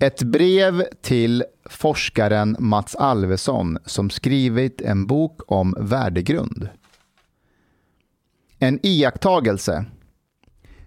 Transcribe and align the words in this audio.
Ett 0.00 0.22
brev 0.22 0.84
till 1.02 1.44
forskaren 1.64 2.56
Mats 2.58 2.96
Alvesson 2.96 3.78
som 3.84 4.10
skrivit 4.10 4.80
en 4.80 5.06
bok 5.06 5.40
om 5.46 5.74
värdegrund. 5.78 6.68
En 8.58 8.86
iakttagelse. 8.86 9.84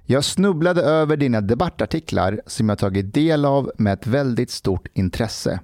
Jag 0.05 0.23
snubblade 0.23 0.81
över 0.81 1.17
dina 1.17 1.41
debattartiklar 1.41 2.41
som 2.45 2.69
jag 2.69 2.77
tagit 2.77 3.13
del 3.13 3.45
av 3.45 3.71
med 3.77 3.93
ett 3.93 4.07
väldigt 4.07 4.51
stort 4.51 4.87
intresse. 4.93 5.59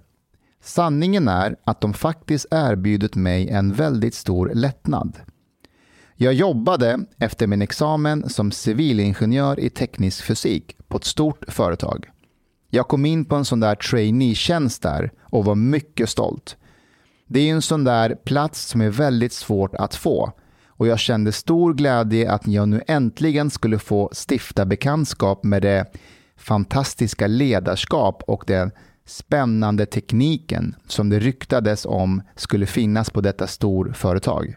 Sanningen 0.62 1.28
är 1.28 1.55
att 1.64 1.82
de 1.82 1.94
faktiskt 1.94 2.46
erbjudit 2.52 3.16
mig 3.16 3.50
en 3.50 3.73
väldigt 3.73 4.16
stor 4.16 4.52
lättnad. 4.54 5.18
Jag 6.16 6.34
jobbade 6.34 7.00
efter 7.18 7.48
min 7.48 7.62
examen 7.62 8.30
som 8.30 8.52
civilingenjör 8.52 9.60
i 9.60 9.70
teknisk 9.70 10.23
fysik 10.23 10.78
på 10.88 10.98
ett 10.98 11.05
stort 11.05 11.44
företag. 11.48 12.12
Jag 12.75 12.87
kom 12.87 13.05
in 13.05 13.25
på 13.25 13.36
en 13.36 13.45
sån 13.45 13.59
där 13.59 13.75
trainee-tjänst 13.75 14.82
där 14.82 15.11
och 15.21 15.45
var 15.45 15.55
mycket 15.55 16.09
stolt. 16.09 16.57
Det 17.27 17.39
är 17.39 17.54
en 17.54 17.61
sån 17.61 17.83
där 17.83 18.15
plats 18.15 18.65
som 18.65 18.82
är 18.82 18.89
väldigt 18.89 19.33
svårt 19.33 19.75
att 19.75 19.96
få 19.96 20.32
och 20.68 20.87
jag 20.87 20.99
kände 20.99 21.32
stor 21.32 21.73
glädje 21.73 22.32
att 22.32 22.47
jag 22.47 22.69
nu 22.69 22.82
äntligen 22.87 23.49
skulle 23.49 23.79
få 23.79 24.11
stifta 24.29 24.65
bekantskap 24.65 25.43
med 25.43 25.61
det 25.61 25.86
fantastiska 26.37 27.27
ledarskap 27.27 28.23
och 28.27 28.43
den 28.47 28.71
spännande 29.05 29.85
tekniken 29.85 30.75
som 30.87 31.10
det 31.10 31.19
ryktades 31.19 31.85
om 31.85 32.21
skulle 32.35 32.66
finnas 32.66 33.09
på 33.09 33.21
detta 33.21 33.47
storföretag. 33.47 34.55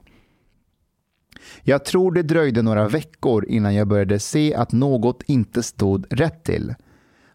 Jag 1.62 1.84
tror 1.84 2.12
det 2.12 2.22
dröjde 2.22 2.62
några 2.62 2.88
veckor 2.88 3.46
innan 3.48 3.74
jag 3.74 3.88
började 3.88 4.18
se 4.18 4.54
att 4.54 4.72
något 4.72 5.22
inte 5.26 5.62
stod 5.62 6.06
rätt 6.10 6.44
till. 6.44 6.74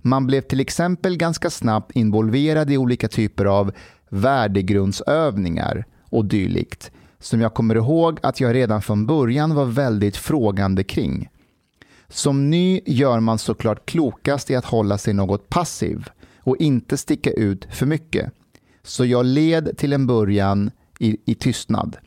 Man 0.02 0.28
blev 0.28 0.42
till 0.42 0.60
exempel 0.60 1.18
ganska 1.18 1.50
snabbt 1.50 1.92
involverad 1.92 2.72
i 2.72 2.78
olika 2.78 3.08
typer 3.08 3.46
av 3.46 3.72
värdegrundsövningar 4.10 5.86
och 6.10 6.26
dylikt 6.26 6.92
som 7.22 7.42
jag 7.42 7.54
kommer 7.54 7.76
ihåg 7.76 8.20
att 8.24 8.40
jag 8.40 8.56
redan 8.56 8.82
från 8.82 9.06
början 9.06 9.56
var 9.56 9.66
väldigt 9.66 10.18
frågande 10.18 10.84
kring. 10.84 11.30
Som 12.08 12.50
ny 12.50 12.82
gör 12.86 13.20
man 13.20 13.40
såklart 13.40 13.86
klokast 13.86 14.52
i 14.52 14.56
att 14.56 14.66
hålla 14.66 14.98
sig 14.98 15.14
något 15.14 15.50
passiv 15.50 16.10
och 16.40 16.58
inte 16.58 16.98
sticka 16.98 17.32
ut 17.32 17.68
för 17.72 17.86
mycket. 17.86 18.32
Så 18.84 19.06
jag 19.06 19.26
led 19.26 19.78
till 19.78 19.94
en 19.94 20.08
början 20.08 20.72
i, 21.00 21.18
i 21.26 21.36
tystnad. 21.36 21.98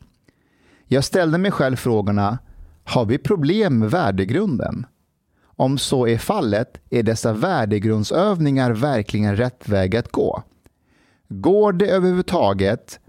Jag 0.87 1.03
ställde 1.03 1.37
mig 1.37 1.51
själv 1.51 1.75
frågorna, 1.75 2.37
har 2.83 3.05
vi 3.05 3.17
problem 3.17 3.79
med 3.79 3.91
värdegrunden? 3.91 4.85
Om 5.55 5.77
så 5.77 6.07
är 6.07 6.17
fallet, 6.17 6.81
är 6.89 7.03
dessa 7.03 7.33
värdegrundsövningar 7.33 8.71
verkligen 8.71 9.35
rätt 9.35 9.69
väg 9.69 9.95
att 9.95 10.11
gå? 10.11 10.43
Går 11.27 11.73
det 11.73 11.87
överhuvudtaget 11.87 12.99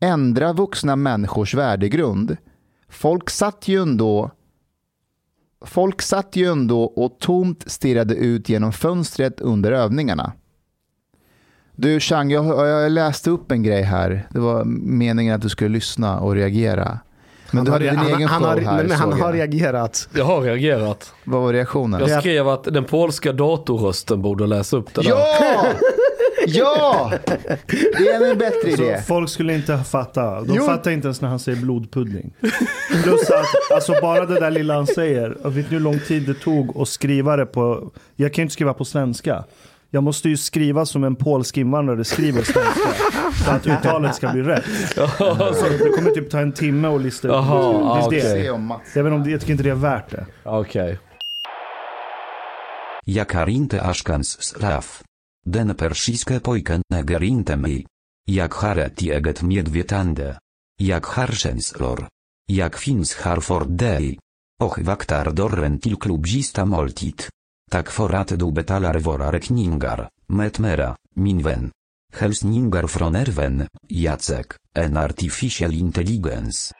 ändra 0.00 0.52
vuxna 0.52 0.96
människors 0.96 1.54
värdegrund? 1.54 2.36
Folk 2.88 3.30
satt 3.30 3.68
ju 3.68 3.82
ändå 3.82 4.30
Folk 5.64 6.02
satt 6.02 6.36
ju 6.36 6.46
ändå 6.46 6.82
och 6.82 7.18
tomt 7.18 7.70
stirrade 7.70 8.14
ut 8.14 8.48
genom 8.48 8.72
fönstret 8.72 9.40
under 9.40 9.72
övningarna. 9.72 10.32
Du 11.76 12.00
Chang, 12.00 12.30
jag, 12.30 12.68
jag 12.68 12.92
läste 12.92 13.30
upp 13.30 13.52
en 13.52 13.62
grej 13.62 13.82
här. 13.82 14.28
Det 14.30 14.38
var 14.38 14.64
meningen 14.64 15.34
att 15.34 15.42
du 15.42 15.48
skulle 15.48 15.70
lyssna 15.70 16.20
och 16.20 16.34
reagera. 16.34 16.98
Men 17.52 17.64
du 17.64 17.70
hade 17.72 17.84
din 17.84 17.96
han, 17.96 18.06
egen 18.06 18.28
han, 18.28 18.40
show 18.42 18.48
har, 18.48 18.56
här. 18.60 18.82
men 18.84 18.90
han 18.96 19.12
har 19.20 19.32
reagerat. 19.32 20.08
Jag 20.14 20.24
har 20.24 20.40
reagerat. 20.42 21.14
Vad 21.24 21.42
var 21.42 21.52
reaktionen? 21.52 22.00
Jag 22.08 22.20
skrev 22.20 22.48
att 22.48 22.64
den 22.64 22.84
polska 22.84 23.32
datorrösten 23.32 24.22
borde 24.22 24.46
läsa 24.46 24.76
upp 24.76 24.94
det 24.94 25.02
där. 25.02 25.08
Ja! 25.10 25.66
Ja! 26.46 27.12
Det 27.66 28.08
är 28.08 28.30
en 28.30 28.38
bättre 28.38 28.76
Så 28.76 28.82
idé. 28.82 29.02
folk 29.06 29.28
skulle 29.30 29.54
inte 29.54 29.78
fatta. 29.78 30.40
De 30.40 30.54
Jo. 30.56 30.66
fattar 30.66 30.90
inte 30.90 31.06
ens 31.06 31.20
när 31.20 31.28
han 31.28 31.38
säger 31.38 31.58
blodpudding. 31.58 32.30
Plus 33.02 33.30
att 33.30 33.72
alltså 33.74 33.94
bara 34.02 34.26
det 34.26 34.40
där 34.40 34.50
lilla 34.50 34.74
han 34.74 34.86
säger. 34.86 35.28
Vet 35.44 35.54
ni 35.70 35.76
hur 35.76 35.80
lång 35.80 35.98
tid 36.00 36.22
det 36.26 36.34
tog 36.34 36.80
att 36.80 36.88
skriva 36.88 37.36
det 37.36 37.46
på. 37.46 37.90
Jag 38.16 38.34
kan 38.34 38.42
ju 38.42 38.44
inte 38.44 38.52
skriva 38.52 38.74
på 38.74 38.84
svenska. 38.84 39.44
Jag 39.90 40.02
måste 40.02 40.28
ju 40.28 40.36
skriva 40.36 40.86
som 40.86 41.04
en 41.04 41.16
polsk 41.16 41.56
invandrare 41.56 42.04
skriver 42.04 42.42
svenska. 42.42 42.88
För 43.32 43.52
att 43.52 43.66
uttalet 43.66 44.14
ska 44.14 44.32
bli 44.32 44.42
rätt. 44.42 44.64
Så 44.94 45.68
det 45.68 45.92
kommer 45.96 46.10
typ 46.10 46.30
ta 46.30 46.40
en 46.40 46.52
timme 46.52 46.88
att 46.88 47.02
lista 47.02 47.28
ut. 47.28 47.34
Jaha, 47.34 48.10
det. 48.10 48.58
Mats. 48.58 48.96
Jag, 48.96 49.04
vet 49.04 49.10
inte 49.10 49.16
om 49.16 49.24
det, 49.24 49.30
jag 49.30 49.40
tycker 49.40 49.52
inte 49.52 49.62
det 49.62 49.70
är 49.70 49.74
värt 49.74 50.10
det. 50.10 50.26
Okej. 50.44 50.98
Jak 53.04 53.32
harinte 53.34 53.82
ashkans 53.82 54.42
slaf. 54.42 55.02
Den 55.46 55.74
persiske 55.74 56.40
pojken 56.40 56.82
negerinte 56.90 57.56
mi. 57.56 57.86
Jak 58.26 58.54
haret 58.54 59.02
jeget 59.02 59.42
miedwietande. 59.42 60.38
Jak 60.80 61.06
harsenslor. 61.06 62.06
Jak 62.48 62.76
fins 62.76 63.16
harford 63.16 63.68
dei. 63.68 64.18
Och 64.60 64.78
vaktar 64.78 65.30
dorren 65.30 65.78
til 65.78 65.96
klubzista 65.96 66.64
moltit. 66.64 67.28
Tak 67.68 67.90
forat 67.92 68.32
du 68.40 68.48
betalar 68.50 68.96
vora 68.98 69.28
rekningar, 69.30 70.08
metmera, 70.28 70.96
minven. 71.16 71.70
Helsningar 72.16 72.88
fronerven, 72.88 73.66
Jacek, 73.88 74.56
en 74.74 74.96
artificial 74.96 75.74
intelligence. 75.74 76.72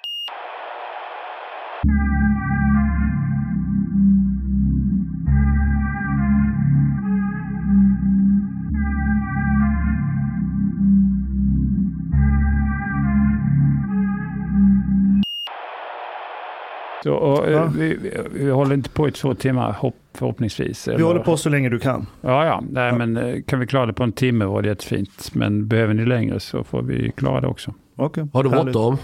Så, 17.05 17.15
och, 17.15 17.47
eh, 17.47 17.53
Ja. 17.53 17.71
vi, 17.77 17.95
vi, 18.03 18.11
vi 18.33 18.51
håller 18.51 18.75
inte 18.75 18.91
på 18.91 19.09
i 19.09 19.13
två 19.13 19.35
timmar 19.35 19.73
hopp, 19.73 19.95
förhoppningsvis. 20.15 20.89
Vi 20.89 20.93
eller? 20.93 21.05
håller 21.05 21.21
på 21.21 21.37
så 21.37 21.49
länge 21.49 21.69
du 21.69 21.79
kan. 21.79 22.07
Ja, 22.21 22.45
ja. 22.47 22.63
Nej, 22.71 22.87
Ja. 22.89 22.99
Men 22.99 23.17
eh, 23.17 23.43
kan 23.47 23.61
vi 23.61 23.67
klara 23.67 23.87
det 23.87 23.93
på 23.93 24.03
en 24.03 24.13
timme 24.13 24.45
var 24.45 24.63
det 24.63 24.69
jättefint. 24.69 25.31
Men 25.35 25.69
behöver 25.69 25.95
ni 25.95 26.05
längre 26.05 26.41
så 26.41 26.65
får 26.65 26.83
vi 26.83 27.13
klara 27.17 27.41
det 27.41 27.47
också. 27.47 27.75
Okay. 27.97 28.25
Har 28.33 28.43
du 28.43 28.51
bråttom? 28.51 28.97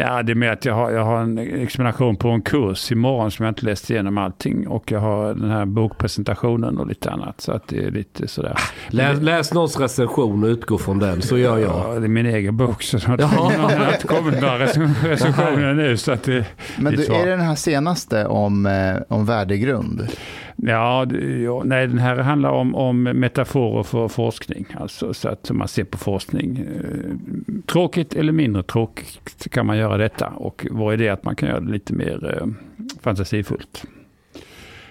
Ja, 0.00 0.22
det 0.22 0.32
är 0.32 0.34
med 0.34 0.52
att 0.52 0.64
jag 0.64 0.74
har, 0.74 0.90
jag 0.90 1.04
har 1.04 1.20
en 1.20 1.38
examination 1.38 2.16
på 2.16 2.28
en 2.28 2.42
kurs 2.42 2.92
imorgon 2.92 3.30
som 3.30 3.44
jag 3.44 3.50
inte 3.50 3.64
läst 3.64 3.90
igenom 3.90 4.18
allting. 4.18 4.68
Och 4.68 4.92
jag 4.92 5.00
har 5.00 5.34
den 5.34 5.50
här 5.50 5.64
bokpresentationen 5.66 6.78
och 6.78 6.86
lite 6.86 7.10
annat. 7.10 7.40
Så 7.40 7.52
att 7.52 7.68
det 7.68 7.84
är 7.84 7.90
lite 7.90 8.28
sådär. 8.28 8.58
Läs, 8.88 9.20
läs 9.20 9.52
någons 9.54 9.80
recension 9.80 10.44
och 10.44 10.48
utgå 10.48 10.78
från 10.78 10.98
den, 10.98 11.22
så 11.22 11.38
gör 11.38 11.58
jag. 11.58 11.70
Ja, 11.94 11.98
det 12.00 12.06
är 12.06 12.08
min 12.08 12.26
egen 12.26 12.56
bok 12.56 12.82
så 12.82 12.98
Jaha. 13.18 13.26
har 13.26 13.92
inte 13.92 14.06
kommit 14.06 14.40
några 14.40 14.58
rec- 14.58 14.94
recensioner 15.08 15.74
nu. 15.74 15.96
Så 15.96 16.12
att 16.12 16.22
det, 16.22 16.44
Men 16.78 16.96
ditt 16.96 17.06
du, 17.06 17.14
är 17.14 17.24
det 17.24 17.30
den 17.30 17.40
här 17.40 17.54
senaste 17.54 18.26
om, 18.26 18.66
eh, 18.66 18.96
om 19.08 19.26
värdegrund? 19.26 20.08
Ja, 20.62 21.06
ja, 21.44 21.62
nej, 21.64 21.86
den 21.86 21.98
här 21.98 22.16
handlar 22.16 22.50
om, 22.50 22.74
om 22.74 23.02
metaforer 23.02 23.82
för 23.82 24.08
forskning. 24.08 24.66
Alltså 24.76 25.14
så 25.14 25.28
att 25.28 25.50
man 25.50 25.68
ser 25.68 25.84
på 25.84 25.98
forskning. 25.98 26.56
Eh, 26.56 27.60
tråkigt 27.66 28.14
eller 28.14 28.32
mindre 28.32 28.62
tråkigt 28.62 29.50
kan 29.50 29.66
man 29.66 29.78
göra 29.78 29.96
detta. 29.96 30.26
Och 30.26 30.66
vår 30.70 30.94
idé 30.94 31.06
är 31.06 31.12
att 31.12 31.24
man 31.24 31.36
kan 31.36 31.48
göra 31.48 31.60
det 31.60 31.70
lite 31.70 31.94
mer 31.94 32.36
eh, 32.36 32.46
fantasifullt. 33.00 33.84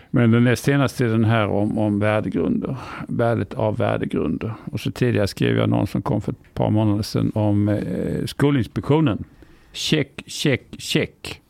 Men 0.10 0.32
den 0.32 0.44
näst 0.44 0.64
senaste 0.64 1.06
är 1.06 1.10
den 1.10 1.26
här 1.26 1.48
om, 1.48 1.78
om 1.78 2.00
värdegrunder. 2.00 2.76
Värdet 3.08 3.54
av 3.54 3.78
värdegrunder. 3.78 4.54
Och 4.72 4.80
så 4.80 4.92
tidigare 4.92 5.28
skrev 5.28 5.58
jag 5.58 5.70
någon 5.70 5.88
som 5.88 6.02
kom 6.02 6.22
för 6.22 6.32
ett 6.32 6.54
par 6.54 6.70
månader 6.70 7.04
sedan 7.04 7.32
om 7.36 7.70
eh, 7.70 8.26
Skolinspektionen. 8.26 9.24
Check, 9.72 10.24
check, 10.28 10.62
check 10.78 11.42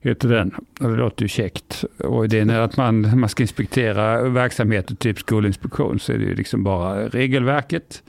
heter 0.00 0.28
den. 0.28 0.54
Det 0.80 0.86
låter 0.88 1.22
ju 1.22 1.28
käckt. 1.28 1.84
Och 1.98 2.24
idén 2.24 2.50
är 2.50 2.60
att 2.60 2.76
man, 2.76 3.20
man 3.20 3.28
ska 3.28 3.42
inspektera 3.42 4.22
verksamheter, 4.28 4.94
typ 4.94 5.18
skolinspektion, 5.18 5.98
så 5.98 6.12
är 6.12 6.18
det 6.18 6.24
ju 6.24 6.34
liksom 6.34 6.64
bara 6.64 7.08
regelverket. 7.08 8.02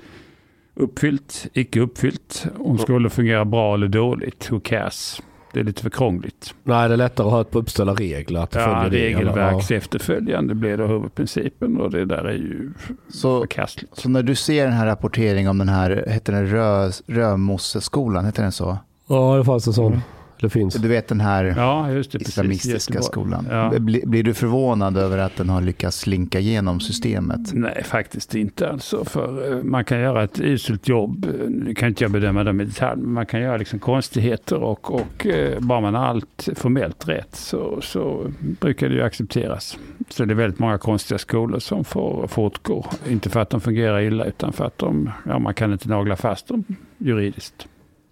Uppfyllt, 0.76 1.48
icke 1.54 1.80
uppfyllt. 1.80 2.46
Om 2.58 2.78
skolan 2.78 3.10
fungerar 3.12 3.46
bra 3.46 3.74
eller 3.74 3.88
dåligt, 3.88 4.52
who 4.52 4.60
cares? 4.60 5.22
Det 5.54 5.60
är 5.60 5.64
lite 5.64 5.82
för 5.84 5.90
krångligt. 5.90 6.54
Nej, 6.64 6.88
det 6.88 6.96
är 6.96 6.98
lättare 6.98 7.28
att 7.28 7.32
ha 7.34 7.42
ett 7.42 7.52
på 7.52 7.60
uppställa 7.60 7.94
regler. 7.94 8.40
Att 8.40 8.56
Ja, 8.56 8.62
följa 8.62 9.00
reglerna. 9.00 9.32
regelverks 9.32 9.72
efterföljande 9.72 10.56
blir 10.56 10.78
då 10.78 10.86
huvudprincipen 10.88 11.78
och 11.82 11.92
det 11.92 12.06
där 12.06 12.24
är 12.26 12.34
ju 12.34 12.72
Så, 13.10 13.40
förkastligt. 13.40 13.96
så 13.98 14.10
när 14.10 14.24
du 14.24 14.36
ser 14.36 14.64
den 14.64 14.74
här 14.74 14.86
rapporteringen 14.86 15.50
om 15.50 15.58
den 15.58 15.70
här, 15.70 16.04
heter 16.08 16.34
den 16.34 16.48
Rö, 16.48 16.92
Römosseskolan, 17.08 18.26
heter 18.26 18.44
den 18.44 18.52
så? 18.52 18.78
Ja, 19.08 19.38
det 19.38 19.46
fanns 19.46 19.68
en 19.68 19.74
sån. 19.74 20.02
Det 20.42 20.50
finns. 20.50 20.76
Du 20.76 20.88
vet 20.88 21.08
den 21.08 21.20
här 21.22 21.54
Ja, 21.58 21.92
just 21.92 22.12
det. 22.12 22.18
Precis. 22.18 22.34
islamistiska 22.34 22.94
Göteborg. 22.94 23.04
skolan. 23.12 23.48
Ja. 23.50 23.80
Blir, 23.80 24.06
blir 24.06 24.24
du 24.24 24.34
förvånad 24.34 24.98
över 24.98 25.18
att 25.18 25.36
den 25.36 25.50
har 25.50 25.62
lyckats 25.62 25.98
slinka 26.00 26.40
igenom 26.40 26.80
systemet? 26.80 27.54
Nej, 27.54 27.84
faktiskt 27.84 28.36
inte. 28.36 28.70
Alltså, 28.70 29.06
för 29.06 29.52
eh, 29.58 29.64
man 29.64 29.86
kan 29.86 30.00
göra 30.00 30.24
ett 30.24 30.40
uselt 30.40 30.88
jobb. 30.88 31.28
Nu 31.50 31.74
kan 31.74 31.88
inte 31.90 32.04
jag 32.04 32.12
bedöma 32.12 32.44
dem 32.44 32.62
i 32.62 32.66
detalj, 32.66 33.02
men 33.02 33.14
man 33.14 33.26
kan 33.26 33.42
göra 33.42 33.58
liksom 33.58 33.80
konstigheter 33.80 34.56
och, 34.64 34.94
och 34.96 35.26
eh, 35.26 35.60
bara 35.60 35.82
man 35.82 35.94
har 35.96 36.06
allt 36.06 36.50
formellt 36.56 37.08
rätt 37.08 37.36
så, 37.36 37.82
så 37.82 38.32
brukar 38.60 38.90
det 38.90 38.96
ju 38.96 39.02
accepteras. 39.02 39.78
Så 40.10 40.26
det 40.26 40.34
är 40.34 40.36
väldigt 40.36 40.60
många 40.60 40.78
konstiga 40.78 41.18
skolor 41.18 41.60
som 41.60 41.84
får 41.84 42.28
fortgå. 42.28 42.86
Inte 43.10 43.30
för 43.30 43.40
att 43.40 43.50
de 43.50 43.62
fungerar 43.62 44.02
illa 44.02 44.26
utan 44.26 44.54
för 44.54 44.66
att 44.66 44.78
de, 44.78 45.10
ja, 45.26 45.40
man 45.40 45.54
kan 45.54 45.72
inte 45.74 45.90
nagla 45.90 46.16
fast 46.16 46.48
dem 46.48 46.64
juridiskt. 46.98 47.68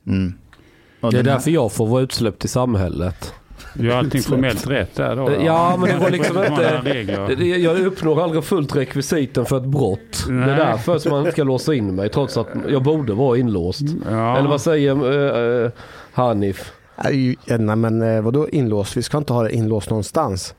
Mm. 0.08 0.34
Och 1.06 1.14
Det 1.14 1.20
är 1.20 1.24
därför 1.24 1.52
jag 1.52 1.72
får 1.72 1.88
vara 1.88 2.02
utsläppt 2.02 2.46
i 2.46 2.48
samhället. 2.48 3.34
Du 3.74 3.92
har 3.92 3.98
allting 3.98 4.22
formellt 4.22 4.68
rätt 4.68 4.96
där 4.96 5.16
då? 5.16 5.32
Ja, 5.46 5.78
men 5.80 5.90
det 5.90 5.98
var 5.98 6.10
liksom 6.10 6.38
inte-. 6.38 6.82
Det- 7.28 7.36
det- 7.36 7.46
Jag 7.46 7.80
uppnår 7.80 8.24
aldrig 8.24 8.44
fullt 8.44 8.76
rekvisiten 8.76 9.46
för 9.46 9.58
ett 9.58 9.66
brott. 9.66 10.26
Det 10.28 10.34
Nej. 10.34 10.50
är 10.50 10.56
därför 10.58 10.98
som 11.00 11.12
man 11.12 11.20
inte 11.20 11.32
ska 11.32 11.44
låsa 11.44 11.74
in 11.74 11.96
mig 11.96 12.10
trots 12.10 12.38
att 12.38 12.48
jag 12.70 12.84
borde 12.84 13.14
vara 13.14 13.38
inlåst. 13.38 13.82
Ja. 14.12 14.38
Eller 14.38 14.50
vad 14.50 14.62
säger 14.62 15.06
uh, 15.64 15.72
Hanif? 16.14 16.72
Nej 17.04 17.76
men 17.76 18.02
eh, 18.02 18.22
vadå 18.22 18.50
inlåst? 18.50 18.98
Vi 18.98 19.04
ska 19.04 19.18
inte 19.18 19.34
ha 19.34 19.44
det 19.44 19.52
inlåst 19.56 19.90
någonstans. 19.90 20.54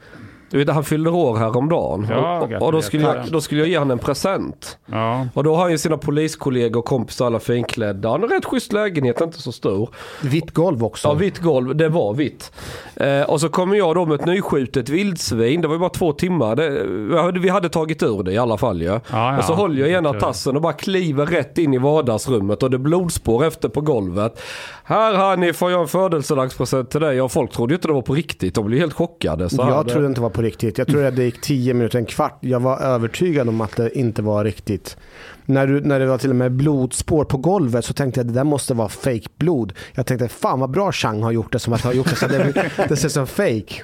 Du 0.51 0.59
vet, 0.59 0.69
han 0.69 0.85
fyllde 0.85 1.11
år 1.11 1.37
häromdagen. 1.37 2.07
Ja, 2.11 2.41
och, 2.41 2.63
och 2.63 2.73
då, 2.73 2.83
skulle 2.83 3.03
jag, 3.03 3.17
då 3.33 3.41
skulle 3.41 3.61
jag 3.61 3.69
ge 3.69 3.79
honom 3.79 3.91
en 3.91 3.99
present. 3.99 4.79
Ja. 4.87 5.27
Och 5.35 5.45
då 5.45 5.55
har 5.55 5.63
han 5.63 5.71
ju 5.71 5.79
sina 5.79 5.97
poliskollegor 5.99 6.79
och 6.79 6.85
kompisar 6.85 7.27
alla 7.27 7.39
finklädda. 7.41 8.09
Han 8.11 8.21
har 8.23 8.29
rätt 8.29 8.45
schysst 8.45 8.73
lägenhet, 8.73 9.21
inte 9.21 9.43
så 9.43 9.53
stor. 9.53 9.91
Vitt 10.23 10.51
golv 10.51 10.85
också. 10.85 11.09
Ja, 11.09 11.15
vitt 11.15 11.39
golv. 11.39 11.77
Det 11.77 11.89
var 11.89 12.15
vitt. 12.15 12.53
Eh, 12.97 13.23
och 13.23 13.41
så 13.41 13.49
kommer 13.49 13.77
jag 13.77 13.95
då 13.95 14.07
med 14.07 14.21
ett 14.21 14.27
nyskjutet 14.27 14.89
vildsvin. 14.89 15.61
Det 15.61 15.69
var 15.69 15.75
ju 15.75 15.79
bara 15.81 15.91
två 15.91 16.13
timmar. 16.13 16.57
Det, 16.57 17.41
vi 17.41 17.49
hade- 17.49 17.67
tagit 17.69 18.03
ur 18.03 18.23
det 18.23 18.33
i 18.33 18.39
alla 18.39 18.57
fall 18.57 18.83
ju. 18.83 18.87
Ja, 18.89 19.01
ja. 19.11 19.39
Och 19.39 19.45
så 19.45 19.55
håller 19.55 19.81
jag 19.81 19.89
i 19.91 19.93
ena 19.93 20.13
tassen 20.13 20.57
och 20.57 20.63
bara 20.63 20.73
kliver 20.73 21.27
rätt 21.27 21.59
in 21.59 21.75
i 21.75 21.79
vardagsrummet 21.79 22.63
och 22.63 22.71
det 22.71 22.77
är 22.77 22.79
blodspår 22.79 23.45
efter 23.45 23.69
på 23.69 23.81
golvet. 23.81 24.41
Här 24.89 25.15
Hanni 25.15 25.53
får 25.53 25.71
jag 25.71 25.81
en 25.81 25.89
födelsedagspresent 25.89 26.91
till 26.91 27.01
dig. 27.01 27.21
Och 27.21 27.33
folk 27.33 27.53
trodde 27.53 27.73
ju 27.73 27.77
inte 27.77 27.89
det 27.89 27.95
var 27.95 28.03
på 28.03 28.15
riktigt. 28.15 28.55
De 28.55 28.67
blev 28.67 28.81
helt 28.81 28.93
chockade. 28.93 29.49
Så 29.51 29.57
jag 29.57 29.87
det- 29.87 29.93
trodde 29.93 30.07
inte 30.07 30.21
det 30.21 30.23
var 30.23 30.31
på 30.31 30.43
riktigt. 30.43 30.79
Jag 30.79 30.87
trodde 30.87 31.09
att 31.09 31.17
det 31.17 31.25
gick 31.25 31.41
10 31.41 31.75
minuter, 31.75 31.99
en 31.99 32.05
kvart. 32.07 32.39
Jag 32.41 32.61
var 32.61 32.79
övertygad 32.81 33.49
om 33.49 33.61
att 33.61 33.77
det 33.77 33.99
inte 33.99 34.23
var 34.23 34.45
riktigt. 34.45 34.97
När, 35.45 35.67
du, 35.67 35.81
när 35.81 36.01
det 36.01 36.07
var 36.07 36.19
till 36.19 36.31
och 36.31 36.37
med 36.37 36.53
blodspår 36.53 37.25
på 37.25 37.37
golvet 37.39 37.85
så 37.85 37.93
tänkte 37.93 38.21
jag 38.21 38.25
att 38.25 38.35
det 38.35 38.39
där 38.41 38.45
måste 38.45 38.75
vara 38.75 38.89
fake 38.89 39.29
blod. 39.39 39.73
Jag 39.95 40.07
tänkte 40.07 40.29
fan 40.29 40.61
vad 40.61 40.71
bra 40.71 40.93
Chang 40.93 41.23
har 41.23 41.31
gjort 41.33 41.53
det 41.53 41.59
som 41.59 41.73
att 41.73 41.81
ha 41.81 41.93
gjort 41.93 42.11
det 42.11 42.17
så 42.17 42.27
det, 42.29 42.71
det 42.89 42.97
ser 42.97 43.09
som 43.09 43.27
fake. 43.27 43.83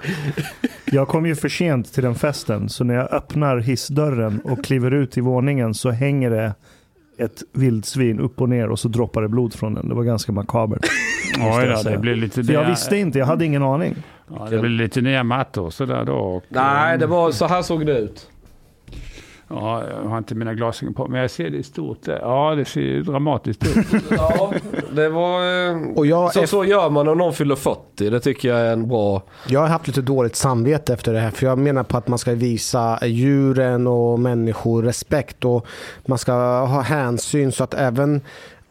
Jag 0.84 1.08
kom 1.08 1.26
ju 1.26 1.34
för 1.34 1.48
sent 1.48 1.92
till 1.94 2.02
den 2.02 2.14
festen, 2.14 2.68
så 2.68 2.84
när 2.84 2.94
jag 2.94 3.12
öppnar 3.12 3.58
hissdörren 3.58 4.40
och 4.44 4.64
kliver 4.64 4.90
ut 4.90 5.16
i 5.18 5.20
våningen 5.20 5.74
så 5.74 5.90
hänger 5.90 6.30
det 6.30 6.54
ett 7.24 7.42
vildsvin 7.52 8.20
upp 8.20 8.40
och 8.40 8.48
ner 8.48 8.68
och 8.68 8.78
så 8.78 8.88
droppar 8.88 9.22
det 9.22 9.28
blod 9.28 9.54
från 9.54 9.74
den. 9.74 9.88
Det 9.88 9.94
var 9.94 10.02
ganska 10.02 10.32
makabert. 10.32 10.86
Oj 11.38 11.66
jag 11.66 11.84
då, 11.84 11.90
det 11.90 11.98
blir 11.98 12.16
lite 12.16 12.44
För 12.44 12.52
jag 12.52 12.68
visste 12.68 12.96
inte, 12.96 13.18
jag 13.18 13.26
hade 13.26 13.44
ingen 13.44 13.62
aning. 13.62 13.94
Ja, 14.38 14.46
det 14.50 14.58
blir 14.58 14.70
lite 14.70 15.00
nya 15.00 15.24
mattor 15.24 15.70
sådär 15.70 16.04
då. 16.04 16.14
Och, 16.14 16.44
Nej, 16.48 16.98
det 16.98 17.06
var 17.06 17.30
så 17.30 17.46
här 17.46 17.62
såg 17.62 17.86
det 17.86 17.98
ut. 17.98 18.28
Ja, 19.54 19.82
jag 20.02 20.08
har 20.10 20.18
inte 20.18 20.34
mina 20.34 20.54
glasögon 20.54 20.94
på, 20.94 21.08
men 21.08 21.20
jag 21.20 21.30
ser 21.30 21.50
det 21.50 21.56
i 21.56 21.62
stort. 21.62 21.98
Ja, 22.06 22.54
det 22.54 22.64
ser 22.64 22.80
ju 22.80 23.02
dramatiskt 23.02 23.66
ut. 23.76 23.86
Ja, 24.10 24.52
det 24.92 25.08
var... 25.08 25.68
eh, 25.70 25.76
Och 25.96 26.06
jag, 26.06 26.32
Så, 26.32 26.46
så 26.46 26.64
gör 26.64 26.90
man 26.90 27.08
om 27.08 27.18
någon 27.18 27.32
fyller 27.32 27.56
40. 27.56 28.10
Det 28.10 28.20
tycker 28.20 28.48
jag 28.48 28.60
är 28.60 28.72
en 28.72 28.88
bra... 28.88 29.22
jag 29.48 29.60
har 29.60 29.66
haft 29.68 29.86
lite 29.86 30.02
dåligt 30.02 30.36
samvete 30.36 30.92
efter 30.92 31.12
det 31.12 31.20
här. 31.20 31.30
För 31.30 31.46
jag 31.46 31.58
menar 31.58 31.82
på 31.82 31.96
att 31.96 32.08
man 32.08 32.18
ska 32.18 32.32
visa 32.32 32.98
djuren 33.06 33.86
och 33.86 34.18
människor 34.20 34.82
respekt. 34.82 35.44
Och 35.44 35.66
man 36.06 36.18
ska 36.18 36.32
ha 36.64 36.80
hänsyn 36.80 37.52
så 37.52 37.64
att 37.64 37.74
även 37.74 38.20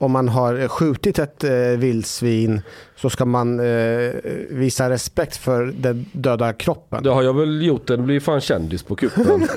om 0.02 0.12
man 0.12 0.28
har 0.28 0.68
skjutit 0.68 1.20
ett 1.20 1.44
eh, 1.44 1.52
vildsvin 1.52 2.62
så 2.96 3.10
ska 3.10 3.26
man 3.26 3.60
eh, 3.60 4.12
visa 4.50 4.90
respekt 4.90 5.38
för 5.38 5.66
den 5.66 6.06
döda 6.12 6.54
kroppen. 6.54 7.04
Det 7.04 7.10
har 7.10 7.24
jag 7.24 7.34
väl 7.34 7.66
gjort. 7.66 7.88
Den 7.88 8.06
blir 8.06 8.20
fan 8.20 8.42
kändis 8.42 8.84
på 8.84 8.96
kuppen. 8.96 9.26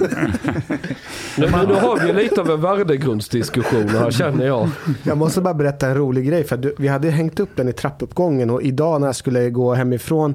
nu, 1.39 1.47
nu, 1.47 1.67
nu 1.67 1.75
har 1.75 2.07
vi 2.07 2.13
lite 2.13 2.41
av 2.41 2.51
en 2.51 2.61
värdegrundsdiskussion 2.61 3.89
här 3.89 4.11
känner 4.11 4.47
jag. 4.47 4.69
Jag 5.03 5.19
måste 5.19 5.41
bara 5.41 5.55
berätta 5.55 5.87
en 5.87 5.95
rolig 5.95 6.27
grej. 6.27 6.45
För 6.45 6.57
du, 6.57 6.75
vi 6.79 6.89
hade 6.89 7.11
hängt 7.11 7.41
upp 7.41 7.51
den 7.57 7.69
i 7.69 7.73
trappuppgången 7.73 8.51
och 8.51 8.63
idag 8.63 9.01
när 9.01 9.09
jag 9.09 9.17
skulle 9.17 9.51
gå 9.51 9.75
hemifrån 9.75 10.35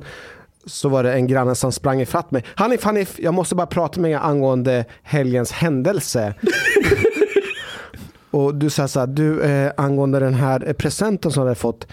så 0.66 0.90
var 0.90 1.04
det 1.04 1.14
en 1.14 1.28
granne 1.28 1.56
som 1.56 1.72
sprang 1.72 2.02
ifatt 2.02 2.32
mig. 2.32 2.44
Hanif, 2.56 2.84
Hanif, 2.84 3.20
jag 3.20 3.34
måste 3.34 3.56
bara 3.56 3.68
prata 3.68 4.02
med 4.02 4.12
er 4.12 4.18
angående 4.18 4.86
helgens 5.04 5.52
händelse. 5.52 6.34
och 8.32 8.56
du 8.56 8.70
sa 8.70 8.88
så 8.88 9.00
här, 9.00 9.08
du 9.08 9.42
eh, 9.42 9.72
angående 9.78 10.20
den 10.20 10.34
här 10.34 10.68
eh, 10.68 10.74
presenten 10.74 11.32
som 11.32 11.44
du 11.44 11.50
har 11.50 11.56
fått. 11.56 11.88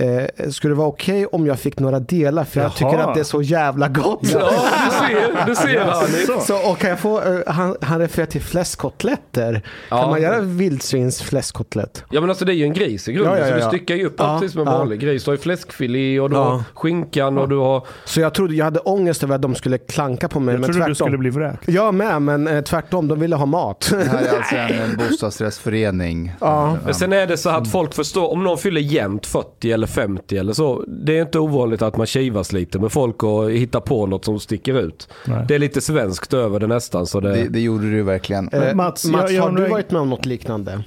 Eh, 0.00 0.50
skulle 0.50 0.74
det 0.74 0.78
vara 0.78 0.88
okej 0.88 1.26
om 1.26 1.46
jag 1.46 1.58
fick 1.58 1.78
några 1.78 2.00
delar? 2.00 2.44
För 2.44 2.60
jag 2.60 2.66
Jaha. 2.66 2.90
tycker 2.90 3.02
att 3.04 3.14
det 3.14 3.20
är 3.20 3.24
så 3.24 3.42
jävla 3.42 3.88
gott. 3.88 4.20
Ja, 4.22 4.50
du 4.86 4.90
ser, 4.90 5.46
du 5.46 5.54
ser 5.54 5.80
Hanif. 5.80 6.26
Så. 6.26 6.40
Så, 6.40 6.70
och 6.70 6.78
kan 6.78 6.90
jag 6.90 6.98
få, 6.98 7.22
eh, 7.22 7.38
han, 7.46 7.76
han 7.80 7.98
refererar 7.98 8.26
till 8.30 8.40
fläskkotletter. 8.40 9.62
Ja. 9.90 10.00
Kan 10.00 10.10
man 10.10 10.22
göra 10.22 10.40
vildsvins 10.40 11.22
fläskkotlett? 11.22 12.04
Ja 12.10 12.20
men 12.20 12.30
alltså 12.30 12.44
det 12.44 12.52
är 12.52 12.56
ju 12.56 12.64
en 12.64 12.72
gris 12.72 13.08
i 13.08 13.12
grunden. 13.12 13.34
Ja, 13.34 13.38
ja, 13.40 13.46
Så 13.46 13.58
ja. 13.60 13.64
du 13.64 13.76
styckar 13.76 13.94
ju 13.94 14.06
upp 14.06 14.14
Ja, 14.18 14.24
allt 14.24 14.40
precis 14.40 14.52
som 14.52 14.60
en 14.66 14.72
ja. 14.72 14.78
vanlig 14.78 15.00
gris. 15.00 15.24
Du 15.24 15.30
har 15.30 15.36
ju 15.36 15.42
fläskfilé 15.42 16.20
och 16.20 16.30
du 16.30 16.36
Ja. 16.36 16.44
har 16.44 16.62
skinkan 16.74 17.38
och 17.38 17.48
du 17.48 17.56
har... 17.56 17.86
Så 18.04 18.20
jag 18.20 18.34
trodde, 18.34 18.54
jag 18.54 18.64
hade 18.64 18.78
ångest 18.80 19.22
över 19.22 19.34
att 19.34 19.42
de 19.42 19.54
skulle 19.54 19.78
klanka 19.78 20.28
på 20.28 20.40
mig. 20.40 20.54
Jag 20.54 20.60
men 20.60 20.70
trodde 20.70 20.78
tvärtom. 20.78 20.88
du 20.90 20.94
skulle 20.94 21.18
bli 21.18 21.30
vräkt. 21.30 21.68
Jag 21.68 21.94
med, 21.94 22.22
men 22.22 22.48
eh, 22.48 22.60
tvärtom. 22.60 23.08
De 23.08 23.20
ville 23.20 23.36
ha 23.36 23.46
mat. 23.46 23.88
Det 23.90 24.04
här 24.04 24.22
är 24.24 24.36
alltså 24.36 24.56
en, 24.56 24.70
en 24.90 24.96
bostadsrättsförening. 25.08 26.32
Ja. 26.40 26.76
Men 26.84 26.94
sen 26.94 27.12
är 27.12 27.26
det 27.26 27.36
så 27.36 27.50
att 27.50 27.70
folk 27.70 27.94
förstår, 27.94 28.30
om 28.32 28.44
någon 28.44 28.58
fyller 28.58 28.80
jämnt 28.80 29.26
40 29.26 29.72
eller 29.72 29.86
50 29.90 30.36
eller 30.36 30.52
så. 30.52 30.84
Det 30.88 31.18
är 31.18 31.22
inte 31.22 31.38
ovanligt 31.38 31.82
att 31.82 31.96
man 31.96 32.06
kivas 32.06 32.52
lite 32.52 32.78
med 32.78 32.92
folk 32.92 33.22
och 33.22 33.50
hittar 33.50 33.80
på 33.80 34.06
något 34.06 34.24
som 34.24 34.40
sticker 34.40 34.80
ut. 34.80 35.08
Nej. 35.26 35.44
Det 35.48 35.54
är 35.54 35.58
lite 35.58 35.80
svenskt 35.80 36.34
över 36.34 36.60
det 36.60 36.66
nästan. 36.66 37.06
Så 37.06 37.20
det, 37.20 37.32
Det, 37.34 37.48
det 37.48 37.60
gjorde 37.60 37.90
du 37.90 38.02
verkligen. 38.02 38.48
Eh, 38.48 38.74
Mats, 38.74 39.04
Mats, 39.04 39.22
jag- 39.22 39.32
jag 39.32 39.42
har 39.42 39.56
du 39.56 39.66
varit 39.68 39.90
med 39.90 40.00
om 40.00 40.10
något 40.10 40.26
liknande? 40.26 40.82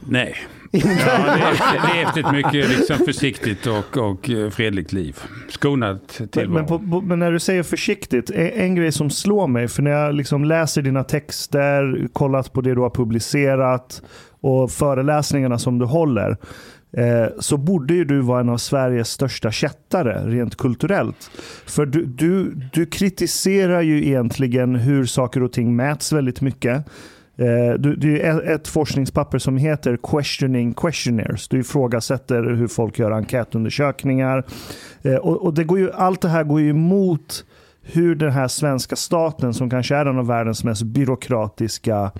Nej. 0.00 0.34
Ja, 0.72 2.02
efter 2.08 2.20
ett 2.20 2.32
mycket 2.32 2.68
liksom 2.78 2.96
försiktigt 3.06 3.66
och, 3.66 3.96
och 4.10 4.30
eh, 4.30 4.50
fredligt 4.50 4.92
liv. 4.92 5.16
Skonat 5.48 6.16
Men, 6.18 6.28
tillvaro. 6.28 6.54
men, 6.54 6.66
på, 6.66 6.78
på, 6.78 7.00
men 7.00 7.18
när 7.18 7.32
du 7.32 7.38
säger 7.40 7.62
försiktigt, 7.62 8.30
en, 8.30 8.46
en 8.50 8.74
grej 8.74 8.92
som 8.92 9.10
slår 9.10 9.46
mig, 9.46 9.68
för 9.68 9.82
när 9.82 9.90
jag 9.90 10.14
liksom 10.14 10.44
läser 10.44 10.82
dina 10.82 11.04
texter, 11.04 12.08
kollat 12.12 12.52
på 12.52 12.60
det 12.60 12.74
du 12.74 12.80
har 12.80 12.90
publicerat 12.90 14.02
och 14.40 14.70
föreläsningarna 14.70 15.58
som 15.58 15.78
du 15.78 15.84
håller, 15.84 16.36
eh, 16.92 17.26
så 17.38 17.56
borde 17.56 17.94
ju 17.94 18.04
du 18.04 18.20
vara 18.20 18.40
en 18.40 18.48
av 18.48 18.58
Sveriges 18.58 19.08
största 19.08 19.50
kättare 19.50 20.22
rent 20.26 20.56
kulturellt. 20.56 21.30
För 21.66 21.86
du, 21.86 22.04
du, 22.06 22.54
du 22.72 22.86
kritiserar 22.86 23.80
ju 23.80 24.06
egentligen 24.06 24.74
hur 24.74 25.06
saker 25.06 25.42
och 25.42 25.52
ting 25.52 25.76
mäts 25.76 26.12
väldigt 26.12 26.40
mycket. 26.40 26.86
Eh, 27.40 27.74
du, 27.78 27.96
det 27.96 28.26
är 28.26 28.50
ett 28.50 28.68
forskningspapper 28.68 29.38
som 29.38 29.56
heter 29.56 29.98
Questioning 30.02 30.74
Questionnaires. 30.74 31.48
Du 31.48 31.60
ifrågasätter 31.60 32.42
hur 32.42 32.68
folk 32.68 32.98
gör 32.98 33.10
enkätundersökningar. 33.10 34.44
Eh, 35.02 35.14
och, 35.14 35.44
och 35.44 35.54
det 35.54 35.64
går 35.64 35.78
ju, 35.78 35.92
allt 35.92 36.20
det 36.20 36.28
här 36.28 36.44
går 36.44 36.60
ju 36.60 36.70
emot 36.70 37.44
hur 37.82 38.14
den 38.14 38.30
här 38.30 38.48
svenska 38.48 38.96
staten, 38.96 39.54
som 39.54 39.70
kanske 39.70 39.96
är 39.96 40.06
en 40.06 40.18
av 40.18 40.26
världens 40.26 40.64
mest 40.64 40.82
byråkratiska, 40.82 42.12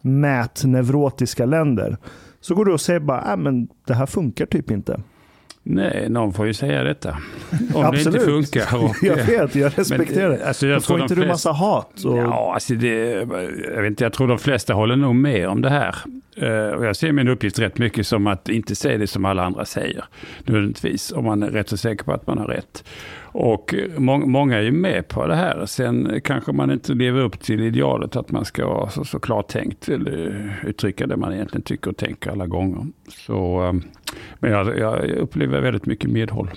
mätneurotiska 0.00 1.46
länder, 1.46 1.96
så 2.40 2.54
går 2.54 2.64
du 2.64 2.72
och 2.72 2.80
säger 2.80 3.00
bara, 3.00 3.30
äh, 3.32 3.36
men 3.36 3.68
det 3.86 3.94
här 3.94 4.06
funkar 4.06 4.46
typ 4.46 4.70
inte. 4.70 5.00
Nej, 5.62 6.08
någon 6.08 6.32
får 6.32 6.46
ju 6.46 6.54
säga 6.54 6.82
detta. 6.84 7.18
Om 7.74 7.84
Absolut. 7.84 8.04
det 8.04 8.10
inte 8.10 8.20
funkar. 8.20 8.84
Och, 8.84 8.94
Jag 9.02 9.16
vet, 9.16 9.54
jag 9.54 9.78
respekterar 9.78 10.28
Men, 10.28 10.38
det. 10.38 10.46
alltså, 10.46 10.66
jag 10.66 10.84
får 10.84 11.00
inte 11.00 11.14
de 11.14 11.20
du 11.20 11.26
massa 11.26 11.52
hat? 11.52 12.04
Och, 12.04 12.18
Ja, 12.18 12.54
alltså 12.54 12.74
det, 12.74 13.10
jag, 13.74 13.82
vet 13.82 13.86
inte, 13.86 14.04
jag 14.04 14.12
tror 14.12 14.28
de 14.28 14.38
flesta 14.38 14.74
håller 14.74 14.96
nog 14.96 15.14
med 15.14 15.48
om 15.48 15.62
det 15.62 15.70
här. 15.70 15.94
Eh, 16.36 16.74
och 16.76 16.84
jag 16.86 16.96
ser 16.96 17.12
min 17.12 17.28
uppgift 17.28 17.58
rätt 17.58 17.78
mycket 17.78 18.06
som 18.06 18.26
att 18.26 18.48
inte 18.48 18.74
säga 18.76 18.98
det 18.98 19.06
som 19.06 19.24
alla 19.24 19.44
andra 19.44 19.64
säger. 19.64 20.04
Nödvändigtvis, 20.44 21.12
om 21.12 21.24
man 21.24 21.42
är 21.42 21.50
rätt 21.50 21.68
så 21.68 21.76
säker 21.76 22.04
på 22.04 22.12
att 22.12 22.26
man 22.26 22.38
har 22.38 22.46
rätt. 22.46 22.84
Och 23.32 23.74
må, 23.96 24.18
många 24.18 24.56
är 24.56 24.62
ju 24.62 24.72
med 24.72 25.08
på 25.08 25.26
det 25.26 25.34
här. 25.36 25.66
Sen 25.66 26.20
kanske 26.24 26.52
man 26.52 26.70
inte 26.70 26.94
lever 26.94 27.20
upp 27.20 27.40
till 27.40 27.60
idealet 27.60 28.16
att 28.16 28.30
man 28.30 28.44
ska 28.44 28.66
vara 28.66 28.90
så, 28.90 29.04
så 29.04 29.18
klartänkt 29.18 29.88
eller 29.88 30.54
uttrycka 30.66 31.06
det 31.06 31.16
man 31.16 31.32
egentligen 31.32 31.62
tycker 31.62 31.90
och 31.90 31.96
tänker 31.96 32.30
alla 32.30 32.46
gånger. 32.46 32.86
Så, 33.08 33.64
eh, 33.66 33.72
men 34.38 34.50
jag, 34.50 34.78
jag 34.78 35.10
upplever 35.10 35.60
väldigt 35.60 35.86
mycket 35.86 36.10
medhåll. 36.10 36.50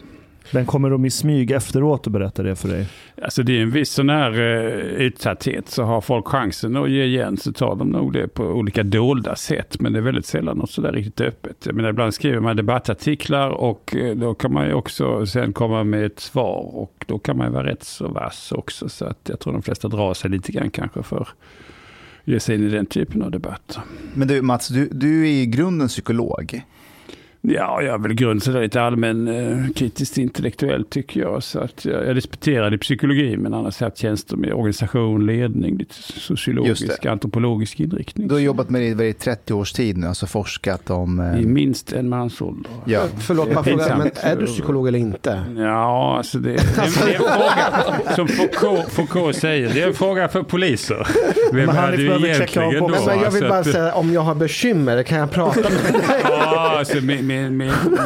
Den 0.51 0.65
kommer 0.65 0.89
de 0.89 1.05
i 1.05 1.09
smyg 1.09 1.51
efteråt 1.51 2.05
och 2.05 2.11
berättar 2.11 2.43
det 2.43 2.55
för 2.55 2.67
dig. 2.67 2.87
Alltså 3.21 3.43
det 3.43 3.57
är 3.57 3.61
en 3.61 3.71
viss 3.71 3.91
sån 3.91 4.09
här 4.09 4.39
uh, 4.39 4.67
utsatthet. 4.83 5.69
Så 5.69 5.83
har 5.83 6.01
folk 6.01 6.27
chansen 6.27 6.77
att 6.77 6.89
ge 6.89 7.03
igen 7.03 7.37
så 7.37 7.53
tar 7.53 7.75
de 7.75 7.89
nog 7.89 8.13
det 8.13 8.27
på 8.27 8.43
olika 8.43 8.83
dolda 8.83 9.35
sätt. 9.35 9.79
Men 9.79 9.93
det 9.93 9.99
är 9.99 10.03
väldigt 10.03 10.25
sällan 10.25 10.57
något 10.57 10.71
sådär 10.71 10.91
riktigt 10.91 11.21
öppet. 11.21 11.67
Menar, 11.75 11.89
ibland 11.89 12.13
skriver 12.13 12.39
man 12.39 12.55
debattartiklar 12.55 13.49
och 13.49 13.95
uh, 13.97 14.15
då 14.15 14.33
kan 14.33 14.53
man 14.53 14.67
ju 14.67 14.73
också 14.73 15.25
sen 15.25 15.53
komma 15.53 15.83
med 15.83 16.05
ett 16.05 16.19
svar. 16.19 16.75
Och 16.75 17.05
då 17.07 17.19
kan 17.19 17.37
man 17.37 17.47
ju 17.47 17.53
vara 17.53 17.65
rätt 17.65 17.83
så 17.83 18.07
vass 18.07 18.51
också. 18.51 18.89
Så 18.89 19.05
att 19.05 19.19
jag 19.29 19.39
tror 19.39 19.53
de 19.53 19.61
flesta 19.61 19.87
drar 19.87 20.13
sig 20.13 20.29
lite 20.29 20.51
grann 20.51 20.69
kanske 20.69 21.03
för 21.03 21.21
att 21.21 21.27
ge 22.23 22.39
sig 22.39 22.55
in 22.55 22.63
i 22.63 22.69
den 22.69 22.85
typen 22.85 23.21
av 23.21 23.31
debatter. 23.31 23.81
Men 24.13 24.27
du 24.27 24.41
Mats, 24.41 24.67
du, 24.67 24.89
du 24.91 25.21
är 25.21 25.31
i 25.31 25.45
grunden 25.45 25.87
psykolog. 25.87 26.63
Ja, 27.43 27.81
jag 27.81 27.93
är 27.93 27.97
väl 27.97 28.13
grund 28.13 28.43
sådär 28.43 28.61
lite 28.61 28.81
allmän 28.81 29.27
eh, 29.27 29.73
kritiskt 29.75 30.17
intellektuell 30.17 30.85
tycker 30.85 31.21
jag. 31.21 31.43
Så 31.43 31.59
att 31.59 31.85
jag, 31.85 32.07
jag 32.07 32.15
disputerade 32.15 32.75
i 32.75 32.79
psykologi 32.79 33.37
men 33.37 33.53
annars 33.53 33.79
har 33.79 33.85
jag 33.85 33.89
haft 33.91 34.01
tjänster 34.01 34.37
med 34.37 34.53
organisation, 34.53 35.25
ledning, 35.25 35.77
lite 35.77 35.95
sociologisk, 35.95 37.05
antropologisk 37.05 37.79
inriktning. 37.79 38.27
Du 38.27 38.33
har 38.33 38.39
jobbat 38.41 38.69
med 38.69 38.97
det 38.97 39.07
i 39.07 39.13
30 39.13 39.53
års 39.53 39.71
tid 39.71 39.97
nu, 39.97 40.07
alltså 40.07 40.25
forskat 40.25 40.89
om... 40.89 41.19
Eh... 41.19 41.41
I 41.41 41.45
minst 41.45 41.93
en 41.93 42.09
mansålder. 42.09 42.71
Ja. 42.85 43.01
Förlåt, 43.17 43.53
man 43.53 43.63
frågar, 43.63 43.97
men 43.97 44.11
är 44.15 44.35
du 44.35 44.45
psykolog 44.45 44.87
eller 44.87 44.99
inte? 44.99 45.43
Ja, 45.57 46.17
alltså 46.17 46.37
det, 46.39 46.49
det, 46.49 46.57
det 46.75 46.81
är 46.81 46.85
en 46.85 46.91
fråga, 46.91 48.15
som 48.15 48.27
Foucault, 48.27 48.89
Foucault 48.89 49.35
säger, 49.35 49.73
det 49.73 49.81
är 49.81 49.87
en 49.87 49.93
fråga 49.93 50.27
för 50.27 50.43
poliser. 50.43 51.07
Vem 51.53 51.65
men 51.65 51.75
är 51.75 51.97
du 51.97 52.27
egentligen 52.27 52.79
då? 52.79 52.87
Men 52.87 53.19
jag 53.19 53.31
vill 53.31 53.49
bara 53.49 53.63
säga, 53.63 53.93
om 53.93 54.13
jag 54.13 54.21
har 54.21 54.35
bekymmer, 54.35 55.03
kan 55.03 55.17
jag 55.17 55.31
prata 55.31 55.69
med 55.69 55.93
dig? 55.93 56.01
Ja, 56.23 56.75
alltså, 56.79 57.01
min, 57.01 57.30
min, 57.31 57.57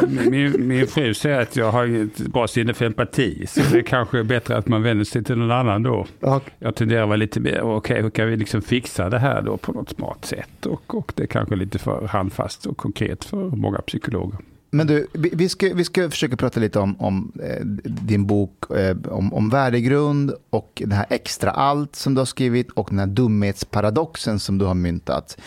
min, 0.08 0.30
min, 0.30 0.68
min 0.68 0.86
fru 0.86 1.14
säger 1.14 1.40
att 1.40 1.56
jag 1.56 1.72
har 1.72 1.86
ett 1.86 2.18
bra 2.18 2.48
sinne 2.48 2.74
för 2.74 2.84
empati. 2.84 3.46
Så 3.46 3.60
det 3.72 3.78
är 3.78 3.82
kanske 3.82 4.18
är 4.18 4.22
bättre 4.22 4.56
att 4.56 4.68
man 4.68 4.82
vänder 4.82 5.04
sig 5.04 5.24
till 5.24 5.36
någon 5.36 5.50
annan 5.50 5.82
då. 5.82 6.06
Okay. 6.20 6.52
Jag 6.58 6.74
tenderar 6.74 7.02
att 7.02 7.08
vara 7.08 7.16
lite 7.16 7.40
mer, 7.40 7.60
okej 7.60 7.76
okay, 7.76 8.02
hur 8.02 8.10
kan 8.10 8.28
vi 8.28 8.36
liksom 8.36 8.62
fixa 8.62 9.08
det 9.10 9.18
här 9.18 9.42
då 9.42 9.56
på 9.56 9.72
något 9.72 9.90
smart 9.90 10.24
sätt? 10.24 10.66
Och, 10.66 10.94
och 10.94 11.12
det 11.14 11.22
är 11.22 11.26
kanske 11.26 11.56
lite 11.56 11.78
för 11.78 12.06
handfast 12.06 12.66
och 12.66 12.76
konkret 12.76 13.24
för 13.24 13.56
många 13.56 13.78
psykologer. 13.78 14.38
Men 14.70 14.86
du, 14.86 15.06
vi 15.12 15.48
ska, 15.48 15.74
vi 15.74 15.84
ska 15.84 16.10
försöka 16.10 16.36
prata 16.36 16.60
lite 16.60 16.78
om, 16.78 17.00
om 17.00 17.32
eh, 17.42 17.64
din 17.84 18.26
bok 18.26 18.70
eh, 18.70 18.96
om, 19.08 19.34
om 19.34 19.50
värdegrund 19.50 20.32
och 20.50 20.82
det 20.86 20.94
här 20.94 21.06
extra 21.10 21.50
allt 21.50 21.96
som 21.96 22.14
du 22.14 22.20
har 22.20 22.26
skrivit 22.26 22.70
och 22.70 22.86
den 22.90 22.98
här 22.98 23.06
dumhetsparadoxen 23.06 24.40
som 24.40 24.58
du 24.58 24.64
har 24.64 24.74
myntat. 24.74 25.38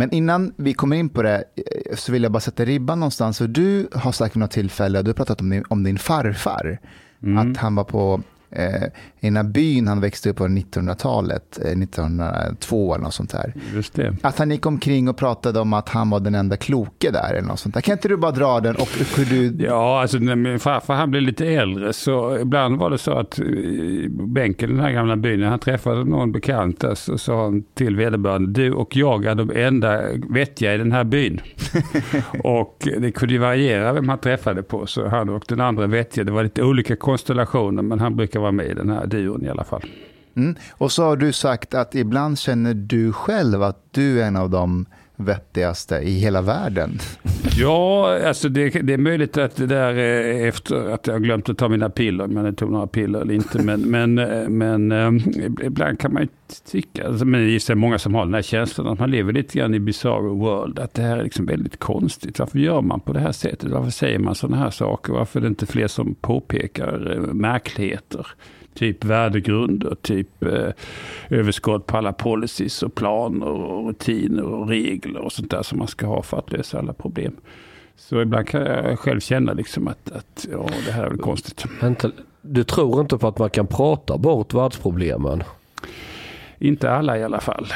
Men 0.00 0.10
innan 0.10 0.54
vi 0.56 0.74
kommer 0.74 0.96
in 0.96 1.08
på 1.08 1.22
det 1.22 1.44
eh, 1.56 1.96
så 1.96 2.12
vill 2.12 2.22
jag 2.22 2.32
bara 2.32 2.40
sätta 2.40 2.64
ribban 2.64 3.00
någonstans. 3.00 3.38
För 3.38 3.48
du 3.48 3.88
har 3.92 4.12
sagt 4.12 4.36
vid 4.36 4.40
något 4.40 4.50
tillfälle, 4.50 5.02
du 5.02 5.08
har 5.08 5.14
pratat 5.14 5.40
om 5.40 5.50
din, 5.50 5.64
om 5.68 5.82
din 5.82 5.98
farfar, 5.98 6.78
mm. 7.22 7.38
att 7.38 7.56
han 7.56 7.74
var 7.74 7.84
på 7.84 8.22
eh, 8.50 8.84
i 9.20 9.26
den 9.26 9.36
här 9.36 9.44
byn 9.44 9.88
han 9.88 10.00
växte 10.00 10.30
upp 10.30 10.36
på 10.36 10.44
1900-talet, 10.44 11.58
eh, 11.64 11.78
1902 11.78 12.94
eller 12.94 13.04
något 13.04 13.14
sånt 13.14 13.30
där. 13.30 13.54
Just 13.74 13.94
det. 13.94 14.16
Att 14.22 14.38
han 14.38 14.50
gick 14.50 14.66
omkring 14.66 15.08
och 15.08 15.16
pratade 15.16 15.60
om 15.60 15.72
att 15.72 15.88
han 15.88 16.10
var 16.10 16.20
den 16.20 16.34
enda 16.34 16.56
kloke 16.56 17.10
där 17.10 17.34
eller 17.34 17.48
något 17.48 17.60
sånt 17.60 17.74
där. 17.74 17.80
Kan 17.80 17.92
inte 17.92 18.08
du 18.08 18.16
bara 18.16 18.32
dra 18.32 18.60
den 18.60 18.76
och 18.76 18.88
hur 19.16 19.24
du... 19.24 19.64
Ja, 19.64 20.00
alltså 20.00 20.18
när 20.18 20.36
min 20.36 20.58
farfar 20.58 20.94
han 20.94 21.10
blev 21.10 21.22
lite 21.22 21.46
äldre 21.46 21.92
så 21.92 22.38
ibland 22.38 22.78
var 22.78 22.90
det 22.90 22.98
så 22.98 23.12
att 23.12 23.38
i 23.38 24.08
bänken 24.10 24.70
i 24.70 24.72
den 24.72 24.82
här 24.82 24.92
gamla 24.92 25.16
byn, 25.16 25.40
när 25.40 25.48
han 25.48 25.58
träffade 25.58 26.04
någon 26.04 26.32
bekant 26.32 26.80
där, 26.80 26.94
så 26.94 27.18
sa 27.18 27.42
han 27.42 27.64
till 27.74 27.96
vederbörande, 27.96 28.62
du 28.62 28.72
och 28.72 28.96
jag 28.96 29.24
är 29.24 29.34
de 29.34 29.50
enda 29.54 30.02
vettiga 30.30 30.74
i 30.74 30.78
den 30.78 30.92
här 30.92 31.04
byn. 31.04 31.40
och 32.44 32.88
det 32.98 33.12
kunde 33.12 33.34
ju 33.34 33.40
variera 33.40 33.92
vem 33.92 34.08
han 34.08 34.18
träffade 34.18 34.62
på, 34.62 34.86
så 34.86 35.08
han 35.08 35.28
och 35.28 35.44
den 35.48 35.60
andra 35.60 35.86
vettiga, 35.86 36.24
det 36.24 36.32
var 36.32 36.42
lite 36.42 36.62
olika 36.62 36.96
konstellationer, 36.96 37.82
men 37.82 38.00
han 38.00 38.16
brukar 38.16 38.39
vara 38.40 38.52
med 38.52 38.66
i 38.66 38.74
den 38.74 38.90
här 38.90 39.06
duon 39.06 39.44
i 39.44 39.48
alla 39.48 39.64
fall. 39.64 39.84
Mm. 40.36 40.56
Och 40.72 40.92
så 40.92 41.04
har 41.04 41.16
du 41.16 41.32
sagt 41.32 41.74
att 41.74 41.94
ibland 41.94 42.38
känner 42.38 42.74
du 42.74 43.12
själv 43.12 43.62
att 43.62 43.84
du 43.90 44.22
är 44.22 44.26
en 44.26 44.36
av 44.36 44.50
de 44.50 44.86
vettigaste 45.24 45.96
i 45.96 46.18
hela 46.18 46.42
världen. 46.42 46.98
Ja, 47.56 48.18
alltså 48.26 48.48
det, 48.48 48.70
det, 48.70 48.92
är 48.92 48.98
möjligt 48.98 49.36
att 49.36 49.56
det 49.56 49.66
där 49.66 49.94
är 49.94 50.48
efter 50.48 50.94
att 50.94 51.06
jag 51.06 51.22
glömt 51.22 51.48
att 51.48 51.58
ta 51.58 51.68
mina 51.68 51.90
piller, 51.90 52.24
om 52.24 52.36
jag 52.36 52.56
tog 52.56 52.70
några 52.70 52.86
piller 52.86 53.20
eller 53.20 53.34
inte. 53.34 53.62
Men, 53.62 53.80
men, 53.90 54.14
men 54.58 54.92
ehm, 54.92 55.18
ibland 55.62 55.98
kan 55.98 56.12
man 56.12 56.22
ju 56.22 56.28
tycka, 56.70 57.06
alltså, 57.06 57.24
men 57.24 57.40
det 57.40 57.70
är 57.70 57.74
många 57.74 57.98
som 57.98 58.14
har 58.14 58.24
den 58.24 58.34
här 58.34 58.42
känslan 58.42 58.86
att 58.86 58.98
man 58.98 59.10
lever 59.10 59.32
lite 59.32 59.58
grann 59.58 59.74
i 59.74 59.80
bizarre 59.80 60.28
world, 60.28 60.78
att 60.78 60.94
det 60.94 61.02
här 61.02 61.18
är 61.18 61.24
liksom 61.24 61.46
väldigt 61.46 61.78
konstigt. 61.78 62.38
Varför 62.38 62.58
gör 62.58 62.80
man 62.80 63.00
på 63.00 63.12
det 63.12 63.20
här 63.20 63.32
sättet? 63.32 63.70
Varför 63.70 63.90
säger 63.90 64.18
man 64.18 64.34
sådana 64.34 64.56
här 64.56 64.70
saker? 64.70 65.12
Varför 65.12 65.40
är 65.40 65.42
det 65.42 65.48
inte 65.48 65.66
fler 65.66 65.86
som 65.86 66.14
påpekar 66.14 67.12
eh, 67.16 67.34
märkligheter? 67.34 68.26
Typ 68.80 69.04
värdegrunder, 69.04 69.94
typ 70.02 70.42
eh, 70.42 70.68
överskott 71.28 71.86
på 71.86 71.96
alla 71.96 72.12
policies 72.12 72.82
och 72.82 72.94
planer 72.94 73.46
och 73.46 73.86
rutiner 73.86 74.42
och 74.42 74.68
regler 74.68 75.20
och 75.20 75.32
sånt 75.32 75.50
där 75.50 75.62
som 75.62 75.78
man 75.78 75.88
ska 75.88 76.06
ha 76.06 76.22
för 76.22 76.38
att 76.38 76.52
lösa 76.52 76.78
alla 76.78 76.92
problem. 76.92 77.36
Så 77.96 78.20
ibland 78.20 78.48
kan 78.48 78.60
jag 78.60 78.98
själv 78.98 79.20
känna 79.20 79.52
liksom 79.52 79.88
att, 79.88 80.12
att 80.12 80.46
ja, 80.52 80.66
det 80.86 80.92
här 80.92 81.04
är 81.04 81.08
väl 81.08 81.18
konstigt. 81.18 81.64
Vänta, 81.80 82.10
du 82.42 82.64
tror 82.64 83.00
inte 83.00 83.18
på 83.18 83.28
att 83.28 83.38
man 83.38 83.50
kan 83.50 83.66
prata 83.66 84.18
bort 84.18 84.54
världsproblemen? 84.54 85.42
Inte 86.58 86.90
alla 86.90 87.18
i 87.18 87.24
alla 87.24 87.40
fall. 87.40 87.66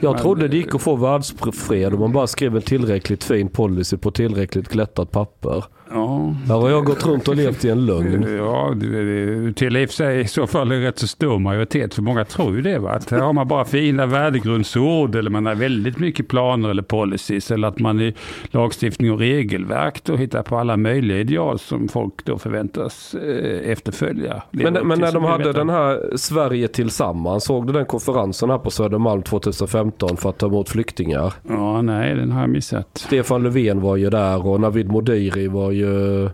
Jag 0.00 0.12
Men, 0.12 0.22
trodde 0.22 0.48
det 0.48 0.56
gick 0.56 0.74
att 0.74 0.82
få 0.82 0.96
världsfred 0.96 1.94
om 1.94 2.00
man 2.00 2.12
bara 2.12 2.26
skrev 2.26 2.56
en 2.56 2.62
tillräckligt 2.62 3.24
fin 3.24 3.48
policy 3.48 3.96
på 3.96 4.10
tillräckligt 4.10 4.68
glättat 4.68 5.10
papper. 5.10 5.64
Ja. 5.90 6.34
Här 6.46 6.54
har 6.54 6.70
jag 6.70 6.84
gått 6.84 7.06
runt 7.06 7.28
och 7.28 7.36
levt 7.36 7.64
i 7.64 7.70
en 7.70 7.86
lögn. 7.86 8.36
Ja, 8.36 8.74
till 9.54 9.76
i 9.76 9.84
och 9.84 9.88
för 9.88 9.94
sig 9.94 10.20
i 10.20 10.26
så 10.28 10.46
fall 10.46 10.72
en 10.72 10.82
rätt 10.82 10.98
så 10.98 11.06
stor 11.06 11.38
majoritet. 11.38 11.94
För 11.94 12.02
många 12.02 12.24
tror 12.24 12.56
ju 12.56 12.62
det. 12.62 12.78
Va? 12.78 12.90
Att 12.90 13.10
här 13.10 13.18
har 13.18 13.32
man 13.32 13.48
bara 13.48 13.64
fina 13.64 14.06
värdegrundsord 14.06 15.14
eller 15.14 15.30
man 15.30 15.46
har 15.46 15.54
väldigt 15.54 15.98
mycket 15.98 16.28
planer 16.28 16.68
eller 16.68 16.82
policies. 16.82 17.50
Eller 17.50 17.68
att 17.68 17.78
man 17.78 18.00
i 18.00 18.14
lagstiftning 18.50 19.12
och 19.12 19.18
regelverk 19.18 20.04
då 20.04 20.16
hittar 20.16 20.42
på 20.42 20.58
alla 20.58 20.76
möjliga 20.76 21.18
ideal 21.18 21.58
som 21.58 21.88
folk 21.88 22.24
då 22.24 22.38
förväntas 22.38 23.14
eh, 23.14 23.70
efterfölja. 23.70 24.42
Men, 24.50 24.74
men 24.74 25.00
när 25.00 25.12
de 25.12 25.24
hade 25.24 25.52
den 25.52 25.68
här 25.70 26.16
Sverige 26.16 26.68
tillsammans, 26.68 27.44
såg 27.44 27.66
du 27.66 27.72
den 27.72 27.86
konferensen 27.86 28.50
här 28.50 28.58
på 28.58 28.70
Södermalm 28.70 29.22
2015 29.22 30.16
för 30.16 30.30
att 30.30 30.38
ta 30.38 30.46
emot 30.46 30.68
flyktingar? 30.68 31.34
Ja, 31.48 31.82
nej 31.82 32.14
den 32.14 32.32
har 32.32 32.40
jag 32.40 32.50
missat. 32.50 32.88
Stefan 32.94 33.42
Löfven 33.42 33.80
var 33.80 33.96
ju 33.96 34.10
där 34.10 34.46
och 34.46 34.60
Navid 34.60 34.90
Modiri 34.90 35.48
var 35.48 35.70
ju 35.70 35.77
ju 35.78 36.24
eh, 36.24 36.30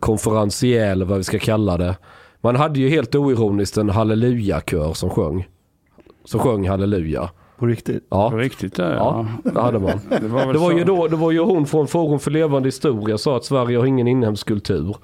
konferencier 0.00 0.90
eller 0.90 1.04
vad 1.04 1.18
vi 1.18 1.24
ska 1.24 1.38
kalla 1.38 1.76
det. 1.76 1.96
Man 2.40 2.56
hade 2.56 2.80
ju 2.80 2.88
helt 2.88 3.14
oironiskt 3.14 3.76
en 3.76 3.90
halleluja-kör 3.90 4.92
som 4.92 5.10
sjöng. 5.10 5.48
Som 6.24 6.40
sjöng 6.40 6.68
halleluja. 6.68 7.30
På 7.58 7.66
riktigt? 7.66 8.06
Ja. 8.10 8.30
På 8.30 8.36
riktigt 8.36 8.78
ja. 8.78 8.94
ja. 9.44 9.50
det 9.50 9.60
hade 9.60 9.78
man. 9.78 10.00
det, 10.20 10.28
var, 10.28 10.52
det 10.52 10.58
var 10.58 10.72
ju 10.72 10.84
då, 10.84 11.08
det 11.08 11.16
var 11.16 11.30
ju 11.30 11.40
hon 11.40 11.66
från 11.66 11.88
Forum 11.88 12.18
för 12.18 12.30
levande 12.30 12.66
historia 12.66 13.18
sa 13.18 13.36
att 13.36 13.44
Sverige 13.44 13.78
har 13.78 13.86
ingen 13.86 14.08
inhemsk 14.08 14.46
kultur. 14.46 14.96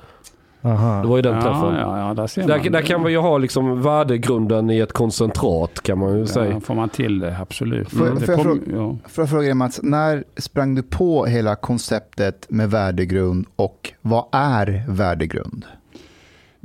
Aha. 0.66 1.02
Det 1.02 1.08
var 1.08 1.16
ju 1.16 1.22
den 1.22 1.42
träffen. 1.42 1.74
Ja, 1.74 1.98
ja, 1.98 2.14
där, 2.14 2.26
ser 2.26 2.46
där, 2.46 2.70
där 2.70 2.82
kan 2.82 3.02
man 3.02 3.12
ju 3.12 3.18
ha 3.18 3.38
liksom 3.38 3.82
värdegrunden 3.82 4.70
i 4.70 4.78
ett 4.78 4.92
koncentrat 4.92 5.82
kan 5.82 5.98
man 5.98 6.12
ju 6.14 6.20
ja, 6.20 6.26
säga. 6.26 6.60
får 6.60 6.74
man 6.74 6.88
till 6.88 7.18
det, 7.18 7.36
absolut. 7.40 7.90
Får, 7.90 8.04
det 8.04 8.20
får, 8.20 8.34
jag, 8.34 8.42
fråga, 8.42 8.60
ja. 8.66 8.96
får 9.08 9.22
jag 9.22 9.30
fråga 9.30 9.42
dig 9.42 9.54
Mats, 9.54 9.80
när 9.82 10.24
sprang 10.36 10.74
du 10.74 10.82
på 10.82 11.26
hela 11.26 11.56
konceptet 11.56 12.46
med 12.48 12.70
värdegrund 12.70 13.46
och 13.56 13.92
vad 14.02 14.24
är 14.32 14.84
värdegrund? 14.88 15.64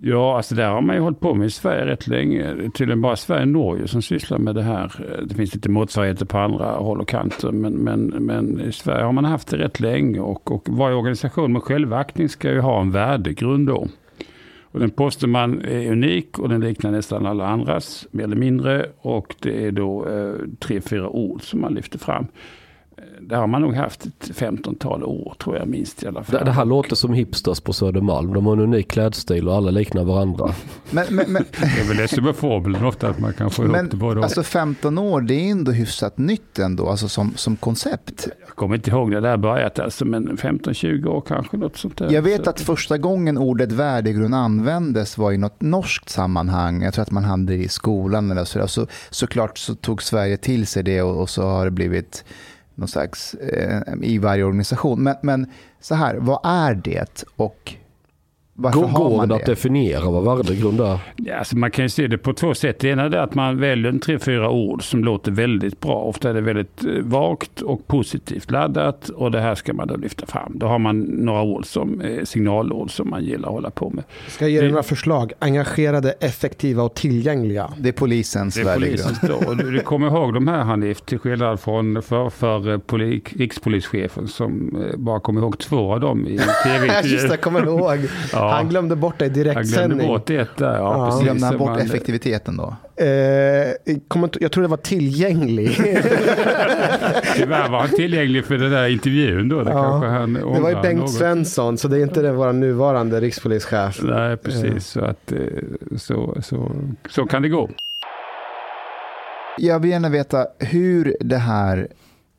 Ja, 0.04 0.38
alltså 0.38 0.56
där 0.56 0.70
har 0.70 0.82
man 0.82 0.96
ju 0.96 1.02
hållit 1.02 1.20
på 1.20 1.34
med 1.34 1.48
i 1.48 1.50
Sverige 1.50 1.86
rätt 1.86 2.08
länge. 2.08 2.56
Tydligen 2.74 3.02
bara 3.02 3.16
Sverige 3.16 3.42
och 3.42 3.48
Norge 3.48 3.88
som 3.88 4.02
sysslar 4.02 4.38
med 4.38 4.56
det 4.56 4.62
här. 4.62 4.92
Det 5.26 5.36
finns 5.36 5.56
lite 5.56 5.70
motsvarigheter 5.70 6.26
på 6.26 6.38
andra 6.38 6.66
håll 6.66 7.02
och 7.02 7.08
kanter. 7.08 7.52
Men, 7.52 7.74
men, 7.74 8.06
men 8.08 8.62
i 8.62 8.72
Sverige 8.72 9.04
har 9.04 9.12
man 9.12 9.26
haft 9.26 9.48
det 9.48 9.58
rätt 9.58 9.80
länge. 9.80 10.20
Och, 10.20 10.52
och 10.52 10.68
varje 10.70 10.96
organisation 10.96 11.54
med 11.54 11.64
självaktning 11.64 12.30
ska 12.30 12.52
ju 12.52 12.60
ha 12.60 12.82
en 12.82 12.92
värdegrund 12.92 13.68
då. 13.68 13.88
Och 14.62 14.80
den 14.80 14.90
påstår 14.90 15.28
man 15.28 15.62
är 15.62 15.92
unik 15.92 16.40
och 16.40 16.50
den 16.50 16.62
liknar 16.62 16.92
nästan 16.92 17.26
alla 17.26 17.48
andras, 17.48 18.08
mer 18.12 18.24
eller 18.24 18.36
mindre. 18.36 18.86
Och 18.98 19.36
det 19.40 19.66
är 19.66 19.72
då 19.72 20.08
eh, 20.10 20.34
tre, 20.60 20.82
fyra 20.82 21.10
ord 21.10 21.42
som 21.42 21.62
man 21.62 21.74
lyfter 21.74 22.00
fram 22.00 22.28
det 23.22 23.36
har 23.36 23.48
man 23.48 23.62
nog 23.62 23.76
haft 23.76 24.06
ett 24.06 24.38
15-tal 24.38 25.04
år 25.04 25.36
tror 25.44 25.58
jag 25.58 25.68
minst 25.68 26.04
i 26.04 26.08
alla 26.08 26.24
fall. 26.24 26.40
Det, 26.40 26.46
det, 26.46 26.52
här 26.52 26.66
låter 26.66 26.96
som 26.96 27.14
hipsters 27.14 27.60
på 27.60 27.74
Södermalm. 27.74 28.34
De 28.34 28.46
har 28.46 28.54
en 28.54 28.60
unik 28.60 28.92
klädstil 28.92 29.48
och 29.48 29.56
alla 29.56 29.72
liknar 29.72 30.04
varandra. 30.04 30.54
men, 30.90 31.06
men, 31.10 31.32
men, 31.32 31.46
det 31.52 31.82
är 31.82 31.88
väl 31.88 31.98
det 31.98 32.08
som 32.08 32.28
är 32.28 32.34
fabeln 32.34 32.86
ofta 32.86 33.10
att 33.10 33.20
man 33.20 33.34
kan 33.34 33.52
få 33.52 33.62
men, 33.62 33.76
ihop 33.76 33.92
det 33.92 33.98
både 33.98 34.24
Alltså 34.24 34.44
15 34.44 34.98
år 34.98 35.22
det 35.22 35.34
är 35.34 35.52
ändå 35.52 35.72
hyfsat 35.72 36.18
nytt 36.18 36.60
ändå, 36.60 36.90
alltså 36.90 37.10
som, 37.10 37.34
som 37.36 37.56
koncept. 37.56 38.28
Jag 38.48 38.56
kommer 38.56 38.76
inte 38.76 38.90
ihåg 38.90 39.10
när 39.10 39.22
det 39.22 39.28
där 39.28 39.38
börjat 39.38 39.80
alltså, 39.80 40.06
men 40.06 40.38
15-20 40.38 41.06
år 41.06 41.22
kanske 41.22 41.58
något 41.58 41.78
sånt 41.78 41.98
där. 41.98 42.12
Jag 42.12 42.22
vet 42.22 42.48
att 42.48 42.60
första 42.60 42.98
gången 42.98 43.38
ordet 43.38 43.72
värdegrund 43.72 44.36
användes 44.36 45.18
var 45.18 45.32
i 45.32 45.38
något 45.38 45.62
norskt 45.62 46.10
sammanhang. 46.10 46.84
Jag 46.84 46.94
tror 46.94 47.04
att 47.04 47.12
man 47.12 47.24
hade 47.24 47.44
det 47.44 47.64
i 47.64 47.68
skolan 47.68 48.32
eller 48.32 48.46
så. 48.46 48.68
så 48.68 48.88
såklart 49.10 49.58
så 49.58 49.76
tog 49.76 50.04
Sverige 50.04 50.38
till 50.38 50.68
sig 50.68 50.84
det 50.84 51.02
och, 51.02 51.22
och 51.22 51.30
så 51.30 51.42
har 51.42 51.66
det 51.66 51.72
blivit 51.72 52.24
någon 52.76 52.88
slags, 52.88 53.34
eh, 53.34 53.82
i 54.02 54.18
varje 54.18 54.44
organisation. 54.44 55.04
Men, 55.04 55.16
men 55.22 55.46
så 55.80 55.96
här, 55.96 56.16
vad 56.16 56.40
är 56.44 56.76
det 56.76 57.24
och 57.36 57.76
varför 58.62 58.80
Går, 58.80 58.88
har 58.88 59.00
går 59.10 59.18
man 59.18 59.30
det 59.30 59.36
att 59.36 59.46
definiera 59.46 60.10
vad 60.10 60.38
värdegrund 60.38 60.82
är? 60.82 60.98
Ja, 61.16 61.36
alltså 61.38 61.58
man 61.58 61.72
kan 61.72 61.86
ju 61.86 61.90
se 61.90 62.08
det 62.08 62.18
på 62.18 62.34
två 62.34 62.54
sätt. 62.54 62.80
Det 62.80 62.88
ena 62.90 63.04
är 63.04 63.16
att 63.16 63.36
man 63.36 63.60
väljer 63.60 63.90
en 63.92 64.00
tre, 64.00 64.20
fyra 64.20 64.50
ord 64.50 64.84
som 64.84 65.04
låter 65.04 65.32
väldigt 65.32 65.80
bra. 65.80 65.96
Ofta 65.96 66.30
är 66.30 66.34
det 66.34 66.42
väldigt 66.42 66.84
eh, 66.86 66.90
vagt 67.04 67.62
och 67.62 67.88
positivt 67.88 68.52
laddat 68.52 69.10
och 69.10 69.32
det 69.32 69.42
här 69.42 69.56
ska 69.56 69.74
man 69.74 69.88
då 69.88 69.96
lyfta 69.96 70.26
fram. 70.26 70.52
Då 70.56 70.68
har 70.68 70.80
man 70.80 71.00
några 71.02 71.42
ord 71.42 71.66
som 71.66 72.02
eh, 72.02 72.24
signalord 72.24 72.92
som 72.92 73.10
man 73.10 73.24
gillar 73.24 73.48
att 73.48 73.54
hålla 73.54 73.70
på 73.70 73.90
med. 73.90 74.04
Ska 74.28 74.46
jag 74.46 74.52
ge 74.52 74.58
dig 74.60 74.68
Det- 74.68 74.72
några 74.72 74.84
förslag? 74.84 75.32
Engagerade, 75.40 76.12
effektiva 76.12 76.84
och 76.84 76.94
tillgängliga. 76.94 77.72
Det 77.78 77.90
är 77.90 77.94
polisens 77.94 78.58
värdegrund. 78.58 79.58
du, 79.58 79.72
du 79.72 79.80
kommer 79.80 80.08
ihåg 80.08 80.34
de 80.34 80.48
här 80.48 80.64
Hanif, 80.64 81.02
till 81.02 81.20
skillnad 81.20 81.60
från 81.60 82.02
för, 82.02 82.30
för 82.30 82.72
eh, 82.72 82.78
poli, 82.78 83.22
rikspolischefen 83.38 84.28
som 84.28 84.78
bara 84.98 85.20
kom 85.20 85.38
ihåg 85.38 85.58
två 85.60 85.94
av 85.94 86.00
dem 86.00 86.28
i 86.28 86.32
Just 86.42 86.48
det, 86.64 86.70
tv-intervjun. 86.70 87.28
jag 87.30 87.42
kommer 87.42 87.66
ihåg. 87.66 87.98
Ja. 88.34 88.51
Han 88.52 88.70
glömde 88.70 88.96
bort 88.96 89.20
det 89.20 89.26
i 89.26 89.28
Han 89.28 89.34
glömde 89.34 89.54
direktsändning. 89.54 90.08
bort 90.08 90.26
där. 90.28 90.48
Ja, 90.60 90.76
Ja. 90.78 91.06
precis. 91.06 91.24
Glömde 91.24 91.46
han 91.46 91.58
bort 91.58 91.70
man- 91.70 91.80
effektiviteten 91.80 92.58
då? 92.58 92.76
Eh, 92.96 93.08
jag 94.40 94.52
tror 94.52 94.62
det 94.62 94.68
var 94.68 94.78
tillgänglig. 94.78 95.76
Tyvärr 97.36 97.70
var 97.70 97.80
han 97.80 97.90
tillgänglig 97.90 98.46
för 98.46 98.58
den 98.58 98.72
där 98.72 98.88
intervjun 98.88 99.50
då. 99.50 99.64
Det, 99.64 99.72
Ja. 99.72 100.06
han 100.08 100.34
det 100.34 100.60
var 100.60 100.70
ju 100.70 100.82
Bengt 100.82 101.00
något. 101.00 101.14
Svensson, 101.14 101.78
så 101.78 101.88
det 101.88 101.98
är 101.98 102.02
inte 102.04 102.22
den 102.22 102.36
vår 102.36 102.54
nuvarande 102.54 103.20
rikspolischef. 103.20 104.00
Nej, 104.04 104.38
precis. 104.38 104.88
Så, 104.88 105.02
att, 105.06 105.32
eh, 105.32 105.38
så, 105.98 106.38
så, 106.42 106.72
så 107.10 107.26
kan 107.26 107.42
det 107.42 107.50
gå. 107.50 107.70
Jag 109.58 109.80
vill 109.80 109.92
gärna 109.92 110.10
veta 110.10 110.46
hur 110.60 111.18
det 111.20 111.38
här 111.38 111.88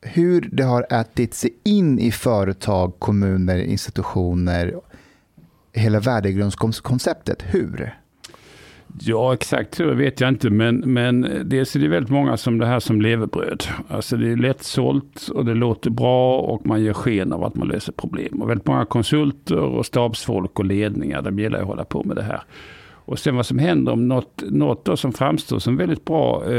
hur 0.05 0.49
det 0.53 0.63
har 0.63 0.87
ätit 0.91 1.35
sig 1.35 1.51
in 1.65 1.99
i 1.99 2.11
företag, 2.13 2.93
kommuner, 2.99 3.59
institutioner, 3.59 4.75
hela 5.73 6.01
värdegrundskonceptet. 6.01 7.43
Hur? 7.47 7.95
Ja, 9.01 9.35
exakt 9.35 9.81
hur 9.81 9.95
vet 9.95 10.21
jag 10.21 10.29
inte. 10.29 10.51
Men, 10.51 10.77
men 10.77 11.43
dels 11.45 11.77
är 11.77 11.81
det 11.81 11.89
väldigt 11.89 12.11
många 12.11 12.37
som 12.37 12.59
det 12.59 12.67
här 12.67 12.81
som 12.81 13.01
levebröd. 13.01 13.65
Alltså 13.89 14.17
det 14.17 14.33
är 14.33 14.37
lättsålt 14.37 15.29
och 15.35 15.45
det 15.45 15.55
låter 15.55 15.91
bra 15.91 16.39
och 16.39 16.67
man 16.67 16.83
ger 16.83 16.93
sken 16.93 17.33
av 17.33 17.45
att 17.45 17.55
man 17.55 17.69
löser 17.69 17.93
problem. 17.93 18.43
Och 18.43 18.51
väldigt 18.51 18.67
många 18.67 18.85
konsulter 18.85 19.59
och 19.59 19.87
stabsfolk 19.87 20.59
och 20.59 20.65
ledningar, 20.65 21.23
de 21.23 21.39
gillar 21.39 21.61
att 21.61 21.67
hålla 21.67 21.85
på 21.85 22.05
med 22.05 22.17
det 22.17 22.23
här. 22.23 22.43
Och 23.05 23.19
sen 23.19 23.37
vad 23.37 23.47
som 23.47 23.59
händer 23.59 23.93
om 23.93 24.09
något, 24.09 24.43
något 24.51 24.85
då 24.85 24.97
som 24.97 25.13
framstår 25.13 25.59
som 25.59 25.77
väldigt 25.77 26.05
bra 26.05 26.45
eh, 26.45 26.53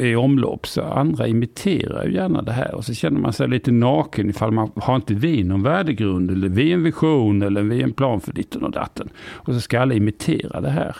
är 0.00 0.06
i 0.06 0.16
omlopp 0.16 0.66
så 0.66 0.82
andra 0.82 1.28
imiterar 1.28 2.04
ju 2.04 2.14
gärna 2.14 2.42
det 2.42 2.52
här 2.52 2.74
och 2.74 2.84
så 2.84 2.94
känner 2.94 3.20
man 3.20 3.32
sig 3.32 3.48
lite 3.48 3.72
naken 3.72 4.30
ifall 4.30 4.50
man 4.50 4.70
har 4.76 4.96
inte 4.96 5.14
vi 5.14 5.44
någon 5.44 5.62
värdegrund 5.62 6.30
eller 6.30 6.48
vi 6.48 6.72
en 6.72 6.82
vision 6.82 7.42
eller 7.42 7.62
vi 7.62 7.82
en 7.82 7.92
plan 7.92 8.20
för 8.20 8.32
ditten 8.32 8.62
och 8.62 8.70
datten. 8.70 9.08
Och 9.28 9.54
så 9.54 9.60
ska 9.60 9.80
alla 9.80 9.94
imitera 9.94 10.60
det 10.60 10.70
här. 10.70 10.96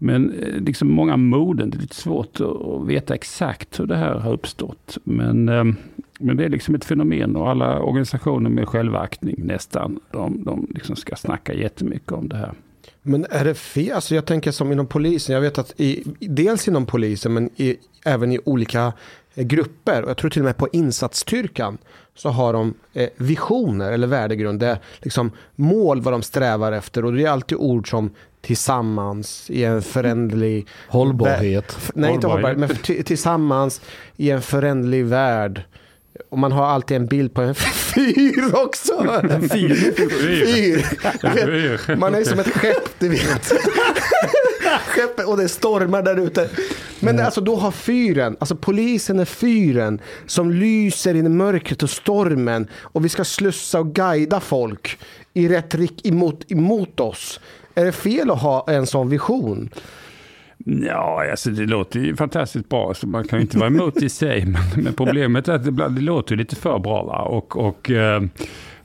Men 0.00 0.32
eh, 0.32 0.60
liksom 0.60 0.92
många 0.92 1.16
moden, 1.16 1.70
det 1.70 1.76
är 1.76 1.80
lite 1.80 1.96
svårt 1.96 2.40
att, 2.40 2.88
veta 2.88 3.14
exakt 3.14 3.80
hur 3.80 3.86
det 3.86 3.96
här 3.96 4.14
har 4.14 4.32
uppstått. 4.32 4.98
Men, 5.04 5.48
eh, 5.48 5.64
men 6.20 6.36
det 6.36 6.44
är 6.44 6.48
liksom 6.48 6.74
ett 6.74 6.84
fenomen 6.84 7.36
och 7.36 7.50
alla 7.50 7.80
organisationer 7.80 8.50
med 8.50 8.68
självaktning 8.68 9.36
nästan, 9.38 10.00
de, 10.12 10.44
de 10.44 10.66
liksom 10.70 10.96
ska 10.96 11.16
snacka 11.16 11.54
jättemycket 11.54 12.12
om 12.12 12.28
det 12.28 12.36
här. 12.36 12.52
Men 13.08 13.26
är 13.30 13.44
det 13.44 13.54
fel? 13.54 13.92
Alltså 13.92 14.14
jag 14.14 14.26
tänker 14.26 14.50
som 14.50 14.72
inom 14.72 14.86
polisen. 14.86 15.34
Jag 15.34 15.40
vet 15.40 15.58
att 15.58 15.72
i, 15.76 16.02
dels 16.20 16.68
inom 16.68 16.86
polisen 16.86 17.34
men 17.34 17.50
i, 17.56 17.76
även 18.04 18.32
i 18.32 18.40
olika 18.44 18.92
eh, 19.34 19.44
grupper. 19.44 20.02
Och 20.02 20.10
jag 20.10 20.16
tror 20.16 20.30
till 20.30 20.42
och 20.42 20.46
med 20.46 20.56
på 20.56 20.68
insatsstyrkan. 20.72 21.78
Så 22.14 22.28
har 22.28 22.52
de 22.52 22.74
eh, 22.92 23.08
visioner 23.16 23.92
eller 23.92 24.06
värdegrund. 24.06 24.60
Det 24.60 24.66
är 24.66 24.78
liksom 25.02 25.30
mål 25.54 26.00
vad 26.00 26.14
de 26.14 26.22
strävar 26.22 26.72
efter. 26.72 27.04
Och 27.04 27.12
det 27.12 27.24
är 27.24 27.30
alltid 27.30 27.58
ord 27.58 27.90
som 27.90 28.10
tillsammans 28.40 29.50
i 29.50 29.64
en 29.64 29.82
föränderlig... 29.82 30.66
Hållbarhet. 30.88 31.76
Nej, 31.94 32.14
inte 32.14 32.26
hållbarhet. 32.26 32.58
Men 32.58 33.04
tillsammans 33.04 33.80
i 34.16 34.30
en 34.30 34.42
föränderlig 34.42 35.04
värld. 35.04 35.62
Och 36.30 36.38
man 36.38 36.52
har 36.52 36.66
alltid 36.66 36.96
en 36.96 37.06
bild 37.06 37.34
på 37.34 37.42
en 37.42 37.54
fyr 37.94 38.54
också. 38.54 39.20
En 39.30 39.48
fyr. 39.48 39.74
fyr. 40.08 41.86
Vet, 41.86 41.98
man 41.98 42.14
är 42.14 42.24
som 42.24 42.38
ett 42.38 42.54
skepp, 42.54 42.90
du 42.98 43.08
vet. 43.08 43.52
Skeppet 44.86 45.26
och 45.26 45.36
det 45.36 45.48
stormar 45.48 46.02
där 46.02 46.16
ute. 46.16 46.50
Men 47.00 47.20
alltså 47.20 47.40
då 47.40 47.56
har 47.56 47.70
fyren, 47.70 48.36
alltså 48.40 48.56
polisen 48.56 49.18
är 49.18 49.24
fyren 49.24 50.00
som 50.26 50.50
lyser 50.50 51.14
in 51.14 51.26
i 51.26 51.28
mörkret 51.28 51.82
och 51.82 51.90
stormen. 51.90 52.68
Och 52.80 53.04
vi 53.04 53.08
ska 53.08 53.24
slussa 53.24 53.80
och 53.80 53.94
guida 53.94 54.40
folk 54.40 54.98
i 55.34 55.48
rätt 55.48 55.74
rick 55.74 56.06
emot, 56.06 56.52
emot 56.52 57.00
oss. 57.00 57.40
Är 57.74 57.84
det 57.84 57.92
fel 57.92 58.30
att 58.30 58.42
ha 58.42 58.64
en 58.68 58.86
sån 58.86 59.08
vision? 59.08 59.70
Ja, 60.70 61.30
alltså 61.30 61.50
det 61.50 61.66
låter 61.66 62.00
ju 62.00 62.16
fantastiskt 62.16 62.68
bra, 62.68 62.94
så 62.94 63.06
man 63.06 63.28
kan 63.28 63.38
ju 63.38 63.42
inte 63.42 63.58
vara 63.58 63.66
emot 63.66 64.02
i 64.02 64.08
sig. 64.08 64.44
Men, 64.74 64.84
men 64.84 64.92
problemet 64.92 65.48
är 65.48 65.52
att 65.52 65.64
det, 65.64 65.88
det 65.88 66.00
låter 66.00 66.32
ju 66.32 66.38
lite 66.38 66.56
för 66.56 66.78
bra. 66.78 67.04
Va? 67.04 67.22
Och, 67.22 67.56
och 67.56 67.90
eh, 67.90 68.22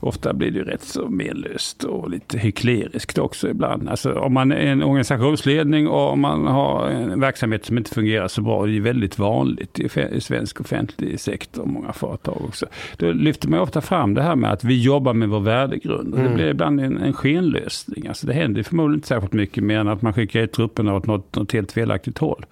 ofta 0.04 0.32
blir 0.32 0.50
det 0.50 0.58
ju 0.58 0.64
rätt 0.64 0.82
så 0.82 1.08
menlöst 1.08 1.84
och 1.84 2.10
lite 2.10 2.38
hyckleriskt 2.38 3.18
också 3.18 3.48
ibland. 3.48 3.88
Alltså 3.88 4.12
om 4.12 4.34
man 4.34 4.52
är 4.52 4.56
en 4.56 4.82
organisationsledning 4.82 5.88
och 5.88 6.10
om 6.12 6.20
man 6.20 6.46
har 6.46 6.88
en 6.88 7.20
verksamhet 7.20 7.64
som 7.64 7.78
inte 7.78 7.90
fungerar 7.90 8.28
så 8.28 8.42
bra, 8.42 8.66
det 8.66 8.76
är 8.76 8.80
väldigt 8.80 9.18
vanligt 9.18 9.80
i, 9.80 9.88
i 10.12 10.20
svensk 10.20 10.60
offentlig 10.60 11.20
sektor 11.20 11.62
och 11.62 11.68
många 11.68 11.92
företag 11.92 12.42
också. 12.44 12.66
Då 12.96 13.12
lyfter 13.12 13.48
man 13.48 13.60
ofta 13.60 13.80
fram 13.80 14.14
det 14.14 14.22
här 14.22 14.36
med 14.36 14.52
att 14.52 14.64
vi 14.64 14.82
jobbar 14.82 15.14
med 15.14 15.28
vår 15.28 15.40
värdegrund. 15.40 16.14
Och 16.14 16.20
det 16.20 16.34
blir 16.34 16.48
ibland 16.48 16.80
en, 16.80 16.98
en 16.98 17.12
skenlösning. 17.12 18.06
Alltså 18.08 18.26
det 18.26 18.32
händer 18.32 18.62
förmodligen 18.62 18.98
inte 18.98 19.08
särskilt 19.08 19.32
mycket 19.32 19.64
mer 19.64 19.78
än 19.78 19.88
att 19.88 20.02
man 20.02 20.12
skickar 20.12 20.40
ut 20.40 20.52
trupperna 20.52 20.94
åt 20.94 21.06
något, 21.06 21.36
något 21.36 21.52
helt 21.52 21.72
felaktigt 21.72 22.18
håll. 22.18 22.46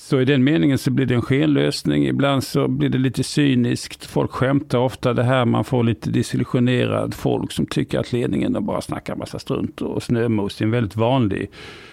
Så 0.00 0.20
i 0.20 0.24
den 0.24 0.44
meningen 0.44 0.78
så 0.78 0.90
blir 0.90 1.06
det 1.06 1.14
en 1.14 1.22
skenlösning. 1.22 2.06
Ibland 2.06 2.44
så 2.44 2.68
blir 2.68 2.88
det 2.88 2.98
lite 2.98 3.24
cyniskt. 3.24 4.04
Folk 4.04 4.30
skämtar 4.30 4.78
ofta 4.78 5.12
det 5.12 5.22
här. 5.22 5.44
Man 5.44 5.64
får 5.64 5.84
lite 5.84 6.10
desillusionerad 6.10 7.14
folk 7.14 7.52
som 7.52 7.66
tycker 7.66 7.98
att 7.98 8.12
ledningen 8.12 8.64
bara 8.64 8.80
snackar 8.80 9.16
massa 9.16 9.38
strunt 9.38 9.82
och 9.82 10.02
snömos. 10.02 10.56
Det 10.56 10.62
är 10.62 10.66
en 10.66 10.70
väldigt 10.70 10.96
vanlig 10.96 11.50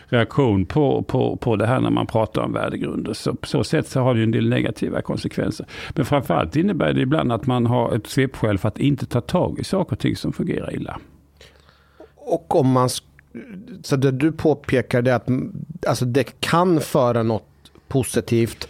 reaktion 0.08 0.66
på, 0.66 1.04
på, 1.04 1.36
på 1.36 1.56
det 1.56 1.68
här 1.68 1.80
när 1.80 1.90
man 1.90 2.08
pratar 2.08 2.42
om 2.42 2.54
värdegrunder. 2.54 3.14
Så 3.14 3.36
på 3.36 3.48
så 3.48 3.64
sätt 3.64 3.88
så 3.88 4.00
har 4.00 4.14
det 4.14 4.20
ju 4.20 4.24
en 4.24 4.32
del 4.32 4.50
negativa 4.50 5.02
konsekvenser. 5.02 5.66
Men 5.96 6.06
framförallt 6.06 6.56
innebär 6.56 6.94
det 6.94 7.02
ibland 7.02 7.32
att 7.32 7.48
man 7.48 7.66
har 7.66 7.96
ett 7.96 8.08
svepskäl 8.08 8.58
för 8.58 8.68
att 8.68 8.80
inte 8.80 9.06
ta 9.06 9.22
tag 9.22 9.60
i 9.60 9.64
saker 9.64 9.96
och 9.96 10.00
ting 10.00 10.16
som 10.16 10.34
fungerar 10.34 10.76
illa. 10.76 11.00
Och 12.16 12.56
om 12.56 12.72
man... 12.72 12.90
Så 13.84 13.96
det 13.96 14.12
du 14.12 14.32
påpekar 14.32 15.02
det 15.02 15.12
är 15.12 15.16
att 15.16 15.30
alltså 15.88 16.06
det 16.06 16.40
kan 16.40 16.82
föra 16.82 17.24
något 17.24 17.52
positivt 17.88 18.68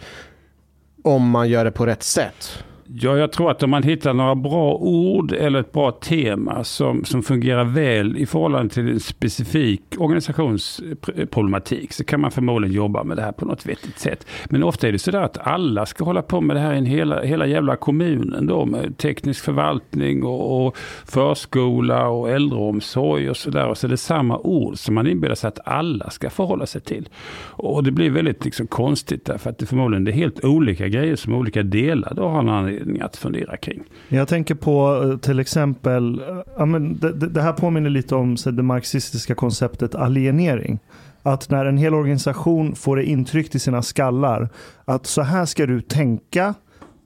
om 1.02 1.30
man 1.30 1.48
gör 1.48 1.64
det 1.64 1.70
på 1.70 1.86
rätt 1.86 2.02
sätt. 2.02 2.64
Ja, 2.88 3.18
jag 3.18 3.32
tror 3.32 3.50
att 3.50 3.62
om 3.62 3.70
man 3.70 3.82
hittar 3.82 4.14
några 4.14 4.34
bra 4.34 4.74
ord 4.74 5.32
eller 5.32 5.60
ett 5.60 5.72
bra 5.72 5.90
tema 5.90 6.64
som, 6.64 7.04
som 7.04 7.22
fungerar 7.22 7.64
väl 7.64 8.16
i 8.16 8.26
förhållande 8.26 8.74
till 8.74 8.88
en 8.88 9.00
specifik 9.00 9.82
organisationsproblematik 9.98 11.92
så 11.92 12.04
kan 12.04 12.20
man 12.20 12.30
förmodligen 12.30 12.76
jobba 12.76 13.04
med 13.04 13.16
det 13.16 13.22
här 13.22 13.32
på 13.32 13.44
något 13.44 13.66
vettigt 13.66 13.98
sätt. 13.98 14.26
Men 14.50 14.62
ofta 14.62 14.88
är 14.88 14.92
det 14.92 14.98
sådär 14.98 15.22
att 15.22 15.46
alla 15.46 15.86
ska 15.86 16.04
hålla 16.04 16.22
på 16.22 16.40
med 16.40 16.56
det 16.56 16.60
här 16.60 16.74
i 16.74 16.78
en 16.78 16.86
hela, 16.86 17.22
hela 17.22 17.46
jävla 17.46 17.76
kommunen 17.76 18.46
då 18.46 18.64
med 18.64 18.98
teknisk 18.98 19.44
förvaltning 19.44 20.24
och, 20.24 20.66
och 20.66 20.76
förskola 21.04 22.08
och 22.08 22.30
äldreomsorg 22.30 23.30
och 23.30 23.36
sådär. 23.36 23.68
Och 23.68 23.78
så 23.78 23.86
är 23.86 23.88
det 23.88 23.96
samma 23.96 24.38
ord 24.38 24.78
som 24.78 24.94
man 24.94 25.06
inbillar 25.06 25.34
sig 25.34 25.48
att 25.48 25.58
alla 25.64 26.10
ska 26.10 26.30
förhålla 26.30 26.66
sig 26.66 26.80
till. 26.80 27.08
Och 27.48 27.84
det 27.84 27.90
blir 27.90 28.10
väldigt 28.10 28.44
liksom 28.44 28.66
konstigt 28.66 29.24
därför 29.24 29.50
att 29.50 29.58
det 29.58 29.66
förmodligen 29.66 30.04
det 30.04 30.10
är 30.10 30.16
helt 30.16 30.44
olika 30.44 30.88
grejer 30.88 31.16
som 31.16 31.34
olika 31.34 31.62
delar 31.62 32.12
då 32.14 32.28
har 32.28 32.38
en 32.38 32.48
anledning 32.76 33.02
att 33.02 33.16
fundera 33.16 33.56
kring. 33.56 33.82
Jag 34.08 34.28
tänker 34.28 34.54
på 34.54 35.02
eh, 35.04 35.18
till 35.18 35.40
exempel, 35.40 36.20
eh, 36.20 36.42
ja, 36.56 36.66
men 36.66 36.98
det, 36.98 37.12
det 37.12 37.28
det 37.28 37.42
här 37.42 37.52
påminner 37.52 37.90
lite 37.90 38.14
om 38.14 38.36
så, 38.36 38.50
det 38.50 38.62
marxistiska 38.62 39.34
konceptet 39.34 39.94
alienering. 39.94 40.78
Att 41.22 41.50
när 41.50 41.66
en 41.66 41.76
hel 41.76 41.94
organisation 41.94 42.74
får 42.74 42.96
det 42.96 43.04
intryckt 43.04 43.54
i 43.54 43.58
sina 43.58 43.82
skallar 43.82 44.48
att 44.84 45.06
så 45.06 45.22
här 45.22 45.44
ska 45.44 45.66
du 45.66 45.80
tänka 45.80 46.54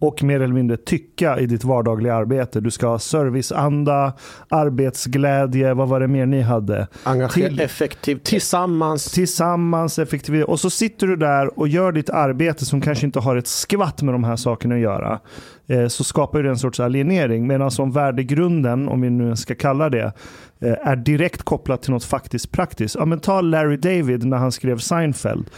och 0.01 0.23
mer 0.23 0.41
eller 0.41 0.55
mindre 0.55 0.77
tycka 0.77 1.39
i 1.39 1.47
ditt 1.47 1.65
vardagliga 1.65 2.15
arbete. 2.15 2.61
Du 2.61 2.71
ska 2.71 2.87
ha 2.89 2.99
serviceanda, 2.99 4.13
arbetsglädje, 4.49 5.75
vad 5.75 5.89
var 5.89 6.01
det 6.01 6.09
mer 6.09 6.27
ni 6.27 6.41
hade? 6.41 6.87
Engagera 7.05 7.49
Till- 7.49 7.61
effektivt 7.61 8.25
tillsammans. 8.25 9.05
Tillsammans, 9.13 9.99
effektivitet. 9.99 10.49
Och 10.49 10.61
så 10.61 10.71
sitter 10.71 11.07
du 11.07 11.17
där 11.17 11.59
och 11.59 11.69
gör 11.69 11.93
ditt 11.93 12.11
arbete 12.11 12.65
som 12.65 12.81
kanske 12.81 13.07
inte 13.07 13.21
har 13.21 13.37
ett 13.37 13.47
skvatt 13.47 14.03
med 14.03 14.15
de 14.15 14.25
här 14.25 14.37
sakerna 14.37 14.75
att 14.75 14.81
göra. 14.81 15.21
Eh, 15.67 15.87
så 15.87 16.05
skapar 16.05 16.43
det 16.43 16.49
en 16.49 16.59
sorts 16.59 16.81
alienering. 16.81 17.47
Medan 17.47 17.71
som 17.71 17.93
värdegrunden, 17.93 18.89
om 18.89 19.01
vi 19.01 19.11
nu 19.11 19.37
ska 19.37 19.55
kalla 19.55 19.91
det, 19.91 20.13
eh, 20.61 20.73
är 20.89 20.97
direkt 20.97 21.43
kopplat 21.43 21.83
till 21.83 21.91
något 21.93 22.05
faktiskt 22.05 22.53
praktiskt. 22.53 22.95
Ja, 22.95 23.05
men 23.05 23.21
ta 23.21 23.41
Larry 23.41 23.77
David 23.77 24.25
när 24.27 24.37
han 24.37 24.53
skrev 24.53 24.79
Seinfeld. 24.79 25.51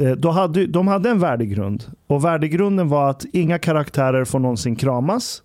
Eh, 0.00 0.10
Då 0.10 0.30
hade, 0.30 0.66
de 0.66 0.88
hade 0.88 1.10
en 1.10 1.18
värdegrund. 1.18 1.84
Och 2.06 2.24
värdegrunden 2.24 2.88
var 2.88 3.10
att 3.10 3.24
inga 3.32 3.58
karaktärer 3.58 4.24
får 4.24 4.38
någonsin 4.38 4.76
kramas. 4.76 5.42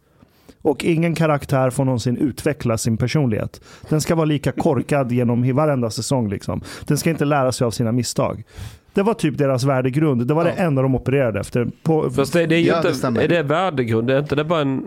Och 0.62 0.84
ingen 0.86 1.15
karaktär 1.15 1.70
får 1.70 1.86
någonsin 1.86 2.18
utveckla 2.18 2.78
sin 2.78 2.98
personlighet. 2.98 3.62
Den 3.89 4.02
ska 4.02 4.15
vara 4.15 4.26
lika 4.26 4.52
korkad 4.52 5.12
genom 5.12 5.56
varenda 5.56 5.89
säsong. 5.89 6.30
Liksom. 6.30 6.62
Den 6.88 6.98
ska 6.98 7.10
inte 7.10 7.26
lära 7.26 7.52
sig 7.52 7.65
av 7.65 7.72
sina 7.72 7.91
misstag. 7.91 8.44
Det 8.94 9.02
var 9.04 9.13
typ 9.13 9.38
deras 9.38 9.63
värdegrund. 9.63 10.28
Det 10.28 10.34
var 10.34 10.44
det 10.44 10.52
enda 10.52 10.82
de 10.82 10.96
opererade 10.96 11.39
efter. 11.39 11.68
På, 11.84 12.10
Fast 12.10 12.34
det, 12.34 12.46
det 12.46 12.56
är 12.56 12.60
ju 12.60 12.65
Ja, 12.68 12.74
det 12.82 12.88
inte, 12.88 12.98
stämmer. 13.00 13.22
är 13.22 13.28
det 13.28 13.44
värdegrund? 13.44 14.10
Är 14.10 14.20
inte 14.20 14.36
det 14.36 14.44
bara 14.44 14.62
en, 14.62 14.84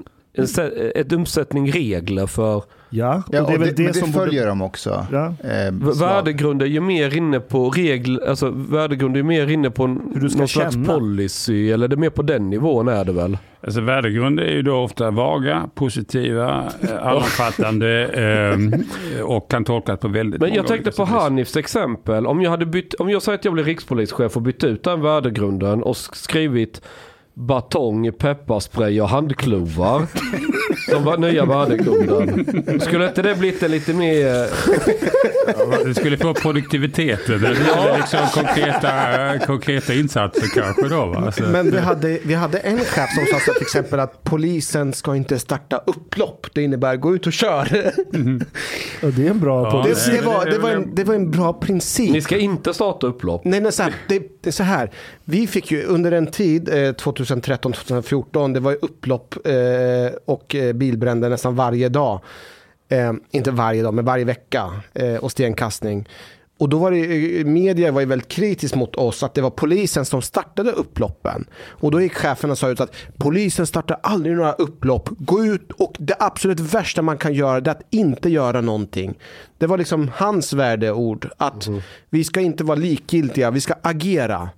ett 0.94 1.12
umsättning 1.12 1.72
regler 1.72 2.26
för 2.26 2.62
ja, 2.90 3.14
och 3.26 3.34
Ja, 3.34 3.42
det 3.46 3.54
är 3.54 3.58
väl 3.58 3.74
det, 3.74 3.82
men 3.82 3.92
det 3.92 3.98
som 3.98 4.12
följer 4.12 4.40
borde... 4.42 4.50
de 4.50 4.62
också. 4.62 5.06
Ja. 5.12 5.26
Eh, 5.26 5.72
V- 5.72 5.92
slag. 5.94 6.08
Värdegrund 6.08 6.62
är 6.62 6.66
ju 6.66 6.80
mer 6.80 7.16
inne 7.16 7.40
på 7.40 7.70
regler, 7.70 8.28
alltså 8.28 8.50
värdegrund 8.50 9.14
är 9.16 9.18
ju 9.18 9.24
mer 9.24 9.46
inne 9.50 9.70
på 9.70 9.86
Hur 9.86 10.20
du 10.20 10.30
ska 10.30 10.38
någon 10.38 10.48
slags 10.48 10.74
känna. 10.74 10.86
policy, 10.92 11.70
eller 11.72 11.88
det 11.88 11.94
är 11.94 11.98
mer 11.98 12.10
på 12.10 12.22
den 12.22 12.50
nivån 12.50 12.88
är 12.88 13.04
det 13.04 13.12
väl? 13.12 13.38
Alltså 13.60 13.80
värdegrund 13.80 14.40
är 14.40 14.50
ju 14.50 14.62
då 14.62 14.76
ofta 14.76 15.10
vaga, 15.10 15.70
positiva, 15.74 16.64
eh, 16.80 17.06
allomfattande 17.06 18.06
eh, 18.08 19.22
och 19.24 19.50
kan 19.50 19.64
tolkas 19.64 20.00
på 20.00 20.08
väldigt 20.08 20.40
Men 20.40 20.54
jag 20.54 20.66
tänkte 20.66 20.90
på. 20.90 21.04
Hanifs 21.04 21.56
exempel. 21.56 22.26
Om 22.26 22.42
jag, 22.42 22.50
hade 22.50 22.66
bytt, 22.66 22.94
om 22.94 23.10
jag 23.10 23.22
säger 23.22 23.38
att 23.38 23.44
jag 23.44 23.54
blir 23.54 23.64
rikspolischef 23.64 24.36
och 24.36 24.42
bytt 24.42 24.64
ut 24.64 24.82
den 24.82 25.00
värdegrunden 25.00 25.82
och 25.82 25.96
skrivit 25.96 26.82
batong, 27.38 28.12
pepparspray 28.12 29.00
och 29.00 29.08
handklovar 29.08 30.06
som 30.90 31.04
var 31.04 31.18
nya 31.18 31.44
värdegrunden. 31.44 32.80
Skulle 32.80 33.08
inte 33.08 33.22
det 33.22 33.34
blivit 33.34 33.62
en 33.62 33.70
lite 33.70 33.94
mer... 33.94 34.46
Ja, 35.46 35.78
Du 35.84 35.94
skulle 35.94 36.16
få 36.16 36.34
produktiviteten. 36.34 37.40
Det 37.40 37.48
är 37.48 37.96
liksom 37.96 38.20
konkreta, 38.34 39.38
konkreta 39.46 39.94
insatser 39.94 40.46
kanske 40.54 40.88
då. 40.88 41.06
Va? 41.06 41.22
Alltså, 41.26 41.42
Men 41.42 41.70
vi 41.70 41.78
hade, 41.78 42.18
vi 42.24 42.34
hade 42.34 42.58
en 42.58 42.78
chef 42.78 43.10
som 43.14 43.26
sa 43.26 43.52
till 43.52 43.62
exempel 43.62 44.00
att 44.00 44.24
polisen 44.24 44.92
ska 44.92 45.16
inte 45.16 45.38
starta 45.38 45.80
upplopp. 45.86 46.46
Det 46.54 46.62
innebär 46.62 46.96
gå 46.96 47.14
ut 47.14 47.26
och 47.26 47.32
kör. 47.32 47.92
Ja, 49.00 49.08
det 49.08 49.26
är 49.26 49.30
en 49.30 49.40
bra 49.40 49.58
Ja. 49.72 49.86
Det, 49.88 50.12
det, 50.16 50.20
var, 50.26 50.44
det, 50.44 50.58
var 50.58 50.70
en, 50.70 50.94
det 50.94 51.04
var 51.04 51.14
en 51.14 51.30
bra 51.30 51.52
princip. 51.52 52.10
Ni 52.10 52.20
ska 52.20 52.38
inte 52.38 52.74
starta 52.74 53.06
upplopp. 53.06 53.44
Nej, 53.44 53.60
nej 53.60 53.72
så 53.72 53.82
här, 53.82 53.94
det, 54.08 54.18
det 54.42 54.50
är 54.50 54.52
så 54.52 54.62
här. 54.62 54.90
Vi 55.24 55.46
fick 55.46 55.70
ju 55.70 55.82
under 55.82 56.12
en 56.12 56.26
tid, 56.26 56.68
eh, 56.68 56.92
2013-2014, 57.34 58.54
det 58.54 58.60
var 58.60 58.70
ju 58.70 58.76
upplopp 58.76 59.34
eh, 59.46 60.16
och 60.24 60.54
eh, 60.54 60.72
bilbränder 60.72 61.30
nästan 61.30 61.56
varje 61.56 61.88
dag. 61.88 62.20
Eh, 62.88 63.12
inte 63.30 63.50
varje 63.50 63.82
dag, 63.82 63.94
men 63.94 64.04
varje 64.04 64.24
vecka. 64.24 64.70
Eh, 64.94 65.14
och 65.14 65.30
stenkastning. 65.30 66.08
Och 66.58 66.68
då 66.68 66.78
var 66.78 66.90
det, 66.90 67.44
media 67.44 67.92
var 67.92 68.00
ju 68.00 68.06
väldigt 68.06 68.28
kritisk 68.28 68.74
mot 68.74 68.96
oss 68.96 69.22
att 69.22 69.34
det 69.34 69.40
var 69.40 69.50
polisen 69.50 70.04
som 70.04 70.22
startade 70.22 70.72
upploppen. 70.72 71.44
Och 71.68 71.90
då 71.90 72.00
gick 72.00 72.14
chefen 72.14 72.50
och 72.50 72.58
sa 72.58 72.68
ut 72.68 72.80
att 72.80 72.94
polisen 73.18 73.66
startar 73.66 73.98
aldrig 74.02 74.36
några 74.36 74.52
upplopp. 74.52 75.08
Gå 75.18 75.44
ut 75.44 75.72
och 75.72 75.96
det 75.98 76.16
absolut 76.18 76.60
värsta 76.60 77.02
man 77.02 77.18
kan 77.18 77.34
göra 77.34 77.56
är 77.56 77.68
att 77.68 77.82
inte 77.90 78.30
göra 78.30 78.60
någonting. 78.60 79.18
Det 79.58 79.66
var 79.66 79.78
liksom 79.78 80.10
hans 80.14 80.52
värdeord. 80.52 81.28
Att 81.36 81.68
vi 82.10 82.24
ska 82.24 82.40
inte 82.40 82.64
vara 82.64 82.78
likgiltiga, 82.78 83.50
vi 83.50 83.60
ska 83.60 83.74
agera. 83.82 84.50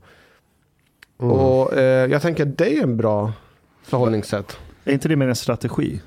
Och 1.20 1.72
eh, 1.76 2.10
jag 2.10 2.22
tänker 2.22 2.46
att 2.46 2.58
det 2.58 2.78
är 2.78 2.82
en 2.82 2.96
bra 2.96 3.32
förhållningssätt. 3.82 4.56
Är 4.84 4.92
inte 4.92 5.08
det 5.08 5.16
mer 5.16 5.28
en 5.28 5.36
strategi? 5.36 6.00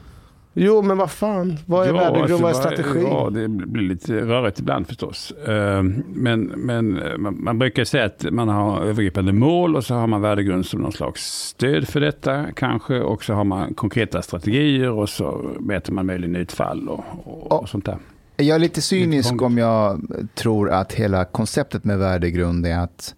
Jo, 0.55 0.81
men 0.81 0.97
vad 0.97 1.11
fan. 1.11 1.57
Vad 1.65 1.83
är 1.83 1.87
Ja, 1.87 1.93
värdegrund? 1.93 2.21
alltså, 2.23 2.37
vad 2.37 2.51
är 2.51 2.55
strategi? 2.55 2.99
Ja, 3.09 3.29
det 3.29 3.47
blir 3.47 3.83
lite 3.83 4.13
rörigt 4.13 4.59
ibland 4.59 4.87
förstås. 4.87 5.31
Eh, 5.31 5.83
Men, 6.13 6.41
men 6.43 6.97
eh, 7.01 7.17
man 7.17 7.43
man 7.43 7.59
brukar 7.59 7.83
säga 7.83 8.05
att 8.05 8.25
man 8.31 8.47
har 8.49 8.81
övergripande 8.81 9.33
mål 9.33 9.75
och 9.75 9.85
så 9.85 9.93
har 9.95 10.07
man 10.07 10.21
värdegrund 10.21 10.65
som 10.65 10.81
någon 10.81 10.91
slags 10.91 11.21
stöd 11.47 11.87
för 11.87 11.99
detta 11.99 12.45
kanske. 12.55 12.99
Och 12.99 13.23
så 13.23 13.33
har 13.33 13.43
man 13.43 13.73
konkreta 13.73 14.21
strategier 14.21 14.89
och 14.91 15.09
så 15.09 15.51
mäter 15.59 15.93
man 15.93 16.05
möjligen 16.05 16.35
utfall 16.35 16.89
och, 16.89 17.03
och, 17.25 17.61
och 17.61 17.69
sånt 17.69 17.85
där. 17.85 17.97
Jag 18.37 18.55
är 18.55 18.59
lite 18.59 18.81
cynisk 18.81 19.29
krångligt. 19.29 19.45
om 19.45 19.57
jag 19.57 20.01
tror 20.35 20.69
att 20.71 20.93
hela 20.93 21.25
konceptet 21.25 21.83
med 21.83 21.99
värdegrund 21.99 22.65
är 22.65 22.77
att, 22.79 23.15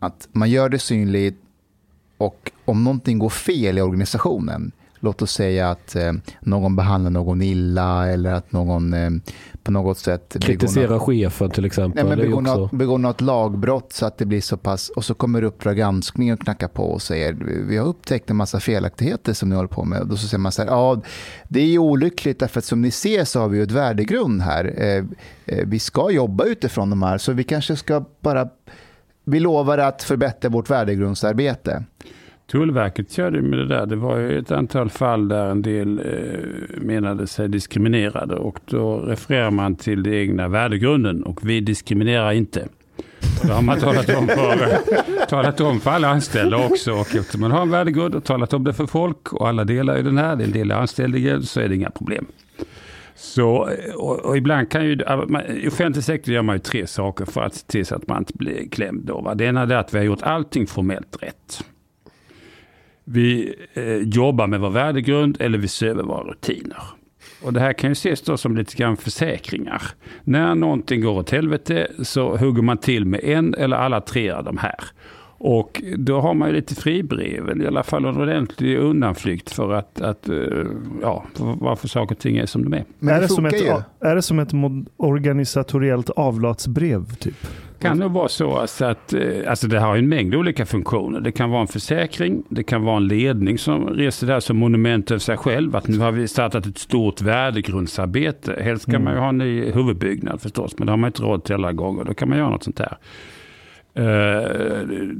att 0.00 0.28
man 0.32 0.50
gör 0.50 0.68
det 0.68 0.78
synligt 0.78 1.38
och 2.18 2.52
om 2.64 2.84
någonting 2.84 3.18
går 3.18 3.28
fel 3.28 3.78
i 3.78 3.80
organisationen, 3.80 4.72
låt 5.00 5.22
oss 5.22 5.32
säga 5.32 5.70
att 5.70 5.96
eh, 5.96 6.12
någon 6.40 6.76
behandlar 6.76 7.10
någon 7.10 7.42
illa 7.42 8.08
eller 8.08 8.32
att 8.32 8.52
någon 8.52 8.94
eh, 8.94 9.10
på 9.62 9.72
något 9.72 9.98
sätt 9.98 10.32
begår 10.32 10.46
Kritisera 10.46 10.90
något, 10.90 11.02
chefen 11.02 11.50
till 11.50 11.64
exempel. 11.64 12.04
nej, 12.06 12.16
men 12.16 12.26
begår, 12.26 12.40
också... 12.40 12.56
något, 12.56 12.70
begår 12.70 12.98
något 12.98 13.20
lagbrott 13.20 13.92
så 13.92 14.06
att 14.06 14.18
det 14.18 14.24
blir 14.24 14.40
så 14.40 14.56
pass 14.56 14.88
och 14.88 15.04
så 15.04 15.14
kommer 15.14 15.42
Uppdrag 15.42 15.76
granskning 15.76 16.32
och 16.32 16.40
knackar 16.40 16.68
på 16.68 16.82
och 16.82 17.02
säger 17.02 17.32
vi 17.68 17.76
har 17.76 17.86
upptäckt 17.86 18.30
en 18.30 18.36
massa 18.36 18.60
felaktigheter 18.60 19.32
som 19.32 19.48
ni 19.48 19.56
håller 19.56 19.68
på 19.68 19.84
med. 19.84 20.00
Och 20.00 20.06
då 20.06 20.16
så 20.16 20.28
säger 20.28 20.38
man 20.38 20.52
så 20.52 20.62
här, 20.62 20.68
ja 20.68 21.02
det 21.48 21.60
är 21.60 21.66
ju 21.66 21.78
olyckligt 21.78 22.38
därför 22.38 22.58
att 22.58 22.64
som 22.64 22.82
ni 22.82 22.90
ser 22.90 23.24
så 23.24 23.40
har 23.40 23.48
vi 23.48 23.56
ju 23.56 23.62
ett 23.62 23.70
värdegrund 23.70 24.42
här. 24.42 24.74
Eh, 24.76 25.04
eh, 25.46 25.66
vi 25.66 25.78
ska 25.78 26.10
jobba 26.10 26.44
utifrån 26.44 26.90
de 26.90 27.02
här 27.02 27.18
så 27.18 27.32
vi 27.32 27.44
kanske 27.44 27.76
ska 27.76 28.04
bara 28.20 28.48
vi 29.30 29.40
lovar 29.40 29.78
att 29.78 30.02
förbättra 30.02 30.50
vårt 30.50 30.70
värdegrundsarbete. 30.70 31.84
Tullverket 32.50 33.12
körde 33.12 33.42
med 33.42 33.58
det 33.58 33.66
där. 33.66 33.86
Det 33.86 33.96
var 33.96 34.16
ju 34.16 34.38
ett 34.38 34.50
antal 34.50 34.90
fall 34.90 35.28
där 35.28 35.46
en 35.46 35.62
del 35.62 35.98
eh, 35.98 36.82
menade 36.82 37.26
sig 37.26 37.48
diskriminerade. 37.48 38.34
Och 38.34 38.58
då 38.64 38.98
refererar 38.98 39.50
man 39.50 39.74
till 39.74 40.02
den 40.02 40.14
egna 40.14 40.48
värdegrunden. 40.48 41.22
Och 41.22 41.48
vi 41.48 41.60
diskriminerar 41.60 42.32
inte. 42.32 42.68
Och 43.40 43.46
det 43.46 43.52
har 43.52 43.62
man 43.62 43.80
talat 43.80 44.16
om, 44.16 44.28
för, 44.28 45.26
talat 45.26 45.60
om 45.60 45.80
för 45.80 45.90
alla 45.90 46.08
anställda 46.08 46.56
också. 46.56 46.92
Och 46.92 47.14
eftersom 47.14 47.40
man 47.40 47.50
har 47.50 47.62
en 47.62 47.70
värdegrund 47.70 48.14
och 48.14 48.24
talat 48.24 48.52
om 48.52 48.64
det 48.64 48.72
för 48.72 48.86
folk 48.86 49.32
och 49.32 49.48
alla 49.48 49.64
delar 49.64 49.98
i 49.98 50.02
den 50.02 50.18
här, 50.18 50.36
det 50.36 50.44
är 50.44 50.46
en 50.46 50.52
del 50.52 50.72
anställda 50.72 51.42
så 51.42 51.60
är 51.60 51.68
det 51.68 51.74
inga 51.74 51.90
problem. 51.90 52.26
Så, 53.20 53.68
och, 53.94 54.18
och 54.18 54.36
ibland 54.36 54.70
kan 54.70 54.84
ju, 54.84 54.92
i 55.48 55.68
offentlig 55.68 56.04
sektor 56.04 56.34
gör 56.34 56.42
man 56.42 56.56
ju 56.56 56.60
tre 56.60 56.86
saker 56.86 57.24
för 57.24 57.40
att 57.40 57.54
se 57.54 57.66
till 57.66 57.86
så 57.86 57.94
att 57.94 58.08
man 58.08 58.18
inte 58.18 58.32
blir 58.34 58.68
klämd. 58.68 59.04
Då, 59.04 59.20
va? 59.20 59.34
Det 59.34 59.44
ena 59.44 59.62
är 59.62 59.72
att 59.72 59.94
vi 59.94 59.98
har 59.98 60.04
gjort 60.04 60.22
allting 60.22 60.66
formellt 60.66 61.22
rätt. 61.22 61.64
Vi 63.04 63.54
eh, 63.72 63.96
jobbar 63.96 64.46
med 64.46 64.60
vår 64.60 64.70
värdegrund 64.70 65.36
eller 65.40 65.58
vi 65.58 65.68
ser 65.68 65.86
över 65.86 66.02
våra 66.02 66.30
rutiner. 66.30 66.82
Och 67.42 67.52
det 67.52 67.60
här 67.60 67.72
kan 67.72 67.90
ju 67.90 67.92
ses 67.92 68.22
då 68.22 68.36
som 68.36 68.56
lite 68.56 68.76
grann 68.76 68.96
försäkringar. 68.96 69.82
När 70.24 70.54
någonting 70.54 71.00
går 71.00 71.12
åt 71.12 71.30
helvete 71.30 71.86
så 72.02 72.36
hugger 72.36 72.62
man 72.62 72.78
till 72.78 73.04
med 73.04 73.20
en 73.24 73.54
eller 73.54 73.76
alla 73.76 74.00
tre 74.00 74.30
av 74.30 74.44
de 74.44 74.58
här. 74.58 74.84
Och 75.42 75.82
då 75.96 76.20
har 76.20 76.34
man 76.34 76.48
ju 76.48 76.54
lite 76.54 76.74
fribrev, 76.74 77.48
eller 77.48 77.64
i 77.64 77.66
alla 77.66 77.82
fall 77.82 78.04
en 78.04 78.16
ordentlig 78.16 78.78
undanflykt 78.78 79.50
för 79.50 79.72
att, 79.72 80.00
att 80.00 80.28
eh, 80.28 80.34
ja, 81.02 81.24
för 81.34 81.44
varför 81.60 81.88
saker 81.88 82.14
och 82.14 82.20
ting 82.20 82.36
är 82.36 82.46
som 82.46 82.64
de 82.64 82.72
är. 82.72 82.84
Men 82.98 83.14
är, 83.14 83.20
det 83.20 83.26
det 83.26 83.28
som 83.28 83.46
ett, 83.46 83.62
ju. 83.62 83.82
är 84.00 84.14
det 84.14 84.22
som 84.22 84.38
ett 84.38 84.50
organisatoriellt 84.96 86.10
avlatsbrev? 86.10 87.14
Typ? 87.14 87.46
kan 87.80 87.98
nog 87.98 88.12
vara 88.12 88.28
så 88.28 88.56
alltså 88.56 88.84
att 88.84 89.12
eh, 89.12 89.20
alltså 89.46 89.66
det 89.66 89.80
har 89.80 89.94
ju 89.94 89.98
en 89.98 90.08
mängd 90.08 90.34
olika 90.34 90.66
funktioner. 90.66 91.20
Det 91.20 91.32
kan 91.32 91.50
vara 91.50 91.60
en 91.60 91.68
försäkring, 91.68 92.42
det 92.48 92.62
kan 92.62 92.82
vara 92.82 92.96
en 92.96 93.08
ledning 93.08 93.58
som 93.58 93.88
reser 93.88 94.26
där 94.26 94.40
som 94.40 94.56
monument 94.56 95.10
över 95.10 95.18
sig 95.18 95.36
själv. 95.36 95.76
Att 95.76 95.88
nu 95.88 95.98
har 95.98 96.12
vi 96.12 96.28
startat 96.28 96.66
ett 96.66 96.78
stort 96.78 97.22
värdegrundsarbete. 97.22 98.62
Helst 98.62 98.90
kan 98.90 99.04
man 99.04 99.12
ju 99.12 99.18
ha 99.18 99.28
en 99.28 99.38
ny 99.38 99.70
huvudbyggnad 99.70 100.40
förstås, 100.40 100.74
men 100.78 100.86
det 100.86 100.92
har 100.92 100.96
man 100.96 101.08
inte 101.08 101.22
råd 101.22 101.44
till 101.44 101.54
alla 101.54 101.72
gånger. 101.72 102.04
Då 102.04 102.14
kan 102.14 102.28
man 102.28 102.38
göra 102.38 102.50
något 102.50 102.64
sånt 102.64 102.78
här. 102.78 102.96
Eh, 103.94 104.04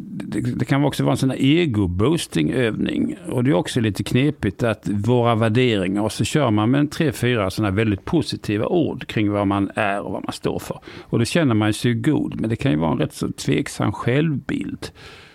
det, 0.01 0.41
det 0.41 0.65
kan 0.65 0.85
också 0.85 1.03
vara 1.05 1.13
en 1.13 1.17
sån 1.17 1.31
här 1.31 1.39
ego-boosting-övning. 1.41 3.17
Och 3.29 3.45
det 3.45 3.51
är 3.51 3.55
också 3.55 3.81
lite 3.81 4.05
knepigt 4.05 4.63
att 4.63 4.89
våra 4.89 5.35
värderingar, 5.35 6.03
och 6.03 6.13
så 6.13 6.25
kör 6.25 6.51
man 6.51 6.71
med 6.71 6.81
en 6.81 6.89
tre, 6.89 7.13
fyra 7.13 7.51
sådana 7.51 7.75
väldigt 7.77 8.05
positiva 8.05 8.67
ord 8.67 9.07
kring 9.07 9.31
vad 9.31 9.47
man 9.47 9.71
är 9.75 10.01
och 10.01 10.13
vad 10.13 10.25
man 10.25 10.33
står 10.33 10.59
för. 10.59 10.81
Och 11.01 11.19
då 11.19 11.25
känner 11.25 11.55
man 11.55 11.73
sig 11.73 11.95
god, 11.95 12.41
men 12.41 12.51
det 12.51 12.57
kan 12.57 12.71
ju 12.73 12.79
vara 12.79 12.93
en 12.93 12.99
rätt 12.99 13.13
så 13.15 13.29
tveksam 13.33 13.93
självbild. 13.93 14.89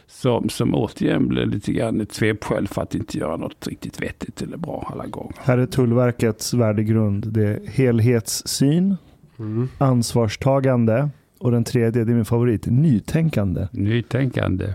Som, 0.08 0.50
som 0.50 0.76
återigen 0.76 1.28
blir 1.28 1.46
lite 1.46 1.72
grann 1.74 2.02
ett 2.02 2.14
svepskäl 2.14 2.68
för 2.68 2.82
att 2.82 2.96
inte 2.96 3.18
göra 3.18 3.38
något 3.38 3.68
riktigt 3.68 4.02
vettigt 4.02 4.42
eller 4.42 4.58
bra 4.58 4.92
alla 4.94 5.06
gånger. 5.06 5.36
Här 5.40 5.58
är 5.58 5.66
Tullverkets 5.66 6.54
värdegrund. 6.54 7.28
Det 7.28 7.44
är 7.48 7.60
helhetssyn, 7.72 8.96
Mm. 9.40 9.70
ansvarstagande 9.78 11.10
och 11.40 11.52
den 11.52 11.64
tredje, 11.64 12.04
det 12.04 12.12
är 12.12 12.16
min 12.16 12.26
favorit, 12.26 12.66
nytänkande. 12.66 13.68
Nytänkande. 13.72 14.74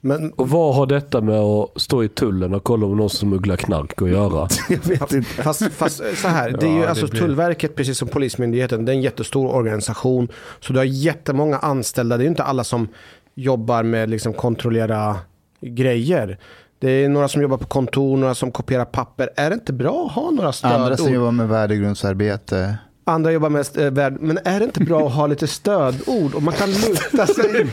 Men 0.00 0.32
Och 0.32 0.48
vad 0.48 0.74
har 0.74 0.86
detta 0.86 1.20
med 1.20 1.38
att 1.38 1.80
stå 1.80 2.04
i 2.04 2.08
tullen 2.08 2.54
och 2.54 2.64
kolla 2.64 2.86
om 2.86 2.96
någon 2.96 3.10
smugglar 3.10 3.56
knark 3.56 4.02
att 4.02 4.08
göra? 4.10 4.48
Jag 4.68 4.86
vet 4.88 5.12
inte. 5.12 5.28
Fast, 5.42 5.72
fast 5.72 6.02
så 6.16 6.28
här, 6.28 6.50
det 6.60 6.66
är 6.66 6.70
ju 6.74 6.80
Ja, 6.82 6.88
alltså 6.88 7.06
blir- 7.06 7.20
Tullverket, 7.20 7.74
precis 7.76 7.98
som 7.98 8.08
Polismyndigheten, 8.08 8.84
det 8.84 8.92
är 8.92 8.96
en 8.96 9.02
jättestor 9.02 9.54
organisation. 9.54 10.28
Så 10.60 10.72
du 10.72 10.78
har 10.78 10.84
jättemånga 10.84 11.58
anställda. 11.58 12.16
Det 12.16 12.22
är 12.22 12.24
ju 12.24 12.30
inte 12.30 12.42
alla 12.42 12.64
som 12.64 12.88
jobbar 13.34 13.82
med 13.82 14.10
liksom 14.10 14.32
kontrollera 14.32 15.16
grejer. 15.60 16.38
Det 16.78 16.90
är 16.90 17.08
några 17.08 17.28
som 17.28 17.42
jobbar 17.42 17.56
på 17.56 17.66
kontor, 17.66 18.16
några 18.16 18.34
som 18.34 18.52
kopierar 18.52 18.84
papper. 18.84 19.30
Är 19.36 19.50
det 19.50 19.54
inte 19.54 19.72
bra 19.72 20.06
att 20.06 20.12
ha 20.12 20.30
några 20.30 20.52
stödord? 20.52 20.80
Andra 20.80 20.96
som 20.96 21.12
jobbar 21.12 21.30
med 21.32 21.48
värdegrundsarbete. 21.48 22.76
Andra 23.04 23.32
jobbar 23.32 23.48
med 23.48 23.66
eh, 23.78 23.90
värld. 23.90 24.16
Men 24.20 24.38
är 24.44 24.58
det 24.58 24.64
inte 24.64 24.80
bra 24.80 25.06
att 25.06 25.14
ha 25.14 25.26
lite 25.26 25.46
stödord? 25.46 26.34
Och 26.34 26.42
man 26.42 26.54
kan 26.54 26.70
luta 26.70 27.26
sig. 27.26 27.66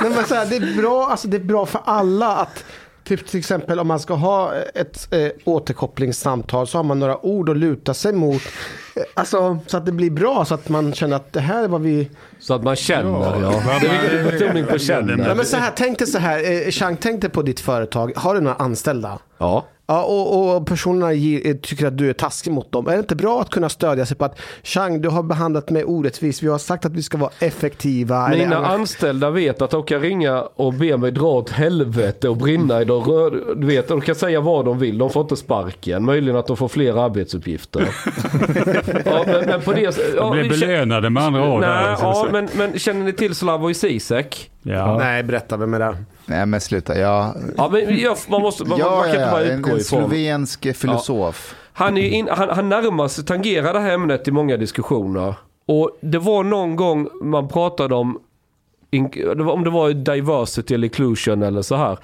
Nej, 0.00 0.10
men 0.14 0.24
så 0.24 0.34
här, 0.34 0.46
det, 0.46 0.56
är 0.56 0.76
bra, 0.82 1.06
alltså, 1.10 1.28
det 1.28 1.36
är 1.36 1.44
bra 1.44 1.66
för 1.66 1.80
alla 1.84 2.36
att 2.36 2.64
Typ 3.04 3.26
till 3.26 3.38
exempel 3.38 3.80
om 3.80 3.86
man 3.88 4.00
ska 4.00 4.14
ha 4.14 4.54
ett 4.74 5.14
eh, 5.14 5.28
återkopplingssamtal 5.44 6.66
så 6.66 6.78
har 6.78 6.82
man 6.82 6.98
några 6.98 7.26
ord 7.26 7.48
att 7.50 7.56
luta 7.56 7.94
sig 7.94 8.12
mot. 8.12 8.42
Eh, 8.96 9.02
Alltså 9.14 9.58
så 9.66 9.76
att 9.76 9.86
det 9.86 9.92
blir 9.92 10.10
bra 10.10 10.44
så 10.44 10.54
att 10.54 10.68
man 10.68 10.92
känner 10.92 11.16
att 11.16 11.32
det 11.32 11.40
här 11.40 11.64
är 11.64 11.68
vad 11.68 11.80
vi... 11.80 12.10
Så 12.38 12.54
att 12.54 12.62
man 12.62 12.76
känner, 12.76 13.40
ja. 13.42 13.62
Det 13.80 13.86
är 13.86 14.30
betoning 14.30 14.64
på 14.64 14.74
Ja, 14.74 14.78
känner. 14.78 15.34
men 15.34 15.44
så 15.44 15.56
här, 15.56 15.72
tänk 15.76 15.98
dig 15.98 16.06
så 16.06 16.18
här, 16.18 16.66
eh, 16.66 16.70
Chang, 16.70 16.96
tänk 17.00 17.20
dig 17.20 17.30
på 17.30 17.42
ditt 17.42 17.60
företag. 17.60 18.12
Har 18.16 18.34
du 18.34 18.40
några 18.40 18.56
anställda? 18.56 19.18
Ja. 19.38 19.66
Ja, 19.90 20.02
och, 20.02 20.56
och 20.56 20.66
personerna 20.66 21.12
ger, 21.12 21.46
eh, 21.46 21.54
tycker 21.56 21.86
att 21.86 21.98
du 21.98 22.08
är 22.08 22.12
taskig 22.12 22.52
mot 22.52 22.72
dem. 22.72 22.86
Är 22.86 22.92
det 22.92 22.98
inte 22.98 23.16
bra 23.16 23.40
att 23.40 23.50
kunna 23.50 23.68
stödja 23.68 24.06
sig 24.06 24.16
på 24.16 24.24
att 24.24 24.40
Chang, 24.62 25.00
du 25.00 25.08
har 25.08 25.22
behandlat 25.22 25.70
mig 25.70 25.84
orättvist. 25.84 26.42
Vi 26.42 26.48
har 26.48 26.58
sagt 26.58 26.84
att 26.84 26.92
vi 26.92 27.02
ska 27.02 27.18
vara 27.18 27.30
effektiva. 27.38 28.28
Mina 28.28 28.56
eller, 28.56 28.56
anställda 28.56 29.30
vet 29.30 29.62
att 29.62 29.70
de 29.70 29.82
kan 29.82 30.00
ringa 30.00 30.40
och 30.40 30.74
be 30.74 30.96
mig 30.96 31.12
dra 31.12 31.26
åt 31.26 31.50
helvete 31.50 32.28
och 32.28 32.36
brinna 32.36 32.82
i 32.82 32.84
de 32.84 33.04
röd... 33.04 33.32
Du 33.56 33.66
vet, 33.66 33.88
de 33.88 34.00
kan 34.00 34.14
säga 34.14 34.40
vad 34.40 34.64
de 34.64 34.78
vill. 34.78 34.98
De 34.98 35.10
får 35.10 35.22
inte 35.22 35.36
sparken. 35.36 36.04
Möjligen 36.04 36.36
att 36.36 36.46
de 36.46 36.56
får 36.56 36.68
fler 36.68 37.04
arbetsuppgifter. 37.04 37.80
ja, 39.04 39.24
men, 39.26 39.44
men 39.46 39.60
på 39.60 39.72
det... 39.72 39.80
Ja, 40.16 40.22
De 40.22 40.32
blir 40.32 40.48
belönade 40.48 41.10
med 41.10 41.22
andra 41.22 41.52
ord. 41.52 41.60
Nej, 41.60 41.96
ja, 42.00 42.28
men, 42.32 42.48
men 42.52 42.78
känner 42.78 43.04
ni 43.04 43.12
till 43.12 43.34
Slavoj 43.34 43.74
Zizek? 43.74 44.50
Ja. 44.62 44.96
Nej, 44.98 45.22
berätta, 45.22 45.56
vem 45.56 45.74
är 45.74 45.78
det? 45.78 45.96
Nej 46.26 46.46
men 46.46 46.60
sluta, 46.60 46.98
ja. 46.98 47.34
Ja, 47.56 47.68
men 47.72 47.98
jag, 47.98 48.16
man, 48.28 48.40
måste, 48.42 48.62
man, 48.64 48.70
man 48.70 48.78
Ja, 48.78 49.00
kan 49.00 49.08
inte 49.10 49.20
ja, 49.20 49.30
bara 49.30 49.44
ja. 49.44 49.52
En, 49.52 49.58
utgå 49.58 49.70
en 49.70 49.76
ifrån. 49.80 50.00
slovensk 50.08 50.76
filosof. 50.76 51.54
Han, 51.72 51.96
är 51.98 52.02
in, 52.08 52.28
han, 52.30 52.48
han 52.48 52.68
närmar 52.68 53.08
sig, 53.08 53.24
tangerar 53.24 53.72
det 53.72 53.80
här 53.80 53.90
ämnet 53.94 54.28
i 54.28 54.30
många 54.30 54.56
diskussioner. 54.56 55.34
Och 55.66 55.98
det 56.00 56.18
var 56.18 56.44
någon 56.44 56.76
gång 56.76 57.08
man 57.22 57.48
pratade 57.48 57.94
om, 57.94 58.18
in, 58.90 59.10
det 59.10 59.34
var- 59.42 59.52
om 59.52 59.64
det 59.64 59.70
var 59.70 59.90
diversity 59.90 60.74
eller 60.74 60.84
inclusion 60.86 61.42
eller 61.42 61.62
så 61.62 61.74
här. 61.76 61.98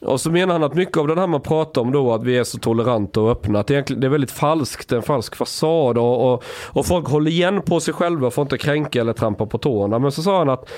Och 0.00 0.20
så 0.20 0.30
menar 0.30 0.52
han 0.52 0.62
att 0.64 0.74
mycket 0.74 0.96
av 0.96 1.06
det 1.08 1.20
här 1.20 1.26
man 1.26 1.40
pratar 1.40 1.80
om 1.80 1.92
då, 1.92 2.12
att 2.14 2.22
vi 2.24 2.38
är 2.38 2.44
så 2.44 2.58
toleranta 2.58 3.20
och 3.20 3.30
öppna, 3.30 3.58
att 3.60 3.66
det 3.66 3.90
är 3.90 4.08
väldigt 4.08 4.30
falskt, 4.30 4.92
en 4.92 5.02
falsk 5.02 5.36
fasad 5.36 5.98
och, 5.98 6.32
och, 6.32 6.44
och 6.66 6.86
folk 6.86 7.06
håller 7.08 7.30
igen 7.30 7.62
på 7.62 7.80
sig 7.80 7.94
själva, 7.94 8.30
får 8.30 8.42
inte 8.42 8.58
kränka 8.58 9.00
eller 9.00 9.12
trampa 9.12 9.46
på 9.46 9.58
tårna. 9.58 9.98
Men 9.98 10.12
så 10.12 10.22
sa 10.22 10.38
han 10.38 10.48
att 10.48 10.68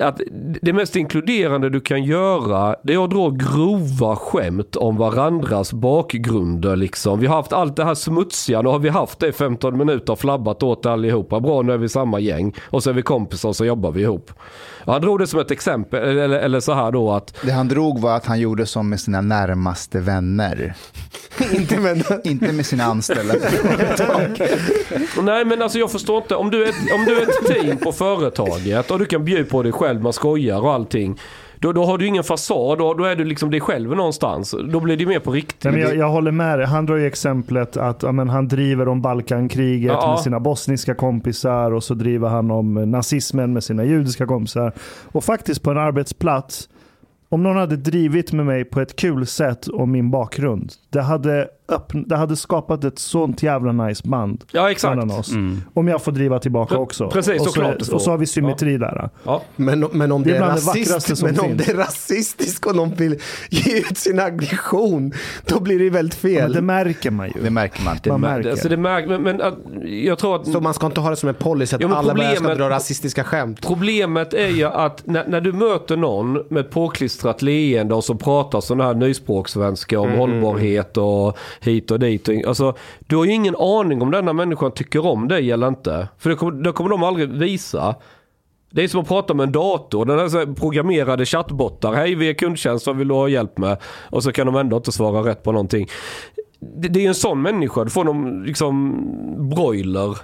att 0.00 0.20
det 0.62 0.72
mest 0.72 0.96
inkluderande 0.96 1.70
du 1.70 1.80
kan 1.80 2.04
göra 2.04 2.76
det 2.84 2.94
är 2.94 3.04
att 3.04 3.10
dra 3.10 3.30
grova 3.30 4.16
skämt 4.16 4.76
om 4.76 4.96
varandras 4.96 5.72
bakgrunder 5.72 6.76
liksom. 6.76 7.20
Vi 7.20 7.26
har 7.26 7.36
haft 7.36 7.52
allt 7.52 7.76
det 7.76 7.84
här 7.84 7.94
smutsiga, 7.94 8.62
nu 8.62 8.68
har 8.68 8.78
vi 8.78 8.88
haft 8.88 9.18
det 9.18 9.28
i 9.28 9.32
15 9.32 9.78
minuter 9.78 10.12
och 10.12 10.18
flabbat 10.18 10.62
åt 10.62 10.86
allihopa. 10.86 11.40
Bra, 11.40 11.62
nu 11.62 11.72
är 11.72 11.78
vi 11.78 11.88
samma 11.88 12.20
gäng 12.20 12.54
och 12.70 12.82
så 12.82 12.90
är 12.90 12.94
vi 12.94 13.02
kompisar 13.02 13.48
och 13.48 13.56
så 13.56 13.64
jobbar 13.64 13.90
vi 13.90 14.02
ihop. 14.02 14.30
Och 14.84 14.92
han 14.92 15.02
drog 15.02 15.18
det 15.18 15.26
som 15.26 15.40
ett 15.40 15.50
exempel, 15.50 16.18
eller, 16.18 16.38
eller 16.38 16.60
så 16.60 16.72
här 16.72 16.92
då 16.92 17.12
att 17.12 17.34
Det 17.42 17.52
han 17.52 17.68
drog 17.68 18.00
var 18.00 18.16
att 18.16 18.26
han 18.26 18.40
gjorde 18.40 18.66
som 18.66 18.88
med 18.88 19.00
sina 19.00 19.20
närmaste 19.20 20.00
vänner. 20.00 20.74
inte 21.52 21.80
med... 21.80 22.04
Inte 22.24 22.52
med 22.52 22.66
sina 22.66 22.84
anställda. 22.84 23.34
Nej 25.22 25.44
men 25.44 25.62
alltså 25.62 25.78
jag 25.78 25.90
förstår 25.90 26.16
inte, 26.16 26.34
om 26.34 26.50
du 26.50 26.64
är, 26.64 26.68
ett- 26.68 26.94
om 26.94 27.04
du 27.04 27.16
är 27.18 27.22
ett 27.22 27.46
team 27.62 27.76
på 27.76 27.92
företaget 27.92 28.90
och 28.90 28.98
du 28.98 29.04
kan 29.06 29.24
bjuda 29.24 29.41
på 29.44 29.62
dig 29.62 29.72
själv, 29.72 30.02
man 30.02 30.12
skojar 30.12 30.60
och 30.60 30.72
allting. 30.72 31.18
Då, 31.58 31.72
då 31.72 31.84
har 31.84 31.98
du 31.98 32.06
ingen 32.06 32.24
fasad, 32.24 32.78
då, 32.78 32.94
då 32.94 33.04
är 33.04 33.16
du 33.16 33.24
liksom 33.24 33.50
dig 33.50 33.60
själv 33.60 33.96
någonstans. 33.96 34.54
Då 34.72 34.80
blir 34.80 34.96
det 34.96 35.06
mer 35.06 35.18
på 35.20 35.30
riktigt. 35.30 35.64
Nej, 35.64 35.72
men 35.72 35.82
jag, 35.82 35.96
jag 35.96 36.08
håller 36.08 36.30
med 36.30 36.58
dig. 36.58 36.66
Han 36.66 36.86
drar 36.86 36.96
ju 36.96 37.06
exemplet 37.06 37.76
att 37.76 38.02
ja, 38.02 38.12
men 38.12 38.28
han 38.28 38.48
driver 38.48 38.88
om 38.88 39.02
Balkankriget 39.02 39.92
Ja. 39.92 40.10
med 40.10 40.20
sina 40.20 40.40
bosniska 40.40 40.94
kompisar 40.94 41.72
och 41.72 41.84
så 41.84 41.94
driver 41.94 42.28
han 42.28 42.50
om 42.50 42.74
nazismen 42.90 43.52
med 43.52 43.64
sina 43.64 43.84
judiska 43.84 44.26
kompisar. 44.26 44.72
Och 45.12 45.24
faktiskt 45.24 45.62
på 45.62 45.70
en 45.70 45.78
arbetsplats, 45.78 46.68
om 47.28 47.42
någon 47.42 47.56
hade 47.56 47.76
drivit 47.76 48.32
med 48.32 48.46
mig 48.46 48.64
på 48.64 48.80
ett 48.80 48.96
kul 48.96 49.26
sätt 49.26 49.68
om 49.68 49.90
min 49.90 50.10
bakgrund, 50.10 50.72
det 50.90 51.02
hade, 51.02 51.48
öppn- 51.68 52.04
det 52.06 52.16
hade 52.16 52.36
skapat 52.36 52.84
ett 52.84 52.98
sånt 52.98 53.42
jävla 53.42 53.72
nice 53.72 54.08
band 54.08 54.44
Ja 54.52 54.70
exakt. 54.70 54.96
mellan 54.96 55.18
oss. 55.18 55.30
Mm. 55.32 55.62
Om 55.74 55.88
jag 55.88 56.02
får 56.02 56.12
driva 56.12 56.38
tillbaka 56.38 56.74
Pre- 56.74 56.78
också. 56.78 57.10
precis, 57.10 57.40
och, 57.40 57.46
så, 57.46 57.52
såklart 57.52 57.88
och 57.92 58.02
så 58.02 58.10
har 58.10 58.18
vi 58.18 58.26
symmetri 58.26 58.78
där. 58.78 59.10
Ja. 59.24 59.42
Men, 59.56 59.80
men 59.92 60.12
om 60.12 60.22
Det 60.22 60.30
det, 60.30 60.36
är 60.36 60.40
det 60.40 60.46
rasist, 60.48 61.16
som 61.16 61.28
men 61.28 61.40
om 61.40 61.46
finns. 61.48 61.66
det 61.66 61.72
är 61.72 61.76
rasistiskt 61.76 62.66
och 62.66 62.76
någon 62.76 62.94
vill 62.94 63.16
ge 63.50 63.78
ut 63.78 63.98
sin 63.98 64.20
aggression, 64.20 65.12
då 65.46 65.60
blir 65.60 65.78
det 65.78 65.90
väldigt 65.90 66.18
Ja, 66.24 66.28
fel. 66.28 66.42
men 66.42 66.52
det 66.52 66.62
märker 66.62 67.10
man 67.10 67.26
ju. 67.28 67.42
Det 67.42 67.50
märker 67.50 67.84
man. 67.84 67.96
Det, 68.02 68.10
Man 68.10 68.20
mär- 68.24 68.34
märker. 68.34 68.50
Alltså 68.50 68.68
det 68.68 68.76
märk, 68.76 69.08
men, 69.08 69.22
men 69.22 69.40
att, 69.42 69.54
jag 69.84 70.18
tror 70.18 70.36
att 70.36 70.46
Så 70.46 70.60
man 70.60 70.74
ska 70.74 70.86
inte 70.86 71.00
ha 71.00 71.10
det 71.10 71.16
som 71.16 71.28
en 71.28 71.34
policy 71.34 71.76
att 71.76 71.82
Ja, 71.82 71.94
alla 71.96 72.34
ska 72.34 72.54
dra 72.54 72.70
rasistiska 72.70 73.24
skämt. 73.24 73.66
Problemet 73.66 74.34
är 74.34 74.48
ju 74.48 74.64
att 74.64 75.06
när, 75.06 75.26
när 75.28 75.40
du 75.40 75.52
möter 75.52 75.96
någon 75.96 76.42
med 76.50 76.70
påklistrat 76.70 77.42
leende 77.42 77.94
och 77.94 78.04
som 78.04 78.18
pratar 78.18 78.60
sån 78.60 78.80
här 78.80 78.94
nyspråksvenska 78.94 80.00
om 80.00 80.10
hållbarhet 80.12 80.96
och 80.96 81.38
hit 81.60 81.90
och 81.90 81.98
dit. 81.98 82.28
och- 82.28 82.34
Alltså, 82.46 82.74
du 83.06 83.16
har 83.16 83.24
ju 83.24 83.32
ingen 83.32 83.56
aning 83.56 84.02
om 84.02 84.10
denna 84.10 84.32
människan 84.32 84.72
tycker 84.72 85.06
om 85.06 85.28
dig 85.28 85.50
eller 85.52 85.68
inte. 85.68 86.08
För 86.18 86.30
det 86.30 86.36
kommer, 86.36 86.62
det 86.62 86.72
kommer 86.72 86.90
de 86.90 87.02
aldrig 87.02 87.28
visa. 87.30 87.94
Det 88.70 88.84
är 88.84 88.88
som 88.88 89.00
att 89.00 89.08
prata 89.08 89.34
med 89.34 89.44
en 89.46 89.52
dator. 89.52 90.04
Den 90.04 90.18
här 90.18 90.54
programmerade 90.54 91.26
chattbottar. 91.26 91.92
Hej, 91.92 92.14
vi 92.14 92.28
är 92.28 92.34
kundtjänst, 92.34 92.86
vad 92.86 92.96
vill 92.96 93.08
du 93.08 93.14
ha 93.14 93.28
hjälp 93.28 93.58
med? 93.58 93.76
Och 94.10 94.22
så 94.22 94.32
kan 94.32 94.46
de 94.46 94.56
ändå 94.56 94.76
inte 94.76 94.92
svara 94.92 95.30
rätt 95.30 95.42
på 95.42 95.52
någonting. 95.52 95.88
Det, 96.60 96.88
det 96.88 96.98
är 97.00 97.02
ju 97.02 97.08
en 97.08 97.14
sån 97.14 97.42
människa. 97.42 97.84
Du 97.84 97.90
får 97.90 98.04
någon 98.04 98.42
liksom 98.44 98.94
broiler. 99.54 100.16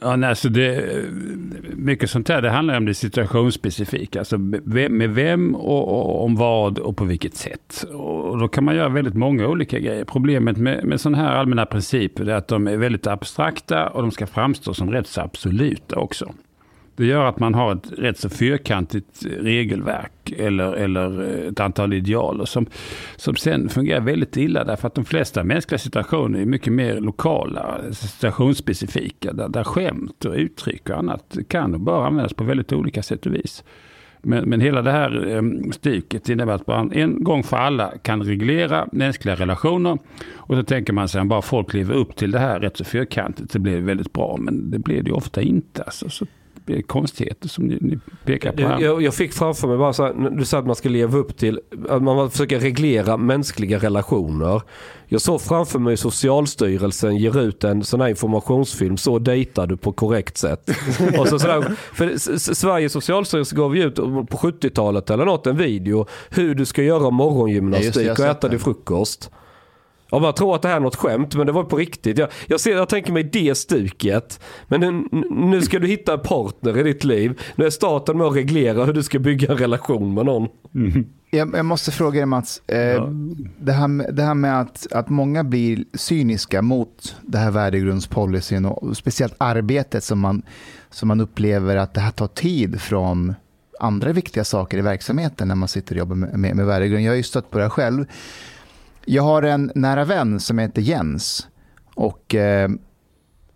Ja, 0.00 0.16
nej, 0.16 0.36
så 0.36 0.48
det, 0.48 1.04
mycket 1.76 2.10
sånt 2.10 2.28
här, 2.28 2.42
det 2.42 2.50
handlar 2.50 2.76
om 2.76 2.84
det 2.84 2.94
situationsspecifika. 2.94 4.18
Alltså 4.18 4.36
vem, 4.64 4.98
med 4.98 5.10
vem 5.10 5.54
och, 5.54 5.88
och 5.88 6.24
om 6.24 6.36
vad 6.36 6.78
och 6.78 6.96
på 6.96 7.04
vilket 7.04 7.34
sätt. 7.34 7.84
Och 7.92 8.38
då 8.38 8.48
kan 8.48 8.64
man 8.64 8.76
göra 8.76 8.88
väldigt 8.88 9.14
många 9.14 9.46
olika 9.46 9.78
grejer. 9.78 10.04
Problemet 10.04 10.56
med, 10.56 10.84
med 10.84 11.00
sådana 11.00 11.18
här 11.18 11.34
allmänna 11.34 11.66
principer 11.66 12.28
är 12.28 12.34
att 12.34 12.48
de 12.48 12.68
är 12.68 12.76
väldigt 12.76 13.06
abstrakta 13.06 13.88
och 13.88 14.02
de 14.02 14.10
ska 14.10 14.26
framstå 14.26 14.74
som 14.74 14.90
rätt 14.90 15.06
så 15.06 15.20
absoluta 15.20 15.96
också. 15.96 16.32
Det 16.98 17.06
gör 17.06 17.24
att 17.24 17.38
man 17.38 17.54
har 17.54 17.72
ett 17.72 17.92
rätt 17.98 18.18
så 18.18 18.28
fyrkantigt 18.28 19.26
regelverk 19.40 20.32
eller, 20.38 20.72
eller 20.72 21.22
eh, 21.22 21.48
ett 21.48 21.60
antal 21.60 21.92
idealer 21.92 22.44
som, 22.44 22.66
som 23.16 23.36
sen 23.36 23.68
fungerar 23.68 24.00
väldigt 24.00 24.36
illa 24.36 24.64
därför 24.64 24.86
att 24.86 24.94
de 24.94 25.04
flesta 25.04 25.44
mänskliga 25.44 25.78
situationer 25.78 26.40
är 26.40 26.44
mycket 26.44 26.72
mer 26.72 27.00
lokala, 27.00 27.78
situationsspecifika, 27.92 29.32
där, 29.32 29.48
där 29.48 29.64
skämt 29.64 30.24
och 30.24 30.34
uttryck 30.34 30.90
och 30.90 30.96
annat 30.96 31.36
kan 31.48 31.74
och 31.74 31.80
bör 31.80 32.06
användas 32.06 32.34
på 32.34 32.44
väldigt 32.44 32.72
olika 32.72 33.02
sätt 33.02 33.26
och 33.26 33.34
vis. 33.34 33.64
Men, 34.22 34.48
men 34.48 34.60
hela 34.60 34.82
det 34.82 34.92
här 34.92 35.36
eh, 35.36 35.70
stycket 35.70 36.28
innebär 36.28 36.52
att 36.52 36.66
man 36.66 36.92
en 36.92 37.24
gång 37.24 37.42
för 37.42 37.56
alla 37.56 37.92
kan 38.02 38.22
reglera 38.22 38.88
mänskliga 38.92 39.34
relationer. 39.34 39.98
Och 40.34 40.56
så 40.56 40.62
tänker 40.62 40.92
man 40.92 41.08
sig 41.08 41.20
att 41.20 41.26
bara 41.26 41.42
folk 41.42 41.74
lever 41.74 41.94
upp 41.94 42.16
till 42.16 42.30
det 42.30 42.38
här 42.38 42.60
rätt 42.60 42.76
så 42.76 42.84
fyrkantigt 42.84 43.52
så 43.52 43.58
blir 43.58 43.74
det 43.74 43.82
väldigt 43.82 44.12
bra. 44.12 44.36
Men 44.40 44.70
det 44.70 44.78
blir 44.78 45.02
det 45.02 45.08
ju 45.08 45.16
ofta 45.16 45.42
inte. 45.42 45.82
Alltså, 45.82 46.08
så 46.10 46.26
konstigheter 46.86 47.48
som 47.48 47.64
ni, 47.64 47.78
ni 47.80 47.98
pekar 48.24 48.52
på 48.52 48.60
Jag, 48.60 48.68
här. 48.68 48.80
jag, 48.80 49.02
jag 49.02 49.14
fick 49.14 49.32
framför 49.32 49.68
mig 49.68 49.78
bara 49.78 49.92
så 49.92 50.04
här, 50.04 50.30
du 50.30 50.44
sa 50.44 50.58
att 50.58 50.66
man 50.66 50.76
ska 50.76 50.88
leva 50.88 51.18
upp 51.18 51.36
till, 51.36 51.60
att 51.88 52.02
man 52.02 52.30
försöker 52.30 52.60
reglera 52.60 53.16
mänskliga 53.16 53.78
relationer. 53.78 54.62
Jag 55.06 55.20
såg 55.20 55.40
framför 55.40 55.78
mig 55.78 55.96
Socialstyrelsen 55.96 57.16
ger 57.16 57.40
ut 57.40 57.64
en 57.64 57.84
sån 57.84 58.00
här 58.00 58.08
informationsfilm, 58.08 58.96
så 58.96 59.18
dejtar 59.18 59.66
du 59.66 59.76
på 59.76 59.92
korrekt 59.92 60.36
sätt. 60.36 60.70
och 61.18 61.28
så 61.28 61.38
sådär, 61.38 61.64
för 61.92 62.16
Sveriges 62.54 62.92
Socialstyrelse 62.92 63.56
gav 63.56 63.76
ju 63.76 63.84
ut 63.84 63.94
på 63.94 64.26
70-talet 64.26 65.10
eller 65.10 65.24
något 65.24 65.46
en 65.46 65.56
video 65.56 66.06
hur 66.30 66.54
du 66.54 66.66
ska 66.66 66.82
göra 66.82 66.98
Ja, 66.98 67.04
det, 67.04 67.10
morgongymnastik 67.10 68.08
har 68.08 68.24
och 68.24 68.30
äta 68.30 68.48
din 68.48 68.60
frukost. 68.60 69.30
Ja, 70.10 70.18
man 70.18 70.34
tror 70.34 70.54
att 70.54 70.62
det 70.62 70.68
här 70.68 70.76
är 70.76 70.80
något 70.80 70.96
skämt, 70.96 71.34
men 71.34 71.46
det 71.46 71.52
var 71.52 71.64
på 71.64 71.76
riktigt. 71.76 72.18
Jag, 72.18 72.28
jag, 72.46 72.60
ser, 72.60 72.70
jag 72.72 72.88
tänker 72.88 73.12
mig 73.12 73.22
det 73.24 73.54
stuket. 73.58 74.40
Men 74.68 74.80
nu, 74.80 75.18
nu 75.30 75.62
ska 75.62 75.78
du 75.78 75.86
hitta 75.86 76.12
en 76.12 76.20
partner 76.20 76.78
i 76.78 76.82
ditt 76.82 77.04
liv. 77.04 77.40
Nu 77.56 77.64
är 77.66 77.70
staten 77.70 78.18
med 78.18 78.26
att 78.26 78.36
reglera 78.36 78.84
hur 78.84 78.92
du 78.92 79.02
ska 79.02 79.18
bygga 79.18 79.48
en 79.52 79.58
relation 79.58 80.14
med 80.14 80.26
någon. 80.26 80.48
Jag, 81.30 81.54
jag 81.56 81.64
måste 81.66 81.90
fråga 81.90 82.16
dig 82.20 82.26
Mats, 82.26 82.62
eh, 82.66 82.78
Ja. 82.78 83.08
det, 83.60 83.72
här, 83.72 83.88
med- 83.88 84.14
det 84.14 84.22
här 84.22 84.34
med 84.34 84.60
att, 84.60 84.86
att 84.92 85.08
många 85.08 85.44
blir 85.44 85.84
cyniska 85.94 86.62
mot 86.62 87.16
det 87.22 87.38
här 87.38 87.50
värdegrundspolicyn 87.50 88.64
och 88.64 88.96
speciellt 88.96 89.34
arbetet 89.38 90.04
som 90.04 90.18
man, 90.18 90.42
som 90.90 91.08
man 91.08 91.20
upplever 91.20 91.76
att 91.76 91.94
det 91.94 92.00
här 92.00 92.10
tar 92.10 92.26
tid 92.26 92.80
från 92.80 93.34
andra 93.80 94.12
viktiga 94.12 94.44
saker 94.44 94.78
i 94.78 94.80
verksamheten 94.80 95.48
när 95.48 95.54
man 95.54 95.68
sitter 95.68 95.94
och 95.94 95.98
jobbar 95.98 96.16
med, 96.16 96.38
med, 96.38 96.56
med 96.56 96.66
värdegrund. 96.66 97.04
Jag 97.04 97.10
har 97.12 97.16
ju 97.16 97.22
stött 97.22 97.50
på 97.50 97.58
det 97.58 97.64
här 97.64 97.70
själv. 97.70 98.04
Jag 99.10 99.22
har 99.22 99.42
en 99.42 99.72
nära 99.74 100.04
vän 100.04 100.40
som 100.40 100.58
heter 100.58 100.82
Jens 100.82 101.48
och 101.94 102.34
eh, 102.34 102.68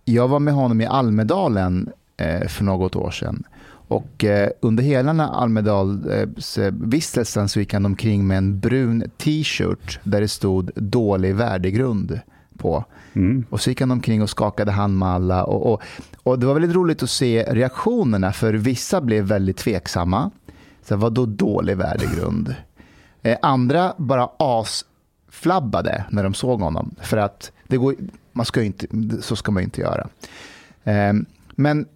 jag 0.05 0.29
var 0.29 0.39
med 0.39 0.55
honom 0.55 0.81
i 0.81 0.87
Almedalen 0.87 1.91
eh, 2.17 2.49
för 2.49 2.65
något 2.65 2.97
år 2.97 3.11
sedan. 3.11 3.45
Och 3.89 4.25
eh, 4.25 4.51
under 4.61 4.83
hela 4.83 5.29
Almedalsvistelsen 5.29 7.49
så 7.49 7.61
gick 7.61 7.73
han 7.73 7.87
omkring 7.87 8.27
med 8.27 8.39
en 8.39 8.61
brun 8.61 9.05
t-shirt 9.19 10.01
där 10.05 10.21
det 10.21 10.29
stod 10.29 10.71
dålig 10.75 11.35
värdegrund 11.35 12.21
på. 12.59 12.85
Mm. 13.13 13.45
Och 13.51 13.61
så 13.61 13.71
gick 13.71 13.81
han 13.81 13.91
omkring 13.91 14.23
och 14.23 14.31
skakade 14.31 14.71
hand 14.71 14.99
med 14.99 15.09
alla. 15.09 15.45
Och, 15.45 15.73
och, 15.73 15.83
och 16.23 16.39
det 16.39 16.47
var 16.47 16.55
väldigt 16.55 16.77
roligt 16.77 17.03
att 17.03 17.11
se 17.11 17.45
reaktionerna 17.49 18.33
för 18.33 18.55
vissa 18.55 19.01
blev 19.01 19.25
väldigt 19.25 19.57
tveksamma. 19.57 20.31
Så 20.83 20.95
här, 20.95 21.01
vad 21.01 21.13
då 21.13 21.27
dålig 21.27 21.77
värdegrund? 21.77 22.55
Eh, 23.23 23.39
andra 23.43 23.95
bara 23.99 24.27
asflabbade 25.43 26.05
när 26.11 26.23
de 26.23 26.35
såg 26.35 26.61
honom. 26.61 26.95
För 27.01 27.17
att 27.17 27.53
det 27.69 27.77
går, 27.77 27.95
man 28.33 28.47
ska 28.47 28.63
inte, 28.63 28.87
så 29.21 29.37
ska 29.37 29.53
man 29.53 29.63
inte 29.63 29.81
göra. 29.81 30.09
Eh, 30.85 31.13
men 31.51 31.87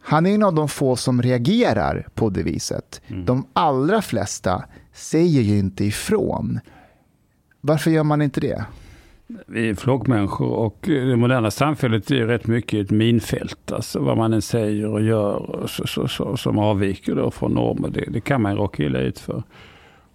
han 0.00 0.26
är 0.26 0.34
en 0.34 0.42
av 0.42 0.54
de 0.54 0.68
få 0.68 0.96
som 0.96 1.22
reagerar 1.22 2.06
på 2.14 2.30
det 2.30 2.42
viset. 2.42 3.00
De 3.08 3.46
allra 3.52 4.02
flesta 4.02 4.64
säger 4.92 5.42
ju 5.42 5.58
inte 5.58 5.84
ifrån. 5.84 6.60
Varför 7.60 7.90
gör 7.90 8.04
man 8.04 8.22
inte 8.22 8.40
det? 8.40 8.64
Vi 9.46 9.68
är 9.68 9.74
flockmänniskor 9.74 10.50
och 10.50 10.78
det 10.82 11.16
moderna 11.16 11.50
samhället 11.50 12.10
är 12.10 12.26
rätt 12.26 12.46
mycket 12.46 12.84
ett 12.84 12.90
minfält. 12.90 13.72
Alltså 13.72 13.98
vad 14.00 14.16
man 14.16 14.32
än 14.32 14.42
säger 14.42 14.86
och 14.86 15.02
gör 15.02 15.66
så, 15.66 15.86
så, 15.86 16.08
så, 16.08 16.36
som 16.36 16.58
avviker 16.58 17.14
då 17.14 17.30
från 17.30 17.52
normer, 17.52 17.88
det, 17.88 18.04
det 18.08 18.20
kan 18.20 18.42
man 18.42 18.56
råka 18.56 18.82
illa 18.82 18.98
ut 18.98 19.18
för. 19.18 19.42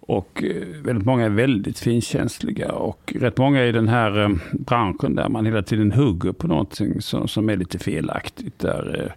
Och 0.06 0.44
eh, 0.44 0.82
väldigt 0.84 1.06
många 1.06 1.24
är 1.24 1.30
väldigt 1.30 1.78
finkänsliga 1.78 2.72
och 2.72 3.12
rätt 3.20 3.38
många 3.38 3.64
i 3.64 3.72
den 3.72 3.88
här 3.88 4.22
eh, 4.22 4.28
branschen 4.52 5.14
där 5.14 5.28
man 5.28 5.46
hela 5.46 5.62
tiden 5.62 5.92
hugger 5.92 6.32
på 6.32 6.46
någonting 6.46 7.00
som, 7.00 7.28
som 7.28 7.48
är 7.48 7.56
lite 7.56 7.78
felaktigt. 7.78 8.58
Där 8.58 9.04
eh, 9.04 9.12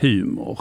humor 0.00 0.58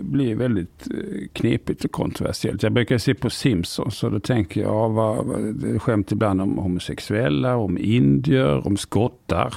blir 0.00 0.34
väldigt 0.34 0.88
knepigt 1.32 1.84
och 1.84 1.92
kontroversiellt. 1.92 2.62
Jag 2.62 2.72
brukar 2.72 2.98
se 2.98 3.14
på 3.14 3.30
Simpsons 3.30 4.04
och 4.04 4.10
då 4.10 4.20
tänker 4.20 4.60
jag, 4.60 4.90
vad, 4.90 5.26
vad, 5.26 5.54
det 5.54 5.78
skämt 5.78 6.12
ibland 6.12 6.40
om 6.40 6.58
homosexuella, 6.58 7.56
om 7.56 7.78
indier, 7.78 8.66
om 8.66 8.76
skottar, 8.76 9.54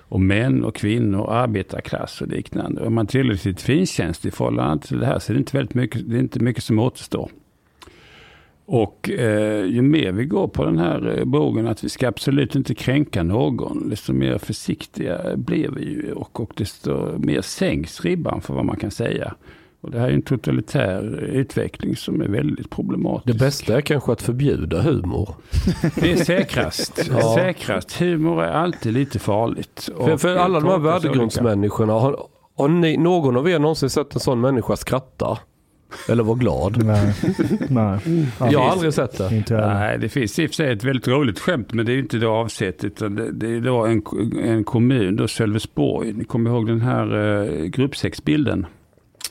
om 0.00 0.26
män 0.26 0.64
och 0.64 0.74
kvinnor, 0.74 1.30
arbetarklass 1.30 2.20
och 2.20 2.28
liknande. 2.28 2.86
Om 2.86 2.94
man 2.94 3.06
tillräckligt 3.06 3.60
finkänslig 3.60 4.32
i 4.32 4.36
förhållande 4.36 4.86
till 4.86 4.98
det 4.98 5.06
här 5.06 5.18
så 5.18 5.32
är 5.32 5.34
det 5.34 5.38
inte, 5.38 5.56
väldigt 5.56 5.74
mycket, 5.74 6.10
det 6.10 6.16
är 6.16 6.20
inte 6.20 6.40
mycket 6.40 6.64
som 6.64 6.78
återstår. 6.78 7.30
Och 8.72 9.10
eh, 9.10 9.64
ju 9.64 9.82
mer 9.82 10.12
vi 10.12 10.24
går 10.24 10.48
på 10.48 10.64
den 10.64 10.78
här 10.78 11.18
eh, 11.18 11.24
bågen 11.24 11.66
att 11.66 11.84
vi 11.84 11.88
ska 11.88 12.08
absolut 12.08 12.54
inte 12.54 12.74
kränka 12.74 13.22
någon, 13.22 13.88
desto 13.88 14.12
mer 14.12 14.38
försiktiga 14.38 15.36
blir 15.36 15.68
vi 15.68 15.84
ju 15.84 16.12
och, 16.12 16.40
och 16.40 16.52
desto 16.56 17.18
mer 17.18 17.40
sänks 17.42 18.00
ribban 18.00 18.40
för 18.40 18.54
vad 18.54 18.64
man 18.64 18.76
kan 18.76 18.90
säga. 18.90 19.34
Och 19.80 19.90
det 19.90 19.98
här 19.98 20.08
är 20.08 20.12
en 20.12 20.22
totalitär 20.22 21.24
utveckling 21.24 21.96
som 21.96 22.20
är 22.20 22.28
väldigt 22.28 22.70
problematisk. 22.70 23.38
Det 23.38 23.44
bästa 23.44 23.76
är 23.76 23.80
kanske 23.80 24.12
att 24.12 24.22
förbjuda 24.22 24.82
humor. 24.82 25.34
Det 25.94 26.12
är 26.12 26.16
säkrast. 26.16 27.08
Ja. 27.10 27.34
säkrast. 27.34 28.00
Humor 28.00 28.42
är 28.42 28.50
alltid 28.50 28.92
lite 28.92 29.18
farligt. 29.18 29.90
För, 29.96 30.16
för 30.16 30.36
alla 30.36 30.60
de 30.60 30.68
här 30.68 30.78
värdegrundsmänniskorna, 30.78 31.92
har, 31.92 32.26
har 32.56 32.68
ni, 32.68 32.96
någon 32.96 33.36
av 33.36 33.48
er 33.48 33.58
någonsin 33.58 33.90
sett 33.90 34.14
en 34.14 34.20
sån 34.20 34.40
människa 34.40 34.76
skratta? 34.76 35.38
Eller 36.08 36.22
vara 36.22 36.36
glad? 36.36 36.84
Nej. 36.84 37.12
Nej. 37.68 37.98
Jag 38.52 38.60
har 38.60 38.70
aldrig 38.70 38.94
sett 38.94 39.18
det. 39.18 39.36
Inte 39.36 39.54
heller. 39.54 39.74
Nej, 39.74 39.98
det 39.98 40.08
finns 40.08 40.38
i 40.38 40.46
och 40.46 40.50
för 40.50 40.54
sig 40.54 40.72
ett 40.72 40.84
väldigt 40.84 41.08
roligt 41.08 41.38
skämt, 41.38 41.72
men 41.72 41.86
det 41.86 41.92
är 41.92 41.94
ju 41.94 42.00
inte 42.00 42.16
då 42.16 42.30
avsett. 42.30 42.84
Utan 42.84 43.14
det, 43.14 43.32
det 43.32 43.56
är 43.56 43.60
då 43.60 43.86
en, 43.86 44.02
en 44.44 44.64
kommun, 44.64 45.16
då 45.16 45.28
Sölvesborg. 45.28 46.12
Ni 46.12 46.24
kommer 46.24 46.50
ihåg 46.50 46.66
den 46.66 46.80
här 46.80 47.16
uh, 47.16 47.64
gruppsexbilden? 47.64 48.66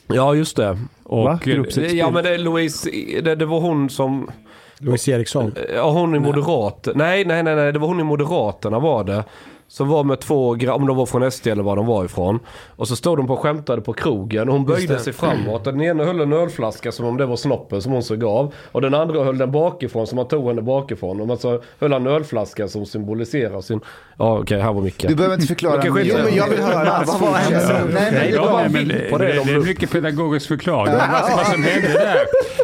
Ja, 0.06 0.34
just 0.34 0.56
det. 0.56 0.78
Och, 1.02 1.24
Va? 1.24 1.32
eh, 1.32 1.38
Gruppsexbild? 1.38 2.00
Ja, 2.00 2.10
men 2.10 2.24
det, 2.24 2.34
är 2.34 2.38
Louise, 2.38 2.90
det, 3.24 3.34
det 3.34 3.46
var 3.46 3.60
hon 3.60 3.90
som... 3.90 4.30
Louise 4.78 5.12
Eriksson. 5.12 5.54
Ja, 5.74 5.90
hon 5.90 6.14
i 6.14 6.18
Moderat. 6.18 6.88
Nej, 6.94 7.24
nej, 7.24 7.42
nej, 7.42 7.56
nej, 7.56 7.72
det 7.72 7.78
var 7.78 7.88
hon 7.88 8.00
i 8.00 8.04
Moderaterna 8.04 8.78
var 8.78 9.04
det. 9.04 9.24
Som 9.72 9.88
var 9.88 10.04
med 10.04 10.20
två, 10.20 10.48
om 10.50 10.86
de 10.86 10.96
var 10.96 11.06
från 11.06 11.30
SD 11.30 11.46
eller 11.46 11.62
var 11.62 11.76
de 11.76 11.86
var 11.86 12.04
ifrån. 12.04 12.38
Och 12.76 12.88
så 12.88 12.96
stod 12.96 13.18
de 13.18 13.26
på 13.26 13.32
och 13.32 13.38
skämtade 13.38 13.82
på 13.82 13.92
krogen. 13.92 14.48
Hon 14.48 14.64
böjde 14.64 14.98
sig 14.98 15.12
framåt. 15.12 15.64
Den 15.64 15.80
ena 15.80 16.04
höll 16.04 16.20
en 16.20 16.32
ölflaska 16.32 16.92
som 16.92 17.06
om 17.06 17.16
det 17.16 17.26
var 17.26 17.36
snoppen 17.36 17.82
som 17.82 17.92
hon 17.92 18.02
såg 18.02 18.24
av. 18.24 18.54
Och 18.72 18.80
den 18.80 18.94
andra 18.94 19.24
höll 19.24 19.38
den 19.38 19.52
bakifrån 19.52 20.06
som 20.06 20.16
man 20.16 20.28
tog 20.28 20.48
henne 20.48 20.62
bakifrån. 20.62 21.30
Och 21.30 21.38
så 21.38 21.62
höll 21.80 21.92
han 21.92 22.06
en 22.06 22.12
ölflaska 22.12 22.68
som 22.68 22.86
symboliserar 22.86 23.60
sin... 23.60 23.80
Ja, 24.18 24.38
okej, 24.38 24.60
här 24.60 24.72
var 24.72 24.82
Micke. 24.82 25.04
Du 25.08 25.14
behöver 25.14 25.34
inte 25.34 25.46
förklara 25.46 25.82
Jo, 25.84 25.94
men 25.94 26.06
jag 26.34 26.48
vill 26.48 26.60
höra. 26.60 27.02
Vad 27.06 27.20
var 27.20 27.32
hennes... 27.32 27.68
Nej, 27.68 28.10
Nej, 28.12 28.30
det 28.30 28.36
ja, 28.36 28.52
var 28.52 28.68
men 28.68 28.88
det, 28.88 29.10
på 29.10 29.18
det, 29.18 29.26
det, 29.26 29.32
de 29.32 29.44
det 29.44 29.52
är 29.52 29.58
mycket 29.58 29.90
pedagogisk 29.90 30.48
förklaring. 30.48 30.94
Vad, 30.94 31.36
vad 31.36 31.46
som 31.46 31.62
hände 31.62 31.88
där, 31.88 32.18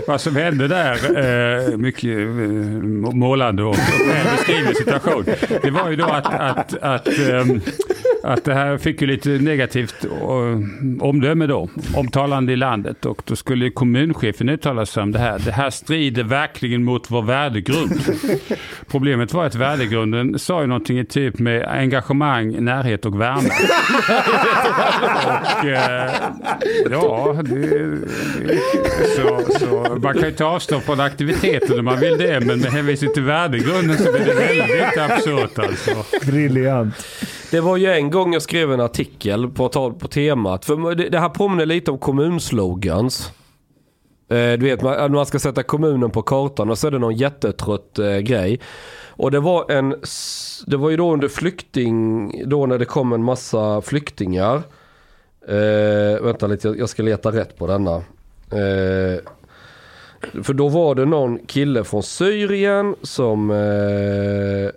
vad 0.07 0.21
som 0.21 0.37
hände 0.37 0.69
där 0.69 0.95
eh, 1.71 1.77
mycket 1.77 2.19
eh, 2.19 2.25
målande 3.15 3.63
och, 3.63 3.69
och 3.69 3.77
beskriven 4.37 4.75
situation. 4.75 5.25
Det 5.63 5.71
var 5.71 5.91
ju 5.91 5.97
då 5.97 6.05
att, 6.05 6.27
att, 6.35 6.75
att, 6.99 7.19
ehm, 7.19 7.61
att 8.23 8.45
det 8.45 8.55
här 8.55 8.79
fick 8.79 9.01
ju 9.01 9.07
lite 9.07 9.29
negativt 9.29 10.07
omdöme 11.01 11.47
då, 11.47 11.69
omtalande 11.95 12.53
i 12.53 12.57
landet. 12.57 13.07
Och 13.07 13.23
då 13.25 13.37
skulle 13.37 13.71
kommunchefen 13.71 14.49
uttala 14.49 14.87
sig 14.87 15.03
om 15.03 15.13
det 15.13 15.19
här. 15.19 15.39
Det 15.39 15.53
här 15.53 15.71
strider 15.71 16.23
verkligen 16.23 16.85
mot 16.85 17.11
vår 17.11 17.23
värdegrund. 17.23 18.01
Problemet 18.87 19.33
var 19.33 19.45
att 19.45 19.55
värdegrunden 19.55 20.39
sa 20.39 20.61
ju 20.61 20.67
någonting 20.67 20.99
i 20.99 21.05
typ 21.05 21.39
med 21.39 21.69
engagemang, 21.69 22.65
närhet 22.65 23.07
och 23.07 23.21
värme. 23.21 23.51
Och, 25.27 25.65
eh, 25.65 26.13
ja, 26.91 27.37
det, 27.43 27.55
det, 27.55 28.59
så, 29.17 29.41
så 29.59 29.99
man 30.03 30.15
kan 30.15 30.25
ju 30.25 30.33
ta 30.33 30.45
avstånd 30.45 30.83
från 30.83 31.01
aktiviteter 31.01 31.79
om 31.79 31.85
man 31.85 32.01
vill 32.01 32.19
det, 32.19 32.41
men 32.41 32.61
med 32.61 32.73
hänvisning 32.73 33.13
till 33.13 33.23
värdegrunden 33.23 33.99
så 33.99 34.13
blir 34.13 34.25
det 34.25 34.35
väldigt 34.35 34.99
absurt 34.99 35.59
alltså. 35.59 36.05
Briljant. 36.27 36.95
Det 37.51 37.61
var 37.61 37.77
ju 37.77 37.87
en 37.87 38.11
gång 38.11 38.33
jag 38.33 38.43
skrev 38.43 38.73
en 38.73 38.81
artikel 38.81 39.49
på, 39.49 39.69
på 39.99 40.09
temat. 40.09 40.65
För 40.65 40.95
det, 40.95 41.09
det 41.09 41.19
här 41.19 41.29
påminner 41.29 41.67
lite 41.67 41.91
om 41.91 41.99
kommunslogans. 41.99 43.31
Eh, 44.29 44.53
du 44.53 44.59
vet, 44.59 44.83
man, 44.83 45.13
man 45.13 45.27
ska 45.27 45.39
sätta 45.39 45.63
kommunen 45.63 46.11
på 46.11 46.23
kartan 46.23 46.71
och 46.71 46.79
så 46.79 46.87
är 46.87 46.91
det 46.91 46.99
någon 46.99 47.17
jättetrött 47.17 47.99
eh, 47.99 48.19
grej. 48.19 48.61
Och 49.09 49.31
det 49.31 49.41
var 49.41 49.71
en, 49.71 49.95
det 50.67 50.77
var 50.77 50.91
ju 50.91 50.97
då 50.97 51.13
under 51.13 51.29
flykting, 51.29 52.33
då 52.49 52.67
när 52.67 52.79
det 52.79 52.85
kom 52.85 53.13
en 53.13 53.25
massa 53.25 53.81
flyktingar. 53.81 54.63
Eh, 55.49 56.23
vänta 56.23 56.47
lite, 56.47 56.69
jag, 56.69 56.79
jag 56.79 56.89
ska 56.89 57.03
leta 57.03 57.33
rätt 57.33 57.59
på 57.59 57.67
denna. 57.67 57.97
Eh, 58.51 59.23
för 60.43 60.53
då 60.53 60.69
var 60.69 60.95
det 60.95 61.05
någon 61.05 61.39
kille 61.39 61.85
från 61.85 62.03
Syrien 62.03 62.95
som 63.03 63.51
eh, 63.51 64.71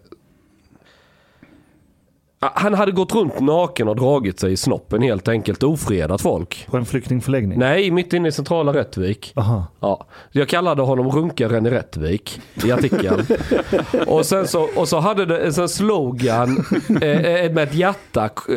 han 2.43 2.73
hade 2.73 2.91
gått 2.91 3.15
runt 3.15 3.39
naken 3.39 3.87
och 3.87 3.95
dragit 3.95 4.39
sig 4.39 4.51
i 4.51 4.57
snoppen 4.57 5.01
helt 5.01 5.27
enkelt. 5.27 5.63
Ofredat 5.63 6.21
folk. 6.21 6.67
På 6.71 6.77
en 6.77 6.85
flyktingförläggning? 6.85 7.59
Nej, 7.59 7.91
mitt 7.91 8.13
inne 8.13 8.27
i 8.27 8.31
centrala 8.31 8.73
Rättvik. 8.73 9.33
Aha. 9.35 9.65
Ja. 9.79 10.05
Jag 10.31 10.47
kallade 10.47 10.81
honom 10.81 11.09
runkaren 11.11 11.65
i 11.65 11.69
Rättvik 11.69 12.41
i 12.65 12.71
artikeln. 12.71 13.25
och, 14.07 14.25
sen 14.25 14.47
så, 14.47 14.67
och 14.75 14.87
så 14.87 14.99
hade 14.99 15.25
det 15.25 15.37
en 15.39 15.69
slogan 15.69 16.65
eh, 17.01 17.25
eh, 17.25 17.51
med 17.51 17.63
ett 17.63 17.75
hjärta. 17.75 18.23
eh, 18.25 18.55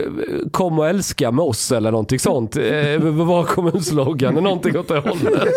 Kom 0.51 0.79
och 0.79 0.89
älska 0.89 1.31
med 1.31 1.45
oss 1.45 1.73
eller 1.73 1.91
någonting 1.91 2.19
sånt. 2.19 2.57
Eh, 2.57 2.99
var 3.01 3.45
kommunslogan? 3.45 4.35
Någonting 4.35 4.79
åt 4.79 4.89
det 4.89 4.99
hållet. 4.99 5.49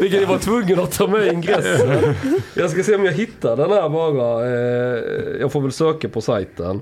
Vilket 0.00 0.20
jag 0.20 0.28
var 0.28 0.38
tvungen 0.38 0.80
att 0.80 0.92
ta 0.92 1.06
med 1.06 1.26
i 1.26 1.32
ingressen. 1.32 2.14
Jag 2.54 2.70
ska 2.70 2.82
se 2.82 2.94
om 2.94 3.04
jag 3.04 3.12
hittar 3.12 3.56
den 3.56 3.70
här 3.70 3.88
bara. 3.88 4.46
Eh, 4.46 5.40
jag 5.40 5.52
får 5.52 5.60
väl 5.60 5.72
söka 5.72 6.08
på 6.08 6.20
sajten. 6.20 6.80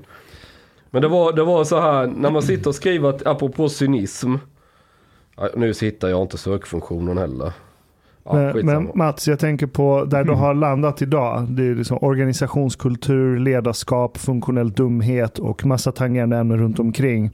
Men 0.93 1.01
det 1.01 1.07
var, 1.07 1.33
det 1.33 1.43
var 1.43 1.63
så 1.63 1.79
här, 1.79 2.07
när 2.07 2.31
man 2.31 2.41
sitter 2.41 2.69
och 2.69 2.75
skriver, 2.75 3.09
att, 3.09 3.27
apropå 3.27 3.69
cynism. 3.69 4.35
Nu 5.55 5.73
hittar 5.81 6.09
jag 6.09 6.21
inte 6.21 6.37
sökfunktionen 6.37 7.17
heller. 7.17 7.53
Ja, 8.23 8.33
Men, 8.33 8.65
men 8.65 8.91
Mats, 8.95 9.27
jag 9.27 9.39
tänker 9.39 9.67
på 9.67 10.05
där 10.05 10.23
du 10.23 10.33
har 10.33 10.53
landat 10.53 11.01
idag. 11.01 11.47
Det 11.49 11.63
är 11.63 11.75
liksom 11.75 11.97
organisationskultur, 12.01 13.39
ledarskap, 13.39 14.17
funktionell 14.17 14.71
dumhet 14.71 15.39
och 15.39 15.65
massa 15.65 15.91
tangerande 15.91 16.37
ämnen 16.37 16.57
runt 16.57 16.79
omkring. 16.79 17.25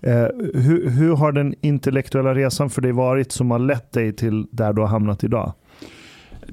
Eh, 0.00 0.26
hur, 0.54 0.90
hur 0.90 1.16
har 1.16 1.32
den 1.32 1.54
intellektuella 1.60 2.34
resan 2.34 2.70
för 2.70 2.82
dig 2.82 2.92
varit 2.92 3.32
som 3.32 3.50
har 3.50 3.58
lett 3.58 3.92
dig 3.92 4.12
till 4.12 4.46
där 4.50 4.72
du 4.72 4.80
har 4.80 4.88
hamnat 4.88 5.24
idag? 5.24 5.52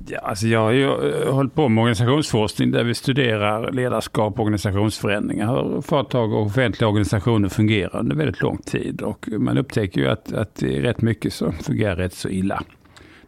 Ja, 0.08 0.20
alltså 0.20 0.48
jag 0.48 0.60
har 0.60 0.72
ju 0.72 0.84
eh, 0.86 1.34
hållit 1.34 1.56
på 1.56 1.70
med 1.70 1.82
organisationsforskning 1.82 2.72
där 2.72 2.84
vi 2.84 2.94
studerar 2.94 3.72
ledarskap 3.72 4.34
och 4.34 4.40
organisationsförändringar. 4.40 5.48
Hur 5.48 5.82
företag 5.82 6.34
och 6.34 6.46
offentliga 6.46 6.88
organisationer 6.88 7.50
fungerar 7.50 8.00
under 8.00 8.16
väldigt 8.16 8.42
lång 8.42 8.58
tid. 8.58 9.02
Och 9.02 9.30
man 9.32 9.58
upptäcker 9.58 10.02
ju 10.02 10.08
att, 10.08 10.34
att 10.34 10.56
det 10.56 10.78
är 10.78 10.82
rätt 10.82 11.02
mycket 11.02 11.34
som 11.34 11.54
fungerar 11.54 11.96
rätt 11.96 12.14
så 12.14 12.30
illa. 12.30 12.64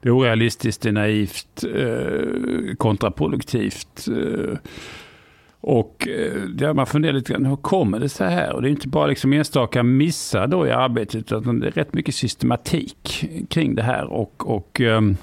Det 0.02 0.10
är 0.10 0.18
orealistiskt, 0.18 0.82
det 0.82 0.90
är 0.90 0.94
naivt, 0.94 1.64
eh, 1.76 2.76
kontraproduktivt. 2.78 4.08
Eh, 4.08 4.58
och 5.62 6.08
eh, 6.08 6.44
ja, 6.60 6.74
man 6.74 6.86
funderar 6.86 7.14
lite 7.14 7.34
grann, 7.34 7.46
hur 7.46 7.56
kommer 7.56 8.00
det 8.00 8.10
så 8.10 8.24
här? 8.24 8.54
Och 8.54 8.62
det 8.62 8.68
är 8.68 8.72
inte 8.72 8.88
bara 8.88 9.08
liksom 9.08 9.34
enstaka 9.34 9.84
missar 9.84 10.48
då 10.48 10.68
i 10.68 10.72
arbetet, 10.72 11.32
utan 11.32 11.60
det 11.60 11.68
är 11.68 11.72
rätt 11.72 11.94
mycket 11.94 12.16
systematik 12.16 13.26
kring 13.50 13.76
det 13.76 13.84
här. 13.84 14.06
Och, 14.06 14.56
och 14.56 14.82
ehm, 14.82 15.18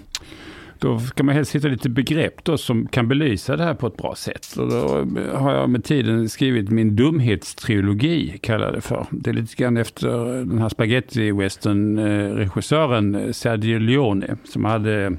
då 0.87 0.99
ska 0.99 1.23
man 1.23 1.35
helst 1.35 1.55
hitta 1.55 1.69
lite 1.69 1.89
begrepp 1.89 2.45
då 2.45 2.59
som 2.59 2.87
kan 2.87 3.09
belysa 3.09 3.57
det 3.57 3.65
här 3.65 3.75
på 3.75 3.87
ett 3.87 3.97
bra 3.97 4.15
sätt. 4.15 4.57
Och 4.57 4.71
då 4.71 5.07
har 5.35 5.55
jag 5.55 5.71
med 5.71 5.85
tiden 5.85 6.29
skrivit 6.29 6.71
min 6.71 6.97
dumhetstrilogi, 6.97 8.39
kallar 8.43 8.73
det 8.73 8.81
för. 8.81 9.07
Det 9.11 9.31
är 9.31 9.35
lite 9.35 9.57
grann 9.57 9.77
efter 9.77 10.09
den 10.45 10.59
här 10.59 10.69
spaghetti-western-regissören 10.69 13.15
eh, 13.15 13.33
Sergio 13.33 13.79
Leone 13.79 14.37
som 14.45 14.65
hade 14.65 15.17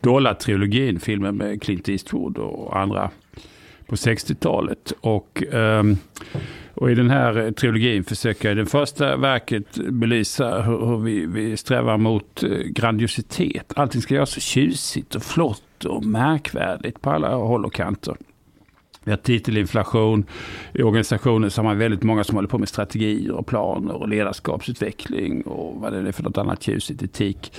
Dollar-trilogin, 0.00 0.98
filmen 0.98 1.36
med 1.36 1.62
Clint 1.62 1.88
Eastwood 1.88 2.38
och 2.38 2.78
andra 2.78 3.10
på 3.86 3.94
60-talet. 3.94 4.92
Och, 5.00 5.42
Um, 5.52 5.96
och 6.74 6.90
i 6.90 6.94
den 6.94 7.10
här 7.10 7.36
eh, 7.36 7.50
trilogin 7.50 8.04
försöker 8.04 8.48
jag 8.48 8.58
i 8.58 8.60
det 8.60 8.66
första 8.66 9.16
verket 9.16 9.74
belysa 9.76 10.62
hur, 10.62 10.86
hur 10.86 10.98
vi, 10.98 11.26
vi 11.26 11.56
strävar 11.56 11.96
mot 11.96 12.42
eh, 12.42 12.50
grandiositet. 12.50 13.72
Allting 13.76 14.02
ska 14.02 14.14
göras 14.14 14.30
så 14.30 14.40
tjusigt 14.40 15.14
och 15.14 15.22
flott 15.22 15.84
och 15.84 16.04
märkvärdigt 16.04 17.02
på 17.02 17.10
alla 17.10 17.34
håll 17.34 17.64
och 17.64 17.74
kanter. 17.74 18.16
Vi 19.04 19.10
har 19.10 19.18
titelinflation. 19.18 20.24
I 20.72 20.82
organisationen 20.82 21.50
så 21.50 21.62
har 21.62 21.64
man 21.64 21.78
väldigt 21.78 22.02
många 22.02 22.24
som 22.24 22.36
håller 22.36 22.48
på 22.48 22.58
med 22.58 22.68
strategier 22.68 23.32
och 23.32 23.46
planer 23.46 23.94
och 23.94 24.08
ledarskapsutveckling 24.08 25.42
och 25.42 25.80
vad 25.80 25.92
det 25.92 26.08
är 26.08 26.12
för 26.12 26.22
något 26.22 26.38
annat 26.38 26.62
tjusigt, 26.62 27.02
etik. 27.02 27.52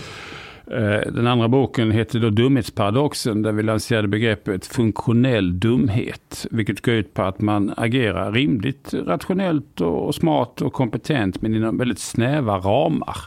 Eh, 0.72 1.12
den 1.12 1.28
andra 1.28 1.48
boken 1.48 1.92
heter 1.92 2.20
då 2.20 2.30
Dumhetsparadoxen 2.30 3.42
där 3.42 3.52
vi 3.52 3.64
lanserade 3.64 4.08
begreppet 4.08 4.66
funktionell 4.66 5.60
dumhet. 5.60 6.48
Vilket 6.52 6.82
går 6.82 6.94
ut 6.94 7.14
på 7.14 7.22
att 7.22 7.42
man 7.42 7.74
agerar 7.78 8.32
rimligt, 8.32 8.94
rationellt 8.94 9.82
och 9.82 10.16
smart 10.16 10.62
och 10.62 10.74
kompetent 10.74 11.42
men 11.42 11.56
inom 11.56 11.78
väldigt 11.78 12.00
snäva 12.00 12.58
ramar. 12.58 13.18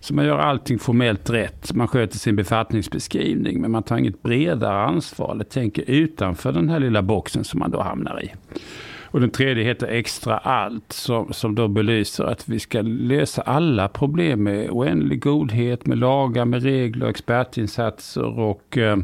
Så 0.00 0.14
man 0.14 0.24
gör 0.24 0.38
allting 0.38 0.78
formellt 0.78 1.30
rätt. 1.30 1.74
Man 1.74 1.88
sköter 1.88 2.18
sin 2.18 2.36
befattningsbeskrivning 2.36 3.60
men 3.60 3.70
man 3.70 3.82
tar 3.82 3.96
inget 3.96 4.22
bredare 4.22 4.80
ansvar 4.80 5.32
eller 5.32 5.44
tänker 5.44 5.90
utanför 5.90 6.52
den 6.52 6.68
här 6.68 6.80
lilla 6.80 7.02
boxen 7.02 7.44
som 7.44 7.58
man 7.58 7.70
då 7.70 7.80
hamnar 7.80 8.24
i. 8.24 8.32
Och 9.12 9.20
den 9.20 9.30
tredje 9.30 9.64
heter 9.64 9.86
Extra 9.86 10.38
allt 10.38 10.92
som, 10.92 11.32
som 11.32 11.54
då 11.54 11.68
belyser 11.68 12.24
att 12.24 12.48
vi 12.48 12.58
ska 12.58 12.82
lösa 12.82 13.42
alla 13.42 13.88
problem 13.88 14.42
med 14.42 14.70
oändlig 14.70 15.22
godhet, 15.22 15.86
med 15.86 15.98
lagar, 15.98 16.44
med 16.44 16.62
regler, 16.62 17.06
expertinsatser 17.06 18.38
och, 18.38 18.78
eh, 18.78 18.96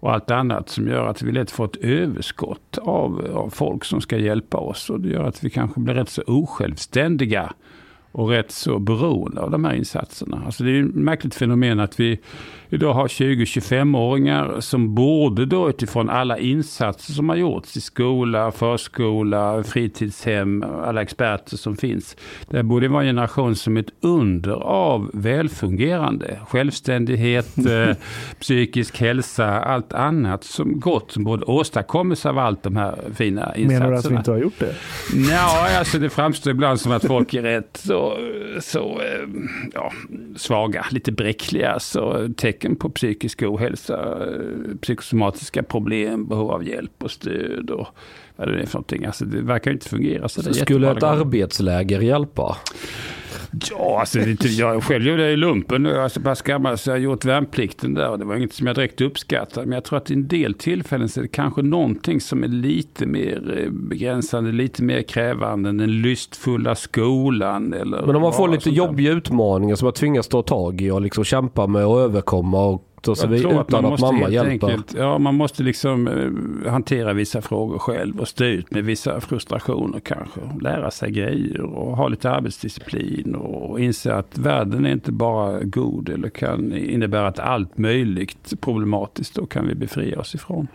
och 0.00 0.12
allt 0.12 0.30
annat 0.30 0.68
som 0.68 0.88
gör 0.88 1.06
att 1.06 1.22
vi 1.22 1.32
lätt 1.32 1.50
får 1.50 1.64
ett 1.64 1.76
överskott 1.76 2.78
av, 2.78 3.30
av 3.34 3.50
folk 3.50 3.84
som 3.84 4.00
ska 4.00 4.18
hjälpa 4.18 4.58
oss. 4.58 4.90
Och 4.90 5.00
det 5.00 5.08
gör 5.08 5.24
att 5.24 5.44
vi 5.44 5.50
kanske 5.50 5.80
blir 5.80 5.94
rätt 5.94 6.08
så 6.08 6.22
osjälvständiga 6.26 7.52
och 8.12 8.28
rätt 8.28 8.50
så 8.50 8.78
beroende 8.78 9.40
av 9.40 9.50
de 9.50 9.64
här 9.64 9.74
insatserna. 9.74 10.42
Alltså 10.46 10.64
det 10.64 10.70
är 10.70 10.84
ett 10.84 10.94
märkligt 10.94 11.34
fenomen 11.34 11.80
att 11.80 12.00
vi 12.00 12.20
idag 12.70 12.94
har 12.94 13.08
20-25-åringar 13.08 14.60
som 14.60 14.94
borde 14.94 15.46
då 15.46 15.70
utifrån 15.70 16.10
alla 16.10 16.38
insatser 16.38 17.12
som 17.12 17.28
har 17.28 17.36
gjorts 17.36 17.76
i 17.76 17.80
skola, 17.80 18.52
förskola, 18.52 19.62
fritidshem, 19.62 20.64
alla 20.84 21.02
experter 21.02 21.56
som 21.56 21.76
finns. 21.76 22.16
Det 22.50 22.62
borde 22.62 22.88
vara 22.88 23.02
en 23.02 23.08
generation 23.08 23.56
som 23.56 23.76
är 23.76 23.80
ett 23.80 23.92
under 24.00 24.52
av 24.52 25.10
välfungerande, 25.14 26.38
självständighet, 26.48 27.58
eh, 27.66 27.96
psykisk 28.40 29.00
hälsa, 29.00 29.60
allt 29.60 29.92
annat 29.92 30.44
som 30.44 30.80
gott 30.80 31.12
som 31.12 31.24
borde 31.24 31.44
åstadkommas 31.44 32.26
av 32.26 32.38
allt 32.38 32.62
de 32.62 32.76
här 32.76 32.94
fina 33.14 33.56
insatserna. 33.56 33.78
Menar 33.78 33.90
du 33.90 33.98
att 33.98 34.10
vi 34.10 34.16
inte 34.16 34.30
har 34.30 34.38
gjort 34.38 34.58
det? 34.58 34.74
Ja, 35.30 35.78
alltså 35.78 35.98
det 35.98 36.10
framstår 36.10 36.50
ibland 36.50 36.80
som 36.80 36.92
att 36.92 37.06
folk 37.06 37.34
är 37.34 37.42
rätt 37.42 37.80
så, 37.84 38.16
så 38.60 38.78
eh, 38.78 39.28
ja, 39.74 39.92
svaga, 40.36 40.86
lite 40.90 41.12
bräckliga. 41.12 41.80
Så 41.80 42.28
tecken 42.60 42.76
på 42.76 42.90
psykisk 42.90 43.42
ohälsa, 43.42 44.26
eh, 44.26 44.76
psykosomatiska 44.80 45.62
problem, 45.62 46.26
behov 46.26 46.50
av 46.50 46.68
hjälp 46.68 47.02
och 47.02 47.10
stöd 47.10 47.70
och 47.70 47.86
vad 48.36 48.48
det 48.48 48.60
är 48.60 48.66
för 48.66 48.78
någonting. 48.78 49.04
Alltså 49.04 49.24
det 49.24 49.42
verkar 49.42 49.70
inte 49.70 49.88
fungera 49.88 50.28
så 50.28 50.42
det 50.42 50.54
Skulle 50.54 50.90
ett 50.90 51.02
arbetsläger 51.02 52.00
hjälpa? 52.00 52.56
Ja, 53.70 54.00
alltså, 54.00 54.18
jag 54.18 54.82
själv 54.84 55.06
gjorde 55.06 55.22
det 55.26 55.30
i 55.30 55.36
lumpen. 55.36 55.84
Jag 55.84 56.04
är 56.04 56.08
så 56.08 56.20
pass 56.20 56.42
gammal 56.42 56.78
så 56.78 56.90
jag 56.90 56.94
har 56.94 57.00
gjort 57.00 57.24
värnplikten 57.24 57.94
där. 57.94 58.08
Och 58.08 58.18
det 58.18 58.24
var 58.24 58.36
inget 58.36 58.52
som 58.52 58.66
jag 58.66 58.76
direkt 58.76 59.00
uppskattade. 59.00 59.66
Men 59.66 59.74
jag 59.74 59.84
tror 59.84 59.96
att 59.98 60.10
i 60.10 60.14
en 60.14 60.28
del 60.28 60.54
tillfällen 60.54 61.08
så 61.08 61.20
är 61.20 61.22
det 61.22 61.28
kanske 61.28 61.62
någonting 61.62 62.20
som 62.20 62.44
är 62.44 62.48
lite 62.48 63.06
mer 63.06 63.58
eh, 63.58 63.70
begränsande, 63.70 64.52
lite 64.52 64.82
mer 64.82 65.02
krävande 65.02 65.68
än 65.68 65.76
den 65.76 66.02
lystfulla 66.02 66.74
skolan. 66.74 67.72
Eller 67.72 68.06
Men 68.06 68.16
om 68.16 68.22
man 68.22 68.32
får 68.32 68.48
lite 68.48 68.70
jobbiga 68.70 69.12
utmaningar 69.12 69.76
som 69.76 69.86
man 69.86 69.92
tvingas 69.92 70.28
ta 70.28 70.42
tag 70.42 70.80
i 70.80 70.90
och 70.90 71.00
liksom 71.00 71.24
kämpa 71.24 71.66
med 71.66 71.86
och 71.86 72.00
överkomma 72.00 72.64
och 72.64 72.89
vid, 73.08 73.40
tror 73.40 73.52
utan 73.52 73.60
att 73.60 73.70
man 73.70 73.84
att, 73.84 73.90
måste 73.90 74.06
mamma 74.06 74.30
hjälper. 74.30 74.50
enkelt, 74.50 74.94
ja 74.98 75.18
man 75.18 75.34
måste 75.34 75.62
liksom 75.62 76.08
eh, 76.08 76.70
hantera 76.72 77.12
vissa 77.12 77.42
frågor 77.42 77.78
själv 77.78 78.20
och 78.20 78.28
stå 78.28 78.44
ut 78.44 78.70
med 78.70 78.84
vissa 78.84 79.20
frustrationer 79.20 80.00
kanske. 80.00 80.40
Lära 80.60 80.90
sig 80.90 81.10
grejer 81.10 81.60
och 81.60 81.96
ha 81.96 82.08
lite 82.08 82.30
arbetsdisciplin 82.30 83.34
och 83.34 83.80
inse 83.80 84.14
att 84.14 84.38
världen 84.38 84.86
är 84.86 84.92
inte 84.92 85.12
bara 85.12 85.60
god 85.62 86.08
eller 86.08 86.28
kan 86.28 86.72
innebära 86.72 87.28
att 87.28 87.38
allt 87.38 87.78
möjligt 87.78 88.60
problematiskt 88.60 89.34
då 89.34 89.46
kan 89.46 89.68
vi 89.68 89.74
befria 89.74 90.20
oss 90.20 90.34
ifrån. 90.34 90.68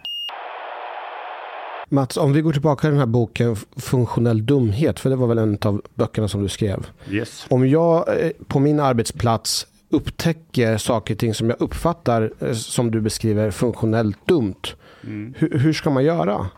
Mats, 1.89 2.17
om 2.17 2.33
vi 2.33 2.41
går 2.41 2.53
tillbaka 2.53 2.81
till 2.81 2.89
den 2.89 2.99
här 2.99 3.05
boken 3.05 3.55
Funktionell 3.75 4.45
dumhet, 4.45 4.99
för 4.99 5.09
det 5.09 5.15
var 5.15 5.27
väl 5.27 5.37
en 5.37 5.57
av 5.61 5.81
böckerna 5.95 6.27
som 6.27 6.43
du 6.43 6.49
skrev. 6.49 6.87
Yes. 7.09 7.45
Om 7.49 7.67
jag 7.67 8.23
eh, 8.23 8.31
på 8.47 8.59
min 8.59 8.79
arbetsplats 8.79 9.67
upptäcker 9.95 10.77
saker 10.77 11.13
och 11.13 11.19
ting 11.19 11.33
som 11.33 11.49
jag 11.49 11.61
uppfattar 11.61 12.31
eh, 12.39 12.53
som 12.53 12.91
du 12.91 13.01
beskriver 13.01 13.51
funktionellt 13.51 14.27
dumt. 14.27 14.61
Mm. 15.03 15.33
Hur, 15.37 15.59
hur 15.59 15.73
ska 15.73 15.89
man 15.89 16.03
göra? 16.03 16.49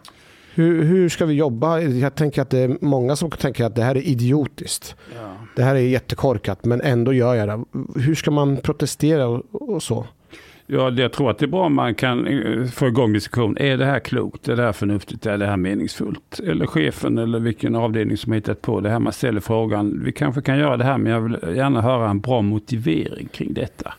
Hur, 0.54 0.84
hur 0.84 1.10
ska 1.10 1.26
vi 1.26 1.34
jobba? 1.34 1.80
Jag 1.80 2.16
tänker 2.16 2.42
att 2.42 2.50
det 2.50 2.60
är 2.60 2.78
många 2.82 3.16
som 3.16 3.32
tänker 3.32 3.66
att 3.66 3.76
det 3.76 3.84
här 3.84 3.98
är 3.98 4.02
idiotiskt. 4.02 4.96
Ja. 5.16 5.32
Det 5.56 5.64
här 5.64 5.76
är 5.76 5.80
jättekorkat 5.80 6.66
men 6.66 6.82
ändå 6.82 7.14
gör 7.14 7.36
jag 7.36 7.48
det. 7.48 7.64
Hur 8.02 8.16
ska 8.16 8.32
man 8.32 8.58
protestera 8.58 9.28
och, 9.28 9.44
och 9.52 9.84
så? 9.84 10.06
Ja, 10.70 10.92
jag 10.92 11.12
tror 11.12 11.32
att 11.32 11.38
det 11.38 11.46
är 11.46 11.48
bra 11.48 11.66
om 11.66 11.76
man 11.76 11.96
kan 11.96 12.28
eh, 12.28 12.66
få 12.66 12.88
igång 12.88 13.14
diskussion. 13.14 13.58
Är 13.58 13.78
det 13.78 13.86
här 13.86 14.00
klokt? 14.00 14.48
Är 14.48 14.56
det 14.56 14.64
här 14.64 14.74
förnuftigt? 14.74 15.26
Är 15.26 15.38
det 15.38 15.46
här 15.46 15.58
meningsfullt? 15.58 16.40
Eller 16.40 16.66
chefen 16.66 17.18
eller 17.18 17.40
vilken 17.40 17.76
avdelning 17.76 18.18
som 18.18 18.32
har 18.32 18.36
hittat 18.36 18.62
på 18.62 18.80
det 18.80 18.90
här. 18.90 19.00
Man 19.00 19.14
ställer 19.14 19.42
frågan. 19.42 20.02
Vi 20.06 20.12
kanske 20.12 20.42
kan 20.42 20.58
göra 20.60 20.78
det 20.78 20.84
här 20.84 20.98
men 20.98 21.12
jag 21.12 21.22
vill 21.22 21.56
gärna 21.56 21.82
höra 21.82 22.10
en 22.10 22.20
bra 22.20 22.42
motivering 22.42 23.28
kring 23.28 23.54
detta. 23.54 23.94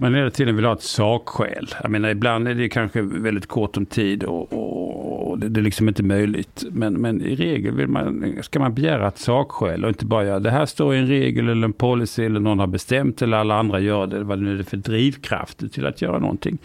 Man 0.00 0.14
hela 0.14 0.30
tiden 0.30 0.56
vill 0.56 0.64
ha 0.64 0.72
ett 0.72 0.82
sakskäl. 0.82 1.68
Jag 1.82 1.90
menar 1.90 2.08
ibland 2.08 2.48
är 2.48 2.54
det 2.54 2.68
kanske 2.68 3.02
väldigt 3.02 3.46
kort 3.46 3.76
om 3.76 3.86
tid 3.86 4.24
och, 4.24 4.52
och, 4.52 5.30
och 5.30 5.38
det, 5.38 5.48
det 5.48 5.60
är 5.60 5.62
liksom 5.62 5.88
inte 5.88 6.02
möjligt. 6.02 6.64
Men, 6.70 6.94
men 6.94 7.22
i 7.22 7.34
regel 7.34 7.74
vill 7.74 7.88
man, 7.88 8.38
ska 8.42 8.58
man 8.58 8.74
begära 8.74 9.08
ett 9.08 9.18
sakskäl 9.18 9.84
och 9.84 9.88
inte 9.88 10.06
bara 10.06 10.24
göra 10.24 10.38
det 10.38 10.50
här 10.50 10.66
står 10.66 10.94
i 10.94 10.98
en 10.98 11.06
regel 11.06 11.48
eller 11.48 11.64
en 11.64 11.72
policy 11.72 12.24
eller 12.24 12.40
någon 12.40 12.58
har 12.58 12.66
bestämt 12.66 13.22
eller 13.22 13.36
alla 13.36 13.58
andra 13.58 13.80
gör 13.80 14.06
det. 14.06 14.24
Vad 14.24 14.38
det 14.38 14.44
nu 14.44 14.58
är 14.58 14.62
för 14.62 14.76
drivkrafter 14.76 15.68
till 15.68 15.86
att 15.86 16.02
göra 16.02 16.18
någonting. 16.18 16.58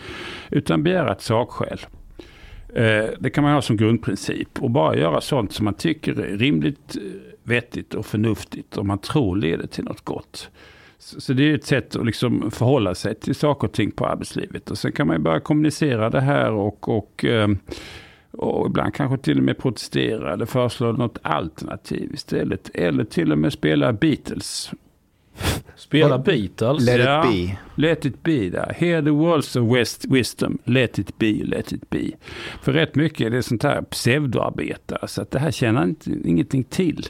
Utan 0.50 0.84
begära 0.84 1.12
ett 1.12 1.22
sakskäl. 1.22 1.80
Eh, 2.76 3.06
det 3.20 3.30
kan 3.30 3.44
man 3.44 3.54
ha 3.54 3.62
som 3.62 3.78
grundprincip 3.78 4.64
och 4.64 4.72
bara 4.72 4.96
göra 4.96 5.22
sånt 5.22 5.54
som 5.54 5.66
man 5.66 5.74
tycker 5.74 6.20
är 6.20 6.38
rimligt, 6.38 6.98
vettigt 7.44 7.94
och 7.94 8.06
förnuftigt 8.06 8.78
och 8.78 8.86
man 8.86 8.98
tror 8.98 9.36
leder 9.36 9.68
till 9.68 9.84
något 9.84 10.02
gott. 10.02 10.50
Så 11.04 11.22
så 11.22 11.34
det 11.34 11.52
är 11.52 11.56
ett 11.56 11.66
sätt 11.66 11.96
att 11.96 12.06
liksom 12.06 12.52
förhålla 12.52 12.96
sig 12.96 13.16
till 13.16 13.36
saker 13.36 13.68
och 13.68 13.74
ting 13.74 13.92
på 13.92 14.06
arbetslivet. 14.06 14.72
Och 14.72 14.78
sen 14.78 14.92
kan 14.92 15.08
man 15.08 15.16
ju 15.16 15.22
börja 15.22 15.40
kommunicera 15.40 16.10
det 16.10 16.22
här 16.22 16.52
och, 16.52 16.98
och, 16.98 17.26
ehm, 17.26 17.58
och 18.32 18.68
ibland 18.68 18.94
kanske 18.94 19.18
till 19.18 19.38
och 19.38 19.44
med 19.44 19.58
protestera 19.58 20.34
eller 20.34 20.46
föreslå 20.46 20.92
något 20.92 21.18
alternativ 21.22 22.14
istället. 22.14 22.72
Eller 22.74 23.04
till 23.04 23.32
och 23.32 23.38
med 23.38 23.54
spela 23.54 23.94
Beatles. 23.94 24.72
Spela 25.76 26.18
Beatles. 26.20 26.86
Let 26.86 27.00
Ja. 27.06 27.32
it 27.34 27.48
be. 27.50 27.58
Let 27.76 28.06
it 28.06 28.24
be 28.24 28.50
där. 28.50 28.74
Hear 28.78 29.02
the 29.02 29.10
words 29.10 29.56
of 29.56 29.76
west 29.78 30.06
wisdom. 30.10 30.58
Let 30.64 31.00
it 31.00 31.18
be, 31.18 31.32
let 31.44 31.72
it 31.72 31.90
be. 31.90 32.00
För 32.62 32.74
rätt 32.74 32.96
mycket 32.96 33.28
är 33.28 33.30
det 33.30 33.44
sånt 33.44 33.64
här 33.64 33.82
pseudoarbete. 33.82 34.98
Så 35.08 35.22
att 35.22 35.32
det 35.32 35.40
här 35.40 35.52
känner 35.52 35.84
inte, 35.84 36.10
ingenting 36.26 36.64
till. 36.64 37.06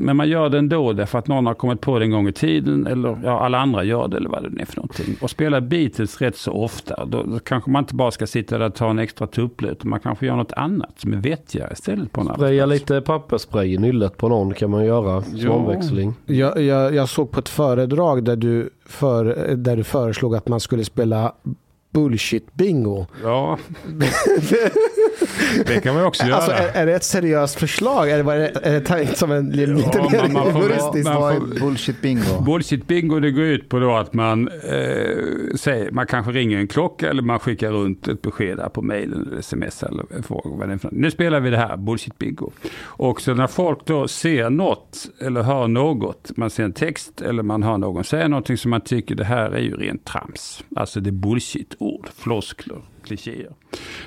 Men 0.00 0.16
man 0.16 0.28
gör 0.28 0.48
det 0.48 0.58
ändå 0.58 0.92
därför 0.92 1.18
att 1.18 1.28
någon 1.28 1.46
har 1.46 1.54
kommit 1.54 1.80
på 1.80 1.98
det 1.98 2.04
en 2.04 2.10
gång 2.10 2.28
i 2.28 2.32
tiden. 2.32 2.86
Eller 2.86 3.18
ja, 3.24 3.40
alla 3.40 3.58
andra 3.58 3.84
gör 3.84 4.08
det 4.08 4.16
eller 4.16 4.28
vad 4.30 4.42
det 4.42 4.48
nu 4.50 4.60
är 4.62 4.66
för 4.66 4.76
någonting. 4.76 5.16
Och 5.20 5.30
spelar 5.30 5.60
Beatles 5.60 6.20
rätt 6.20 6.36
så 6.36 6.52
ofta. 6.52 7.04
Då, 7.06 7.22
då 7.22 7.38
kanske 7.38 7.70
man 7.70 7.82
inte 7.84 7.94
bara 7.94 8.10
ska 8.10 8.26
sitta 8.26 8.58
där 8.58 8.66
och 8.66 8.74
ta 8.74 8.90
en 8.90 8.98
extra 8.98 9.26
tupplöt. 9.26 9.84
Man 9.84 10.00
kanske 10.00 10.26
gör 10.26 10.36
något 10.36 10.52
annat 10.52 11.00
som 11.00 11.12
är 11.12 11.16
vettigare 11.16 11.72
istället 11.72 12.12
på 12.12 12.24
Spraya 12.24 12.66
lite 12.66 13.00
pappersspray 13.00 13.74
i 13.74 13.78
nyllet 13.78 14.16
på 14.16 14.28
någon 14.28 14.54
kan 14.54 14.70
man 14.70 14.84
göra 14.84 15.22
som 15.22 15.38
Ja. 15.38 15.50
omväxling. 15.50 16.14
Jag, 16.26 16.62
jag, 16.62 16.94
jag 16.94 17.08
såg 17.08 17.30
på 17.30 17.37
ett 17.38 17.48
föredrag 17.48 18.24
där 18.24 18.36
du, 18.36 18.70
för, 18.86 19.24
där 19.56 19.76
du 19.76 19.84
föreslog 19.84 20.36
att 20.36 20.48
man 20.48 20.60
skulle 20.60 20.84
spela 20.84 21.34
bullshit-bingo. 21.92 23.06
Ja, 23.22 23.58
det 25.66 25.80
kan 25.82 25.94
man 25.94 26.04
också 26.04 26.24
göra. 26.26 26.36
Alltså, 26.36 26.52
är, 26.52 26.68
är 26.82 26.86
det 26.86 26.94
ett 26.94 27.04
seriöst 27.04 27.58
förslag? 27.58 28.10
Är 28.10 28.16
det, 28.16 28.24
bara- 28.24 28.48
är 28.48 28.72
det 28.72 28.80
tänkt 28.80 29.16
som 29.18 29.32
en 29.32 29.48
lite 29.50 29.90
Ja, 29.94 30.08
mer 30.12 30.28
man- 30.32 30.50
humoristisk? 30.52 31.08
Vad 31.08 31.36
får- 31.36 31.56
är 31.56 31.60
bullshit 31.60 32.00
bingo? 32.00 32.40
Bullshit 32.46 32.86
bingo 32.86 33.20
det 33.20 33.30
går 33.30 33.44
ut 33.44 33.68
på 33.68 33.78
då 33.78 33.96
att 33.96 34.14
man 34.14 34.48
eh, 34.48 35.54
säger, 35.56 35.90
man 35.90 36.06
kanske 36.06 36.32
ringer 36.32 36.58
en 36.58 36.68
klocka 36.68 37.10
eller 37.10 37.22
man 37.22 37.38
skickar 37.38 37.70
runt 37.70 38.08
ett 38.08 38.22
besked 38.22 38.60
på 38.72 38.82
mejlen 38.82 39.26
eller 39.28 39.38
sms 39.38 39.82
eller 39.82 40.22
frågar 40.22 40.56
vad 40.58 40.68
det 40.68 40.74
är. 40.74 40.88
Nu 40.92 41.10
spelar 41.10 41.40
vi 41.40 41.50
det 41.50 41.56
här, 41.56 41.76
bullshit 41.76 42.18
bingo. 42.18 42.50
Och 42.80 43.20
så 43.20 43.34
när 43.34 43.46
folk 43.46 43.78
då 43.86 44.08
ser 44.08 44.50
något 44.50 45.06
eller 45.20 45.42
hör 45.42 45.68
något, 45.68 46.30
man 46.36 46.50
ser 46.50 46.64
en 46.64 46.72
text 46.72 47.20
eller 47.20 47.42
man 47.42 47.62
hör 47.62 47.78
någon 47.78 48.04
säga 48.04 48.28
någonting 48.28 48.56
som 48.56 48.70
man 48.70 48.80
tycker 48.80 49.14
det 49.14 49.24
här 49.24 49.50
är 49.50 49.60
ju 49.60 49.76
rent 49.76 50.04
trams. 50.04 50.64
Alltså 50.76 51.00
det 51.00 51.10
är 51.10 51.12
ord, 51.78 52.08
floskler, 52.14 52.82
klichéer. 53.04 53.52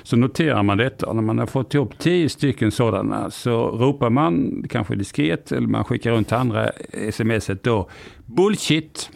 Så 0.02 0.16
noterar 0.16 0.62
man 0.62 0.78
detta 0.78 1.06
och 1.06 1.16
när 1.16 1.22
man 1.22 1.38
har 1.38 1.46
fått 1.46 1.74
ihop 1.74 1.98
tio 1.98 2.28
stycken 2.28 2.70
sådana 2.70 3.30
så 3.30 3.68
ropar 3.70 4.10
man 4.10 4.64
kanske 4.68 4.94
diskret 4.94 5.52
eller 5.52 5.68
man 5.68 5.84
skickar 5.84 6.10
runt 6.10 6.32
andra 6.32 6.70
smset 7.12 7.62
då 7.62 7.88
bullshit. 8.36 9.10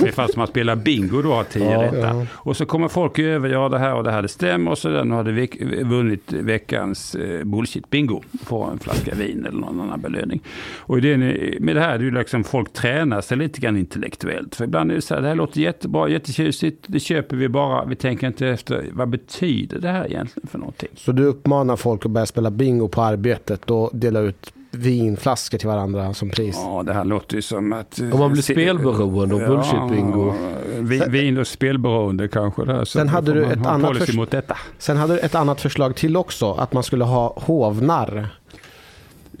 Ungefär 0.00 0.26
som 0.26 0.34
man 0.40 0.46
spelar 0.46 0.76
bingo 0.76 1.22
då 1.22 1.32
har 1.32 1.44
tio 1.44 1.72
Ja, 1.72 1.82
rätta. 1.82 2.26
Och 2.32 2.56
så 2.56 2.66
kommer 2.66 2.88
folk 2.88 3.18
över, 3.18 3.48
ja 3.48 3.68
det 3.68 3.78
här 3.78 3.94
och 3.94 4.04
det 4.04 4.10
här 4.10 4.22
det 4.22 4.28
stämmer 4.28 4.70
och 4.70 4.78
så 4.78 4.88
den 4.88 5.10
har 5.10 5.24
det 5.24 5.32
veck, 5.32 5.56
vunnit 5.84 6.32
veckans 6.32 7.14
eh, 7.14 7.44
bullshit 7.44 7.90
bingo. 7.90 8.22
Får 8.44 8.70
en 8.70 8.78
flaska 8.78 9.14
vin 9.14 9.46
eller 9.48 9.58
någon 9.60 9.80
annan 9.80 10.00
belöning. 10.00 10.40
Och 10.78 10.98
är- 10.98 11.60
med 11.60 11.76
det 11.76 11.80
här 11.80 11.94
är 11.94 11.98
det 11.98 12.04
ju 12.04 12.10
liksom 12.10 12.44
folk 12.44 12.72
tränar 12.72 13.20
sig 13.20 13.36
lite 13.36 13.60
grann 13.60 13.76
intellektuellt. 13.76 14.54
För 14.54 14.64
ibland 14.64 14.90
är 14.90 14.94
det 14.94 15.02
så 15.02 15.14
här, 15.14 15.20
det 15.22 15.28
här 15.28 15.34
låter 15.34 15.60
jättebra, 15.60 16.08
jättetjusigt, 16.08 16.84
det 16.86 17.00
köper 17.00 17.36
vi 17.36 17.48
bara, 17.48 17.84
vi 17.84 17.96
tänker 17.96 18.26
inte 18.26 18.48
efter, 18.48 18.84
vad 18.92 19.08
betyder 19.08 19.78
det 19.78 19.88
här 19.88 20.06
egentligen 20.06 20.46
för 20.48 20.58
någonting? 20.58 20.88
Så 20.96 21.12
du 21.12 21.24
uppmanar 21.24 21.76
folk 21.76 22.04
att 22.06 22.10
börja 22.10 22.26
spela 22.26 22.50
bingo 22.50 22.88
på 22.88 23.02
arbetet 23.02 23.70
och 23.70 23.90
dela 23.92 24.20
ut 24.20 24.52
vinflaskor 24.78 25.58
till 25.58 25.68
varandra 25.68 26.14
som 26.14 26.30
pris? 26.30 26.56
Ja, 26.64 26.82
det 26.86 26.92
här 26.92 27.04
låter 27.04 27.36
ju 27.36 27.42
som 27.42 27.72
att... 27.72 28.00
eh, 28.00 28.12
Om 28.12 28.18
man 28.18 28.32
blir 28.32 28.42
spelberoende 28.42 29.34
och 29.34 29.40
bullshit-bingo. 29.40 30.32
vi- 30.80 31.02
Vin 31.08 31.38
och 31.38 31.46
spelberoende 31.46 32.28
kanske. 32.28 32.64
Där, 32.64 32.84
så 32.84 32.98
Sen 32.98 33.08
hade 33.08 33.32
du 33.32 33.44
ett 33.44 33.66
annat 33.66 34.14
mot 34.14 34.30
detta. 34.30 34.56
Sen 34.78 34.96
hade 34.96 35.12
du 35.14 35.18
ett 35.20 35.34
annat 35.34 35.60
förslag 35.60 35.96
till 35.96 36.16
också, 36.16 36.52
att 36.52 36.72
man 36.72 36.82
skulle 36.82 37.04
ha 37.04 37.34
hovnar. 37.36 38.28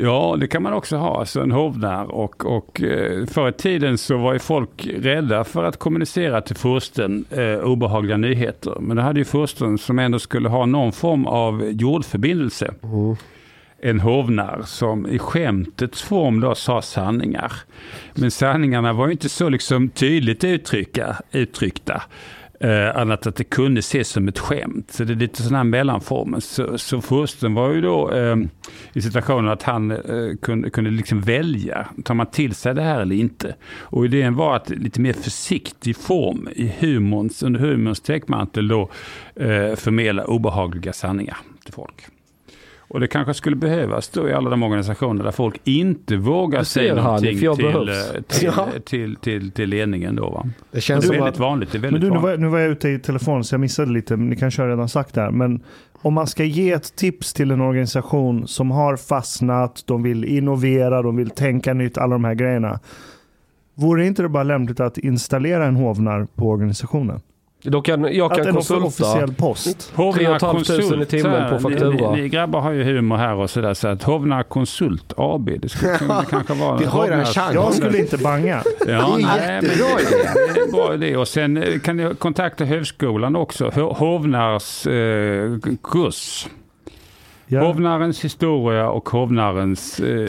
Ja, 0.00 0.36
det 0.40 0.46
kan 0.46 0.62
man 0.62 0.72
också 0.72 0.96
ha, 0.96 1.18
alltså 1.20 1.40
en 1.40 1.52
hovnarr. 1.52 2.04
Och, 2.10 2.56
och 2.56 2.82
eh, 2.82 3.26
förr 3.26 3.48
i 3.48 3.52
tiden 3.52 3.98
så 3.98 4.16
var 4.18 4.32
ju 4.32 4.38
folk 4.38 4.88
rädda 4.98 5.44
för 5.44 5.64
att 5.64 5.76
kommunicera 5.76 6.40
till 6.40 6.56
fursten 6.56 7.24
eh, 7.30 7.58
obehagliga 7.64 8.16
nyheter. 8.16 8.76
Men 8.80 8.96
det 8.96 9.02
hade 9.02 9.18
ju 9.18 9.24
fursten 9.24 9.78
som 9.78 9.98
ändå 9.98 10.18
skulle 10.18 10.48
ha 10.48 10.66
någon 10.66 10.92
form 10.92 11.26
av 11.26 11.64
jordförbindelse. 11.70 12.70
En 13.82 14.00
hovnarr 14.00 14.62
som 14.62 15.06
i 15.06 15.18
skämtets 15.18 16.02
form 16.02 16.40
då 16.40 16.54
sa 16.54 16.82
sanningar. 16.82 17.52
Men 18.14 18.30
sanningarna 18.30 18.92
var 18.92 19.06
ju 19.06 19.12
inte 19.12 19.28
så 19.28 19.48
liksom 19.48 19.88
tydligt 19.88 20.44
uttrycka, 20.44 21.16
uttryckta. 21.32 22.02
Eh, 22.60 22.96
annat 22.96 23.26
att 23.26 23.36
det 23.36 23.44
kunde 23.44 23.78
ses 23.78 24.08
som 24.08 24.28
ett 24.28 24.38
skämt. 24.38 24.90
Så 24.90 25.04
det 25.04 25.12
är 25.12 25.16
lite 25.16 25.42
sådana 25.42 25.56
här 25.56 25.64
mellanformer. 25.64 26.40
Så, 26.40 26.78
så 26.78 27.00
fursten 27.00 27.54
var 27.54 27.72
ju 27.72 27.80
då 27.80 28.12
eh, 28.12 28.36
i 28.92 29.02
situationen 29.02 29.50
att 29.50 29.62
han 29.62 29.90
eh, 29.90 30.36
kunde, 30.42 30.70
kunde 30.70 30.90
liksom 30.90 31.20
välja. 31.20 31.88
Tar 32.04 32.14
man 32.14 32.26
till 32.26 32.54
sig 32.54 32.74
det 32.74 32.82
här 32.82 33.00
eller 33.00 33.16
inte? 33.16 33.54
Och 33.80 34.04
idén 34.04 34.34
var 34.34 34.56
att 34.56 34.70
lite 34.70 35.00
mer 35.00 35.12
försiktig 35.12 35.96
form 35.96 36.48
i 36.56 36.72
humorns, 36.78 37.42
under 37.42 37.60
humorns 37.60 38.00
täckmantel 38.00 38.68
då 38.68 38.90
eh, 39.36 39.74
förmedla 39.74 40.24
obehagliga 40.24 40.92
sanningar 40.92 41.36
till 41.64 41.74
folk. 41.74 42.06
Och 42.90 43.00
det 43.00 43.06
kanske 43.06 43.34
skulle 43.34 43.56
behövas 43.56 44.08
då 44.08 44.28
i 44.28 44.32
alla 44.32 44.50
de 44.50 44.62
organisationer 44.62 45.24
där 45.24 45.30
folk 45.30 45.60
inte 45.64 46.16
vågar 46.16 46.62
säga 46.62 46.94
någonting 46.94 47.38
till, 47.38 47.48
eh, 47.50 48.22
till, 48.28 48.50
Ja. 48.56 48.68
till, 48.84 49.16
till, 49.16 49.50
till 49.50 49.68
ledningen 49.68 50.16
då. 50.16 50.30
Va? 50.30 50.42
Det 50.44 50.50
Det 50.70 50.80
känns 50.80 51.04
är 51.04 51.08
som 51.08 51.16
väldigt 51.16 51.34
att, 51.34 51.38
vanligt. 51.40 51.72
Det 51.72 51.78
är 51.78 51.80
Men 51.80 51.90
väldigt 51.92 52.00
du, 52.00 52.06
nu 52.06 52.10
vanligt. 52.10 52.22
var, 52.22 52.30
jag- 52.30 52.40
nu 52.40 52.46
var 52.48 52.58
jag 52.58 52.70
ute 52.70 52.88
i 52.88 52.98
telefon 52.98 53.44
så 53.44 53.54
jag 53.54 53.60
missade 53.60 53.92
lite, 53.92 54.16
men 54.16 54.28
ni 54.30 54.36
kanske 54.36 54.62
har 54.62 54.68
redan 54.68 54.88
sagt 54.88 55.14
det 55.14 55.20
här. 55.20 55.30
Men 55.30 55.60
om 56.02 56.14
man 56.14 56.26
ska 56.26 56.44
ge 56.44 56.72
ett 56.72 56.96
tips 56.96 57.32
till 57.32 57.50
en 57.50 57.60
organisation 57.60 58.46
som 58.48 58.70
har 58.70 58.96
fastnat, 58.96 59.82
de 59.86 60.02
vill 60.02 60.24
innovera, 60.24 61.02
de 61.02 61.16
vill 61.16 61.30
tänka 61.30 61.74
nytt, 61.74 61.98
alla 61.98 62.12
de 62.14 62.24
här 62.24 62.34
grejerna. 62.34 62.80
Vore 63.74 64.06
inte 64.06 64.22
det 64.22 64.28
bara 64.28 64.42
lämpligt 64.42 64.80
att 64.80 64.98
installera 64.98 65.66
en 65.66 65.76
hovnar 65.76 66.26
på 66.34 66.48
organisationen? 66.50 67.20
Då 67.62 67.82
kan, 67.82 68.14
jag 68.14 68.32
Att 68.32 68.38
kan 68.38 68.46
en 68.48 68.54
konsulta. 68.54 68.84
officiell 68.86 69.34
post. 69.34 69.92
Hovnar 69.94 70.38
3 70.38 70.64
500 70.88 71.02
i 71.02 71.06
timmen 71.06 71.50
på 71.50 71.58
faktura. 71.58 72.10
Ni, 72.12 72.22
ni 72.22 72.28
grabbar 72.28 72.60
har 72.60 72.72
ju 72.72 72.84
humor 72.84 73.16
här 73.16 73.34
och 73.34 73.50
sådär. 73.50 73.74
Så 73.74 73.88
att 73.88 74.02
Hovnar 74.02 74.42
Konsult 74.42 75.12
AB, 75.16 75.50
det 75.60 75.68
skulle 75.68 75.98
kunna 75.98 76.24
kanske 76.24 76.54
vara... 76.54 76.76
Vi 76.76 76.84
har 76.84 77.06
ju 77.06 77.12
Hovnars- 77.12 77.24
chansen. 77.24 77.54
Jag 77.54 77.74
skulle 77.74 77.98
inte 77.98 78.18
banga. 78.18 78.62
Ja, 78.80 78.86
Det 78.86 78.92
är 78.92 78.96
en 78.96 79.22
nej, 79.22 79.38
men 79.46 79.64
jättebra 79.64 80.00
idé. 80.00 80.28
Det 80.54 80.60
är 80.60 80.64
en 80.64 80.70
bra 80.72 80.94
idé. 80.94 81.16
Och 81.16 81.28
sen 81.28 81.56
eh, 81.56 81.78
kan 81.78 81.96
ni 81.96 82.14
kontakta 82.14 82.64
högskolan 82.64 83.36
också. 83.36 83.68
Ho- 83.68 83.94
Hovnars 83.94 84.86
eh, 84.86 85.72
kurs. 85.82 86.46
Ja. 87.50 87.66
Hovnarens 87.66 88.24
historia 88.24 88.90
och 88.90 89.08
hovnarens 89.08 90.00
eh, 90.00 90.28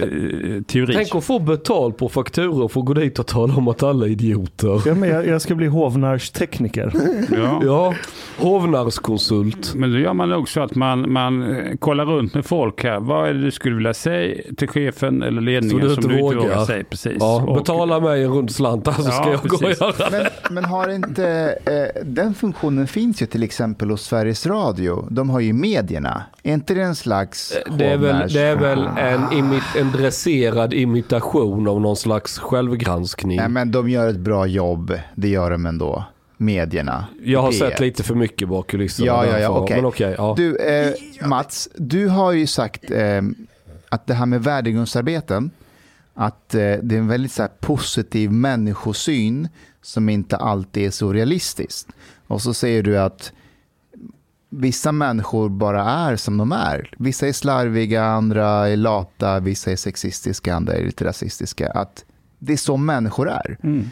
teori. 0.67 0.93
Tänk 0.95 1.15
att 1.15 1.23
få 1.23 1.39
betalt 1.39 1.97
på 1.97 2.09
fakturor 2.09 2.63
och 2.63 2.71
få 2.71 2.81
gå 2.81 2.93
dit 2.93 3.19
och 3.19 3.27
tala 3.27 3.55
om 3.55 3.67
att 3.67 3.83
alla 3.83 4.05
är 4.05 4.09
idioter. 4.09 4.81
Ja, 4.85 4.93
men 4.95 5.09
jag, 5.09 5.27
jag 5.27 5.41
ska 5.41 5.55
bli 5.55 5.67
hovnarstekniker. 5.67 6.91
Ja. 7.37 7.61
Ja, 7.65 7.93
hovnarskonsult. 8.37 9.73
Men 9.75 9.91
då 9.91 9.97
gör 9.99 10.13
man 10.13 10.29
nog 10.29 10.49
så 10.49 10.61
att 10.61 10.75
man, 10.75 11.11
man 11.11 11.55
eh, 11.55 11.75
kollar 11.77 12.05
runt 12.05 12.33
med 12.33 12.45
folk 12.45 12.83
här. 12.83 12.99
Vad 12.99 13.29
är 13.29 13.33
det 13.33 13.41
du 13.41 13.51
skulle 13.51 13.75
vilja 13.75 13.93
säga 13.93 14.41
till 14.57 14.67
chefen 14.67 15.23
eller 15.23 15.41
ledningen 15.41 15.87
du 15.87 15.95
som 15.95 16.03
du 16.07 16.09
inte 16.13 16.21
vågar. 16.23 16.39
vågar 16.39 16.65
säga? 16.65 16.83
Precis. 16.89 17.17
Ja, 17.19 17.43
Och- 17.47 17.55
betala 17.57 17.99
mig 17.99 18.23
en 18.23 18.31
rund 18.31 18.51
slant 18.51 18.85
så 18.85 18.91
ska 18.91 19.11
Ja, 19.11 19.29
jag 19.31 19.39
gå 19.49 19.55
och 19.55 19.61
precis. 19.61 19.81
göra 19.81 19.93
Men, 20.11 20.25
men 20.55 20.65
har 20.65 20.89
inte, 20.89 21.57
eh, 21.65 22.03
den 22.05 22.33
funktionen 22.33 22.87
finns 22.87 23.21
ju 23.21 23.25
till 23.25 23.43
exempel 23.43 23.89
hos 23.89 24.01
Sveriges 24.03 24.45
Radio. 24.47 25.07
De 25.09 25.29
har 25.29 25.39
ju 25.39 25.53
medierna. 25.53 26.23
Är 26.43 26.53
inte 26.53 26.73
det 26.73 26.81
en 26.81 26.95
slags 26.95 27.08
det 27.77 27.85
är 27.85 27.97
väl, 27.97 28.33
det 28.33 28.41
är 28.41 28.55
väl 28.55 28.87
en, 28.97 29.33
imi, 29.33 29.59
en 29.77 29.91
dresserad 29.91 30.73
imitation 30.73 31.67
av 31.67 31.81
någon 31.81 31.95
slags 31.95 32.39
självgranskning. 32.39 33.37
Nej, 33.37 33.49
men 33.49 33.71
de 33.71 33.89
gör 33.89 34.07
ett 34.07 34.19
bra 34.19 34.45
jobb. 34.47 34.93
Det 35.15 35.27
gör 35.29 35.51
de 35.51 35.65
ändå. 35.65 36.03
Medierna. 36.37 37.05
jag 37.23 37.41
har 37.41 37.51
Det- 37.51 37.57
sett 37.57 37.79
lite 37.79 38.03
för 38.03 38.15
mycket 38.15 38.47
bak 38.49 38.67
kulisserna. 38.67 39.05
Ja, 39.07 39.25
ja, 39.25 39.39
ja, 39.39 39.49
okej. 39.49 39.75
Men 39.75 39.85
okej, 39.85 40.15
ja. 40.17 40.33
Du, 40.37 40.55
eh, 40.55 40.93
Mats, 41.27 41.69
du 41.75 42.07
har 42.07 42.31
ju 42.31 42.47
sagt 42.47 42.91
eh, 42.91 43.21
att 43.89 44.07
det 44.07 44.13
här 44.13 44.25
med 44.25 44.43
värdegrundsarbeten, 44.43 45.51
att 46.13 46.55
eh, 46.55 46.59
det 46.59 46.95
är 46.95 46.99
en 46.99 47.07
väldigt 47.07 47.31
så 47.31 47.41
här, 47.41 47.51
positiv 47.59 48.31
människosyn 48.31 49.47
som 49.81 50.09
inte 50.09 50.37
alltid 50.37 50.85
är 50.87 50.91
så 50.91 51.13
realistiskt. 51.13 51.87
Och 52.27 52.41
så 52.41 52.53
säger 52.53 52.83
du 52.83 52.97
att 52.99 53.31
vissa 54.49 54.91
människor 54.91 55.49
bara 55.49 55.83
är 55.83 56.15
som 56.15 56.37
de 56.37 56.51
är. 56.51 56.93
Vissa 56.97 57.27
är 57.27 57.33
slarviga, 57.33 58.03
andra 58.03 58.69
är 58.69 58.77
lata, 58.77 59.39
vissa 59.39 59.71
är 59.71 59.75
sexistiska, 59.75 60.55
andra 60.55 60.73
är 60.73 60.85
lite 60.85 61.05
rasistiska. 61.05 61.71
Att 61.71 62.05
det 62.39 62.53
är 62.53 62.57
så 62.57 62.77
människor 62.77 63.29
är. 63.29 63.57
Mm. 63.63 63.89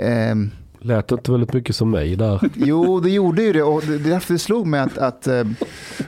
Ehm, 0.00 0.50
Lät 0.80 1.12
inte 1.12 1.32
väldigt 1.32 1.52
mycket 1.52 1.76
som 1.76 1.90
mig 1.90 2.16
där. 2.16 2.40
Jo, 2.54 3.00
det 3.00 3.10
gjorde 3.10 3.42
ju 3.42 3.52
det. 3.52 3.62
Och 3.62 3.82
det 3.82 3.98
det 3.98 4.08
är 4.08 4.12
därför 4.12 4.32
det 4.32 4.38
slog 4.38 4.66
mig 4.66 4.80
att, 4.80 4.98
att, 4.98 5.26
eh, 5.26 5.44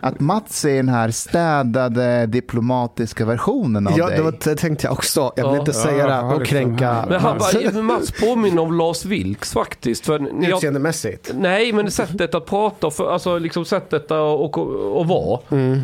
att 0.01 0.21
Mats 0.21 0.65
är 0.65 0.77
den 0.77 0.89
här 0.89 1.11
städade, 1.11 2.27
diplomatiska 2.27 3.25
versionen 3.25 3.87
av 3.87 3.99
ja, 3.99 4.07
dig. 4.07 4.17
det, 4.17 4.23
var, 4.23 4.35
det 4.45 4.57
tänkte 4.57 4.87
jag 4.87 4.93
också. 4.93 5.33
Jag 5.37 5.45
vill 5.45 5.55
Ja. 5.55 5.61
inte 5.61 5.73
säga 5.73 6.07
det 6.07 6.13
Ja, 6.13 6.35
och 6.35 6.41
liksom 6.41 6.59
kränka. 6.59 7.05
Men 7.09 7.21
han 7.21 7.39
bara, 7.39 7.83
Mats 7.83 8.13
påminner 8.21 8.63
om 8.63 8.79
Lars 8.79 9.05
Vilks 9.05 9.53
faktiskt. 9.53 10.07
För 10.07 10.45
utseendemässigt. 10.45 11.33
nej, 11.35 11.73
men 11.73 11.91
sättet 11.91 12.35
att 12.35 12.47
prata, 12.47 12.91
för, 12.91 13.13
alltså 13.13 13.39
liksom 13.39 13.65
sättet 13.65 14.05
att 14.05 14.11
och, 14.11 14.59
och, 14.59 14.97
och 14.99 15.07
vara. 15.07 15.41
Mm. 15.51 15.81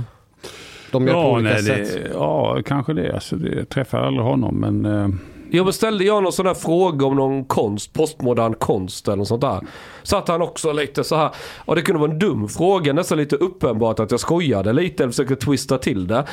De 0.92 1.06
gör 1.06 1.12
på 1.14 1.18
Ja, 1.20 1.30
olika 1.36 1.54
nej, 1.54 1.62
sätt. 1.64 1.92
det, 1.94 2.10
ja, 2.14 2.58
kanske 2.66 2.92
det. 2.92 3.14
Alltså, 3.14 3.36
det 3.36 3.56
jag 3.56 3.68
träffar 3.68 3.98
aldrig 3.98 4.24
honom, 4.26 4.54
men... 4.60 4.84
eh, 4.84 5.08
jag 5.50 5.66
beställde 5.66 6.04
jag 6.04 6.22
någon 6.22 6.32
sån 6.32 6.46
där 6.46 6.54
fråga 6.54 7.06
om 7.06 7.16
någon 7.16 7.44
konst, 7.44 7.92
postmodern 7.92 8.54
konst 8.54 9.08
eller 9.08 9.16
något 9.16 9.28
sånt 9.28 9.40
där. 9.40 9.60
Satt 10.02 10.28
han 10.28 10.42
också 10.42 10.72
lite 10.72 11.04
så 11.04 11.16
här, 11.16 11.30
och 11.64 11.76
det 11.76 11.82
kunde 11.82 12.00
vara 12.00 12.10
en 12.10 12.18
dum 12.18 12.48
fråga, 12.48 12.92
nästan 12.92 13.18
lite 13.18 13.36
uppenbart 13.36 14.00
att 14.00 14.10
jag 14.10 14.20
skojade 14.20 14.72
lite 14.72 15.02
eller 15.02 15.12
försökte 15.12 15.36
twista 15.36 15.78
till 15.78 16.06
det. 16.06 16.24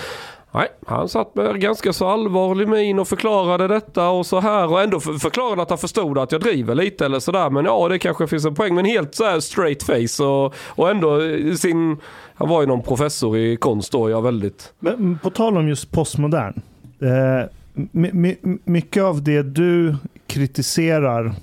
Nej, 0.56 0.68
han 0.88 1.10
satt 1.10 1.36
med 1.36 1.62
ganska 1.62 1.94
så 1.94 2.08
allvarlig 2.08 2.68
min 2.68 3.00
och 3.00 3.08
förklarade 3.08 3.68
detta 3.68 4.10
och 4.10 4.26
så 4.26 4.40
här 4.40 4.72
och 4.72 4.82
ändå 4.82 5.00
förklarade 5.00 5.62
att 5.62 5.70
han 5.70 5.78
förstod 5.78 6.18
att 6.18 6.32
jag 6.32 6.42
driver 6.42 6.76
lite 6.76 7.06
eller 7.06 7.20
sådär. 7.20 7.50
Men 7.50 7.66
ja, 7.66 7.88
det 7.90 8.00
kanske 8.00 8.28
finns 8.28 8.46
en 8.46 8.56
poäng. 8.56 8.76
Men 8.76 8.86
helt 8.86 9.16
så 9.16 9.24
här 9.24 9.40
straight 9.40 9.84
face 9.84 10.24
och, 10.24 10.54
och 10.68 10.90
ändå 10.90 11.20
sin... 11.58 11.98
Han 12.36 12.50
var 12.50 12.62
ju 12.62 12.68
någon 12.68 12.82
professor 12.82 13.38
i 13.38 13.58
konst 13.58 13.92
då, 13.92 14.10
jag 14.10 14.22
väldigt... 14.22 14.74
Men 14.80 15.20
på 15.24 15.30
tal 15.30 15.58
om 15.58 15.68
just 15.68 15.92
postmodern. 15.92 16.62
Eh, 17.02 17.50
my, 17.92 18.36
mycket 18.64 19.04
av 19.04 19.24
det 19.24 19.42
du 19.42 19.96
kritiserar 20.28 21.34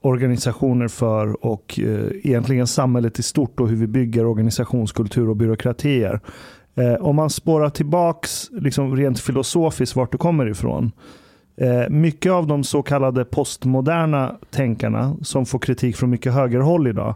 organisationer 0.00 0.88
för 0.88 1.46
och 1.46 1.80
eh, 1.82 2.10
egentligen 2.22 2.66
samhället 2.66 3.18
i 3.18 3.22
stort 3.22 3.60
och 3.60 3.68
hur 3.68 3.76
vi 3.76 3.86
bygger 3.86 4.26
organisationskultur 4.26 5.28
och 5.28 5.36
byråkratier. 5.36 6.20
Eh, 6.74 6.94
om 6.94 7.16
man 7.16 7.30
spårar 7.30 7.70
tillbaks 7.70 8.50
liksom 8.50 8.96
rent 8.96 9.20
filosofiskt 9.20 9.96
vart 9.96 10.12
du 10.12 10.18
kommer 10.18 10.46
ifrån. 10.50 10.92
Eh, 11.56 11.88
mycket 11.88 12.32
av 12.32 12.46
de 12.46 12.64
så 12.64 12.82
kallade 12.82 13.24
postmoderna 13.24 14.36
tänkarna 14.50 15.16
som 15.22 15.46
får 15.46 15.58
kritik 15.58 15.96
från 15.96 16.10
mycket 16.10 16.32
högerhåll 16.32 16.86
idag 16.86 17.14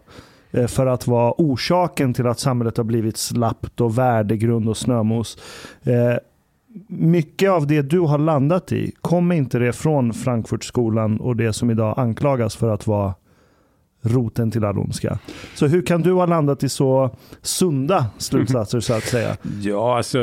eh, 0.50 0.66
för 0.66 0.86
att 0.86 1.06
vara 1.06 1.34
orsaken 1.38 2.14
till 2.14 2.26
att 2.26 2.40
samhället 2.40 2.76
har 2.76 2.84
blivit 2.84 3.16
slappt 3.16 3.80
och 3.80 3.98
värdegrund 3.98 4.68
och 4.68 4.76
snömos. 4.76 5.38
Eh, 5.82 6.16
mycket 6.88 7.50
av 7.50 7.66
det 7.66 7.82
du 7.82 8.00
har 8.00 8.18
landat 8.18 8.72
i, 8.72 8.92
kommer 9.00 9.34
inte 9.34 9.58
det 9.58 9.72
från 9.72 10.12
Frankfurtskolan 10.14 11.20
och 11.20 11.36
det 11.36 11.52
som 11.52 11.70
idag 11.70 11.98
anklagas 11.98 12.56
för 12.56 12.74
att 12.74 12.86
vara 12.86 13.14
roten 14.02 14.50
till 14.50 14.64
all 14.64 14.78
ondska. 14.78 15.18
Så 15.54 15.66
hur 15.66 15.82
kan 15.82 16.02
du 16.02 16.12
ha 16.12 16.26
landat 16.26 16.62
i 16.62 16.68
så 16.68 17.16
sunda 17.42 18.06
slutsatser 18.18 18.80
så 18.80 18.94
att 18.94 19.04
säga? 19.04 19.36
Ja, 19.62 19.96
alltså 19.96 20.18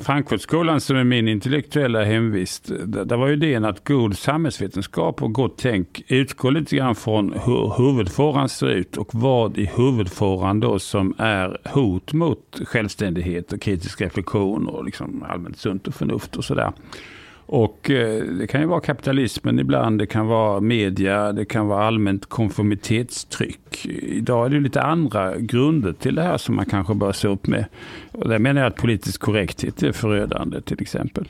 Frankfurtskolan 0.00 0.80
som 0.80 0.96
är 0.96 1.04
min 1.04 1.28
intellektuella 1.28 2.04
hemvist. 2.04 2.70
Där 2.86 3.16
där 3.16 3.20
var 3.20 3.26
ju 3.26 3.32
idén 3.32 3.64
att 3.64 3.88
god 3.88 4.18
samhällsvetenskap 4.18 5.22
och 5.22 5.32
gott 5.32 5.58
tänk 5.58 6.02
utgår 6.08 6.50
lite 6.50 6.76
grann 6.76 6.94
från 6.94 7.32
hur 7.32 7.72
huvudfåran 7.78 8.48
ser 8.48 8.68
ut 8.68 8.96
och 8.96 9.14
vad 9.14 9.58
i 9.58 9.70
huvudfåran 9.76 10.60
då 10.60 10.78
som 10.78 11.14
är 11.18 11.58
hot 11.64 12.12
mot 12.12 12.60
självständighet 12.64 13.52
och 13.52 13.60
kritisk 13.60 14.00
reflektion 14.00 14.68
och 14.68 14.84
liksom 14.84 15.24
allmänt 15.28 15.58
sunt 15.58 15.88
och 15.88 15.94
förnuft 15.94 16.36
och 16.36 16.44
sådär. 16.44 16.72
Och 17.46 17.90
eh, 17.90 18.22
det 18.24 18.46
kan 18.46 18.60
ju 18.60 18.66
vara 18.66 18.80
kapitalismen 18.80 19.58
ibland, 19.58 19.98
det 19.98 20.06
kan 20.06 20.26
vara 20.26 20.60
media, 20.60 21.32
det 21.32 21.44
kan 21.44 21.66
vara 21.66 21.84
allmänt 21.84 22.26
konformitetstryck. 22.26 23.86
Idag 24.02 24.46
är 24.46 24.50
det 24.50 24.60
lite 24.60 24.82
andra 24.82 25.36
grunder 25.36 25.92
till 25.92 26.14
det 26.14 26.22
här 26.22 26.36
som 26.36 26.56
man 26.56 26.66
kanske 26.66 26.94
bör 26.94 27.12
se 27.12 27.28
upp 27.28 27.46
med. 27.46 27.64
Och 28.12 28.28
där 28.28 28.38
menar 28.38 28.60
jag 28.60 28.68
att 28.68 28.76
politisk 28.76 29.20
korrekthet 29.20 29.82
är 29.82 29.92
förödande 29.92 30.60
till 30.60 30.82
exempel. 30.82 31.28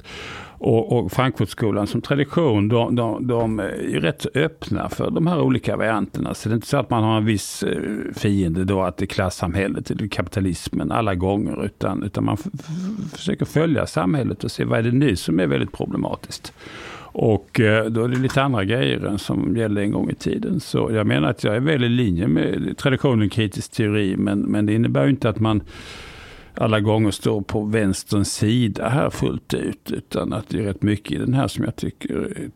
Och, 0.58 0.92
och 0.98 1.12
Frankfurtskolan 1.12 1.86
som 1.86 2.00
tradition, 2.02 2.68
de, 2.68 2.94
de, 2.96 3.26
de 3.26 3.60
är 3.60 4.00
rätt 4.00 4.26
öppna 4.36 4.88
för 4.88 5.10
de 5.10 5.26
här 5.26 5.40
olika 5.40 5.76
varianterna. 5.76 6.34
Så 6.34 6.48
det 6.48 6.52
är 6.52 6.54
inte 6.54 6.66
så 6.66 6.76
att 6.76 6.90
man 6.90 7.04
har 7.04 7.16
en 7.16 7.24
viss 7.24 7.62
eh, 7.62 7.80
fiende 8.14 8.64
då, 8.64 8.82
att 8.82 8.96
det 8.96 9.04
är 9.04 9.06
klassamhället 9.06 9.90
eller 9.90 10.08
kapitalismen 10.08 10.92
alla 10.92 11.14
gånger. 11.14 11.64
Utan, 11.64 12.02
utan 12.02 12.24
man 12.24 12.36
f- 12.40 12.66
försöker 13.14 13.44
följa 13.44 13.86
samhället 13.86 14.44
och 14.44 14.50
se 14.50 14.64
vad 14.64 14.78
är 14.78 14.82
det 14.82 14.92
nu 14.92 15.16
som 15.16 15.40
är 15.40 15.46
väldigt 15.46 15.72
problematiskt. 15.72 16.52
Och 17.18 17.60
eh, 17.60 17.84
då 17.86 18.04
är 18.04 18.08
det 18.08 18.16
lite 18.18 18.42
andra 18.42 18.64
grejer 18.64 19.06
än 19.06 19.18
som 19.18 19.56
gällde 19.56 19.82
en 19.82 19.90
gång 19.92 20.10
i 20.10 20.14
tiden. 20.14 20.60
Så 20.60 20.90
jag 20.92 21.06
menar 21.06 21.30
att 21.30 21.44
jag 21.44 21.56
är 21.56 21.60
väl 21.60 21.84
i 21.84 21.88
linje 21.88 22.26
med 22.26 22.74
traditionen 22.78 23.28
kritisk 23.28 23.72
teori. 23.72 24.16
Men, 24.16 24.38
men 24.40 24.66
det 24.66 24.72
innebär 24.74 25.04
ju 25.04 25.10
inte 25.10 25.28
att 25.28 25.40
man 25.40 25.60
alla 26.56 26.80
gånger 26.80 27.10
står 27.10 27.40
på 27.40 27.64
vänsterns 27.64 28.32
sida 28.32 28.88
här 28.88 29.10
fullt 29.10 29.54
ut. 29.54 29.90
Utan 29.90 30.32
att 30.32 30.48
det 30.48 30.58
är 30.58 30.62
rätt 30.62 30.82
mycket 30.82 31.12
i 31.12 31.18
den 31.18 31.34
här 31.34 31.48
som 31.48 31.64
jag 31.64 31.76
tycker 31.76 32.14
är 32.14 32.50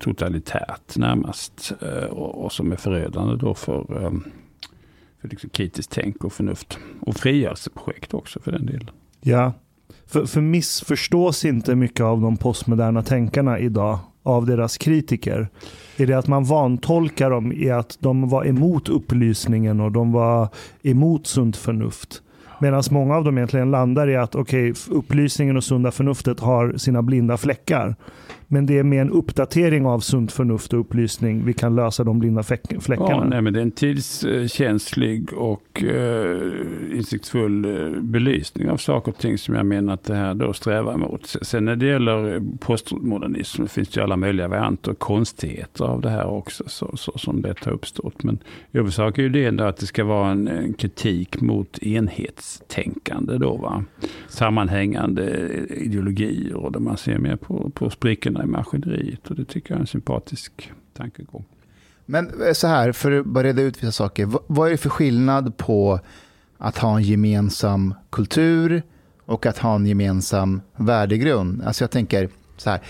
totalitärt 0.00 0.96
närmast. 0.96 1.72
Eh, 1.82 2.04
och, 2.04 2.44
och 2.44 2.52
som 2.52 2.72
är 2.72 2.76
förödande 2.76 3.36
då 3.36 3.54
för, 3.54 4.06
ehm, 4.06 4.24
för 5.20 5.28
liksom 5.28 5.50
kritiskt 5.50 5.90
tänk 5.90 6.24
och 6.24 6.32
förnuft. 6.32 6.78
Och 7.00 7.16
frigörelseprojekt 7.16 8.14
också 8.14 8.40
för 8.40 8.52
den 8.52 8.66
delen. 8.66 8.90
Ja, 9.20 9.52
för, 10.06 10.26
för 10.26 10.40
missförstås 10.40 11.44
inte 11.44 11.74
mycket 11.74 12.00
av 12.00 12.20
de 12.20 12.36
postmoderna 12.36 13.02
tänkarna 13.02 13.58
idag 13.58 13.98
av 14.22 14.46
deras 14.46 14.78
kritiker? 14.78 15.48
Är 15.96 16.06
det 16.06 16.14
att 16.14 16.26
man 16.26 16.44
vantolkar 16.44 17.30
dem 17.30 17.52
i 17.52 17.70
att 17.70 17.96
de 18.00 18.28
var 18.28 18.46
emot 18.46 18.88
upplysningen 18.88 19.80
och 19.80 19.92
de 19.92 20.12
var 20.12 20.48
emot 20.82 21.26
sunt 21.26 21.56
förnuft? 21.56 22.22
Medan 22.58 22.82
många 22.90 23.16
av 23.16 23.24
dem 23.24 23.38
egentligen 23.38 23.70
landar 23.70 24.08
i 24.08 24.16
att 24.16 24.34
okay, 24.34 24.74
upplysningen 24.90 25.56
och 25.56 25.64
sunda 25.64 25.90
förnuftet 25.90 26.40
har 26.40 26.74
sina 26.76 27.02
blinda 27.02 27.36
fläckar. 27.36 27.96
Men 28.54 28.66
det 28.66 28.78
är 28.78 28.82
med 28.82 29.00
en 29.00 29.10
uppdatering 29.10 29.86
av 29.86 30.00
sunt 30.00 30.32
förnuft 30.32 30.72
och 30.72 30.80
upplysning 30.80 31.44
vi 31.44 31.52
kan 31.52 31.74
lösa 31.74 32.04
de 32.04 32.18
blinda 32.18 32.42
fläckarna. 32.42 32.80
Ja, 32.98 33.24
nej, 33.24 33.42
men 33.42 33.52
det 33.52 33.58
är 33.58 33.62
en 33.62 33.70
tidskänslig 33.70 35.32
och 35.32 35.84
eh, 35.84 36.96
insiktsfull 36.96 37.64
eh, 37.64 38.00
belysning 38.00 38.70
av 38.70 38.76
saker 38.76 39.12
och 39.12 39.18
ting 39.18 39.38
som 39.38 39.54
jag 39.54 39.66
menar 39.66 39.94
att 39.94 40.04
det 40.04 40.14
här 40.14 40.34
då 40.34 40.52
strävar 40.52 40.96
mot. 40.96 41.26
Sen 41.42 41.64
när 41.64 41.76
det 41.76 41.86
gäller 41.86 42.42
postmodernism 42.58 43.66
finns 43.66 43.88
det 43.88 44.00
ju 44.00 44.04
alla 44.04 44.16
möjliga 44.16 44.48
varianter 44.48 44.90
och 44.90 44.98
konstigheter 44.98 45.84
av 45.84 46.00
det 46.00 46.10
här 46.10 46.26
också 46.26 46.64
så, 46.66 46.96
så 46.96 47.12
som 47.18 47.42
det 47.42 47.64
har 47.64 47.72
uppstått. 47.72 48.22
Men 48.22 48.34
i 48.72 48.78
huvudsak 48.78 49.18
är 49.18 49.22
ju 49.22 49.28
det 49.28 49.44
ändå 49.44 49.64
att 49.64 49.76
det 49.76 49.86
ska 49.86 50.04
vara 50.04 50.30
en, 50.30 50.48
en 50.48 50.72
kritik 50.72 51.40
mot 51.40 51.78
enhetstänkande 51.82 53.38
då 53.38 53.56
va. 53.56 53.84
Sammanhängande 54.28 55.30
eh, 55.30 55.82
ideologier 55.82 56.54
och 56.54 56.72
där 56.72 56.80
man 56.80 56.96
ser 56.96 57.18
mer 57.18 57.36
på, 57.36 57.70
på 57.74 57.90
sprickorna 57.90 58.43
i 58.44 58.46
maskineriet 58.46 59.30
och 59.30 59.36
det 59.36 59.44
tycker 59.44 59.70
jag 59.70 59.76
är 59.76 59.80
en 59.80 59.86
sympatisk 59.86 60.72
tankegång. 60.96 61.44
Men 62.06 62.42
eh, 62.42 62.52
så 62.52 62.66
här, 62.66 62.92
för 62.92 63.12
att 63.12 63.26
bara 63.26 63.44
reda 63.44 63.62
ut 63.62 63.82
vissa 63.82 63.92
saker. 63.92 64.28
Vad 64.46 64.66
är 64.66 64.70
det 64.70 64.76
för 64.76 64.90
skillnad 64.90 65.56
på 65.56 66.00
att 66.58 66.78
ha 66.78 66.96
en 66.96 67.02
gemensam 67.02 67.94
kultur 68.10 68.82
och 69.24 69.46
att 69.46 69.58
ha 69.58 69.74
en 69.74 69.86
gemensam 69.86 70.60
värdegrund? 70.76 71.62
Alltså 71.62 71.84
jag 71.84 71.90
tänker 71.90 72.28
så 72.56 72.70
här, 72.70 72.80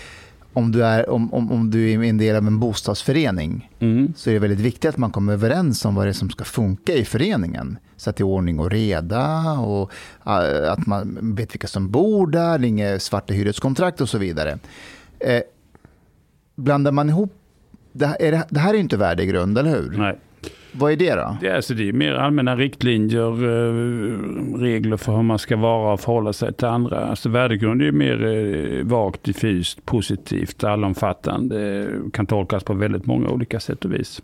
om 0.53 0.71
du 0.71 0.85
är, 0.85 1.09
om, 1.09 1.33
om, 1.33 1.51
om 1.51 1.71
du 1.71 1.91
är 1.91 2.03
en 2.03 2.17
del 2.17 2.35
av 2.35 2.47
en 2.47 2.59
bostadsförening 2.59 3.71
Mm. 3.79 4.13
så 4.17 4.29
är 4.29 4.33
det 4.33 4.39
väldigt 4.39 4.59
viktigt 4.59 4.89
att 4.89 4.97
man 4.97 5.11
kommer 5.11 5.33
överens 5.33 5.85
om 5.85 5.95
vad 5.95 6.05
det 6.05 6.09
är 6.09 6.13
som 6.13 6.29
ska 6.29 6.43
funka 6.43 6.93
i 6.93 7.05
föreningen. 7.05 7.77
Så 7.97 8.09
att 8.09 8.15
det 8.15 8.21
är 8.21 8.25
ordning 8.25 8.59
och 8.59 8.71
reda 8.71 9.51
och 9.51 9.91
eh, 10.25 10.71
att 10.71 10.87
man 10.87 11.35
vet 11.35 11.53
vilka 11.53 11.67
som 11.67 11.91
bor 11.91 12.27
där, 12.27 12.63
inga 12.63 12.99
svarta 12.99 13.33
hyreskontrakt 13.33 14.01
och 14.01 14.09
så 14.09 14.17
vidare. 14.17 14.59
Eh, 15.19 15.41
blandar 16.55 16.91
man 16.91 17.09
ihop, 17.09 17.33
det 17.91 18.05
här, 18.05 18.21
är 18.21 18.31
det, 18.31 18.47
det 18.49 18.59
här 18.59 18.69
är 18.69 18.73
ju 18.73 18.79
inte 18.79 18.97
värdegrund, 18.97 19.57
eller 19.57 19.69
hur? 19.69 19.97
Nej. 19.97 20.17
Vad 20.77 20.91
är 20.91 20.95
det 20.95 21.15
då? 21.15 21.37
Det 21.41 21.47
är, 21.47 21.55
alltså, 21.55 21.73
det 21.73 21.89
är 21.89 21.93
mer 21.93 22.13
allmänna 22.13 22.55
riktlinjer, 22.55 23.43
eh, 23.43 23.73
regler 24.59 24.97
för 24.97 25.15
hur 25.15 25.23
man 25.23 25.39
ska 25.39 25.57
vara 25.57 25.93
och 25.93 25.99
förhålla 25.99 26.33
sig 26.33 26.53
till 26.53 26.67
andra. 26.67 27.05
Alltså 27.05 27.29
värdegrund 27.29 27.81
är 27.81 27.85
ju 27.85 27.91
mer 27.91 28.25
eh, 28.25 28.85
vagt, 28.85 29.23
diffust, 29.23 29.85
positivt, 29.85 30.63
allomfattande. 30.63 31.87
Kan 32.13 32.25
tolkas 32.25 32.63
på 32.63 32.73
väldigt 32.73 33.05
många 33.05 33.29
olika 33.29 33.59
sätt 33.59 33.85
och 33.85 33.93
vis. 33.93 34.21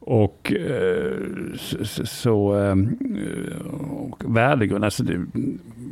Och 0.00 0.52
eh, 0.52 1.12
så, 1.56 2.06
så, 2.06 2.38
och 3.90 4.36
värdegrund, 4.36 4.84
alltså 4.84 5.02
det, 5.02 5.26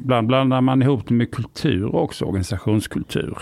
ibland 0.02 0.26
blandar 0.26 0.60
man 0.60 0.82
ihop 0.82 1.08
det 1.08 1.14
med 1.14 1.30
kultur 1.30 1.96
också, 1.96 2.24
organisationskultur. 2.24 3.38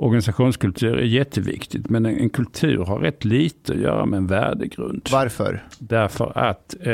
Organisationskultur 0.00 0.98
är 0.98 1.04
jätteviktigt, 1.04 1.90
men 1.90 2.06
en, 2.06 2.18
en 2.18 2.30
kultur 2.30 2.84
har 2.84 2.98
rätt 2.98 3.24
lite 3.24 3.72
att 3.72 3.78
göra 3.78 4.06
med 4.06 4.16
en 4.16 4.26
värdegrund. 4.26 5.08
Varför? 5.12 5.64
Därför 5.78 6.38
att 6.38 6.76
eh, 6.80 6.92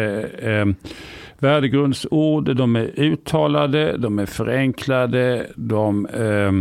eh, 0.50 0.66
värdegrundsord, 1.38 2.56
de 2.56 2.76
är 2.76 3.00
uttalade, 3.00 3.96
de 3.96 4.18
är 4.18 4.26
förenklade, 4.26 5.46
de 5.56 6.06
eh, 6.06 6.52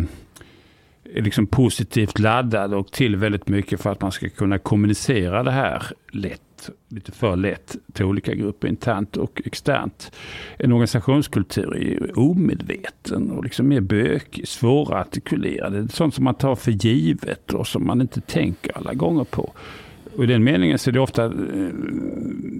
är 1.18 1.22
liksom 1.22 1.48
positivt 1.48 2.20
laddade 2.20 2.76
och 2.76 2.92
till 2.92 3.16
väldigt 3.16 3.48
mycket 3.48 3.82
för 3.82 3.92
att 3.92 4.02
man 4.02 4.12
ska 4.12 4.30
kunna 4.30 4.60
kommunicera 4.60 5.44
det 5.44 5.52
här 5.52 5.84
lätt, 6.12 6.42
lite 6.88 7.12
för 7.12 7.36
lätt 7.36 7.76
till 7.94 8.06
olika 8.06 8.34
grupper 8.34 8.68
internt 8.68 9.18
och 9.18 9.42
externt. 9.46 10.12
En 10.58 10.72
organisationskultur 10.72 11.76
är 11.76 11.80
ju 11.80 12.12
omedveten 12.16 13.32
och 13.32 13.44
liksom 13.44 13.68
mer 13.68 13.82
bökig, 13.82 14.48
svårartikulerad. 14.48 15.74
Det 15.74 15.80
är 15.80 15.88
sånt 15.88 16.16
som 16.16 16.24
man 16.24 16.36
tar 16.36 16.56
för 16.56 16.72
givet 16.72 17.54
och 17.54 17.68
som 17.68 17.88
man 17.88 18.02
inte 18.02 18.22
tänker 18.22 18.78
alla 18.78 18.94
gånger 18.94 19.24
på. 19.24 19.54
Och 20.18 20.24
i 20.24 20.28
den 20.28 20.44
meningen 20.44 20.80
så 20.80 20.90
är 20.90 20.92
det 20.92 21.00
ofta 21.00 21.26
eh, 21.26 21.32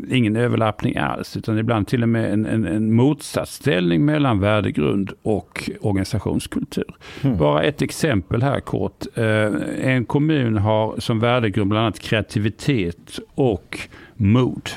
ingen 0.10 0.36
överlappning 0.36 0.98
alls, 0.98 1.38
utan 1.38 1.58
ibland 1.60 1.88
till 1.88 2.04
och 2.04 2.10
med 2.10 2.34
en, 2.34 2.46
en, 2.46 2.66
en 2.66 2.94
motsatsställning 2.94 4.06
mellan 4.06 4.40
värdegrund 4.40 5.12
och 5.22 5.70
organisationskultur. 5.82 6.96
Bara 7.38 7.64
ett 7.64 7.82
exempel 7.82 8.44
här 8.44 8.60
kort. 8.60 9.06
Eh, 9.16 9.52
en 9.82 10.06
kommun 10.06 10.58
har 10.58 10.96
som 11.00 11.20
värdegrund 11.20 11.70
bland 11.70 11.86
annat 11.86 12.00
kreativitet 12.00 13.20
och 13.36 13.80
mod. 14.16 14.70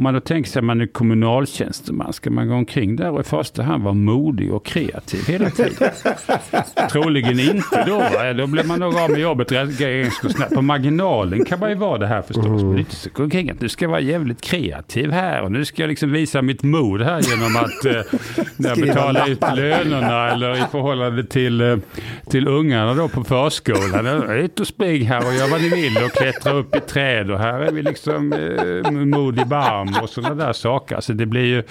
Om 0.00 0.04
man 0.04 0.14
då 0.14 0.20
tänker 0.20 0.50
sig 0.50 0.60
att 0.60 0.64
man 0.64 0.80
är 0.80 0.86
kommunaltjänsteman, 0.86 2.12
ska 2.12 2.30
man 2.30 2.48
gå 2.48 2.54
omkring 2.54 2.96
där 2.96 3.10
och 3.10 3.20
i 3.20 3.22
första 3.22 3.62
hand 3.62 3.84
vara 3.84 3.94
modig 3.94 4.52
och 4.54 4.66
kreativ 4.66 5.26
hela 5.26 5.50
tiden? 5.50 5.90
Troligen 6.90 7.40
inte 7.40 7.84
då. 7.86 7.98
Va? 7.98 8.32
Då 8.32 8.46
blir 8.46 8.64
man 8.64 8.80
nog 8.80 8.96
av 8.96 9.10
med 9.10 9.20
jobbet 9.20 9.50
ganska 9.50 10.28
snabbt. 10.30 10.54
På 10.54 10.62
marginalen 10.62 11.44
kan 11.44 11.60
man 11.60 11.68
ju 11.68 11.74
vara 11.74 11.98
det 11.98 12.06
här 12.06 12.22
förstås. 12.22 12.46
Mm. 12.46 12.68
Men 12.68 12.78
inte 12.78 12.94
så 12.94 13.10
gå 13.14 13.22
omkring 13.22 13.50
att 13.50 13.60
nu 13.60 13.68
ska 13.68 13.84
jag 13.84 13.90
vara 13.90 14.00
jävligt 14.00 14.40
kreativ 14.40 15.10
här 15.10 15.42
och 15.42 15.52
nu 15.52 15.64
ska 15.64 15.82
jag 15.82 15.88
liksom 15.88 16.12
visa 16.12 16.42
mitt 16.42 16.62
mod 16.62 17.02
här 17.02 17.20
genom 17.20 17.56
att 17.56 17.84
eh, 17.84 17.92
när 18.56 18.68
jag 18.68 18.78
betalar 18.78 19.28
ut 19.28 19.40
lönerna 19.40 20.30
eller 20.30 20.56
i 20.56 20.64
förhållande 20.70 21.24
till, 21.24 21.60
eh, 21.60 21.76
till 22.30 22.48
ungarna 22.48 22.94
då 22.94 23.08
på 23.08 23.24
förskolan. 23.24 24.30
Ut 24.30 24.60
och 24.60 24.66
spring 24.66 25.06
här 25.06 25.26
och 25.26 25.34
gör 25.34 25.50
vad 25.50 25.60
ni 25.60 25.68
vill 25.68 26.04
och 26.04 26.12
klättra 26.12 26.52
upp 26.52 26.76
i 26.76 26.80
träd 26.80 27.30
och 27.30 27.38
här 27.38 27.60
är 27.60 27.72
vi 27.72 27.82
liksom 27.82 28.32
eh, 28.32 28.90
mod 28.90 29.40
i 29.40 29.44
barm 29.44 29.89
och 30.02 30.10
sådana 30.10 30.34
där 30.34 30.52
saker. 30.52 30.96
Alltså 30.96 31.12
det 31.12 31.26
blir 31.26 31.44
ju 31.44 31.62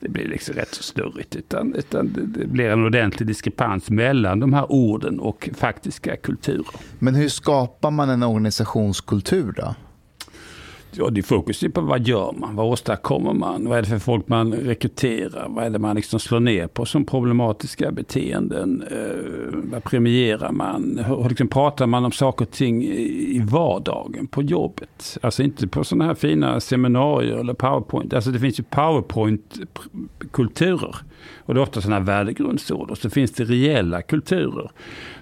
det 0.00 0.08
blir 0.08 0.28
liksom 0.28 0.54
rätt 0.54 0.74
så 0.74 0.82
snurrigt. 0.82 1.36
Utan, 1.36 1.74
utan 1.74 2.12
det 2.36 2.46
blir 2.46 2.70
en 2.70 2.84
ordentlig 2.84 3.26
diskrepans 3.26 3.90
mellan 3.90 4.40
de 4.40 4.52
här 4.52 4.72
orden 4.72 5.20
och 5.20 5.48
faktiska 5.54 6.16
kulturer. 6.16 6.66
Men 6.98 7.14
hur 7.14 7.28
skapar 7.28 7.90
man 7.90 8.10
en 8.10 8.22
organisationskultur 8.22 9.52
då? 9.56 9.74
Ja, 10.94 11.10
det 11.10 11.20
är 11.20 11.22
fokus 11.22 11.64
på 11.74 11.80
vad 11.80 12.08
gör 12.08 12.32
man? 12.32 12.56
Vad 12.56 12.66
åstadkommer 12.66 13.32
man? 13.32 13.68
Vad 13.68 13.78
är 13.78 13.82
det 13.82 13.88
för 13.88 13.98
folk 13.98 14.28
man 14.28 14.52
rekryterar? 14.52 15.46
Vad 15.48 15.64
är 15.64 15.70
det 15.70 15.78
man 15.78 15.96
liksom 15.96 16.20
slår 16.20 16.40
ner 16.40 16.66
på 16.66 16.84
som 16.84 17.04
problematiska 17.04 17.92
beteenden? 17.92 18.84
Eh, 18.90 18.96
vad 19.52 19.84
premierar 19.84 20.52
man? 20.52 21.00
Hur 21.06 21.28
liksom 21.28 21.48
pratar 21.48 21.86
man 21.86 22.04
om 22.04 22.12
saker 22.12 22.44
och 22.44 22.50
ting 22.50 22.84
i 22.84 23.42
vardagen 23.50 24.26
på 24.26 24.42
jobbet? 24.42 25.18
Alltså 25.22 25.42
inte 25.42 25.68
på 25.68 25.84
sådana 25.84 26.04
här 26.04 26.14
fina 26.14 26.60
seminarier 26.60 27.36
eller 27.36 27.54
powerpoint. 27.54 28.14
Alltså 28.14 28.30
det 28.30 28.38
finns 28.38 28.60
ju 28.60 28.64
powerpoint-kulturer. 28.64 30.96
Och 31.38 31.54
det 31.54 31.60
är 31.60 31.62
ofta 31.62 31.80
sådana 31.80 31.96
här 31.96 32.04
värdegrundsord. 32.04 32.90
Och 32.90 32.98
så 32.98 33.10
finns 33.10 33.32
det 33.32 33.44
reella 33.44 34.02
kulturer 34.02 34.70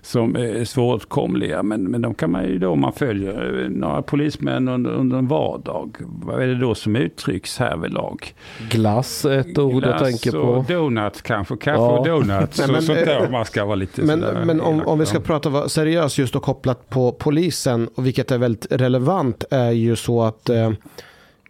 som 0.02 0.36
är 0.36 0.64
svåråtkomliga. 0.64 1.62
Men, 1.62 1.84
men 1.84 2.02
de 2.02 2.14
kan 2.14 2.30
man 2.30 2.44
ju 2.44 2.58
då, 2.58 2.70
om 2.70 2.80
man 2.80 2.92
följer 2.92 3.68
några 3.68 4.02
polismän 4.02 4.68
under, 4.68 4.90
under 4.90 5.18
en 5.18 5.28
vardag. 5.28 5.96
Vad 6.00 6.42
är 6.42 6.46
det 6.46 6.58
då 6.58 6.74
som 6.74 6.96
uttrycks 6.96 7.58
härvidlag? 7.58 8.34
Glass 8.70 9.24
är 9.24 9.38
ett 9.38 9.58
ord 9.58 9.82
Glass 9.82 10.00
jag 10.00 10.10
tänker 10.10 10.32
på. 10.32 10.38
och 10.38 10.64
donuts 10.64 11.22
kanske. 11.22 11.56
Kaffe 11.56 11.76
ja. 11.76 11.98
och 11.98 12.06
donuts. 12.06 12.58
Nej, 12.58 12.68
men, 12.72 12.82
sånt 12.82 12.98
där 12.98 13.28
man 13.30 13.44
ska 13.44 13.64
vara 13.64 13.74
lite 13.74 14.02
Men, 14.02 14.20
men 14.20 14.60
om, 14.60 14.80
om 14.86 14.98
vi 14.98 15.06
ska 15.06 15.20
prata 15.20 15.68
seriöst 15.68 16.18
just 16.18 16.36
och 16.36 16.42
kopplat 16.42 16.90
på 16.90 17.12
polisen. 17.12 17.88
Och 17.94 18.06
vilket 18.06 18.30
är 18.30 18.38
väldigt 18.38 18.66
relevant 18.70 19.44
är 19.50 19.70
ju 19.70 19.96
så 19.96 20.22
att 20.22 20.48
eh, 20.48 20.70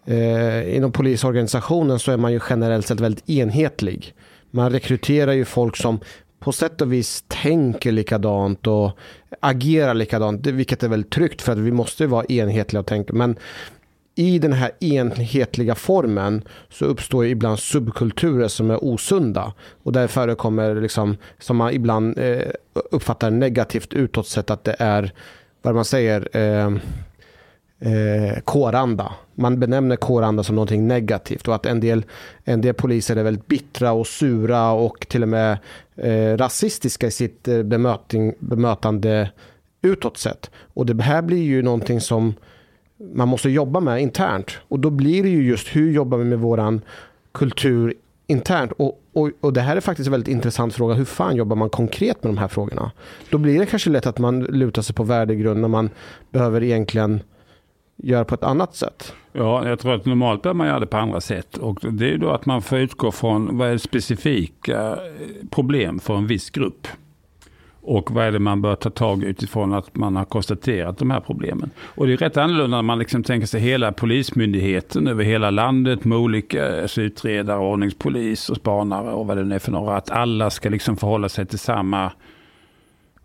eh, 0.05 0.77
inom 0.77 0.93
polisorganisationen 0.93 1.99
så 1.99 2.13
är 2.13 2.17
man 2.17 2.33
ju 2.33 2.41
generellt 2.51 2.87
sett 2.87 3.01
väldigt 3.01 3.31
enhetlig. 3.31 4.15
Man 4.51 4.73
rekryterar 4.73 5.33
ju 5.33 5.45
folk 5.45 5.77
som 5.77 6.01
på 6.39 6.53
sätt 6.53 6.81
och 6.81 6.93
vis 6.93 7.25
tänker 7.29 7.93
likadant 7.93 8.67
och 8.67 8.91
agerar 9.41 9.95
likadant, 9.95 10.47
vilket 10.47 10.83
är 10.83 10.89
väldigt 10.89 11.13
tryggt 11.13 11.43
för 11.43 11.53
att 11.53 11.59
vi 11.59 11.73
måste 11.73 12.07
vara 12.07 12.25
enhetliga 12.25 12.81
och 12.81 12.87
tänka. 12.87 13.13
Men 13.13 13.37
i 14.15 14.39
den 14.39 14.53
här 14.53 14.71
enhetliga 14.81 15.75
formen 15.75 16.43
så 16.69 16.85
uppstår 16.85 17.27
ibland 17.27 17.59
subkulturer 17.59 18.49
som 18.49 18.71
är 18.71 18.85
osunda. 18.85 19.53
Och 19.83 19.93
där 19.93 20.07
förekommer, 20.07 20.75
liksom, 20.75 21.17
som 21.39 21.57
man 21.57 21.73
ibland 21.73 22.19
eh, 22.19 22.43
uppfattar 22.73 23.31
negativt 23.31 23.93
utåt 23.93 24.27
sett, 24.27 24.51
att 24.51 24.65
det 24.65 24.77
är, 24.79 25.13
vad 25.63 25.75
man 25.75 25.85
säger, 25.85 26.37
eh, 26.37 26.71
eh, 27.81 28.41
kåranda. 28.41 29.13
Man 29.35 29.61
benämner 29.61 29.97
kåranda 29.97 30.43
som 30.43 30.55
någonting 30.55 30.89
negativt 30.89 31.49
och 31.49 31.55
att 31.55 31.67
en 31.67 31.81
del, 31.81 32.05
en 32.45 32.61
del 32.61 32.75
poliser 32.75 33.17
är 33.17 33.23
väldigt 33.23 33.47
bittra 33.47 33.93
och 33.93 34.07
sura 34.07 34.71
och 34.71 35.07
till 35.09 35.23
och 35.23 35.29
med 35.29 35.59
eh, 35.97 36.37
rasistiska 36.37 37.07
i 37.07 37.11
sitt 37.11 37.49
eh, 37.49 37.63
bemöting, 37.63 38.35
bemötande 38.39 39.31
utåt 39.83 40.17
sett. 40.17 40.51
Och 40.75 40.87
det 40.87 41.03
här 41.03 41.23
blir 41.23 41.43
ju 41.43 41.63
någonting 41.63 42.01
som 42.01 42.35
man 43.15 43.29
måste 43.29 43.51
jobba 43.51 43.81
med 43.81 44.03
internt. 44.03 44.51
Och 44.69 44.81
då 44.81 44.91
blir 44.91 45.23
det 45.23 45.29
ju 45.29 45.43
just 45.43 45.69
hur 45.69 45.93
jobbar 45.93 46.19
vi 46.19 46.25
med 46.25 46.39
våran 46.39 46.81
kultur 47.33 47.95
internt. 48.27 48.73
Och, 48.73 49.03
och, 49.13 49.31
och 49.41 49.53
det 49.53 49.61
här 49.61 49.77
är 49.77 49.81
faktiskt 49.81 50.07
en 50.07 50.13
väldigt 50.13 50.35
intressant 50.35 50.75
fråga. 50.75 50.95
Hur 50.95 51.05
fan 51.05 51.37
jobbar 51.37 51.57
man 51.57 51.71
konkret 51.71 52.25
med 52.25 52.33
de 52.35 52.39
här 52.39 52.49
frågorna? 52.49 52.91
Då 53.31 53.39
blir 53.39 53.59
det 53.59 53.67
kanske 53.67 53.91
lätt 53.91 54.07
att 54.07 54.19
man 54.19 54.41
lutar 54.41 54.83
sig 54.83 54.95
på 54.95 55.03
värdegrund 55.03 55.61
när 55.61 55.69
man 55.69 55.91
behöver 56.31 56.63
egentligen 56.63 57.21
gör 58.03 58.25
på 58.25 58.35
ett 58.35 58.43
annat 58.43 58.75
sätt? 58.75 59.15
Ja, 59.33 59.69
jag 59.69 59.79
tror 59.79 59.95
att 59.95 60.07
normalt 60.07 60.43
bör 60.43 60.55
man 60.55 60.67
göra 60.67 60.81
det 60.81 60.87
på 60.87 60.97
andra 60.97 61.21
sätt. 61.21 61.57
Och 61.57 61.79
det 61.93 62.13
är 62.13 62.19
då 62.19 62.31
att 62.31 62.47
man 62.47 62.63
får 62.63 62.79
utgå 62.79 63.13
från 63.13 63.59
vad 63.59 63.69
är 63.69 63.79
specifika 63.79 64.81
eh, 64.91 64.97
problem 65.51 65.99
för 65.99 66.17
en 66.17 66.27
viss 66.27 66.51
grupp. 66.51 66.89
Och 67.83 68.11
vad 68.11 68.25
är 68.25 68.33
det 68.33 68.39
man 68.39 68.63
bör 68.63 68.75
ta 68.75 68.91
tag 68.91 69.25
utifrån 69.25 69.75
att 69.75 69.97
man 69.97 70.17
har 70.17 70.25
konstaterat 70.25 70.99
de 70.99 71.11
här 71.11 71.21
problemen. 71.21 71.71
Och 71.81 72.07
det 72.07 72.13
är 72.13 72.17
rätt 72.17 72.37
annorlunda 72.37 72.77
när 72.77 72.83
man 72.83 72.99
liksom 72.99 73.23
tänker 73.23 73.47
sig 73.47 73.61
hela 73.61 73.93
polismyndigheten 73.93 75.09
över 75.09 75.25
hela 75.25 75.51
landet 75.51 76.05
med 76.05 76.19
olika 76.19 76.77
eh, 76.77 76.83
alltså 76.83 77.03
utredare, 77.03 77.59
ordningspolis 77.59 78.51
och 78.51 78.57
spanare 78.57 79.11
och 79.13 79.27
vad 79.27 79.37
det 79.37 79.45
nu 79.45 79.55
är 79.55 79.59
för 79.59 79.73
några. 79.73 79.97
Att 79.97 80.11
alla 80.11 80.51
ska 80.51 80.69
liksom 80.69 80.97
förhålla 80.97 81.29
sig 81.29 81.47
till 81.47 81.59
samma 81.59 82.13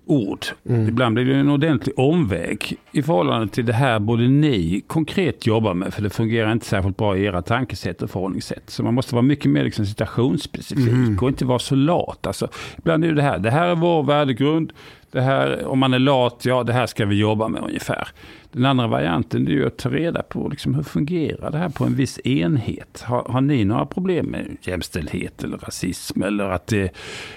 ord. 0.06 0.46
Mm. 0.70 0.88
Ibland 0.88 1.16
blir 1.16 1.26
det 1.26 1.36
en 1.36 1.50
ordentlig 1.50 2.00
omväg 2.00 2.78
i 2.92 3.02
förhållande 3.02 3.48
till 3.48 3.66
det 3.66 3.74
här 3.74 4.00
både 4.00 4.28
ni 4.28 4.84
konkret 4.88 5.48
jobbar 5.48 5.74
med. 5.74 5.94
För 5.94 6.02
det 6.02 6.10
fungerar 6.10 6.52
inte 6.52 6.66
särskilt 6.66 6.98
bra 6.98 7.18
i 7.18 7.24
era 7.24 7.42
tankesätt 7.42 8.02
och 8.02 8.10
förhållningssätt. 8.10 8.70
Så 8.70 8.84
man 8.84 8.94
måste 8.94 9.16
vara 9.16 9.24
mycket 9.24 9.52
mer 9.52 9.64
liksom 9.64 9.86
situationsspecifik 9.86 10.88
mm. 10.88 11.20
och 11.22 11.30
inte 11.30 11.46
vara 11.46 11.60
så 11.60 11.76
lat. 11.76 12.28
Alltså, 12.28 12.48
ibland 12.78 13.06
är 13.06 13.12
det 13.12 13.22
här, 13.22 13.40
det 13.40 13.52
här 13.52 13.68
är 13.68 13.76
vår 13.76 14.04
värdegrund. 14.04 14.74
Det 15.16 15.22
här, 15.22 15.66
om 15.66 15.80
man 15.80 15.94
är 15.94 16.00
lat, 16.00 16.42
ja 16.46 16.64
det 16.64 16.74
här 16.74 16.88
ska 16.88 17.06
vi 17.06 17.16
jobba 17.16 17.48
med 17.48 17.64
ungefär. 17.64 18.08
Den 18.52 18.66
andra 18.66 18.88
varianten 18.88 19.48
är 19.48 19.52
ju 19.52 19.68
att 19.68 19.78
ta 19.78 19.90
reda 19.90 20.22
på 20.22 20.48
liksom, 20.48 20.76
hur 20.76 20.84
fungerar 20.84 21.52
det 21.52 21.58
här 21.58 21.70
på 21.70 21.84
en 21.84 21.96
viss 21.96 22.20
enhet. 22.24 23.04
Har, 23.08 23.24
har 23.24 23.42
ni 23.42 23.66
några 23.66 23.86
problem 23.86 24.26
med 24.26 24.58
jämställdhet 24.62 25.44
eller 25.44 25.58
rasism 25.58 26.24
eller 26.24 26.44
att 26.44 26.68
det 26.68 26.92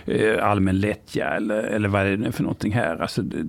är 0.06 0.36
eh, 0.36 0.50
allmän 0.50 0.80
lättja 0.80 1.28
eller, 1.28 1.62
eller 1.62 1.88
vad 1.88 2.06
är 2.06 2.16
det 2.16 2.32
för 2.32 2.42
någonting 2.42 2.72
här? 2.72 3.02
Alltså, 3.02 3.22
det, 3.22 3.42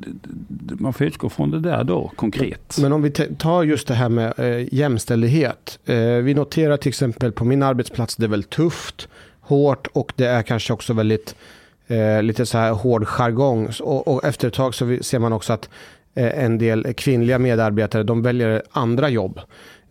det, 0.47 0.79
man 0.79 0.93
får 0.93 1.07
utgå 1.07 1.29
från 1.29 1.51
det 1.51 1.59
där 1.59 1.83
då 1.83 2.11
konkret. 2.15 2.77
Men 2.81 2.93
om 2.93 3.01
vi 3.01 3.11
tar 3.11 3.63
just 3.63 3.87
det 3.87 3.93
här 3.93 4.09
med 4.09 4.33
eh, 4.37 4.73
jämställdhet. 4.73 5.79
Eh, 5.85 5.97
vi 5.97 6.33
noterar 6.33 6.77
till 6.77 6.89
exempel 6.89 7.31
på 7.31 7.45
min 7.45 7.63
arbetsplats 7.63 8.15
det 8.15 8.25
är 8.25 8.29
väldigt 8.29 8.49
tufft, 8.49 9.07
hårt 9.41 9.87
och 9.87 10.13
det 10.15 10.25
är 10.25 10.41
kanske 10.41 10.73
också 10.73 10.93
väldigt 10.93 11.35
eh, 11.89 12.23
lite 12.23 12.45
så 12.45 12.57
här 12.57 12.71
hård 12.71 13.07
jargong. 13.07 13.69
Och, 13.79 14.07
och 14.07 14.23
efter 14.23 14.47
ett 14.47 14.53
tag 14.53 14.75
så 14.75 14.97
ser 15.01 15.19
man 15.19 15.33
också 15.33 15.53
att 15.53 15.69
eh, 16.15 16.43
en 16.43 16.57
del 16.57 16.93
kvinnliga 16.93 17.39
medarbetare 17.39 18.03
de 18.03 18.21
väljer 18.21 18.63
andra 18.71 19.09
jobb. 19.09 19.39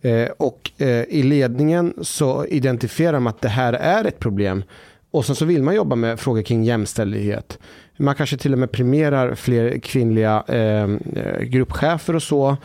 Eh, 0.01 0.27
och 0.37 0.71
eh, 0.77 1.03
i 1.03 1.23
ledningen 1.23 1.93
så 2.01 2.45
identifierar 2.45 3.13
de 3.13 3.27
att 3.27 3.41
det 3.41 3.49
här 3.49 3.73
är 3.73 4.05
ett 4.05 4.19
problem. 4.19 4.63
Och 5.11 5.25
sen 5.25 5.35
så 5.35 5.45
vill 5.45 5.63
man 5.63 5.75
jobba 5.75 5.95
med 5.95 6.19
frågor 6.19 6.41
kring 6.41 6.63
jämställdhet. 6.63 7.59
Man 7.97 8.15
kanske 8.15 8.37
till 8.37 8.53
och 8.53 8.59
med 8.59 8.71
premierar 8.71 9.35
fler 9.35 9.79
kvinnliga 9.79 10.43
ehm, 10.47 10.99
eh, 11.15 11.41
gruppchefer 11.41 12.15
och 12.15 12.23
så. 12.23 12.57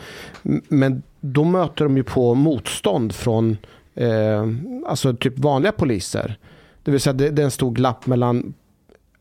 Men 0.67 1.03
då 1.19 1.43
möter 1.43 1.85
de 1.85 1.97
ju 1.97 2.03
på 2.03 2.33
motstånd 2.33 3.15
från 3.15 3.57
eh, 3.95 4.47
alltså 4.87 5.15
typ 5.15 5.39
vanliga 5.39 5.71
poliser. 5.71 6.37
Det 6.83 6.91
vill 6.91 6.99
säga 6.99 7.13
det, 7.13 7.29
det 7.29 7.41
är 7.41 7.43
en 7.43 7.51
stor 7.51 7.71
glapp 7.71 8.05
mellan 8.05 8.53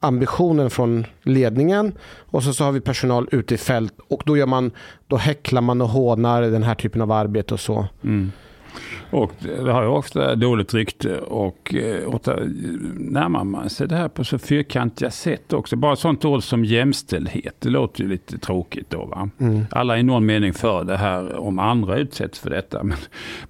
ambitionen 0.05 0.71
från 0.71 1.07
ledningen 1.23 1.93
och 2.03 2.43
så, 2.43 2.55
så 2.55 2.65
har 2.65 2.73
vi 2.73 2.81
personal 2.81 3.29
ute 3.33 3.55
i 3.55 3.59
fält 3.59 3.95
och 4.09 4.23
då, 4.27 4.37
gör 4.37 4.47
man, 4.47 4.71
då 5.07 5.17
häcklar 5.17 5.61
man 5.61 5.81
och 5.81 5.89
hånar 5.89 6.43
den 6.43 6.63
här 6.63 6.75
typen 6.75 7.03
av 7.03 7.13
arbete 7.13 7.55
och 7.55 7.61
så. 7.61 7.87
Mm. 8.03 8.33
Och 9.11 9.33
det 9.41 9.73
har 9.73 9.83
ju 9.83 9.89
ofta 9.89 10.35
dåligt 10.35 10.75
rykte 10.75 11.19
och 11.19 11.75
eh, 11.75 12.15
ofta 12.15 12.37
närmar 12.95 13.45
man 13.45 13.71
sig 13.71 13.89
det 13.89 13.97
här 13.97 14.09
på 14.09 14.25
så 14.25 14.39
fyrkantiga 14.39 15.11
sätt 15.11 15.53
också. 15.53 15.77
Bara 15.77 15.97
sånt 15.97 16.25
ord 16.25 16.43
som 16.43 16.65
jämställdhet, 16.65 17.57
det 17.59 17.69
låter 17.69 18.03
ju 18.03 18.09
lite 18.09 18.39
tråkigt 18.39 18.91
då. 18.91 19.05
Va? 19.05 19.31
Mm. 19.39 19.67
Alla 19.71 19.95
är 19.95 20.01
i 20.01 20.03
någon 20.03 20.27
mening 20.27 20.55
för 20.55 20.85
det 20.85 20.97
här 20.97 21.37
om 21.37 21.59
andra 21.59 21.97
utsätts 21.97 22.39
för 22.39 22.51
detta. 22.51 22.83
Men, 22.83 22.97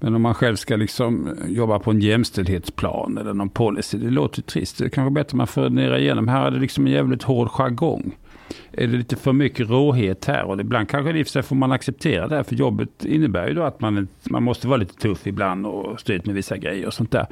men 0.01 0.14
om 0.14 0.22
man 0.22 0.35
själv 0.35 0.57
ska 0.57 0.77
liksom 0.77 1.37
jobba 1.49 1.79
på 1.79 1.91
en 1.91 2.01
jämställdhetsplan 2.01 3.18
eller 3.18 3.35
någon 3.35 3.49
policy, 3.49 3.99
det 3.99 4.11
låter 4.11 4.43
trist. 4.43 4.79
Det 4.79 4.85
är 4.85 4.89
kanske 4.89 5.11
bättre 5.11 5.37
man 5.37 5.47
funderar 5.47 5.99
igenom. 5.99 6.29
Här 6.29 6.47
är 6.47 6.51
det 6.51 6.59
liksom 6.59 6.87
en 6.87 6.93
jävligt 6.93 7.22
hård 7.22 7.49
jargong. 7.51 8.12
Är 8.77 8.87
det 8.87 8.97
lite 8.97 9.16
för 9.16 9.33
mycket 9.33 9.70
råhet 9.70 10.25
här. 10.25 10.45
Och 10.45 10.61
ibland 10.61 10.89
kanske 10.89 11.12
det 11.12 11.18
i 11.18 11.22
och 11.22 11.27
för 11.27 11.33
sig 11.33 11.43
får 11.43 11.57
man 11.57 11.72
acceptera 11.72 12.29
det 12.29 12.37
här. 12.37 12.43
För 12.43 12.55
jobbet 12.55 13.05
innebär 13.05 13.49
ju 13.49 13.55
då 13.55 13.62
att 13.62 13.81
man, 13.81 14.09
man 14.31 14.43
måste 14.43 14.68
vara 14.68 14.77
lite 14.77 14.95
tuff 14.95 15.27
ibland 15.27 15.66
och 15.66 16.01
stå 16.01 16.12
ut 16.12 16.27
med 16.27 16.35
vissa 16.35 16.57
grejer 16.57 16.87
och 16.87 16.95
sånt 16.95 17.11
där. 17.11 17.27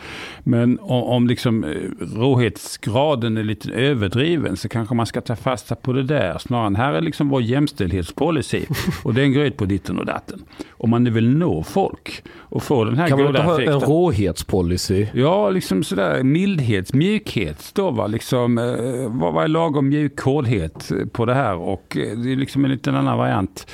Men 0.44 0.78
om, 0.80 1.02
om 1.02 1.26
liksom 1.26 1.64
eh, 1.64 1.70
råhetsgraden 2.16 3.36
är 3.36 3.44
lite 3.44 3.72
överdriven 3.72 4.56
så 4.56 4.68
kanske 4.68 4.94
man 4.94 5.06
ska 5.06 5.20
ta 5.20 5.36
fasta 5.36 5.74
på 5.74 5.92
det 5.92 6.02
där. 6.02 6.38
Snarare 6.38 6.66
än 6.66 6.76
här 6.76 6.92
är 6.94 7.00
liksom 7.00 7.28
vår 7.28 7.42
jämställdhetspolicy. 7.42 8.62
Och 9.04 9.14
den 9.14 9.32
går 9.32 9.42
ut 9.44 9.56
på 9.56 9.64
ditten 9.64 9.98
och 9.98 10.06
datten. 10.06 10.42
Om 10.70 10.90
man 10.90 11.04
nu 11.04 11.10
vill 11.10 11.36
nå 11.36 11.62
folk 11.62 12.22
och 12.38 12.62
få 12.62 12.84
den 12.84 12.98
här 12.98 13.08
Kan 13.08 13.18
man 13.18 13.26
goda 13.26 13.38
inte 13.38 13.50
ha 13.50 13.54
en 13.62 13.68
effekten. 13.68 13.90
råhetspolicy? 13.90 15.06
Ja, 15.14 15.50
liksom 15.50 15.82
sådär 15.82 16.22
mildhet, 16.22 16.94
mjukhet 16.94 17.70
då 17.74 17.90
va. 17.90 18.06
Liksom, 18.06 18.58
eh, 18.58 18.64
vad, 19.08 19.34
vad 19.34 19.44
är 19.44 19.48
lagom 19.48 19.88
mjuk 19.88 20.20
hårdhet 20.20 20.92
på 21.12 21.24
det 21.26 21.31
här? 21.34 21.56
Och 21.56 21.96
eh, 21.96 22.18
det 22.18 22.32
är 22.32 22.36
liksom 22.36 22.64
en 22.64 22.70
liten 22.70 22.94
annan 22.94 23.18
variant. 23.18 23.66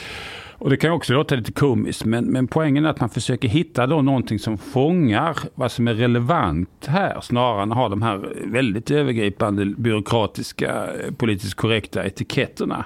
Och 0.60 0.70
det 0.70 0.76
kan 0.76 0.92
också 0.92 1.12
låta 1.12 1.34
lite 1.34 1.52
komiskt, 1.52 2.04
men, 2.04 2.24
men 2.24 2.46
poängen 2.48 2.84
är 2.84 2.90
att 2.90 3.00
man 3.00 3.10
försöker 3.10 3.48
hitta 3.48 3.86
då 3.86 4.02
någonting 4.02 4.38
som 4.38 4.58
fångar 4.58 5.38
vad 5.54 5.72
som 5.72 5.88
är 5.88 5.94
relevant 5.94 6.86
här, 6.86 7.20
snarare 7.20 7.62
än 7.62 7.72
att 7.72 7.78
ha 7.78 7.88
de 7.88 8.02
här 8.02 8.28
väldigt 8.44 8.90
övergripande 8.90 9.64
byråkratiska, 9.64 10.86
eh, 10.86 11.14
politiskt 11.14 11.54
korrekta 11.54 12.04
etiketterna. 12.04 12.84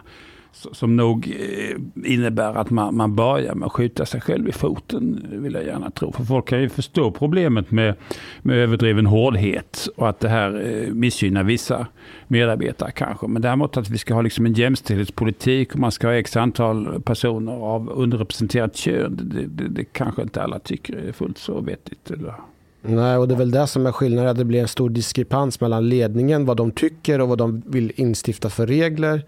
Som 0.53 0.97
nog 0.97 1.37
eh, 1.41 2.13
innebär 2.13 2.55
att 2.55 2.71
man, 2.71 2.97
man 2.97 3.17
börjar 3.17 3.55
med 3.55 3.67
att 3.67 3.73
skjuta 3.73 4.07
sig 4.07 4.21
själv 4.21 4.49
i 4.49 4.53
foten, 4.53 5.27
vill 5.31 5.55
jag 5.55 5.65
gärna 5.65 5.91
tro. 5.91 6.13
För 6.13 6.25
folk 6.25 6.49
kan 6.49 6.61
ju 6.61 6.69
förstå 6.69 7.11
problemet 7.11 7.71
med, 7.71 7.95
med 8.43 8.57
överdriven 8.57 9.07
hårdhet 9.07 9.89
och 9.97 10.09
att 10.09 10.21
det 10.21 10.29
här 10.29 10.71
eh, 10.71 10.95
missgynnar 10.95 11.43
vissa 11.43 11.87
medarbetare 12.29 12.91
kanske. 12.91 13.27
Men 13.27 13.43
däremot 13.43 13.77
att 13.77 13.91
vi 13.91 13.99
ska 13.99 14.15
ha 14.15 14.23
liksom 14.23 14.47
en 14.47 14.53
jämställdhetspolitik 14.53 15.75
och 15.75 15.81
man 15.81 15.93
ska 15.93 16.07
ha 16.07 16.15
x 16.15 16.37
antal 16.37 17.03
personer 17.03 17.53
av 17.53 17.91
underrepresenterat 17.91 18.77
kön. 18.77 19.21
Det, 19.23 19.47
det, 19.47 19.69
det 19.69 19.85
kanske 19.85 20.23
inte 20.23 20.43
alla 20.43 20.59
tycker 20.59 20.97
är 20.97 21.13
fullt 21.13 21.39
så 21.39 21.61
vettigt. 21.61 22.11
Eller? 22.11 22.35
Nej, 22.83 23.17
och 23.17 23.29
det 23.29 23.35
är 23.35 23.39
väl 23.39 23.51
det 23.51 23.67
som 23.67 23.87
är 23.87 23.93
skillnaden. 23.93 24.31
att 24.31 24.37
Det 24.37 24.45
blir 24.45 24.61
en 24.61 24.69
stor 24.69 24.91
diskrepans 24.91 25.61
mellan 25.61 25.89
ledningen, 25.89 26.45
vad 26.45 26.57
de 26.57 26.71
tycker 26.71 27.21
och 27.21 27.29
vad 27.29 27.39
de 27.39 27.63
vill 27.67 27.93
instifta 27.97 28.51
för 28.51 28.67
regler. 28.67 29.25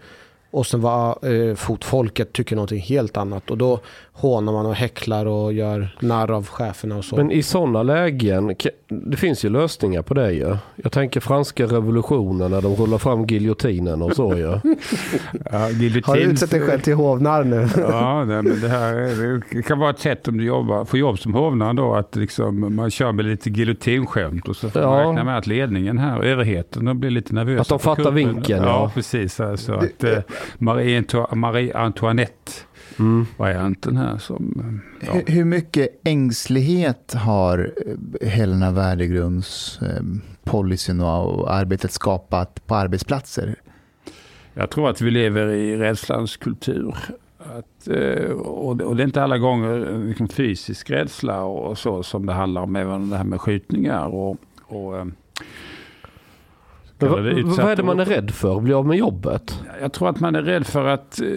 Och 0.55 0.67
sen 0.67 0.81
vad 0.81 1.23
eh, 1.23 1.55
fotfolket 1.55 2.33
tycker 2.33 2.55
någonting 2.55 2.79
helt 2.79 3.17
annat. 3.17 3.51
Och 3.51 3.57
då 3.57 3.79
hånar 4.17 4.53
man 4.53 4.65
och 4.65 4.75
häcklar 4.75 5.25
och 5.25 5.53
gör 5.53 5.97
narr 6.01 6.31
av 6.31 6.47
cheferna 6.47 6.97
och 6.97 7.05
så. 7.05 7.15
Men 7.15 7.31
i 7.31 7.43
sådana 7.43 7.83
lägen, 7.83 8.55
det 8.87 9.17
finns 9.17 9.45
ju 9.45 9.49
lösningar 9.49 10.01
på 10.01 10.13
det 10.13 10.31
ju. 10.31 10.57
Jag 10.75 10.91
tänker 10.91 11.19
franska 11.19 11.65
revolutionen 11.65 12.51
när 12.51 12.61
de 12.61 12.75
rullar 12.75 12.97
fram 12.97 13.25
giljotinen 13.25 14.01
och 14.01 14.15
så 14.15 14.35
ju. 14.35 14.41
Ja, 14.41 14.59
Har 16.03 16.15
du 16.15 16.21
utsett 16.21 16.51
dig 16.51 16.61
själv 16.61 16.79
till 16.79 16.93
hovnarr 16.93 17.43
nu? 17.43 17.67
Ja, 17.77 18.23
nej, 18.27 18.41
men 18.43 18.61
det 18.61 18.69
här 18.69 18.93
är- 18.93 19.41
det 19.55 19.61
kan 19.61 19.79
vara 19.79 19.89
ett 19.89 19.99
sätt 19.99 20.27
om 20.27 20.37
du 20.37 20.43
jobbar, 20.45 20.85
får 20.85 20.99
jobb 20.99 21.19
som 21.19 21.33
hovnare 21.33 21.73
då, 21.73 21.95
att 21.95 22.15
liksom, 22.15 22.75
man 22.75 22.91
kör 22.91 23.11
med 23.11 23.25
lite 23.25 23.49
giljotinskämt 23.49 24.47
och 24.47 24.55
så 24.55 24.69
får 24.69 24.81
man 24.81 24.99
Ja. 25.01 25.09
räkna 25.09 25.23
med 25.23 25.37
att 25.37 25.47
ledningen 25.47 25.97
här, 25.97 26.21
överheten, 26.23 26.85
de 26.85 26.99
blir 26.99 27.09
lite 27.09 27.33
nervösa. 27.35 27.61
Att 27.61 27.67
de 27.67 27.79
fattar 27.79 27.95
kuppen. 28.03 28.15
vinkeln, 28.15 28.63
Ja, 28.63 28.69
ja. 28.69 28.91
precis. 28.93 29.33
Så 29.35 29.73
att 29.73 30.03
eh, 30.03 30.17
Marie, 30.57 31.01
Anto- 31.01 31.35
Marie 31.35 31.77
Antoinette 31.77 32.51
Mm. 32.99 33.25
varianten 33.37 33.97
här 33.97 34.17
som... 34.17 34.81
Ja. 34.99 35.13
Hur, 35.13 35.23
hur 35.27 35.45
mycket 35.45 35.89
ängslighet 36.03 37.13
har 37.13 37.73
eh, 38.21 38.29
Helena 38.29 38.71
Värdegrunds 38.71 39.79
eh, 39.81 40.03
policyn 40.43 41.01
och 41.01 41.53
arbetet 41.53 41.91
skapat 41.91 42.67
på 42.67 42.75
arbetsplatser? 42.75 43.55
Jag 44.53 44.69
tror 44.69 44.89
att 44.89 45.01
vi 45.01 45.11
lever 45.11 45.47
i 45.47 45.77
rädslans 45.77 46.37
kultur. 46.37 46.95
Att, 47.37 47.87
eh, 47.87 48.31
och, 48.31 48.77
det, 48.77 49.03
är 49.03 49.05
inte 49.05 49.23
alla 49.23 49.37
gånger 49.37 49.93
eh, 49.93 49.99
liksom 49.99 50.27
fysisk 50.27 50.89
rädsla 50.89 51.43
och 51.43 51.77
så 51.77 52.03
som 52.03 52.25
det 52.25 52.33
handlar 52.33 52.61
om, 52.61 52.75
även 52.75 53.09
det 53.09 53.17
här 53.17 53.23
med 53.23 53.41
skjutningar 53.41 54.07
och... 54.07 54.37
och 54.63 54.97
eh, 54.97 55.05
Men 55.05 55.13
kallar 55.13 56.83
det 56.83 56.84
vad, 56.99 57.27
är 57.27 57.75
det 57.75 57.83
man 57.83 57.99
är 57.99 58.05
rädd 58.05 58.31
för? 58.31 58.59
Bli 58.59 58.73
av 58.73 58.87
med 58.87 58.97
jobbet? 58.97 59.63
Jag 59.81 59.93
tror 59.93 60.09
att 60.09 60.19
man 60.19 60.35
är 60.35 60.41
rädd 60.41 60.67
för 60.67 60.85
att 60.85 61.21
eh, 61.21 61.27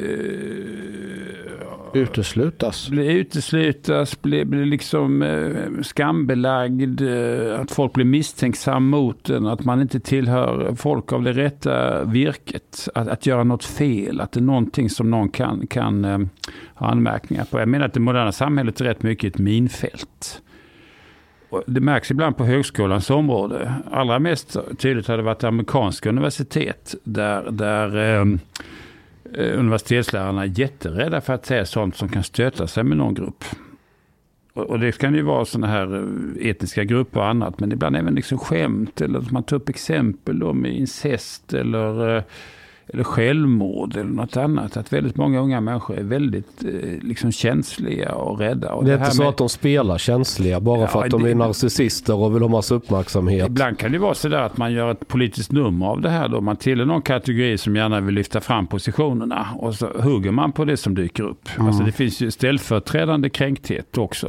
Uteslutas. 1.93 2.89
bli 2.89 3.13
uteslutas, 3.13 4.23
bli, 4.23 4.45
bli 4.45 4.65
liksom 4.65 5.23
eh, 5.23 5.83
skambelagd, 5.83 7.01
eh, 7.01 7.61
att 7.61 7.71
folk 7.71 7.93
blir 7.93 8.05
misstänksam 8.05 8.89
mot 8.89 9.31
en, 9.31 9.47
att 9.47 9.65
man 9.65 9.81
inte 9.81 10.01
tillhör 10.01 10.75
folk 10.75 11.13
av 11.13 11.23
det 11.23 11.33
rätta 11.33 12.05
virket, 12.05 12.89
att, 12.95 13.09
att 13.09 13.27
göra 13.27 13.45
något 13.45 13.65
fel, 13.65 14.21
att 14.21 14.33
det 14.33 14.41
är 14.41 14.43
någonting 14.43 14.91
som 14.91 15.11
någon 15.11 15.29
kan, 15.29 15.67
kan 15.67 16.05
ha 16.75 16.87
anmärkningar 16.87 17.45
på. 17.45 17.59
Jag 17.59 17.69
menar 17.69 17.87
att 17.87 17.95
det 17.95 18.01
moderna 18.01 18.33
samhället 18.33 18.81
är 18.81 18.85
rätt 18.85 19.03
mycket 19.03 19.35
ett 19.35 19.41
minfält. 19.41 20.43
Det 21.67 21.81
märks 21.81 22.11
ibland 22.11 22.37
på 22.37 22.45
högskolans 22.45 23.11
område. 23.11 23.75
Allra 23.91 24.19
mest 24.19 24.57
tydligt 24.79 25.09
har 25.09 25.17
det 25.17 25.23
varit 25.23 25.45
amerikanska 25.45 26.09
universitet 26.09 26.95
där, 27.05 27.51
där 27.51 27.97
ehm, 27.97 28.39
eh, 29.35 29.59
universitetslärarna 29.59 30.43
är 30.43 30.61
jätterädda 30.61 31.21
för 31.21 31.33
att 31.33 31.47
säga 31.47 31.67
sånt 31.67 31.97
som 31.97 32.09
kan 32.09 32.23
stöta 32.23 32.67
sig 32.67 32.85
med 32.85 32.97
någon 32.97 33.15
grupp. 33.15 33.45
Och, 34.53 34.65
och 34.65 34.81
det 34.81 34.99
kan 34.99 35.15
ju 35.15 35.23
vara 35.23 35.45
sådana 35.45 35.67
här 35.67 35.97
eh, 35.97 36.51
etniska 36.51 36.85
grupper 36.85 37.21
och 37.21 37.27
annat, 37.27 37.61
men 37.61 37.73
ibland 37.73 37.97
även 37.97 38.15
liksom 38.15 38.39
skämt 38.39 39.01
eller 39.01 39.19
att 39.19 39.31
man 39.31 39.43
tar 39.43 39.57
upp 39.57 39.69
exempel 39.69 40.39
då 40.39 40.53
med 40.53 40.73
incest 40.73 41.55
eller, 41.55 42.17
eh, 42.17 42.23
eller 42.93 43.05
självmord 43.05 43.97
eller 43.97 44.11
något 44.11 44.37
annat. 44.37 44.77
Att 44.77 44.93
väldigt 44.93 45.17
många 45.17 45.41
unga 45.41 45.61
människor 45.61 45.99
är 45.99 46.03
väldigt 46.03 46.65
eh, 46.65 46.71
liksom 47.03 47.33
känsliga 47.33 48.13
och 48.13 48.39
rädda. 48.39 48.73
Och 48.73 48.85
Det 48.85 48.93
är 48.93 48.99
här 48.99 49.05
inte 49.05 49.17
så 49.17 49.23
med- 49.23 49.29
att 49.29 49.37
de 49.37 49.49
spelar 49.49 49.99
känsliga 49.99 50.61
bara 50.61 50.87
för 50.87 50.99
Ja, 50.99 51.05
att 51.05 51.11
de 51.11 51.23
det- 51.23 51.31
är 51.31 51.35
narcissister 51.35 52.15
och 52.15 52.35
vill 52.35 52.43
ha 52.43 52.49
massa 52.49 52.75
uppmärksamhet. 52.75 53.47
Ibland 53.47 53.79
kan 53.79 53.93
det 53.93 53.99
vara 53.99 54.15
så 54.15 54.29
där 54.29 54.43
att 54.43 54.57
man 54.57 54.73
gör 54.73 54.91
ett 54.91 55.09
politiskt 55.09 55.53
nummer 55.53 55.87
av 55.87 56.01
det 56.01 56.11
här. 56.11 56.29
Då. 56.29 56.41
Man 56.41 56.57
tillhör 56.57 56.87
någon 56.87 57.03
kategori 57.03 57.59
som 57.59 57.77
gärna 57.77 58.01
vill 58.01 58.15
lyfta 58.15 58.41
fram 58.41 58.67
positionerna 58.67 59.47
och 59.57 59.75
så 59.75 59.87
hugger 60.03 60.31
man 60.31 60.53
på 60.53 60.65
det 60.65 60.77
som 60.77 60.95
dyker 60.95 61.23
upp. 61.23 61.49
Alltså 61.59 61.83
det 61.83 61.93
finns 61.93 62.21
ju 62.21 62.31
ställföreträdande 62.31 63.31
kränkthet 63.31 63.99
också. 63.99 64.27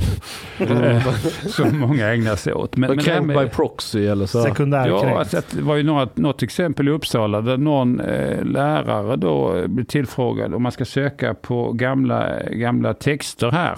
Eh, 0.60 1.08
som 1.48 1.80
många 1.80 2.08
ägnar 2.14 2.36
sig 2.36 2.54
åt. 2.54 2.78
Men, 2.78 2.88
Men 2.90 2.98
det 2.98 3.04
kränkt 3.04 3.26
med- 3.28 3.38
by 3.46 3.50
proxy 3.50 4.06
eller 4.08 4.26
så. 4.26 4.44
Sekundärkränkt. 4.44 5.04
Ja, 5.04 5.20
alltså 5.20 5.38
att 5.38 5.50
det 5.52 5.62
var 5.62 5.76
ju 5.76 5.84
något, 5.84 6.18
något 6.18 6.44
exempel 6.44 6.88
i 6.88 6.92
Uppsala 6.92 7.42
där 7.42 7.58
någon 7.58 8.00
eh, 8.00 8.46
lärare 8.50 9.16
då 9.16 9.68
blev 9.68 9.84
tillfrågad 9.84 10.54
om 10.54 10.64
man 10.64 10.72
ska 10.72 10.86
söka 10.86 11.34
på 11.34 11.72
gamla, 11.72 12.40
gamla 12.52 12.94
texter 12.94 13.52
här. 13.52 13.76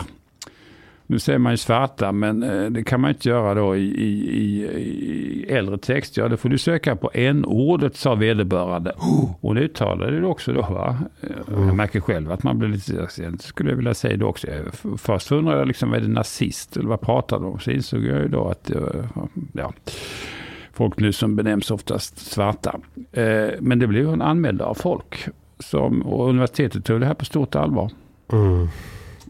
Nu 1.07 1.19
säger 1.19 1.39
man 1.39 1.53
ju 1.53 1.57
svarta, 1.57 2.11
men 2.11 2.43
eh, 2.43 2.65
det 2.65 2.83
kan 2.83 3.01
man 3.01 3.09
inte 3.09 3.29
göra 3.29 3.53
då 3.53 3.75
i, 3.75 3.81
i, 3.81 4.23
i, 4.31 4.63
i 4.79 5.45
äldre 5.53 5.77
text. 5.77 6.17
Ja, 6.17 6.27
då 6.27 6.37
får 6.37 6.49
du 6.49 6.57
söka 6.57 6.95
på 6.95 7.11
n-ordet, 7.13 7.95
sa 7.95 8.15
vederbörande. 8.15 8.93
Och 9.41 9.55
det 9.55 9.61
uttalade 9.61 10.19
du 10.19 10.25
också 10.25 10.53
då, 10.53 10.61
va? 10.61 10.97
Eh, 11.21 11.29
Jag 11.65 11.75
märker 11.75 11.99
själv 11.99 12.31
att 12.31 12.43
man 12.43 12.59
blir 12.59 12.69
lite, 12.69 13.07
skulle 13.39 13.69
jag 13.69 13.77
vilja 13.77 13.93
säga 13.93 14.17
det 14.17 14.25
också. 14.25 14.47
Först 14.97 15.31
undrade 15.31 15.59
jag 15.59 15.67
liksom, 15.67 15.93
är 15.93 15.99
det 15.99 16.07
nazist? 16.07 16.77
Eller 16.77 16.89
vad 16.89 17.01
pratar 17.01 17.39
de 17.39 17.45
om? 17.45 17.59
Så 17.59 17.71
insåg 17.71 18.05
jag 18.05 18.19
ju 18.21 18.27
då 18.27 18.47
att, 18.47 18.69
eh, 18.71 18.81
ja, 19.53 19.73
folk 20.73 20.99
nu 20.99 21.11
som 21.13 21.35
benämns 21.35 21.71
oftast 21.71 22.17
svarta. 22.17 22.79
Eh, 23.11 23.49
men 23.59 23.79
det 23.79 23.87
blev 23.87 24.09
en 24.09 24.21
anmälda 24.21 24.65
av 24.65 24.73
folk. 24.73 25.27
Som, 25.59 26.01
och 26.01 26.29
universitetet 26.29 26.85
tog 26.85 26.99
det 26.99 27.05
här 27.05 27.13
på 27.13 27.25
stort 27.25 27.55
allvar. 27.55 27.91
Mm. 28.31 28.67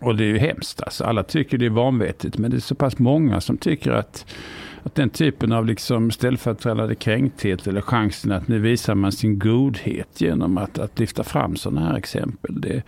Och 0.01 0.15
det 0.15 0.23
är 0.23 0.27
ju 0.27 0.37
hemskt. 0.37 0.81
Alltså. 0.81 1.03
Alla 1.03 1.23
tycker 1.23 1.57
det 1.57 1.65
är 1.65 1.69
vanvettigt. 1.69 2.37
Men 2.37 2.51
det 2.51 2.57
är 2.57 2.61
så 2.61 2.75
pass 2.75 2.99
många 2.99 3.41
som 3.41 3.57
tycker 3.57 3.91
att, 3.91 4.25
att 4.83 4.95
den 4.95 5.09
typen 5.09 5.51
av 5.51 5.65
liksom 5.65 6.11
ställföreträdande 6.11 6.95
kränkthet 6.95 7.67
eller 7.67 7.81
chansen 7.81 8.31
att 8.31 8.47
nu 8.47 8.59
visar 8.59 8.95
man 8.95 9.11
sin 9.11 9.39
godhet 9.39 10.21
genom 10.21 10.57
att, 10.57 10.79
att 10.79 10.99
lyfta 10.99 11.23
fram 11.23 11.55
sådana 11.55 11.87
här 11.87 11.97
exempel. 11.97 12.61
Det, 12.61 12.83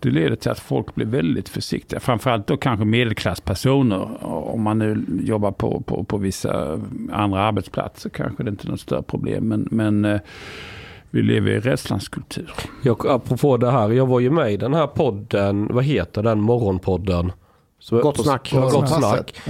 det 0.00 0.10
leder 0.10 0.36
till 0.36 0.50
att 0.50 0.60
folk 0.60 0.94
blir 0.94 1.06
väldigt 1.06 1.48
försiktiga. 1.48 2.00
Framförallt 2.00 2.46
då 2.46 2.56
kanske 2.56 2.84
medelklasspersoner. 2.84 4.26
Om 4.26 4.62
man 4.62 4.78
nu 4.78 5.04
jobbar 5.24 5.52
på, 5.52 5.80
på, 5.80 6.04
på 6.04 6.16
vissa 6.16 6.80
andra 7.12 7.40
arbetsplatser 7.40 8.10
kanske 8.10 8.42
det 8.42 8.50
inte 8.50 8.66
är 8.66 8.70
något 8.70 8.80
större 8.80 9.02
problem. 9.02 9.48
Men, 9.48 9.68
men 9.70 10.04
eh, 10.04 10.20
vi 11.10 11.22
lever 11.22 11.50
i 11.50 11.60
rädslans 11.60 12.08
kultur. 12.08 12.50
Jag, 12.82 13.06
apropå 13.06 13.56
det 13.56 13.70
här, 13.70 13.90
jag 13.90 14.06
var 14.06 14.20
ju 14.20 14.30
med 14.30 14.52
i 14.52 14.56
den 14.56 14.74
här 14.74 14.86
podden, 14.86 15.68
vad 15.70 15.84
heter 15.84 16.22
den 16.22 16.40
morgonpodden? 16.40 17.32
Gott 17.90 18.22
snack. 18.22 18.50
Gott 18.52 18.88
snack. 18.88 19.42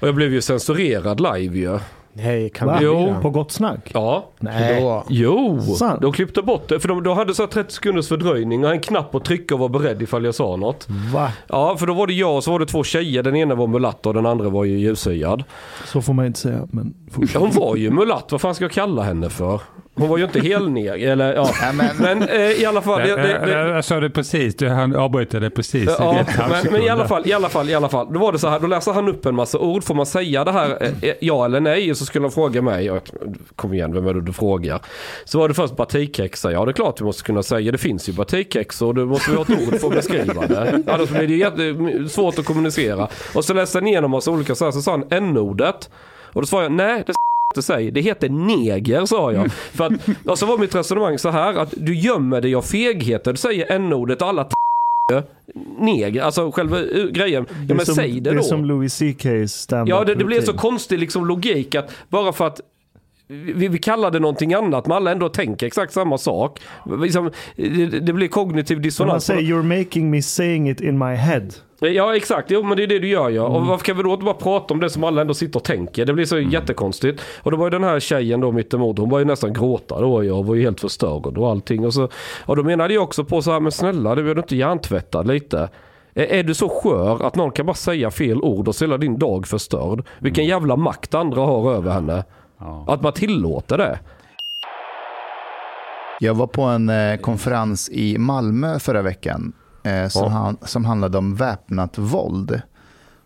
Och 0.00 0.08
jag 0.08 0.14
blev 0.14 0.32
ju 0.32 0.40
censurerad 0.42 1.20
live 1.20 1.58
ju. 1.58 1.78
Hej, 2.18 2.50
kan 2.50 2.68
Va? 2.68 2.76
vi 2.78 2.84
Jo. 2.84 3.14
På 3.22 3.30
Gott 3.30 3.52
Snack? 3.52 3.90
Ja. 3.94 4.30
Nej. 4.38 4.80
Då. 4.82 5.04
Jo, 5.08 5.60
Sant. 5.60 6.02
de 6.02 6.12
klippte 6.12 6.42
bort 6.42 6.68
det. 6.68 6.80
För 6.80 6.88
de, 6.88 7.02
de 7.02 7.16
hade 7.16 7.34
så 7.34 7.42
här 7.42 7.48
30 7.50 7.74
sekunders 7.74 8.08
fördröjning 8.08 8.64
och 8.64 8.70
en 8.70 8.80
knapp 8.80 9.14
att 9.14 9.24
trycka 9.24 9.54
och 9.54 9.60
vara 9.60 9.68
beredd 9.68 10.02
ifall 10.02 10.24
jag 10.24 10.34
sa 10.34 10.56
något. 10.56 10.86
Va? 11.14 11.32
Ja, 11.48 11.76
för 11.76 11.86
då 11.86 11.94
var 11.94 12.06
det 12.06 12.12
jag 12.12 12.36
och 12.36 12.44
så 12.44 12.50
var 12.52 12.58
det 12.58 12.66
två 12.66 12.84
tjejer. 12.84 13.22
Den 13.22 13.36
ena 13.36 13.54
var 13.54 13.66
mulatt 13.66 14.06
och 14.06 14.14
den 14.14 14.26
andra 14.26 14.48
var 14.48 14.64
ju 14.64 14.78
ljushyad. 14.78 15.44
Så 15.86 16.02
får 16.02 16.12
man 16.12 16.26
inte 16.26 16.38
säga, 16.38 16.68
men 16.70 16.94
fortsätt. 17.10 17.40
Hon 17.40 17.50
var 17.50 17.76
ju 17.76 17.90
mulatt, 17.90 18.32
vad 18.32 18.40
fan 18.40 18.54
ska 18.54 18.64
jag 18.64 18.72
kalla 18.72 19.02
henne 19.02 19.30
för? 19.30 19.60
Hon 20.00 20.08
var 20.08 20.18
ju 20.18 20.24
inte 20.24 20.40
helneger, 20.40 21.12
eller 21.12 21.34
ja. 21.34 21.50
Ja, 21.62 21.72
men, 21.72 21.96
Men 21.98 22.28
eh, 22.28 22.40
i 22.40 22.64
alla 22.64 22.82
fall. 22.82 23.00
Det, 23.00 23.16
det, 23.16 23.22
det, 23.22 23.50
Jag, 23.50 23.68
jag 23.68 23.84
sa 23.84 24.00
det 24.00 24.10
precis, 24.10 24.54
du 24.54 24.68
han 24.68 24.96
avbryter 24.96 25.40
det 25.40 25.50
precis. 25.50 25.90
Ja, 25.98 26.24
men, 26.38 26.72
men 26.72 26.82
i 26.82 26.88
alla 26.88 27.08
fall, 27.08 27.22
i 27.26 27.32
alla 27.32 27.48
fall, 27.48 27.70
i 27.70 27.74
alla 27.74 27.88
fall. 27.88 28.12
Då 28.12 28.18
var 28.20 28.32
det 28.32 28.38
så 28.38 28.48
här, 28.48 28.60
då 28.60 28.66
läser 28.66 28.92
han 28.92 29.08
upp 29.08 29.26
en 29.26 29.34
massa 29.34 29.58
ord. 29.58 29.84
Får 29.84 29.94
man 29.94 30.06
säga 30.06 30.44
det 30.44 30.52
här 30.52 30.82
eh, 30.82 30.88
eh, 31.02 31.14
ja 31.20 31.44
eller 31.44 31.60
nej? 31.60 31.90
Och 31.90 31.96
så 31.96 32.04
skulle 32.04 32.24
han 32.24 32.32
fråga 32.32 32.62
mig. 32.62 32.90
Och, 32.90 33.10
kom 33.56 33.74
igen, 33.74 33.94
vem 33.94 34.06
är 34.06 34.14
det 34.14 34.20
du 34.22 34.32
frågar? 34.32 34.80
Så 35.24 35.38
var 35.38 35.48
det 35.48 35.54
först 35.54 35.76
batikhäxa. 35.76 36.52
Ja, 36.52 36.64
det 36.64 36.70
är 36.70 36.72
klart 36.72 37.00
vi 37.00 37.04
måste 37.04 37.22
kunna 37.22 37.42
säga. 37.42 37.72
Det 37.72 37.78
finns 37.78 38.08
ju 38.08 38.12
batikhäxor 38.12 38.88
och 38.88 38.94
då 38.94 39.06
måste 39.06 39.30
vi 39.30 39.36
ha 39.36 39.42
ett 39.42 39.50
ord 39.50 39.80
för 39.80 39.88
att 39.88 39.94
beskriva 39.94 40.46
det. 40.46 40.82
Annars 40.86 41.08
blir 41.10 41.26
det 41.26 41.36
jätte, 41.36 42.08
svårt 42.08 42.38
att 42.38 42.44
kommunicera. 42.44 43.08
Och 43.34 43.44
så 43.44 43.54
läste 43.54 43.78
han 43.78 43.86
igenom 43.86 44.10
massa 44.10 44.30
olika 44.30 44.54
så 44.54 44.64
här, 44.64 44.72
så 44.72 44.82
sa 44.82 44.90
han 44.90 45.04
n-ordet. 45.10 45.90
Och 46.32 46.40
då 46.42 46.46
svarade 46.46 46.66
jag, 46.66 46.72
nej 46.72 47.02
det 47.06 47.12
inte 47.54 47.62
säg. 47.62 47.90
Det 47.90 48.00
heter 48.00 48.28
neger 48.28 49.06
sa 49.06 49.32
jag. 49.32 49.52
För 49.52 49.84
att, 49.86 49.92
och 50.26 50.38
så 50.38 50.46
var 50.46 50.58
mitt 50.58 50.74
resonemang 50.74 51.18
så 51.18 51.28
här 51.30 51.54
att 51.54 51.74
du 51.76 51.94
gömmer 51.96 52.40
dig 52.40 52.54
av 52.54 52.62
fegheten. 52.62 53.34
Du 53.34 53.38
säger 53.38 53.72
n-ordet 53.72 54.22
alla 54.22 54.48
neger. 55.78 56.22
Alltså 56.22 56.50
själva 56.52 56.78
uh, 56.78 57.10
grejen. 57.10 57.46
Ja 57.48 57.54
Det 57.68 57.74
men 57.74 57.86
som, 57.86 57.94
säg 57.94 58.12
det 58.12 58.20
det 58.20 58.30
då. 58.30 58.38
är 58.38 58.42
som 58.42 58.64
Louis 58.64 59.00
CK's 59.02 59.46
stand 59.46 59.88
Ja, 59.88 60.04
det, 60.04 60.14
det 60.14 60.24
blir 60.24 60.40
så 60.40 60.52
konstig 60.52 60.98
liksom 60.98 61.26
logik 61.26 61.74
att 61.74 61.90
bara 62.08 62.32
för 62.32 62.46
att 62.46 62.60
vi, 63.28 63.68
vi 63.68 63.78
kallar 63.78 64.10
det 64.10 64.18
någonting 64.18 64.54
annat 64.54 64.86
men 64.86 64.96
alla 64.96 65.10
ändå 65.12 65.28
tänker 65.28 65.66
exakt 65.66 65.92
samma 65.92 66.18
sak. 66.18 66.60
Liksom, 67.02 67.30
det, 67.56 67.86
det 67.86 68.12
blir 68.12 68.28
kognitiv 68.28 68.76
Man 68.76 68.82
dissonans. 68.82 69.24
säger 69.24 69.42
you're 69.42 69.78
making 69.78 70.10
me 70.10 70.22
saying 70.22 70.70
it 70.70 70.80
in 70.80 70.98
my 70.98 71.14
head. 71.14 71.48
Ja 71.80 72.16
exakt, 72.16 72.50
jo, 72.50 72.62
men 72.62 72.76
det 72.76 72.82
är 72.82 72.86
det 72.86 72.98
du 72.98 73.08
gör 73.08 73.30
ja. 73.30 73.46
Mm. 73.46 73.56
Och 73.56 73.66
varför 73.66 73.84
kan 73.84 73.96
vi 73.96 74.02
då 74.02 74.12
inte 74.12 74.24
bara 74.24 74.34
prata 74.34 74.74
om 74.74 74.80
det 74.80 74.90
som 74.90 75.04
alla 75.04 75.20
ändå 75.20 75.34
sitter 75.34 75.58
och 75.58 75.64
tänker? 75.64 76.06
Det 76.06 76.12
blir 76.12 76.24
så 76.24 76.38
jättekonstigt. 76.38 77.22
Och 77.42 77.50
då 77.50 77.56
var 77.56 77.66
ju 77.66 77.70
den 77.70 77.84
här 77.84 78.00
tjejen 78.00 78.40
då 78.40 78.52
mittemot, 78.52 78.98
hon 78.98 79.10
var 79.10 79.18
ju 79.18 79.24
nästan 79.24 79.52
gråta 79.52 80.00
då. 80.00 80.24
Jag 80.24 80.44
var 80.44 80.54
ju 80.54 80.62
helt 80.62 80.80
förstörd 80.80 81.38
och 81.38 81.50
allting. 81.50 81.86
Och, 81.86 81.94
så, 81.94 82.08
och 82.46 82.56
då 82.56 82.62
menade 82.62 82.94
jag 82.94 83.02
också 83.02 83.24
på 83.24 83.42
så 83.42 83.52
här, 83.52 83.60
men 83.60 83.72
snälla 83.72 84.14
du 84.14 84.30
är 84.30 84.34
du 84.34 84.40
inte 84.40 84.56
hjärntvättad 84.56 85.26
lite? 85.26 85.68
Är, 86.14 86.24
är 86.24 86.42
du 86.42 86.54
så 86.54 86.68
skör 86.68 87.26
att 87.26 87.36
någon 87.36 87.50
kan 87.50 87.66
bara 87.66 87.74
säga 87.74 88.10
fel 88.10 88.42
ord 88.42 88.68
och 88.68 88.74
så 88.74 88.84
hela 88.84 88.98
din 88.98 89.18
dag 89.18 89.46
förstörd? 89.46 90.04
Vilken 90.18 90.44
jävla 90.44 90.76
makt 90.76 91.14
andra 91.14 91.40
har 91.40 91.72
över 91.72 91.90
henne. 91.90 92.24
Ja. 92.58 92.84
Att 92.88 93.02
man 93.02 93.12
tillåter 93.12 93.78
det. 93.78 93.98
Jag 96.20 96.34
var 96.34 96.46
på 96.46 96.62
en 96.62 96.88
eh, 96.88 97.16
konferens 97.16 97.90
i 97.92 98.18
Malmö 98.18 98.78
förra 98.78 99.02
veckan 99.02 99.52
eh, 99.82 100.08
som, 100.08 100.22
Ja. 100.22 100.28
han, 100.28 100.56
som 100.62 100.84
handlade 100.84 101.18
om 101.18 101.34
väpnat 101.36 101.98
våld. 101.98 102.62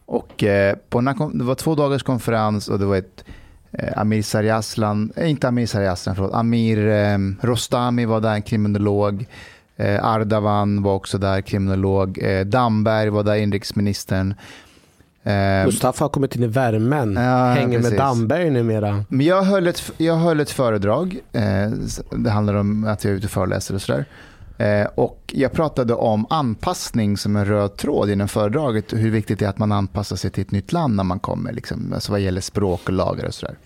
Och, 0.07 0.45
eh, 0.45 0.77
på 0.89 0.99
den 1.01 1.09
här, 1.09 1.39
det 1.39 1.45
var 1.45 1.55
två 1.55 1.75
dagars 1.75 2.03
konferens 2.03 2.69
och 2.69 2.79
det 2.79 2.85
var 2.87 2.97
ett 2.97 3.25
eh, 3.73 3.99
Amir 3.99 4.23
Sarjaslan, 4.23 5.13
eh, 5.17 5.31
inte 5.31 5.49
Amir 5.49 5.67
Sarjaslan, 5.67 6.17
förlåt, 6.17 6.35
Amir 6.35 6.87
eh, 6.89 7.19
Rostami 7.41 8.05
var 8.05 8.21
där, 8.21 8.41
kriminolog. 8.41 9.27
Eh, 9.77 10.05
Ardavan 10.07 10.83
var 10.83 10.95
också 10.95 11.19
där, 11.19 11.41
kriminolog. 11.41 12.19
Eh, 12.23 12.47
Damberg 12.47 13.11
var 13.11 13.23
där, 13.23 13.35
inrikesministern. 13.35 14.35
Eh, 15.23 15.65
Mustafa 15.65 16.05
har 16.05 16.09
kommit 16.09 16.37
in 16.37 16.43
i 16.43 16.47
värmen. 16.47 17.15
Ja, 17.17 17.47
Hänger 17.47 17.79
precis. 17.79 17.91
med 17.91 18.01
Damberg 18.01 18.51
numera. 18.51 19.05
Men 19.09 19.27
jag 19.27 19.43
höll 19.43 19.67
ett, 19.67 19.93
jag 19.97 20.15
höll 20.17 20.41
ett 20.41 20.51
föredrag. 20.51 21.19
Eh, 21.33 21.71
det 22.11 22.31
handlar 22.31 22.55
om 22.55 22.85
att 22.85 23.05
jag 23.05 23.13
är 23.13 23.17
ute 23.17 23.27
och 23.27 23.31
föreläser 23.31 23.75
och 23.75 23.83
sådär. 23.83 24.05
Eh, 24.59 24.87
och 24.95 25.33
jag 25.37 25.53
pratade 25.53 25.95
om 25.95 26.27
anpassning 26.31 27.17
som 27.17 27.37
en 27.37 27.45
röd 27.45 27.77
tråd 27.77 28.11
inom 28.11 28.29
föredraget. 28.29 28.93
Hur 28.93 29.11
viktigt 29.11 29.39
det 29.39 29.45
är 29.45 29.49
att 29.49 29.59
man 29.59 29.73
anpassar 29.73 30.17
sig 30.17 30.31
till 30.31 30.43
ett 30.43 30.51
nytt 30.51 30.73
land 30.73 30.97
när 30.97 31.05
man 31.05 31.19
kommer. 31.19 31.53
Liksom, 31.53 31.93
alltså 31.95 32.13
vad 32.13 32.21
gäller 32.21 32.41
språk 32.41 32.81
och 32.87 32.93
lagar 32.93 33.27
och 33.27 33.35
sådär. 33.35 33.57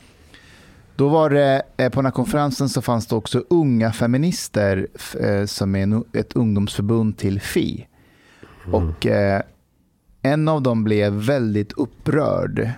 Då 0.97 1.09
var 1.09 1.31
det, 1.31 1.63
eh, 1.77 1.89
på 1.89 1.95
den 2.01 2.05
här 2.05 2.13
konferensen 2.13 2.69
så 2.69 2.83
fanns 2.83 3.07
det 3.07 3.15
också 3.17 3.45
unga 3.51 3.93
feminister 3.93 4.87
eh, 5.21 5.45
som 5.47 5.75
är 5.77 5.83
en- 5.83 6.05
ett 6.13 6.33
ungdomsförbund 6.33 7.19
till 7.19 7.41
FI. 7.41 7.87
Och 8.73 9.07
eh, 9.07 9.43
en 10.23 10.49
av 10.49 10.63
dem 10.63 10.85
blev 10.85 11.13
väldigt 11.13 11.73
upprörd 11.73 12.71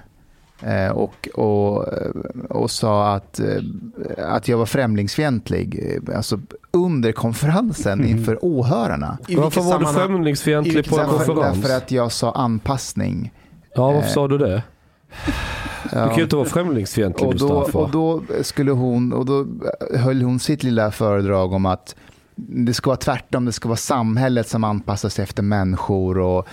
och, 0.94 1.28
och, 1.34 1.84
och 2.48 2.70
sa 2.70 3.14
att, 3.14 3.40
eh, 3.40 3.46
att 4.18 4.48
jag 4.48 4.58
var 4.58 4.66
främlingsfientlig. 4.66 6.00
eh, 6.08 6.16
Alltså 6.16 6.40
under 6.70 7.12
konferensen 7.12 8.04
inför 8.04 8.44
åhörarna. 8.44 9.18
I 9.28 9.34
Varför 9.34 9.60
var 9.60 9.78
du 9.78 9.86
främlingsfientlig 9.86 10.88
på 10.88 11.00
en 11.00 11.08
konferens? 11.08 11.60
Därför 11.60 11.76
att 11.76 11.90
jag 11.90 12.12
sa 12.12 12.32
anpassning. 12.32 13.32
Ja, 13.74 13.92
varför 13.92 14.08
sa 14.08 14.28
du 14.28 14.38
det? 14.38 14.62
Du 15.82 15.88
kan 15.90 16.16
ju 16.16 16.22
inte 16.22 16.36
vara 16.36 16.46
främlingsfientlig 16.46 17.28
Och 17.28 17.34
då, 17.38 17.48
och 17.72 17.90
då 17.90 18.22
skulle 18.42 18.70
hon, 18.70 19.12
och 19.12 19.26
då 19.26 19.46
höll 19.94 20.22
hon 20.22 20.40
sitt 20.40 20.62
lilla 20.62 20.90
föredrag 20.90 21.52
om 21.52 21.66
att 21.66 21.94
det 22.34 22.74
ska 22.74 22.90
vara 22.90 22.96
tvärtom, 22.96 23.44
det 23.44 23.52
ska 23.52 23.68
vara 23.68 23.76
samhället 23.76 24.48
som 24.48 24.64
anpassar 24.64 25.08
sig 25.08 25.22
efter 25.22 25.42
människor 25.42 26.18
och, 26.18 26.46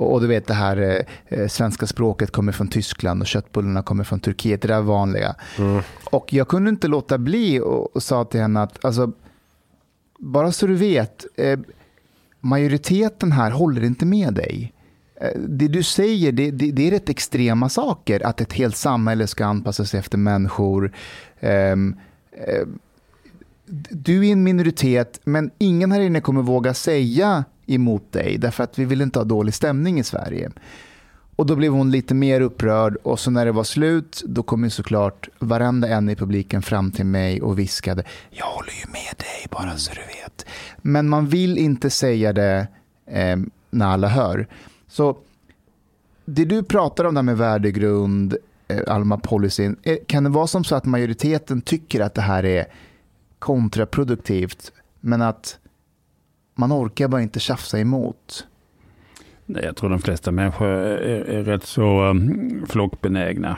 och, 0.00 0.12
och 0.12 0.20
du 0.20 0.26
vet 0.26 0.46
det 0.46 0.54
här 0.54 1.04
eh, 1.28 1.48
svenska 1.48 1.86
språket 1.86 2.30
kommer 2.30 2.52
från 2.52 2.68
Tyskland 2.68 3.20
och 3.20 3.26
köttbullarna 3.26 3.82
kommer 3.82 4.04
från 4.04 4.20
Turkiet, 4.20 4.62
det 4.62 4.68
där 4.68 4.80
vanliga. 4.80 5.34
Mm. 5.58 5.82
Och 6.04 6.32
jag 6.32 6.48
kunde 6.48 6.70
inte 6.70 6.88
låta 6.88 7.18
bli 7.18 7.60
och, 7.60 7.96
och 7.96 8.02
sa 8.02 8.24
till 8.24 8.40
henne 8.40 8.62
att 8.62 8.84
alltså, 8.84 9.12
bara 10.18 10.52
så 10.52 10.66
du 10.66 10.74
vet, 10.74 11.26
eh, 11.36 11.58
majoriteten 12.40 13.32
här 13.32 13.50
håller 13.50 13.84
inte 13.84 14.06
med 14.06 14.34
dig. 14.34 14.72
Eh, 15.20 15.40
Det 15.40 15.68
du 15.68 15.82
säger, 15.82 16.32
det, 16.32 16.50
det, 16.50 16.70
det 16.70 16.86
är 16.86 16.90
rätt 16.90 17.08
extrema 17.08 17.68
saker. 17.68 18.26
Att 18.26 18.40
ett 18.40 18.52
helt 18.52 18.76
samhälle 18.76 19.26
ska 19.26 19.44
anpassa 19.46 19.84
sig 19.84 20.00
efter 20.00 20.18
människor. 20.18 20.92
Ehm, 21.40 21.96
eh, 22.32 22.66
du 23.90 24.28
är 24.28 24.32
en 24.32 24.42
minoritet, 24.42 25.20
men 25.24 25.50
ingen 25.58 25.92
här 25.92 26.00
inne 26.00 26.20
kommer 26.20 26.42
våga 26.42 26.74
säga 26.74 27.44
emot 27.74 28.12
dig, 28.12 28.38
därför 28.38 28.64
att 28.64 28.78
vi 28.78 28.84
vill 28.84 29.00
inte 29.00 29.18
ha 29.18 29.24
dålig 29.24 29.54
stämning 29.54 29.98
i 29.98 30.04
Sverige. 30.04 30.50
Och 31.36 31.46
då 31.46 31.56
blev 31.56 31.72
hon 31.72 31.90
lite 31.90 32.14
mer 32.14 32.40
upprörd 32.40 32.96
och 32.96 33.20
så 33.20 33.30
när 33.30 33.46
det 33.46 33.52
var 33.52 33.64
slut, 33.64 34.22
då 34.26 34.42
kom 34.42 34.64
ju 34.64 34.70
såklart 34.70 35.28
varenda 35.38 35.88
en 35.88 36.08
i 36.08 36.16
publiken 36.16 36.62
fram 36.62 36.90
till 36.90 37.06
mig 37.06 37.42
och 37.42 37.58
viskade, 37.58 38.04
jag 38.30 38.46
håller 38.46 38.72
ju 38.72 38.92
med 38.92 39.14
dig 39.16 39.46
bara 39.50 39.76
så 39.76 39.92
du 39.94 40.00
vet. 40.00 40.46
Men 40.76 41.08
man 41.08 41.26
vill 41.26 41.58
inte 41.58 41.90
säga 41.90 42.32
det 42.32 42.68
eh, 43.06 43.36
när 43.70 43.86
alla 43.86 44.08
hör. 44.08 44.46
Så 44.88 45.16
det 46.24 46.44
du 46.44 46.62
pratar 46.62 47.04
om 47.04 47.14
där 47.14 47.22
med 47.22 47.38
värdegrund, 47.38 48.36
eh, 48.68 48.94
Alma 48.94 49.18
policyn, 49.18 49.76
eh, 49.82 49.96
kan 50.06 50.24
det 50.24 50.30
vara 50.30 50.46
som 50.46 50.64
så 50.64 50.74
att 50.76 50.84
majoriteten 50.84 51.60
tycker 51.60 52.00
att 52.00 52.14
det 52.14 52.22
här 52.22 52.44
är 52.44 52.66
kontraproduktivt, 53.38 54.72
men 55.00 55.22
att 55.22 55.58
man 56.60 56.72
orkar 56.72 57.08
bara 57.08 57.22
inte 57.22 57.40
tjafsa 57.40 57.78
emot? 57.78 58.46
Nej, 59.46 59.64
jag 59.64 59.76
tror 59.76 59.90
de 59.90 59.98
flesta 59.98 60.30
människor 60.30 60.68
är, 60.68 61.24
är 61.24 61.42
rätt 61.42 61.64
så 61.64 62.04
um, 62.04 62.66
flockbenägna. 62.68 63.56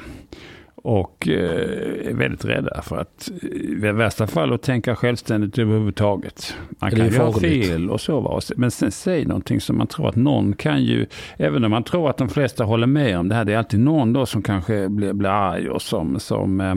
Och 0.84 1.28
eh, 1.28 2.08
är 2.08 2.14
väldigt 2.14 2.44
rädda 2.44 2.82
för 2.82 2.96
att 2.96 3.30
eh, 3.42 3.48
i 3.48 3.74
värsta 3.74 4.26
fall 4.26 4.52
att 4.52 4.62
tänka 4.62 4.96
självständigt 4.96 5.58
överhuvudtaget. 5.58 6.54
Man 6.68 6.90
kan 6.90 6.98
ju 6.98 7.04
göra 7.04 7.32
farligt. 7.32 7.66
fel 7.66 7.90
och 7.90 8.00
så. 8.00 8.20
va. 8.20 8.40
Men 8.56 8.70
sen 8.70 8.90
säg 8.90 9.24
någonting 9.24 9.60
som 9.60 9.78
man 9.78 9.86
tror 9.86 10.08
att 10.08 10.16
någon 10.16 10.52
kan 10.52 10.82
ju, 10.82 11.06
även 11.36 11.64
om 11.64 11.70
man 11.70 11.84
tror 11.84 12.10
att 12.10 12.16
de 12.16 12.28
flesta 12.28 12.64
håller 12.64 12.86
med 12.86 13.18
om 13.18 13.28
det 13.28 13.34
här, 13.34 13.44
det 13.44 13.52
är 13.52 13.58
alltid 13.58 13.80
någon 13.80 14.12
då 14.12 14.26
som 14.26 14.42
kanske 14.42 14.88
blir, 14.88 15.12
blir 15.12 15.30
arg 15.30 15.68
och 15.68 15.82
som, 15.82 16.20
som 16.20 16.60
eh, 16.60 16.74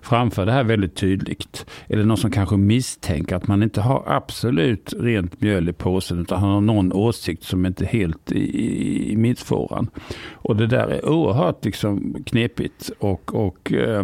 framför 0.00 0.46
det 0.46 0.52
här 0.52 0.64
väldigt 0.64 0.94
tydligt. 0.94 1.66
Eller 1.88 2.04
någon 2.04 2.16
som 2.16 2.30
kanske 2.30 2.56
misstänker 2.56 3.36
att 3.36 3.46
man 3.46 3.62
inte 3.62 3.80
har 3.80 4.02
absolut 4.06 4.94
rent 4.98 5.40
mjöl 5.40 5.68
i 5.68 5.72
påsen 5.72 6.20
utan 6.20 6.40
har 6.40 6.60
någon 6.60 6.92
åsikt 6.92 7.42
som 7.42 7.66
inte 7.66 7.84
är 7.84 7.88
helt 7.88 8.32
i, 8.32 8.38
i, 8.38 9.12
i 9.12 9.16
mittfåran. 9.16 9.90
Och 10.32 10.56
det 10.56 10.66
där 10.66 10.88
är 10.88 11.08
oerhört 11.08 11.64
liksom 11.64 12.16
knepigt 12.26 12.90
och, 12.98 13.34
och 13.46 13.72
eh, 13.72 14.02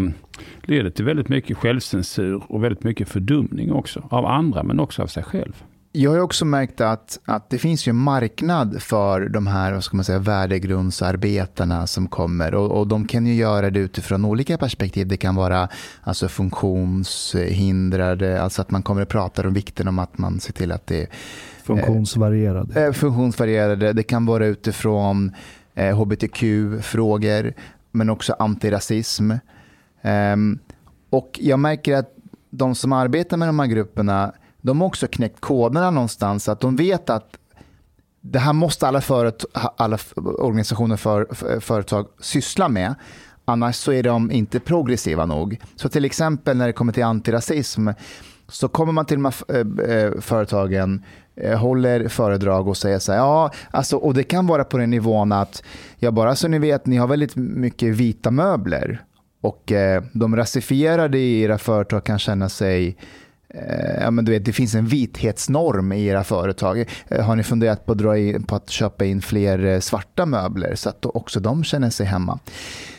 leder 0.63 0.91
till 0.91 1.05
väldigt 1.05 1.29
mycket 1.29 1.57
självcensur 1.57 2.43
och 2.49 2.65
väldigt 2.65 2.85
mycket 2.85 3.09
fördumning 3.09 3.73
också. 3.73 4.09
Av 4.11 4.27
andra 4.27 4.63
men 4.63 4.81
också 4.81 5.03
av 5.03 5.07
sig 5.07 5.23
själv. 5.23 5.63
Jag 5.93 6.11
har 6.11 6.19
också 6.19 6.45
märkt 6.45 6.81
att, 6.81 7.19
att 7.25 7.51
det 7.51 7.59
finns 7.59 7.89
ju 7.89 7.91
en 7.91 7.97
marknad 7.97 8.83
för 8.83 9.29
de 9.29 9.47
här 9.47 9.73
vad 9.73 9.85
ska 9.85 9.97
man 9.97 10.05
säga, 10.05 10.19
värdegrundsarbetarna 10.19 11.87
som 11.87 12.09
kommer. 12.09 12.55
Och, 12.55 12.79
och 12.79 12.87
de 12.87 13.07
kan 13.07 13.27
ju 13.27 13.35
göra 13.35 13.71
det 13.71 13.81
utifrån 13.81 14.25
olika 14.25 14.59
perspektiv. 14.59 15.07
Det 15.07 15.17
kan 15.17 15.35
vara 15.35 15.69
alltså, 16.03 16.29
funktionshindrade, 16.29 18.43
alltså 18.43 18.63
att 18.63 18.71
man 18.71 18.83
kommer 18.83 19.03
att 19.03 19.09
prata 19.09 19.47
om 19.47 19.55
vikten 19.55 19.89
om 19.89 19.99
att 19.99 20.19
man 20.19 20.41
ser 20.41 20.53
till 20.53 20.73
att 20.73 20.87
det 20.87 21.07
Funktionsvarierad. 21.65 22.77
Eh, 22.77 22.93
funktionsvarierade. 22.93 23.93
Det 23.93 24.03
kan 24.03 24.27
vara 24.27 24.47
utifrån 24.47 25.33
eh, 25.75 25.97
hbtq-frågor, 25.97 27.53
men 27.97 28.11
också 28.11 28.37
antirasism. 28.39 29.33
Ehm, 30.03 30.59
och 31.11 31.39
jag 31.43 31.59
märker 31.59 31.97
att 31.97 32.13
de 32.51 32.75
som 32.75 32.93
arbetar 32.93 33.37
med 33.37 33.49
de 33.49 33.59
här 33.59 33.67
grupperna, 33.67 34.33
de 34.61 34.81
har 34.81 34.87
också 34.87 35.07
knäckt 35.07 35.41
koderna 35.41 35.91
någonstans. 35.91 36.49
Att 36.49 36.61
de 36.61 36.77
vet 36.77 37.11
att 37.11 37.37
det 38.21 38.39
här 38.39 38.53
måste 38.53 38.89
alla, 38.89 39.01
föret- 39.01 39.45
alla 39.53 39.99
organisationer 40.39 40.97
för, 40.97 41.27
för, 41.31 41.61
företag 41.61 42.07
syssla 42.21 42.69
med. 42.69 42.95
Annars 43.45 43.77
så 43.77 43.93
är 43.93 44.03
de 44.03 44.31
inte 44.31 44.61
progressiva 44.61 45.27
nog. 45.27 45.61
Så 45.77 45.89
till 45.89 46.05
exempel 46.05 46.57
när 46.57 46.67
det 46.67 46.73
kommer 46.73 46.93
till 46.93 47.05
antirasism 47.05 47.89
så 48.49 48.69
kommer 48.69 48.93
man 48.93 49.07
till 49.07 49.23
de 49.23 49.25
här 49.25 49.35
eh, 49.49 49.97
eh, 49.97 50.21
företagen 50.21 51.05
Eh, 51.41 51.59
håller 51.59 52.09
föredrag 52.09 52.69
och 52.69 52.77
säger 52.77 52.99
så 52.99 53.13
här, 53.13 53.19
ja, 53.19 53.51
alltså, 53.71 53.97
och 53.97 54.15
det 54.15 54.23
kan 54.23 54.47
vara 54.47 54.65
på 54.65 54.79
den 54.79 54.91
nivån 54.91 55.33
att, 55.33 55.63
ja 55.99 56.11
bara 56.11 56.37
så 56.37 56.49
ni 56.49 56.59
vet, 56.59 56.87
ni 56.87 56.97
har 56.97 57.07
väldigt 57.07 57.37
mycket 57.37 57.95
vita 57.95 58.31
möbler 58.31 59.03
och 59.41 59.73
eh, 59.73 60.03
de 60.13 60.37
rasifierade 60.37 61.19
i 61.19 61.41
era 61.41 61.59
företag 61.59 62.05
kan 62.05 62.19
känna 62.19 62.49
sig 62.49 62.97
eh, 63.49 64.03
Ja, 64.03 64.11
men 64.11 64.25
du 64.25 64.33
vet, 64.33 64.45
det 64.45 64.53
finns 64.53 64.75
en 64.75 64.87
vithetsnorm 64.87 65.93
i 65.93 66.07
era 66.07 66.25
företag. 66.25 66.85
Eh, 67.09 67.25
har 67.25 67.37
ni 67.37 67.43
funderat 67.43 67.87
på 67.87 67.93
att, 67.93 67.99
dra 67.99 68.19
in, 68.19 68.43
på 68.43 68.57
att 68.57 68.71
köpa 68.71 69.05
in 69.05 69.23
fler 69.23 69.65
eh, 69.65 69.81
svarta 69.81 70.27
möbler 70.27 70.75
så 70.75 70.89
att 70.89 71.07
också 71.07 71.41
de 71.41 71.65
känner 71.65 71.91
sig 71.91 72.07
hemma? 72.07 72.39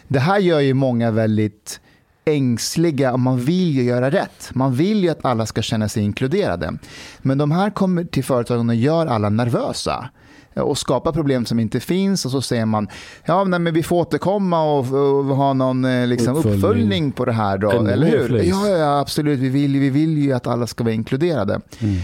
Det 0.08 0.20
här 0.20 0.40
gör 0.40 0.60
ju 0.60 0.74
många 0.74 1.12
väldigt 1.12 1.80
ängsliga 2.28 3.14
och 3.14 3.20
man 3.20 3.40
vill 3.40 3.76
ju 3.76 3.84
göra 3.84 4.12
rätt. 4.12 4.50
Man 4.54 4.74
vill 4.74 5.04
ju 5.04 5.10
att 5.10 5.26
alla 5.26 5.46
ska 5.46 5.62
känna 5.62 5.90
sig 5.90 6.04
inkluderade. 6.04 6.74
Men 7.22 7.38
de 7.38 7.52
här 7.52 7.70
kommer 7.70 8.04
till 8.04 8.24
företagen 8.24 8.70
och 8.70 8.76
gör 8.76 9.06
alla 9.06 9.30
nervösa 9.30 10.10
och 10.56 10.78
skapar 10.78 11.12
problem 11.12 11.46
som 11.46 11.60
inte 11.60 11.80
finns 11.80 12.26
och 12.26 12.32
så 12.32 12.42
säger 12.42 12.66
man 12.66 12.88
ja 13.26 13.44
nej, 13.44 13.60
men 13.60 13.74
vi 13.74 13.84
får 13.84 13.96
återkomma 13.96 14.64
och, 14.64 14.80
och 14.80 15.36
ha 15.36 15.54
någon 15.54 15.86
eh, 15.86 16.08
liksom, 16.08 16.36
uppföljning. 16.36 16.64
uppföljning. 16.64 17.12
på 17.12 17.26
det 17.26 17.32
här. 17.32 17.58
Då, 17.58 17.72
eller 17.72 18.08
hur? 18.08 18.44
Ja, 18.44 18.68
ja, 18.68 19.00
absolut. 19.00 19.40
Vi 19.40 19.50
vill, 19.50 19.80
vi 19.80 19.90
vill 19.90 20.18
ju 20.18 20.34
att 20.34 20.48
alla 20.48 20.68
ska 20.68 20.84
vara 20.84 20.94
inkluderade. 20.94 21.62
Mm. 21.80 21.96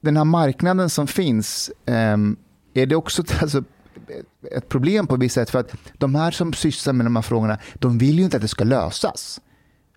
Den 0.00 0.16
här 0.16 0.24
marknaden 0.24 0.90
som 0.90 1.06
finns, 1.06 1.70
eh, 1.86 2.16
är 2.74 2.86
det 2.86 2.96
också 2.96 3.22
alltså, 3.40 3.62
ett 4.56 4.68
problem 4.68 5.06
på 5.06 5.16
vissa 5.16 5.40
sätt. 5.40 5.50
För 5.50 5.58
att 5.58 5.74
de 5.98 6.14
här 6.14 6.30
som 6.30 6.52
sysslar 6.52 6.92
med 6.92 7.06
de 7.06 7.16
här 7.16 7.22
frågorna, 7.22 7.58
de 7.74 7.98
vill 7.98 8.18
ju 8.18 8.24
inte 8.24 8.36
att 8.36 8.42
det 8.42 8.48
ska 8.48 8.64
lösas. 8.64 9.40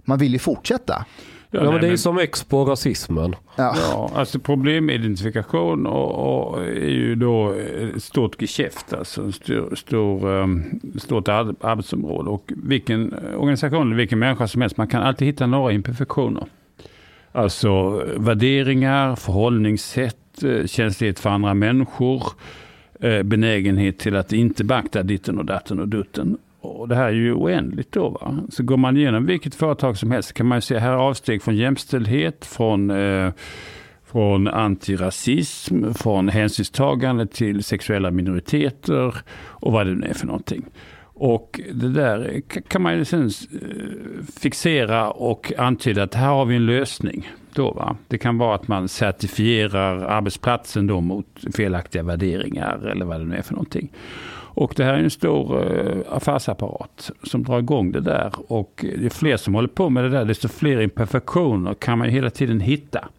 Man 0.03 0.17
vill 0.17 0.33
ju 0.33 0.39
fortsätta. 0.39 1.05
Ja, 1.53 1.63
ja 1.63 1.71
men 1.71 1.81
det 1.81 1.87
är 1.87 1.91
men... 1.91 1.97
som 1.97 2.17
X 2.17 2.43
på 2.43 2.65
rasismen. 2.65 3.35
Ja, 3.55 3.75
ja 3.77 4.11
alltså 4.15 4.39
problemidentifikation 4.39 5.85
och, 5.87 6.51
och 6.51 6.63
är 6.63 6.89
ju 6.89 7.15
då 7.15 7.53
ett 7.53 8.03
stort 8.03 8.41
geschäft, 8.41 8.93
alltså 8.93 9.29
ett 9.29 9.35
stor, 9.35 9.75
stor, 9.75 10.27
um, 10.27 10.79
stort 10.99 11.27
arbetsområde. 11.27 12.29
Och 12.29 12.51
vilken 12.55 13.13
organisation 13.37 13.87
eller 13.87 13.95
vilken 13.95 14.19
människa 14.19 14.47
som 14.47 14.61
helst, 14.61 14.77
man 14.77 14.87
kan 14.87 15.03
alltid 15.03 15.27
hitta 15.27 15.47
några 15.47 15.71
imperfektioner. 15.71 16.43
Alltså 17.31 18.03
värderingar, 18.17 19.15
förhållningssätt, 19.15 20.43
eh, 20.43 20.65
känslighet 20.65 21.19
för 21.19 21.29
andra 21.29 21.53
människor, 21.53 22.23
eh, 22.99 23.23
benägenhet 23.23 23.99
till 23.99 24.15
att 24.15 24.33
inte 24.33 24.63
beakta 24.63 25.03
ditten 25.03 25.37
och 25.37 25.45
datten 25.45 25.79
och 25.79 25.87
dutten. 25.87 26.37
Och 26.62 26.88
det 26.88 26.95
här 26.95 27.05
är 27.05 27.12
ju 27.12 27.34
oändligt 27.34 27.91
då. 27.91 28.09
Va? 28.09 28.38
Så 28.49 28.64
går 28.64 28.78
man 28.78 28.97
igenom 28.97 29.26
vilket 29.26 29.55
företag 29.55 29.97
som 29.97 30.12
helst 30.12 30.34
kan 30.34 30.45
man 30.45 30.57
ju 30.57 30.62
se 30.62 30.78
här 30.78 30.93
avsteg 30.93 31.41
från 31.41 31.55
jämställdhet, 31.55 32.45
från, 32.45 32.89
eh, 32.89 33.32
från 34.05 34.47
antirasism, 34.47 35.93
från 35.93 36.30
hänsynstagande 36.30 37.28
till 37.28 37.64
sexuella 37.64 38.12
minoriteter 38.12 39.16
och 39.34 39.72
vad 39.72 39.88
det 39.88 39.95
nu 39.95 40.07
är 40.07 40.14
för 40.14 40.28
någonting. 40.28 40.66
Och 41.03 41.59
det 41.74 41.89
där 41.89 42.41
kan 42.68 42.82
man 42.82 42.97
ju 42.97 43.05
sen 43.05 43.26
eh, 43.26 44.26
fixera 44.39 45.12
och 45.12 45.53
antyda 45.57 46.03
att 46.03 46.16
här 46.16 46.28
har 46.28 46.45
vi 46.45 46.55
en 46.55 46.66
lösning. 46.66 47.32
Då, 47.53 47.72
va? 47.72 47.95
Det 48.07 48.18
kan 48.18 48.38
vara 48.38 48.55
att 48.55 48.68
man 48.68 48.88
certifierar 48.88 49.99
arbetsplatsen 49.99 50.88
då 50.88 51.01
mot 51.01 51.28
felaktiga 51.55 52.03
värderingar 52.03 52.88
eller 52.91 53.05
vad 53.05 53.20
det 53.20 53.26
nu 53.26 53.36
är 53.36 53.41
för 53.41 53.53
någonting. 53.53 53.91
Och 54.53 54.73
det 54.77 54.83
här 54.83 54.93
är 54.93 55.03
en 55.03 55.09
stor 55.09 55.77
eh, 55.77 56.15
affärsapparat 56.15 57.11
som 57.23 57.43
drar 57.43 57.59
igång 57.59 57.91
det 57.91 58.01
där. 58.01 58.31
Och 58.47 58.85
ju 58.99 59.09
fler 59.09 59.37
som 59.37 59.55
håller 59.55 59.67
på 59.67 59.89
med 59.89 60.03
det 60.03 60.09
där, 60.09 60.25
desto 60.25 60.47
fler 60.47 60.81
imperfektioner 60.81 61.73
kan 61.73 61.97
man 61.97 62.09
hela 62.09 62.29
tiden 62.29 62.59
hitta. 62.59 63.09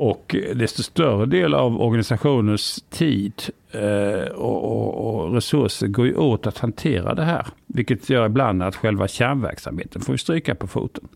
Och 0.00 0.36
desto 0.54 0.82
större 0.82 1.26
del 1.26 1.54
av 1.54 1.82
organisationens 1.82 2.84
tid 2.90 3.32
eh, 3.72 4.32
och, 4.32 4.64
och, 4.64 5.24
och, 5.24 5.34
resurser 5.34 5.86
går 5.86 6.06
ju 6.06 6.14
åt 6.14 6.46
att 6.46 6.58
hantera 6.58 7.14
det 7.14 7.24
här. 7.24 7.46
Vilket 7.66 8.10
gör 8.10 8.26
ibland 8.26 8.62
att 8.62 8.76
själva 8.76 9.08
kärnverksamheten 9.08 10.02
får 10.02 10.16
stryka 10.16 10.54
på 10.54 10.66
foten. 10.66 11.08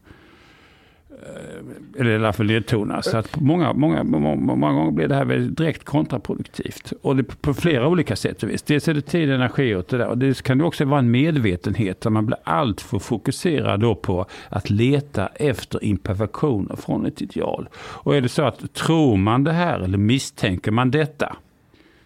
Eh, 1.22 2.00
eller 2.00 2.10
i 2.10 2.14
alla 2.14 2.32
fall 2.32 2.46
nedtonas. 2.46 3.10
Så 3.10 3.16
att 3.16 3.40
många, 3.40 3.72
många, 3.72 4.04
många, 4.04 4.34
många 4.34 4.72
gånger 4.72 4.90
blir 4.90 5.08
det 5.08 5.14
här 5.14 5.24
väldigt 5.24 5.56
direkt 5.56 5.84
kontraproduktivt. 5.84 6.92
Och 7.02 7.16
det 7.16 7.22
på 7.22 7.54
flera 7.54 7.88
olika 7.88 8.16
sätt 8.16 8.42
och 8.42 8.50
vis. 8.50 8.62
Dels 8.62 8.88
är 8.88 8.94
det 8.94 9.02
tid 9.02 9.28
och 9.28 9.34
energi 9.34 9.74
åt 9.76 9.88
det 9.88 9.98
där. 9.98 10.06
Och 10.06 10.18
det 10.18 10.42
kan 10.42 10.60
också 10.60 10.84
vara 10.84 10.98
en 10.98 11.10
medvetenhet 11.10 12.00
där 12.00 12.10
man 12.10 12.26
blir 12.26 12.38
alltför 12.44 12.98
fokuserad 12.98 13.80
då 13.80 13.94
på 13.94 14.26
att 14.48 14.70
leta 14.70 15.26
efter 15.26 15.84
imperfektioner 15.84 16.76
från 16.76 17.06
ett 17.06 17.22
ideal. 17.22 17.68
Och 17.74 18.16
är 18.16 18.20
det 18.20 18.28
så 18.28 18.42
att 18.42 18.74
tror 18.74 19.16
man 19.16 19.44
det 19.44 19.52
här 19.52 19.80
eller 19.80 19.98
misstänker 19.98 20.70
man 20.70 20.90
detta, 20.90 21.36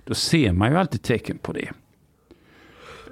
då 0.05 0.14
ser 0.14 0.53
man 0.53 0.71
ju 0.71 0.79
alltid 0.79 1.03
tecken 1.03 1.39
på 1.39 1.53
det. 1.53 1.73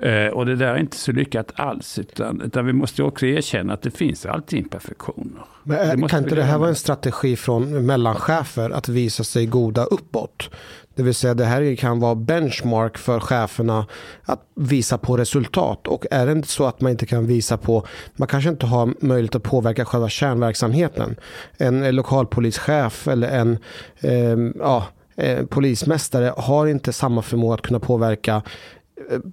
Eh, 0.05 0.26
och 0.26 0.46
det 0.46 0.57
där 0.57 0.74
är 0.74 0.78
inte 0.78 0.96
så 0.96 1.12
lyckat 1.12 1.52
alls. 1.55 1.98
Utan, 1.98 2.40
utan 2.40 2.66
vi 2.66 2.72
måste 2.72 3.02
också 3.02 3.26
erkänna 3.26 3.72
att 3.72 3.82
det 3.82 3.90
finns 3.90 4.26
alltid 4.26 4.59
imperfektioner. 4.59 5.42
Men 5.62 6.02
eh, 6.02 6.09
kan 6.09 6.22
inte 6.22 6.34
det 6.34 6.42
här 6.42 6.59
vara 6.59 6.68
en 6.68 6.74
strategi 6.74 7.36
från 7.36 7.86
mellanchefer 7.86 8.70
att 8.70 8.88
visa 8.88 9.24
sig 9.24 9.46
goda 9.46 9.84
uppåt? 9.84 10.50
Det 10.94 11.02
vill 11.02 11.14
säga 11.14 11.34
det 11.34 11.44
här 11.44 11.76
kan 11.76 12.00
vara 12.00 12.14
benchmark 12.14 12.98
för 12.98 13.20
cheferna 13.20 13.86
att 14.22 14.46
visa 14.55 14.98
på 14.98 15.16
resultat. 15.16 15.88
Och 15.88 16.07
är 16.11 16.26
det 16.26 16.32
inte 16.32 16.48
så 16.48 16.64
att 16.66 16.80
man 16.80 16.90
inte 16.90 17.07
kan 17.07 17.26
visa 17.26 17.57
på, 17.57 17.86
man 18.16 18.28
kanske 18.28 18.50
inte 18.50 18.66
har 18.66 18.94
möjlighet 19.00 19.34
att 19.34 19.42
påverka 19.42 19.84
själva 19.84 20.09
kärnverksamheten. 20.09 21.16
En 21.57 21.96
lokalpolischef 21.96 23.09
eller 23.09 23.28
en 23.28 23.59
eh, 24.00 24.52
ja, 24.59 24.86
eh, 25.16 25.46
polismästare 25.46 26.34
har 26.36 26.66
inte 26.66 26.92
samma 26.92 27.22
förmåga 27.22 27.55
att 27.55 27.62
kunna 27.62 27.80
påverka 27.80 28.42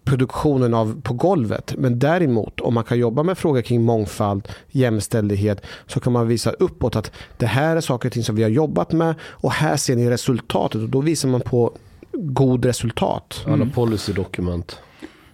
produktionen 0.03 0.73
av 0.73 1.01
på 1.01 1.13
golvet. 1.13 1.73
Men 1.77 1.99
däremot 1.99 2.59
om 2.59 2.73
man 2.73 2.83
kan 2.83 2.99
jobba 2.99 3.23
med 3.23 3.37
frågor 3.37 3.61
kring 3.61 3.81
mångfald, 3.81 4.47
jämställdhet 4.67 5.65
så 5.87 5.99
kan 5.99 6.13
man 6.13 6.27
visa 6.27 6.51
uppåt 6.51 6.95
att 6.95 7.11
det 7.37 7.45
här 7.45 7.75
är 7.75 7.81
saker 7.81 8.09
och 8.09 8.13
ting 8.13 8.23
som 8.23 8.35
vi 8.35 8.43
har 8.43 8.49
jobbat 8.49 8.91
med 8.91 9.15
och 9.21 9.51
här 9.51 9.77
ser 9.77 9.95
ni 9.95 10.09
resultatet 10.09 10.81
och 10.81 10.89
då 10.89 11.01
visar 11.01 11.29
man 11.29 11.41
på 11.41 11.71
god 12.11 12.65
resultat. 12.65 13.45
Alla 13.47 13.65
policydokument. 13.65 14.79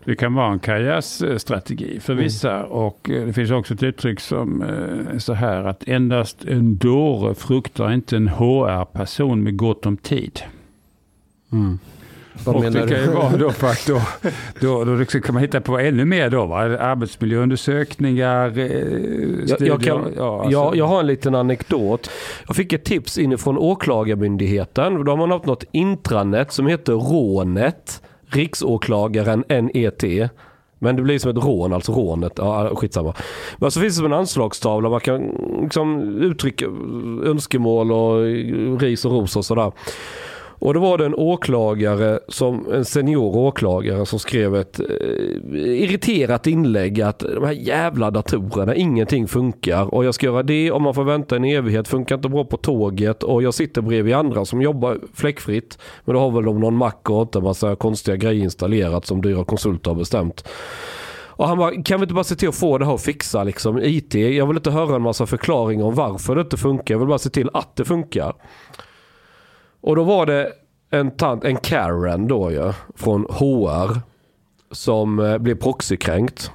Det 0.03 0.15
kan 0.15 0.34
vara 0.34 0.53
en 0.53 0.59
karriärstrategi 0.59 1.99
för 1.99 2.13
mm. 2.13 2.23
vissa 2.23 2.55
mm. 2.55 2.71
och 2.71 3.09
eh, 3.09 3.25
det 3.25 3.34
finns 3.34 3.51
också 3.51 3.73
ett 3.73 3.84
uttryck 3.84 4.19
som 4.19 4.61
är 4.61 5.09
eh, 5.13 5.17
så 5.17 5.34
här 5.34 5.63
att 5.63 5.84
endast 5.88 6.45
en 6.45 6.78
dåre 6.78 7.36
fruktar 7.36 7.93
inte 7.93 8.15
en 8.15 8.28
HR-person 8.28 9.43
med 9.43 9.57
gott 9.57 9.86
om 9.86 9.97
tid. 9.97 10.39
Mm. 11.51 11.80
Vad 12.43 12.55
och 12.55 12.61
det 12.63 12.88
kan 12.88 13.01
ju 13.01 13.11
vara 13.11 13.38
då 13.38 13.51
för 13.51 13.67
att 13.67 13.88
då, 13.88 14.01
då, 14.59 14.83
då 14.83 14.95
liksom 14.95 15.21
kan 15.21 15.33
man 15.33 15.41
hitta 15.41 15.61
på 15.61 15.79
ännu 15.79 16.05
mer 16.05 16.29
då. 16.29 16.45
Va? 16.45 16.57
Arbetsmiljöundersökningar, 16.57 18.51
studier. 18.51 19.67
Jag, 19.67 19.81
kan, 19.81 20.13
ja, 20.17 20.35
alltså. 20.35 20.51
jag, 20.51 20.75
jag 20.75 20.85
har 20.85 20.99
en 20.99 21.07
liten 21.07 21.35
anekdot. 21.35 22.09
Jag 22.47 22.55
fick 22.55 22.73
ett 22.73 22.85
tips 22.85 23.17
inifrån 23.17 23.57
Åklagarmyndigheten. 23.57 25.05
Då 25.05 25.11
har 25.11 25.17
man 25.17 25.31
haft 25.31 25.45
något 25.45 25.63
intranet 25.71 26.51
som 26.51 26.67
heter 26.67 26.93
Rånet. 26.93 28.01
Riksåklagaren 28.29 29.43
NET. 29.47 30.03
Men 30.79 30.95
det 30.95 31.01
blir 31.01 31.19
som 31.19 31.31
ett 31.31 31.43
rån, 31.43 31.73
alltså 31.73 31.91
rånet. 31.91 32.33
Ja, 32.35 32.75
skitsamma. 32.75 33.13
Men 33.57 33.71
så 33.71 33.79
finns 33.79 33.93
det 33.93 33.97
som 33.97 34.05
en 34.05 34.13
anslagstavla. 34.13 34.89
Man 34.89 34.99
kan 34.99 35.21
liksom 35.61 36.17
uttrycka 36.21 36.65
önskemål 37.23 37.91
och 37.91 38.21
ris 38.81 39.05
och 39.05 39.11
ros 39.11 39.35
och 39.35 39.45
sådär. 39.45 39.71
Och 40.59 40.73
då 40.73 40.79
var 40.79 40.97
det 40.97 41.05
en 41.05 41.15
åklagare, 41.15 42.19
som, 42.27 42.73
en 42.73 42.85
senior 42.85 43.37
åklagare 43.37 44.05
som 44.05 44.19
skrev 44.19 44.55
ett 44.55 44.79
eh, 44.79 44.85
irriterat 45.53 46.47
inlägg 46.47 47.01
att 47.01 47.19
de 47.19 47.43
här 47.43 47.51
jävla 47.51 48.11
datorerna, 48.11 48.75
ingenting 48.75 49.27
funkar 49.27 49.93
och 49.93 50.05
jag 50.05 50.15
ska 50.15 50.25
göra 50.25 50.43
det 50.43 50.71
om 50.71 50.83
man 50.83 50.93
får 50.93 51.03
vänta 51.03 51.35
en 51.35 51.45
evighet, 51.45 51.87
funkar 51.87 52.15
inte 52.15 52.29
bra 52.29 52.45
på 52.45 52.57
tåget 52.57 53.23
och 53.23 53.43
jag 53.43 53.53
sitter 53.53 53.81
bredvid 53.81 54.13
andra 54.13 54.45
som 54.45 54.61
jobbar 54.61 54.99
fläckfritt. 55.13 55.77
Men 56.05 56.15
då 56.15 56.21
har 56.21 56.31
väl 56.31 56.45
de 56.45 56.59
någon 56.59 56.75
mack 56.75 57.09
och 57.09 57.21
inte 57.21 57.37
en 57.37 57.43
massa 57.43 57.75
konstiga 57.75 58.17
grejer 58.17 58.43
installerat 58.43 59.05
som 59.05 59.21
dyra 59.21 59.43
konsulter 59.43 59.91
har 59.91 59.95
bestämt. 59.95 60.47
Och 61.37 61.47
han 61.47 61.57
bara, 61.57 61.83
kan 61.83 61.99
vi 61.99 62.03
inte 62.03 62.13
bara 62.13 62.23
se 62.23 62.35
till 62.35 62.49
att 62.49 62.55
få 62.55 62.77
det 62.77 62.85
här 62.85 62.95
att 62.95 63.01
fixa 63.01 63.43
liksom 63.43 63.79
IT? 63.83 64.13
Jag 64.13 64.47
vill 64.47 64.57
inte 64.57 64.71
höra 64.71 64.95
en 64.95 65.01
massa 65.01 65.25
förklaringar 65.25 65.85
om 65.85 65.95
varför 65.95 66.35
det 66.35 66.41
inte 66.41 66.57
funkar. 66.57 66.93
Jag 66.93 66.99
vill 66.99 67.07
bara 67.07 67.17
se 67.17 67.29
till 67.29 67.49
att 67.53 67.75
det 67.75 67.85
funkar. 67.85 68.33
Och 69.88 69.95
då 69.95 70.03
var 70.03 70.25
det 70.25 70.51
en, 70.89 71.11
tant, 71.11 71.43
en 71.43 71.57
Karen 71.57 72.27
då 72.27 72.51
ju, 72.51 72.73
från 72.95 73.25
HR 73.29 73.99
som 74.71 75.19
eh, 75.19 75.38
blev 75.38 75.55
proxykränkt. 75.55 76.51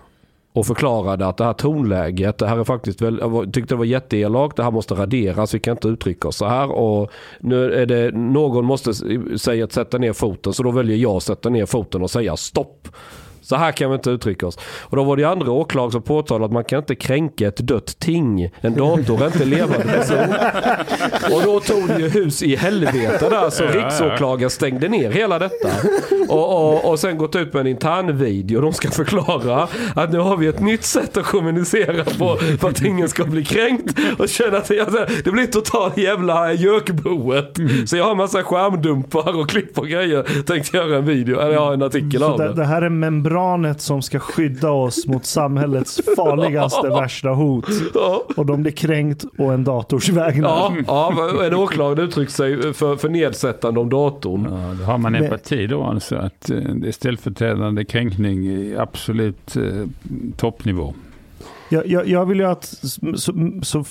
Och 0.53 0.66
förklarade 0.66 1.26
att 1.26 1.37
det 1.37 1.45
här 1.45 1.53
tonläget, 1.53 2.39
det 2.39 2.47
här 2.47 2.59
är 2.59 2.64
faktiskt 2.64 3.03
väl, 3.03 3.18
jag 3.20 3.53
tyckte 3.53 3.74
det 3.74 3.78
var 3.78 3.85
jätteelakt, 3.85 4.57
det 4.57 4.62
här 4.62 4.70
måste 4.70 4.95
raderas, 4.95 5.55
vi 5.55 5.59
kan 5.59 5.72
inte 5.72 5.89
uttrycka 5.89 6.28
oss 6.28 6.37
så 6.37 6.47
här. 6.47 6.70
Och 6.70 7.11
nu 7.41 7.72
är 7.72 7.87
det, 7.87 8.11
någon 8.14 8.64
måste 8.64 8.95
säga 9.39 9.64
att 9.64 9.72
sätta 9.72 9.99
ner 9.99 10.12
foten, 10.12 10.53
så 10.53 10.62
då 10.62 10.70
väljer 10.70 10.97
jag 10.97 11.16
att 11.16 11.22
sätta 11.22 11.49
ner 11.49 11.66
foten 11.66 12.03
och 12.03 12.11
säga 12.11 12.37
stopp. 12.37 12.89
Så 13.43 13.57
här 13.57 13.72
kan 13.72 13.90
vi 13.90 13.95
inte 13.95 14.11
uttrycka 14.11 14.47
oss. 14.47 14.59
Och 14.80 14.97
då 14.97 15.05
var 15.05 15.16
det 15.16 15.24
andra 15.24 15.51
åklagare 15.53 15.93
som 15.93 16.03
påtalade 16.03 16.45
att 16.45 16.53
man 16.53 16.64
kan 16.64 16.78
inte 16.78 16.95
kränka 16.95 17.49
ett 17.49 17.57
dött 17.57 17.99
ting. 17.99 18.51
En 18.61 18.74
dator 18.74 19.22
är 19.22 19.26
inte 19.26 19.45
levande 19.45 19.84
person. 19.84 20.34
Och 21.36 21.43
då 21.43 21.61
tog 21.61 21.88
det 21.88 21.99
ju 21.99 22.09
hus 22.09 22.43
i 22.43 22.57
helvete 22.57 23.28
där 23.30 23.51
så 23.51 23.64
riksåklagaren 23.66 24.51
stängde 24.51 24.88
ner 24.88 25.11
hela 25.11 25.38
detta. 25.38 25.68
Och, 26.28 26.72
och, 26.74 26.90
och 26.90 26.99
sen 26.99 27.18
gått 27.18 27.36
ut 27.36 27.53
med 27.53 27.61
en 27.61 27.66
intern 27.66 28.18
video. 28.18 28.61
De 28.61 28.72
ska 28.72 28.90
förklara 28.90 29.68
att 29.97 30.12
nu 30.12 30.18
har 30.18 30.36
vi 30.36 30.47
ett 30.47 30.61
nytt 30.61 30.84
sätt 30.84 31.16
att 31.16 31.24
kommunicera 31.24 32.05
på 32.05 32.36
för 32.61 32.68
att 32.68 32.82
ingen 32.84 33.09
ska 33.09 33.24
bli 33.24 33.45
kränkt. 33.45 33.99
Och 34.18 34.28
känna 34.28 34.57
att 34.57 34.68
det, 34.68 35.09
det 35.24 35.30
blir 35.30 35.47
totalt 35.47 35.97
jävla 35.99 36.53
gökboet. 36.53 37.57
Så 37.86 37.97
jag 37.97 38.05
har 38.05 38.14
massa 38.14 38.43
skärmdumpar 38.43 39.40
och 39.40 39.51
klipp 39.51 39.78
och 39.78 39.88
grejer. 39.88 40.43
Tänkte 40.47 40.76
göra 40.76 40.97
en 40.97 41.05
video, 41.05 41.40
eller 41.40 41.53
jag 41.53 41.61
har 41.61 41.72
en 41.72 41.82
artikel 41.82 42.20
Så 42.20 42.26
av 42.26 42.38
det, 42.38 42.53
det. 42.53 42.64
här 42.64 42.82
är 42.82 42.88
membranet 43.33 43.80
som 43.80 44.03
ska 44.03 44.18
skydda 44.18 44.70
oss 44.70 45.07
mot 45.07 45.24
samhällets 45.24 46.01
farligaste, 46.16 46.89
värsta 47.01 47.28
hot. 47.28 47.68
Ja. 47.95 48.24
Och 48.37 48.47
de 48.47 48.62
blir 48.62 48.72
kränkt 48.72 49.24
och 49.39 49.53
en 49.53 49.64
dators 49.64 50.09
vägnar. 50.09 50.49
Ja, 50.49 50.74
ja, 50.87 51.45
en 51.46 51.54
åklagare 51.54 52.03
uttryckt 52.04 52.33
sig 52.33 52.72
för, 52.72 52.96
för 52.96 53.09
nedsättande 53.09 53.80
om 53.80 53.88
datorn. 53.88 54.49
Ja, 54.50 54.75
då 54.79 54.84
har 54.84 54.99
man 54.99 55.14
empati 55.14 55.67
då 55.67 55.83
alltså. 55.83 56.17
Att 56.17 56.50
eh, 56.50 56.57
det 56.57 56.88
är 56.88 56.92
ställföreträdande 56.92 57.84
kränkning 57.84 58.46
i 58.46 58.76
absolut 58.79 59.57
eh, 59.57 59.63
toppnivå. 60.37 60.95
Jag, 61.72 61.86
jag, 61.86 62.08
jag 62.08 62.26
vill 62.26 62.38
ju 62.38 62.46
att 62.46 62.64
så, 63.14 63.62
så 63.62 63.84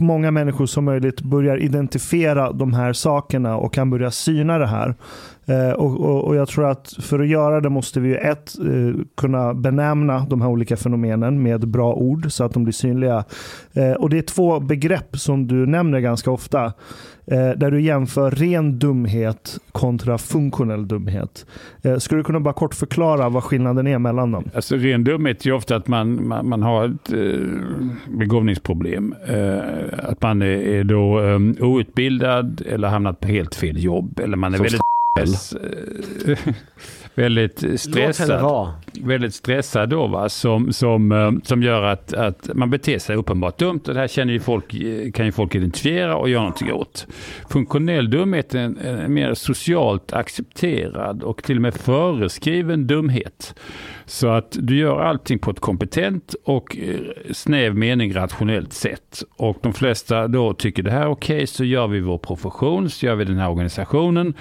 många 0.00 0.30
människor 0.30 0.66
som 0.66 0.84
möjligt 0.84 1.20
börjar 1.20 1.56
identifiera 1.56 2.52
de 2.52 2.72
här 2.72 2.92
sakerna 2.92 3.56
och 3.56 3.74
kan 3.74 3.90
börja 3.90 4.10
syna 4.10 4.58
det 4.58 4.66
här. 4.66 4.94
Eh, 5.46 5.70
och, 5.70 6.00
och, 6.00 6.24
och 6.24 6.36
jag 6.36 6.48
tror 6.48 6.70
att 6.70 6.92
för 7.00 7.20
att 7.20 7.28
göra 7.28 7.60
det 7.60 7.68
måste 7.68 8.00
vi 8.00 8.08
ju 8.08 8.16
ett, 8.16 8.58
eh, 8.58 9.00
kunna 9.16 9.54
benämna 9.54 10.26
de 10.30 10.40
här 10.40 10.48
olika 10.48 10.76
fenomenen 10.76 11.42
med 11.42 11.68
bra 11.68 11.94
ord 11.94 12.32
så 12.32 12.44
att 12.44 12.52
de 12.52 12.64
blir 12.64 12.72
synliga. 12.72 13.24
Eh, 13.72 13.92
och 13.92 14.10
det 14.10 14.18
är 14.18 14.22
två 14.22 14.60
begrepp 14.60 15.18
som 15.18 15.46
du 15.46 15.66
nämner 15.66 16.00
ganska 16.00 16.30
ofta. 16.30 16.72
Eh, 17.30 17.50
där 17.50 17.70
du 17.70 17.80
jämför 17.80 18.30
ren 18.30 18.78
dumhet 18.78 19.58
kontra 19.72 20.18
funktionell 20.18 20.88
dumhet. 20.88 21.46
Eh, 21.82 21.98
skulle 21.98 22.20
du 22.20 22.24
kunna 22.24 22.40
bara 22.40 22.54
kort 22.54 22.74
förklara 22.74 23.28
vad 23.28 23.44
skillnaden 23.44 23.86
är 23.86 23.98
mellan 23.98 24.32
dem? 24.32 24.50
Alltså 24.54 24.76
ren 24.76 25.04
dumhet 25.04 25.46
är 25.46 25.52
ofta 25.52 25.76
att 25.76 25.88
man, 25.88 26.28
man, 26.28 26.48
man 26.48 26.62
har 26.62 26.84
ett 26.84 27.12
eh, 27.12 27.40
begåvningsproblem. 28.18 29.14
Att 29.98 30.22
man 30.22 30.42
är, 30.42 30.46
är 30.46 30.84
då 30.84 31.20
eh, 31.20 31.64
outbildad 31.68 32.62
eller 32.66 32.88
hamnat 32.88 33.20
på 33.20 33.28
helt 33.28 33.54
fel 33.54 33.84
jobb. 33.84 34.20
Eller 34.20 34.36
man 34.36 34.54
är 34.54 34.58
Som 34.58 34.80
väldigt, 35.16 35.52
väldigt 37.16 37.80
stressad. 37.80 38.72
väldigt 39.00 39.34
stressad 39.34 39.88
då 39.88 40.06
va, 40.06 40.28
som, 40.28 40.72
som, 40.72 41.12
eh, 41.12 41.32
som 41.42 41.62
gör 41.62 41.82
att, 41.82 42.12
att 42.12 42.50
man 42.54 42.70
beter 42.70 42.98
sig 42.98 43.16
uppenbart 43.16 43.58
dumt 43.58 43.80
och 43.88 43.94
det 43.94 44.00
här 44.00 44.08
känner 44.08 44.32
ju 44.32 44.40
folk, 44.40 44.74
eh, 44.74 45.12
kan 45.12 45.26
ju 45.26 45.32
folk 45.32 45.54
identifiera 45.54 46.16
och 46.16 46.28
göra 46.28 46.42
någonting 46.42 46.72
åt. 46.72 47.06
Funktionell 47.50 48.10
dumhet 48.10 48.54
är 48.54 48.58
en, 48.58 48.78
en 48.78 49.14
mer 49.14 49.34
socialt 49.34 50.12
accepterad 50.12 51.22
och 51.22 51.42
till 51.42 51.56
och 51.56 51.62
med 51.62 51.74
föreskriven 51.74 52.86
dumhet. 52.86 53.54
Så 54.06 54.28
att 54.28 54.56
du 54.60 54.76
gör 54.76 55.00
allting 55.00 55.38
på 55.38 55.50
ett 55.50 55.60
kompetent 55.60 56.34
och 56.44 56.76
eh, 56.76 57.00
snäv 57.32 57.74
mening 57.74 58.14
rationellt 58.14 58.72
sätt. 58.72 59.22
Och 59.36 59.58
de 59.62 59.72
flesta 59.72 60.28
då 60.28 60.54
tycker 60.54 60.82
det 60.82 60.90
här 60.90 61.02
är 61.02 61.08
okej 61.08 61.46
så 61.46 61.64
gör 61.64 61.86
vi 61.86 62.00
vår 62.00 62.18
profession, 62.18 62.90
så 62.90 63.06
gör 63.06 63.14
vi 63.14 63.24
den 63.24 63.38
här 63.38 63.50
organisationen. 63.50 64.34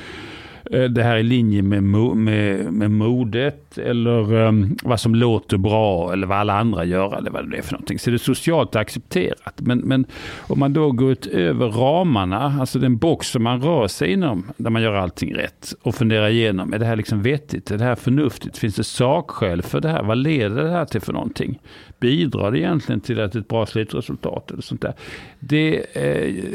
Eh, 0.72 0.84
det 0.84 1.04
här 1.04 1.16
är 1.16 1.20
i 1.20 1.24
linje 1.24 1.62
med, 1.62 1.84
med, 1.84 2.74
med 2.74 2.92
modet 2.92 3.78
eller 3.78 4.34
um, 4.34 4.78
vad 4.84 5.00
som 5.00 5.16
låter 5.16 5.58
bra 5.58 6.14
eller 6.14 6.28
vad 6.28 6.38
alla 6.38 6.60
andra 6.60 6.86
gör 6.86 7.18
eller 7.18 7.32
vad 7.32 7.52
det 7.52 7.58
är 7.58 7.62
för 7.62 7.74
någonting. 7.74 8.00
Så 8.00 8.10
det 8.10 8.16
är 8.16 8.18
socialt 8.18 8.76
accepterat. 8.76 9.54
Men, 9.56 9.80
men 9.80 10.06
om 10.40 10.60
man 10.60 10.74
då 10.74 10.92
går 10.92 11.12
utöver 11.12 11.68
ramarna, 11.68 12.58
alltså 12.60 12.80
den 12.80 12.98
box 12.98 13.28
som 13.28 13.44
man 13.44 13.62
rör 13.62 13.88
sig 13.88 14.12
inom, 14.12 14.52
där 14.58 14.70
man 14.70 14.82
gör 14.82 14.94
allting 14.94 15.36
rätt 15.36 15.74
och 15.82 15.96
funderar 15.96 16.30
igenom, 16.30 16.74
är 16.74 16.80
det 16.80 16.86
här 16.86 16.96
liksom 16.96 17.22
vettigt? 17.22 17.72
Är 17.72 17.78
det 17.78 17.84
här 17.84 17.96
förnuftigt? 17.96 18.58
Finns 18.58 18.76
det 18.76 18.84
sakskäl 18.84 19.62
för 19.62 19.82
det 19.82 19.90
här? 19.90 20.04
Vad 20.04 20.18
leder 20.18 20.64
det 20.64 20.72
här 20.72 20.86
till 20.86 21.02
för 21.02 21.14
någonting? 21.14 21.60
Bidrar 22.00 22.52
det 22.52 22.60
egentligen 22.60 23.02
till 23.02 23.20
att 23.22 23.36
ett 23.36 23.48
bra 23.48 23.66
slutresultat 23.66 24.52
eller 24.52 24.62
sånt 24.62 24.82
där? 24.82 24.94
Det 25.40 25.86
eh, 25.94 26.46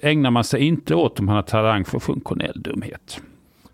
ägnar 0.00 0.30
man 0.30 0.44
sig 0.44 0.60
inte 0.60 0.94
åt 0.94 1.20
om 1.20 1.26
man 1.26 1.34
har 1.34 1.42
talang 1.42 1.84
för 1.84 1.98
funktionell 1.98 2.62
dumhet. 2.62 3.20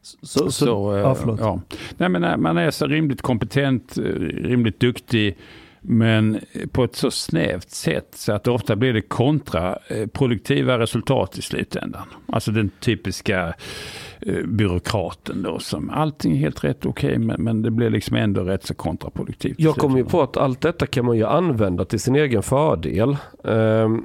Så, 0.02 0.16
så, 0.22 0.50
Så, 0.50 0.94
eh, 0.94 1.00
ja, 1.00 1.36
ja. 1.38 1.60
Nej, 1.96 2.08
men 2.08 2.22
när 2.22 2.36
man 2.36 2.58
är 2.58 2.70
så 2.70 2.86
rimligt 2.86 3.22
kompetent, 3.22 3.98
eh, 3.98 4.02
rimligt 4.02 4.80
duktig, 4.80 5.36
men 5.82 6.40
på 6.72 6.84
ett 6.84 6.96
så 6.96 7.10
snävt 7.10 7.70
sätt 7.70 8.08
så 8.14 8.32
att 8.32 8.44
det 8.44 8.50
ofta 8.50 8.76
blir 8.76 8.92
det 8.92 9.02
kontraproduktiva 9.02 10.78
resultat 10.78 11.38
i 11.38 11.42
slutändan. 11.42 12.06
Alltså 12.26 12.50
den 12.50 12.70
typiska 12.80 13.54
eh, 14.20 14.44
byråkraten 14.44 15.42
då 15.42 15.58
som 15.58 15.90
allting 15.90 16.32
är 16.32 16.36
helt 16.36 16.64
rätt 16.64 16.86
okej 16.86 17.18
men, 17.18 17.42
men 17.42 17.62
det 17.62 17.70
blir 17.70 17.90
liksom 17.90 18.16
ändå 18.16 18.42
rätt 18.42 18.66
så 18.66 18.74
kontraproduktivt. 18.74 19.60
Jag 19.60 19.74
kommer 19.74 19.98
ju 19.98 20.04
på 20.04 20.22
att 20.22 20.36
allt 20.36 20.60
detta 20.60 20.86
kan 20.86 21.04
man 21.04 21.16
ju 21.16 21.26
använda 21.26 21.84
till 21.84 22.00
sin 22.00 22.16
egen 22.16 22.42
fördel. 22.42 23.16
Ehm, 23.44 24.04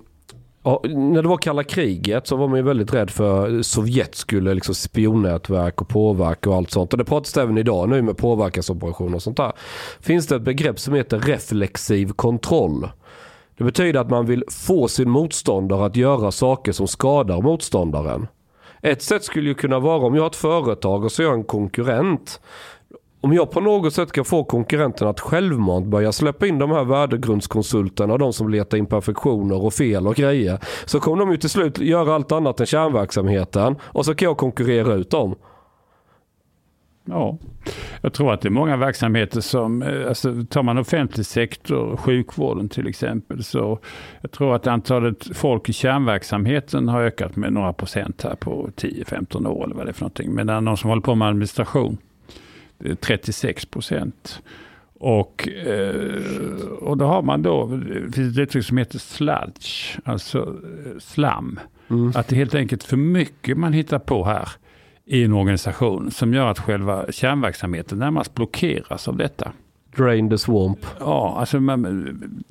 ja, 0.65 0.81
när 0.83 1.21
det 1.21 1.27
var 1.27 1.37
kalla 1.37 1.63
kriget 1.63 2.27
så 2.27 2.35
var 2.35 2.47
man 2.47 2.57
ju 2.57 2.63
väldigt 2.63 2.93
rädd 2.93 3.09
för 3.09 3.61
Sovjet 3.61 4.15
skulle 4.15 4.53
liksom 4.53 4.75
spionnätverk 4.75 5.81
och 5.81 5.87
påverka 5.87 6.49
och 6.49 6.55
allt 6.55 6.71
sånt. 6.71 6.93
Och 6.93 6.97
det 6.97 7.05
pratas 7.05 7.37
även 7.37 7.57
idag 7.57 7.89
nu 7.89 8.01
med 8.01 8.17
påverkansoperationer 8.17 9.15
och 9.15 9.23
sånt 9.23 9.37
där. 9.37 9.51
Finns 9.99 10.27
det 10.27 10.35
ett 10.35 10.41
begrepp 10.41 10.79
som 10.79 10.93
heter 10.93 11.19
reflexiv 11.19 12.11
kontroll. 12.11 12.89
Det 13.57 13.63
betyder 13.63 13.99
att 13.99 14.09
man 14.09 14.25
vill 14.25 14.43
få 14.51 14.87
sin 14.87 15.09
motståndare 15.09 15.85
att 15.85 15.95
göra 15.95 16.31
saker 16.31 16.71
som 16.71 16.87
skadar 16.87 17.41
motståndaren. 17.41 18.27
Ett 18.81 19.01
sätt 19.01 19.23
skulle 19.23 19.49
ju 19.49 19.55
kunna 19.55 19.79
vara 19.79 20.05
om 20.05 20.15
jag 20.15 20.21
har 20.21 20.27
ett 20.27 20.35
företag 20.35 21.03
och 21.03 21.11
så 21.11 21.21
är 21.21 21.25
jag 21.25 21.33
en 21.33 21.43
konkurrent. 21.43 22.41
Om 23.25 23.33
jag 23.33 23.51
på 23.51 23.61
något 23.61 23.93
sätt 23.93 24.11
kan 24.11 24.25
få 24.25 24.43
konkurrenterna 24.43 25.09
att 25.09 25.19
självmant 25.19 25.85
börja 25.85 26.11
släppa 26.11 26.47
in 26.47 26.59
de 26.59 26.71
här 26.71 26.83
värdegrundskonsulterna 26.83 28.13
och 28.13 28.19
de 28.19 28.33
som 28.33 28.49
letar 28.49 28.77
imperfektioner 28.77 29.63
och 29.63 29.73
fel 29.73 30.07
och 30.07 30.15
grejer. 30.15 30.59
Så 30.85 30.99
kommer 30.99 31.17
de 31.17 31.31
ju 31.31 31.37
till 31.37 31.49
slut 31.49 31.79
göra 31.79 32.15
allt 32.15 32.31
annat 32.31 32.59
än 32.59 32.65
kärnverksamheten 32.65 33.75
och 33.81 34.05
så 34.05 34.15
kan 34.15 34.25
jag 34.25 34.37
konkurrera 34.37 34.93
ut 34.93 35.09
dem. 35.09 35.35
Ja, 37.05 37.37
jag 38.01 38.13
tror 38.13 38.33
att 38.33 38.41
det 38.41 38.47
är 38.47 38.51
många 38.51 38.77
verksamheter 38.77 39.41
som, 39.41 39.81
eh, 39.81 40.07
alltså 40.07 40.45
tar 40.49 40.63
man 40.63 40.77
offentlig 40.77 41.25
sektor, 41.25 41.97
sjukvården 41.97 42.69
till 42.69 42.87
exempel, 42.87 43.43
så 43.43 43.79
jag 44.21 44.31
tror 44.31 44.55
att 44.55 44.67
antalet 44.67 45.37
folk 45.37 45.69
i 45.69 45.73
kärnverksamheten 45.73 46.87
har 46.87 47.01
ökat 47.01 47.35
med 47.35 47.53
några 47.53 47.73
procent 47.73 48.23
här 48.23 48.35
på 48.35 48.69
10-15 48.75 49.47
år 49.47 49.63
eller 49.65 49.75
vad 49.75 49.85
det 49.85 49.91
är 49.91 49.93
för 49.93 50.01
någonting. 50.01 50.35
Medan 50.35 50.65
de 50.65 50.77
som 50.77 50.89
håller 50.89 51.01
på 51.01 51.15
med 51.15 51.27
administration, 51.27 51.97
36 52.99 53.65
procent. 53.65 54.41
Och, 54.99 55.49
eh, 55.49 56.67
och 56.81 56.97
då 56.97 57.05
har 57.05 57.21
man 57.21 57.41
då, 57.41 57.65
det 57.67 58.11
finns 58.11 58.37
ett 58.37 58.41
uttryck 58.41 58.65
som 58.65 58.77
heter 58.77 58.99
sludge, 58.99 59.99
alltså 60.03 60.39
eh, 60.39 60.99
slam. 60.99 61.59
Att 62.15 62.27
det 62.27 62.35
är 62.35 62.37
helt 62.37 62.55
enkelt 62.55 62.83
för 62.83 62.97
mycket 62.97 63.57
man 63.57 63.73
hittar 63.73 63.99
på 63.99 64.25
här 64.25 64.49
i 65.05 65.23
en 65.23 65.33
organisation 65.33 66.11
som 66.11 66.33
gör 66.33 66.47
att 66.47 66.59
själva 66.59 67.11
kärnverksamheten 67.11 67.99
närmast 67.99 68.35
blockeras 68.35 69.07
av 69.07 69.17
detta. 69.17 69.51
Drain 69.95 70.29
the 70.29 70.37
swamp. 70.37 70.85
Ja, 70.99 71.35
alltså 71.39 71.59
man, 71.59 72.43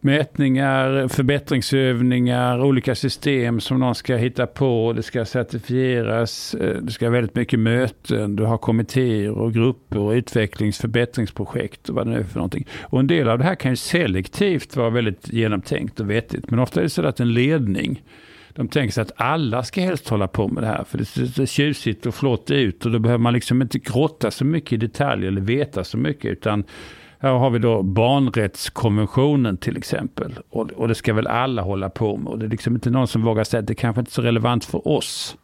mätningar, 0.00 1.08
förbättringsövningar, 1.08 2.64
olika 2.64 2.94
system 2.94 3.60
som 3.60 3.80
någon 3.80 3.94
ska 3.94 4.16
hitta 4.16 4.46
på, 4.46 4.92
det 4.96 5.02
ska 5.02 5.24
certifieras, 5.24 6.54
eh, 6.54 6.76
det 6.82 6.92
ska 6.92 7.06
vara 7.06 7.12
väldigt 7.12 7.34
mycket 7.34 7.58
möten, 7.58 8.36
du 8.36 8.44
har 8.44 8.58
kommittéer 8.58 9.30
och 9.30 9.54
grupper 9.54 9.98
och 9.98 10.10
utvecklings 10.10 10.78
förbättringsprojekt 10.78 11.88
och 11.88 11.94
vad 11.94 12.06
det 12.06 12.10
nu 12.10 12.18
är 12.18 12.24
för 12.24 12.36
någonting. 12.36 12.66
Och 12.80 13.00
en 13.00 13.06
del 13.06 13.28
av 13.28 13.38
det 13.38 13.44
här 13.44 13.54
kan 13.54 13.72
ju 13.72 13.76
selektivt 13.76 14.76
vara 14.76 14.90
väldigt 14.90 15.32
genomtänkt 15.32 16.00
och 16.00 16.10
vettigt, 16.10 16.50
men 16.50 16.58
ofta 16.58 16.80
är 16.80 16.84
det 16.84 16.90
så 16.90 17.06
att 17.06 17.20
en 17.20 17.32
ledning 17.32 18.02
de 18.54 18.68
tänker 18.68 18.92
sig 18.92 19.02
att 19.02 19.12
alla 19.16 19.62
ska 19.62 19.80
helst 19.80 20.08
hålla 20.08 20.28
på 20.28 20.48
med 20.48 20.62
det 20.62 20.66
här. 20.66 20.84
För 20.84 20.98
det 20.98 21.04
ser 21.04 21.26
så 21.26 21.46
tjusigt 21.46 22.06
och 22.06 22.14
flott 22.14 22.50
ut. 22.50 22.86
Och 22.86 22.92
då 22.92 22.98
behöver 22.98 23.22
man 23.22 23.32
liksom 23.32 23.62
inte 23.62 23.78
grotta 23.78 24.30
så 24.30 24.44
mycket 24.44 24.72
i 24.72 24.76
detalj 24.76 25.26
eller 25.26 25.40
veta 25.40 25.84
så 25.84 25.96
mycket. 25.98 26.24
Utan 26.24 26.64
här 27.22 27.30
har 27.30 27.50
vi 27.50 27.58
då 27.58 27.82
barnrättskonventionen 27.82 29.56
till 29.56 29.76
exempel. 29.76 30.38
Och, 30.50 30.70
och 30.70 30.88
det 30.88 30.94
ska 30.94 31.14
väl 31.14 31.26
alla 31.26 31.62
hålla 31.62 31.90
på 31.90 32.16
med. 32.16 32.32
Och 32.32 32.38
det 32.38 32.46
är 32.46 32.50
liksom 32.50 32.74
inte 32.74 32.90
någon 32.90 33.08
som 33.08 33.22
vågar 33.22 33.44
säga 33.44 33.60
att 33.60 33.66
det 33.66 33.74
kanske 33.74 34.00
inte 34.00 34.10
är 34.10 34.12
så 34.12 34.22
relevant 34.22 34.64
för 34.64 34.88
oss. 34.88 35.36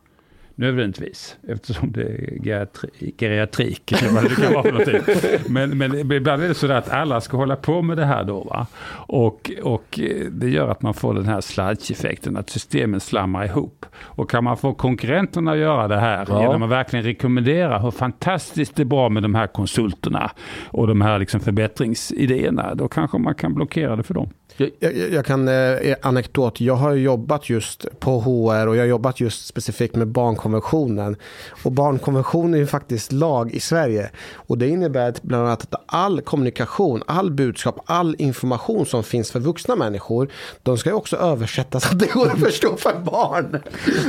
Nödvändigtvis, 0.59 1.37
eftersom 1.49 1.93
det 1.93 2.03
är 2.03 2.39
geriatri- 2.43 3.13
geriatrik 3.19 3.93
eller 3.93 4.23
det 4.23 4.35
kan 4.43 4.53
vara 4.55 4.63
för 4.63 4.71
någonting. 4.73 5.01
Men, 5.49 5.79
men 5.79 6.13
ibland 6.13 6.43
är 6.43 6.49
det 6.49 6.55
så 6.55 6.73
att 6.73 6.91
alla 6.91 7.21
ska 7.21 7.37
hålla 7.37 7.57
på 7.57 7.83
med 7.83 7.97
det 7.97 8.05
här 8.05 8.25
då. 8.25 8.41
Va? 8.45 8.67
Och, 9.09 9.51
och 9.63 10.01
det 10.31 10.49
gör 10.51 10.69
att 10.69 10.83
man 10.83 10.95
får 10.95 11.15
den 11.15 11.25
här 11.27 11.41
sludge-effekten, 11.41 12.37
att 12.37 12.51
systemen 12.51 13.01
slammar 13.01 13.45
ihop. 13.45 13.87
Och 13.99 14.31
kan 14.31 14.45
man 14.45 14.57
få 14.57 14.75
konkurrenterna 14.75 15.53
att 15.53 15.59
göra 15.59 15.89
det 15.89 16.01
här 16.01 16.27
Ja. 16.29 16.43
genom 16.43 16.63
att 16.63 16.71
verkligen 16.71 17.05
rekommendera 17.05 17.79
hur 17.79 17.91
fantastiskt 17.91 18.77
det 18.77 18.83
är 18.83 18.85
bra 18.85 19.09
med 19.09 19.23
de 19.23 19.35
här 19.35 19.47
konsulterna 19.47 20.31
och 20.67 20.87
de 20.87 21.01
här 21.01 21.19
liksom 21.19 21.41
förbättringsidéerna, 21.41 22.75
då 22.75 22.89
kanske 22.89 23.19
man 23.19 23.35
kan 23.35 23.55
blockera 23.55 23.97
det 23.97 24.03
för 24.03 24.15
dem. 24.15 24.31
Jag, 24.57 24.71
jag, 24.79 25.13
jag 25.13 25.27
kan, 25.27 25.49
eh, 25.49 25.97
anekdot, 26.03 26.61
jag 26.61 26.75
har 26.75 26.93
jobbat 26.93 27.51
just 27.51 27.87
på 28.01 28.21
HR 28.21 28.67
och 28.67 28.77
jag 28.77 28.83
har 28.83 28.87
jobbat 28.87 29.21
just 29.21 29.47
specifikt 29.47 29.95
med 29.95 30.09
barnkonventionen. 30.09 31.17
Och 31.65 31.73
barnkonventionen 31.73 32.55
är 32.55 32.59
ju 32.59 32.67
faktiskt 32.67 33.13
lag 33.13 33.55
i 33.55 33.61
Sverige. 33.61 34.11
Och 34.35 34.59
det 34.59 34.69
innebär 34.69 35.09
att 35.09 35.23
bland 35.23 35.47
annat 35.47 35.63
att 35.63 35.83
all 35.87 36.21
kommunikation, 36.21 37.03
all 37.07 37.31
budskap, 37.31 37.81
all 37.87 38.17
information 38.19 38.87
som 38.87 39.05
finns 39.05 39.31
för 39.31 39.41
vuxna 39.41 39.77
människor, 39.77 40.29
de 40.63 40.79
ska 40.79 40.91
ju 40.91 40.97
också 40.97 41.17
översättas 41.17 41.85
så 41.85 41.93
att 41.93 41.99
det 41.99 42.13
går 42.13 42.27
att 42.27 42.41
förstå 42.41 42.77
för 42.77 42.99
barn. 42.99 43.63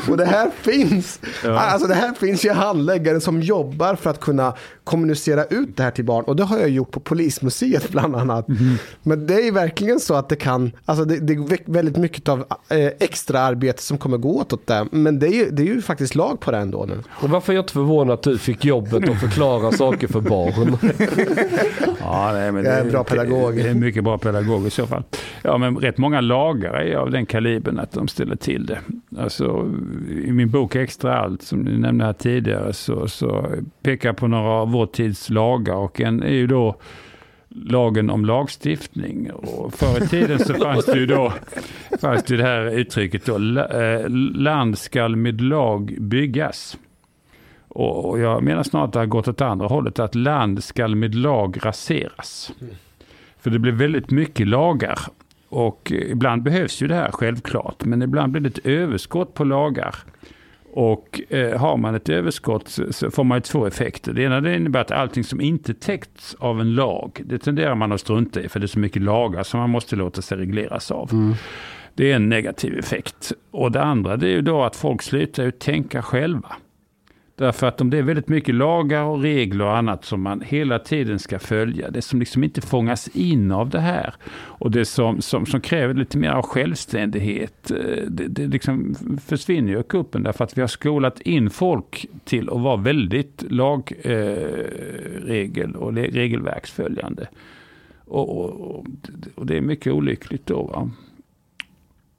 Och 0.10 0.18
det 0.18 0.26
här 0.26 0.52
finns, 0.62 1.20
alltså 1.44 1.88
det 1.88 1.96
här 1.96 2.14
finns 2.14 2.46
ju 2.46 2.52
handläggare 2.52 3.22
som 3.22 3.42
jobbar 3.42 3.96
för 3.96 4.10
att 4.10 4.20
kunna 4.20 4.54
kommunicera 4.84 5.46
ut 5.46 5.78
det 5.78 5.84
här 5.84 5.92
till 5.92 6.06
barn. 6.06 6.26
Och 6.26 6.36
det 6.36 6.44
har 6.44 6.58
jag 6.58 6.70
gjort 6.70 6.92
på 6.92 7.00
Polismuseet 7.00 7.90
bland 7.90 8.16
annat. 8.16 8.48
Men 9.04 9.28
det 9.28 9.34
är 9.34 9.44
ju 9.44 9.52
verkligen 9.52 10.00
så 10.00 10.16
att 10.16 10.30
det 10.30 10.37
kan, 10.40 10.72
alltså 10.86 11.06
det, 11.06 11.20
det 11.20 11.34
är 11.34 11.72
väldigt 11.72 11.98
mycket 11.98 12.30
av 12.30 12.40
eh, 12.70 12.92
extra 13.00 13.40
arbete 13.40 13.82
som 13.82 13.98
kommer 13.98 14.18
gå 14.18 14.40
åt 14.40 14.54
åt 14.54 14.68
det. 14.68 14.88
Men 14.92 15.20
det 15.20 15.28
är, 15.28 15.34
ju, 15.34 15.50
det 15.50 15.62
är 15.62 15.66
ju 15.66 15.82
faktiskt 15.82 16.16
lag 16.16 16.40
på 16.40 16.52
det 16.52 16.58
ändå 16.58 16.86
nu. 16.86 17.04
Och 17.10 17.30
varför 17.30 17.54
är 17.54 17.56
jag 17.56 17.64
inte 17.64 17.74
förvånad 17.74 18.14
att 18.14 18.24
du 18.24 18.38
fick 18.38 18.66
jobbet 18.66 19.10
att 19.10 19.20
förklara 19.20 19.72
saker 19.72 20.08
för 20.08 20.22
barn? 20.22 20.78
Ja, 22.00 22.32
nej, 22.34 22.52
men 22.52 22.66
Jag 22.66 22.74
är 22.74 22.82
en 22.82 22.90
bra 22.92 23.04
pedagog. 23.04 23.56
Det 23.56 23.62
är 23.62 23.72
en 23.72 23.80
mycket 23.80 24.04
bra 24.04 24.18
pedagog 24.18 24.68
i 24.68 24.70
så 24.70 24.88
fall. 24.88 25.04
Ja, 25.42 25.58
men 25.58 25.78
rätt 25.78 25.98
många 25.98 26.22
lagare 26.22 26.90
är 26.94 26.96
av 26.96 27.12
den 27.12 27.26
kalibern 27.26 27.80
att 27.80 27.92
de 27.92 28.08
ställer 28.08 28.36
till 28.36 28.66
det. 28.66 28.80
Alltså, 29.18 29.72
I 30.26 30.32
min 30.32 30.50
bok 30.50 30.76
Extra 30.76 31.20
allt, 31.20 31.42
som 31.42 31.60
ni 31.60 31.78
nämnde 31.78 32.06
här 32.06 32.14
tidigare, 32.14 32.74
så, 32.74 33.08
så 33.08 33.46
pekar 33.82 34.10
jag 34.10 34.18
på 34.18 34.28
några 34.28 34.50
av 34.50 34.72
vår 34.72 34.86
tids 34.86 35.30
lagar. 35.30 35.76
Och 35.76 36.02
en 36.02 36.24
är 36.24 36.34
ju 36.34 36.48
då 36.48 36.76
lagen 37.66 38.10
om 38.10 38.26
lagstiftning. 38.26 39.32
Och 39.32 39.74
förr 39.74 40.04
i 40.04 40.08
tiden 40.08 40.40
så 40.40 40.54
fanns 40.54 40.86
det 40.86 40.98
ju 40.98 41.06
då 41.06 41.34
fanns 42.02 42.24
det, 42.24 42.38
det 42.38 42.44
här 42.44 42.72
uttrycket 42.72 43.26
då, 43.26 43.60
eh, 43.60 44.10
land 44.36 44.78
skall 44.78 45.16
med 45.16 45.42
lag 45.42 45.96
byggas. 46.00 46.78
Och 47.68 48.20
jag 48.20 48.44
menar 48.44 48.64
snarare 48.64 48.88
att 48.88 48.94
det 48.94 49.00
har 49.00 49.06
gått 49.06 49.28
åt 49.28 49.42
andra 49.42 49.68
hållet, 49.68 50.00
att 50.00 50.16
land 50.16 50.64
skall 50.64 50.96
med 50.96 51.16
lag 51.16 51.58
raseras. 51.62 52.52
För 53.40 53.50
det 53.50 53.60
blir 53.60 53.72
väldigt 53.72 54.12
mycket 54.12 54.48
lagar. 54.48 55.00
Och 55.50 55.92
ibland 55.92 56.44
behövs 56.44 56.82
ju 56.82 56.88
det 56.88 56.96
här 56.96 57.12
självklart, 57.12 57.86
men 57.86 58.02
ibland 58.02 58.32
blir 58.32 58.42
det 58.42 58.50
ett 58.50 58.66
överskott 58.66 59.34
på 59.34 59.44
lagar. 59.44 59.96
Och 60.80 61.22
eh, 61.30 61.60
har 61.60 61.78
man 61.78 61.96
ett 61.96 62.10
överskott 62.10 62.80
så, 62.90 63.12
får 63.12 63.24
man 63.24 63.38
ju 63.38 63.42
två 63.42 63.66
effekter. 63.66 64.14
Det 64.14 64.24
ena 64.24 64.42
det 64.42 64.56
innebär 64.56 64.80
att 64.80 64.92
allting 64.92 65.24
som 65.24 65.42
inte 65.42 65.74
täckts 65.74 66.36
av 66.40 66.62
en 66.62 66.76
lag, 66.76 67.22
det 67.26 67.40
tenderar 67.40 67.76
man 67.76 67.92
att 67.92 68.02
strunta 68.02 68.42
i 68.42 68.50
för 68.50 68.60
det 68.60 68.66
är 68.66 68.68
så 68.68 68.80
mycket 68.80 69.02
lagar 69.02 69.44
som 69.44 69.60
man 69.60 69.70
måste 69.70 69.96
låta 69.96 70.22
sig 70.22 70.38
regleras 70.38 70.92
av. 70.92 71.36
Det 71.94 72.12
är 72.12 72.16
en 72.16 72.30
negativ 72.30 72.80
effekt. 72.80 73.32
Och 73.52 73.72
det 73.72 73.82
andra 73.84 74.18
det 74.18 74.28
är 74.28 74.32
ju 74.32 74.42
då 74.42 74.64
att 74.64 74.76
folk 74.76 75.02
slutar 75.02 75.44
ju 75.44 75.52
tänka 75.52 76.02
själva. 76.02 76.56
Därför 77.38 77.68
att 77.68 77.82
om 77.82 77.90
det 77.90 77.98
är 77.98 78.04
väldigt 78.04 78.28
mycket 78.28 78.56
lagar 78.56 79.04
och 79.04 79.22
regler 79.22 79.66
och 79.66 79.78
annat 79.78 80.06
som 80.06 80.22
man 80.22 80.42
hela 80.42 80.80
tiden 80.80 81.20
ska 81.20 81.40
följa, 81.40 81.92
det 81.92 82.02
som 82.02 82.20
liksom 82.20 82.44
inte 82.44 82.62
fångas 82.62 83.08
in 83.08 83.52
av 83.52 83.70
det 83.70 83.80
här 83.80 84.14
och 84.34 84.72
det 84.72 84.86
som, 84.86 85.22
som, 85.22 85.46
som 85.46 85.62
kräver 85.62 85.94
lite 85.94 86.18
mer 86.18 86.30
av 86.30 86.42
självständighet, 86.42 87.72
eh, 87.72 88.04
det, 88.08 88.28
det 88.28 88.48
liksom 88.48 88.96
försvinner 89.26 89.74
ju 89.74 89.84
kuppen 89.84 90.24
därför 90.24 90.44
att 90.44 90.58
vi 90.58 90.62
har 90.62 90.68
skolat 90.68 91.22
in 91.22 91.50
folk 91.50 92.06
till 92.24 92.50
att 92.50 92.62
vara 92.62 92.78
väldigt 92.78 93.44
lagregel 93.50 94.56
eh, 95.76 95.82
och 95.82 95.94
regelverksföljande. 95.94 97.28
Och, 98.06 98.30
och, 98.30 98.86
och 99.36 99.46
det 99.46 99.58
är 99.58 99.62
mycket 99.62 99.94
olyckligt 99.94 100.46
då. 100.46 100.64
Va? 100.64 100.90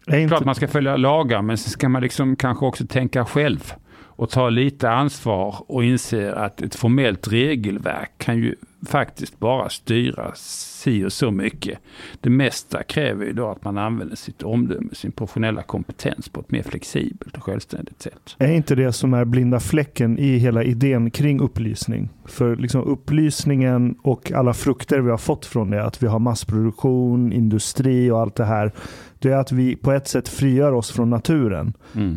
Är 0.07 0.19
inte, 0.19 0.29
Klart 0.29 0.45
man 0.45 0.55
ska 0.55 0.69
följa 0.69 0.97
lagar, 0.97 1.43
men 1.43 1.59
så 1.59 1.71
ska 1.71 1.89
man 1.89 2.03
liksom 2.03 2.37
kanske 2.37 2.67
också 2.67 2.87
tänka 2.87 3.25
själv 3.25 3.75
och 4.19 4.31
ta 4.31 4.49
lite 4.49 4.91
ansvar 4.91 5.55
och 5.67 5.85
inse 5.85 6.35
att 6.35 6.63
ett 6.63 6.75
formellt 6.75 7.29
regelverk 7.29 8.11
kan 8.19 8.39
ju 8.39 8.55
faktiskt 8.87 9.39
bara 9.39 9.69
styra 9.69 10.33
si 10.35 11.05
och 11.05 11.13
så 11.13 11.31
mycket. 11.31 11.79
Det 12.21 12.31
mesta 12.31 12.83
kräver 12.83 13.25
ju 13.25 13.33
då 13.33 13.49
att 13.49 13.65
man 13.65 13.79
använder 13.79 14.17
sitt 14.17 14.43
omdöme, 14.43 14.89
sin 14.95 15.13
professionella 15.13 15.63
kompetens 15.63 16.29
på 16.29 16.41
ett 16.41 16.51
mer 16.51 16.63
flexibelt 16.63 17.37
och 17.37 17.45
självständigt 17.45 18.03
sätt. 18.03 18.37
är 18.39 18.53
inte 18.53 18.75
det 18.75 18.93
som 18.93 19.15
är 19.15 19.25
blinda 19.25 19.61
fläcken 19.61 20.19
i 20.19 20.39
hela 20.39 20.65
idén 20.65 21.11
kring 21.11 21.41
upplysning? 21.41 22.09
För 22.25 22.57
liksom 22.57 22.83
upplysningen 22.83 23.97
och 24.03 24.33
alla 24.33 24.55
frukter 24.55 25.01
vi 25.01 25.11
har 25.11 25.19
fått 25.19 25.47
från 25.47 25.71
det, 25.71 25.85
att 25.85 26.03
vi 26.03 26.07
har 26.07 26.19
massproduktion, 26.19 27.33
industri 27.33 28.11
och 28.11 28.21
allt 28.21 28.35
det 28.35 28.45
här, 28.45 28.73
det 29.19 29.33
är 29.33 29.37
att 29.37 29.53
vi 29.53 29.77
på 29.77 29.93
ett 29.93 30.09
sätt 30.09 30.29
frigör 30.29 30.73
oss 30.73 30.91
från 30.91 31.11
naturen. 31.11 31.73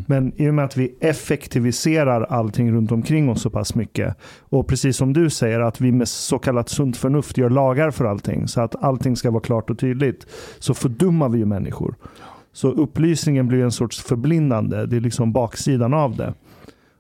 Men 0.08 0.34
i 0.36 0.50
och 0.50 0.54
med 0.54 0.66
att 0.66 0.78
vi 0.78 0.96
effektiviserar 1.00 2.24
allting 2.24 2.72
runt 2.72 2.92
omkring 2.92 3.30
oss 3.30 3.42
så 3.42 3.50
pass 3.50 3.76
mycket 3.76 4.16
och 4.40 4.68
precis 4.68 4.98
som 4.98 5.14
du 5.14 5.30
säger 5.30 5.60
att 5.60 5.82
vi 5.82 5.92
med 5.92 6.08
så 6.08 6.40
kallat 6.40 6.70
sunt 6.70 6.98
förnuft 6.98 7.38
gör 7.38 7.50
lagar 7.50 7.92
för 7.92 8.06
allting 8.06 8.48
så 8.48 8.62
att 8.62 8.84
allting 8.84 9.16
ska 9.16 9.32
vara 9.32 9.42
klart 9.42 9.70
och 9.70 9.80
tydligt 9.80 10.28
så 10.60 10.74
fördummar 10.74 11.30
vi 11.30 11.40
ju 11.40 11.46
människor. 11.46 11.96
Så 12.54 12.72
upplysningen 12.72 13.48
blir 13.48 13.64
en 13.64 13.72
sorts 13.72 14.02
förblindande. 14.02 14.86
Det 14.86 14.96
är 14.96 15.02
liksom 15.02 15.32
baksidan 15.32 15.94
av 15.94 16.16
det. 16.16 16.34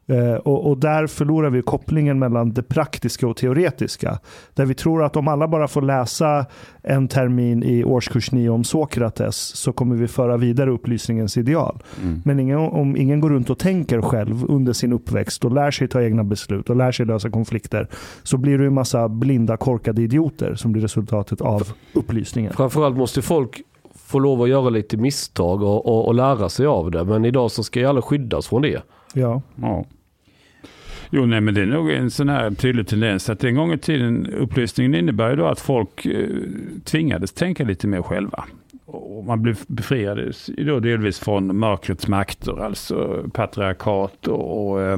Eh, 0.08 0.34
och, 0.34 0.70
och 0.70 0.78
där 0.78 1.08
förlorar 1.08 1.50
vi 1.50 1.62
kopplingen 1.62 2.20
mellan 2.20 2.54
det 2.54 2.64
praktiska 2.64 3.28
och 3.28 3.38
teoretiska. 3.38 4.20
Där 4.54 4.66
vi 4.66 4.74
tror 4.74 5.04
att 5.04 5.16
om 5.16 5.28
alla 5.28 5.48
bara 5.48 5.68
får 5.68 5.82
läsa 5.82 6.46
en 6.84 7.08
termin 7.08 7.64
i 7.64 7.84
årskurs 7.84 8.32
9 8.32 8.50
om 8.50 8.64
Sokrates 8.64 9.36
så 9.36 9.74
kommer 9.74 9.96
vi 9.96 10.08
föra 10.08 10.38
vidare 10.38 10.72
upplysningens 10.72 11.38
ideal. 11.38 11.84
Men 12.24 12.40
ingen, 12.40 12.58
om 12.58 12.98
ingen 12.98 13.20
går 13.20 13.30
runt 13.30 13.50
och 13.50 13.60
tänker 13.60 14.02
själv 14.02 14.46
under 14.50 14.74
sin 14.74 14.94
uppväxt 14.94 15.46
och 15.46 15.52
lär 15.52 15.72
sig 15.72 15.88
ta 15.88 16.02
egna 16.02 16.24
beslut 16.24 16.70
och 16.70 16.76
lär 16.76 16.92
sig 16.92 17.06
lösa 17.06 17.30
konflikter 17.30 17.88
så 18.24 18.38
blir 18.38 18.58
det 18.58 18.66
en 18.66 18.74
massa 18.74 19.10
blinda 19.10 19.58
korkade 19.58 20.02
idioter 20.02 20.56
som 20.56 20.72
blir 20.72 20.82
resultatet 20.82 21.42
av 21.42 21.68
upplysningen. 21.94 22.54
Framförallt 22.54 22.98
måste 22.98 23.22
folk 23.22 23.62
få 23.96 24.20
lov 24.20 24.42
att 24.42 24.50
göra 24.50 24.70
lite 24.70 24.98
misstag 24.98 25.62
och, 25.62 25.86
och, 25.86 26.08
och 26.08 26.16
lära 26.16 26.50
sig 26.50 26.66
av 26.66 26.92
det. 26.92 27.04
Men 27.04 27.26
idag 27.26 27.52
så 27.52 27.64
ska 27.64 27.80
ju 27.80 27.86
alla 27.86 28.02
skyddas 28.02 28.48
från 28.48 28.62
det. 28.62 28.82
Ja. 29.14 29.42
Ja. 29.56 29.86
Jo, 31.10 31.26
nej, 31.26 31.42
men 31.42 31.54
det 31.54 31.62
är 31.62 31.66
nog 31.66 31.92
en 31.92 32.12
sån 32.12 32.30
här 32.30 32.52
tydlig 32.52 32.88
tendens 32.88 33.30
att 33.30 33.44
en 33.44 33.56
gång 33.56 33.74
i 33.74 33.78
tiden 33.78 34.28
upplysningen 34.28 34.96
innebär 34.96 35.30
ju 35.30 35.36
då 35.36 35.48
att 35.48 35.60
folk 35.60 36.06
eh, 36.06 36.28
tvingades 36.84 37.32
tänka 37.34 37.64
lite 37.64 37.88
mer 37.88 38.02
själva. 38.02 38.46
Och 38.86 39.26
man 39.26 39.42
blev 39.42 39.60
befriad 39.68 40.34
då 40.58 40.80
delvis 40.80 41.20
från 41.20 41.58
mörkrets 41.58 42.08
makter, 42.08 42.64
alltså 42.64 43.26
patriarkat 43.34 44.28
och, 44.28 44.72
och, 44.72 44.82
eh, 44.82 44.98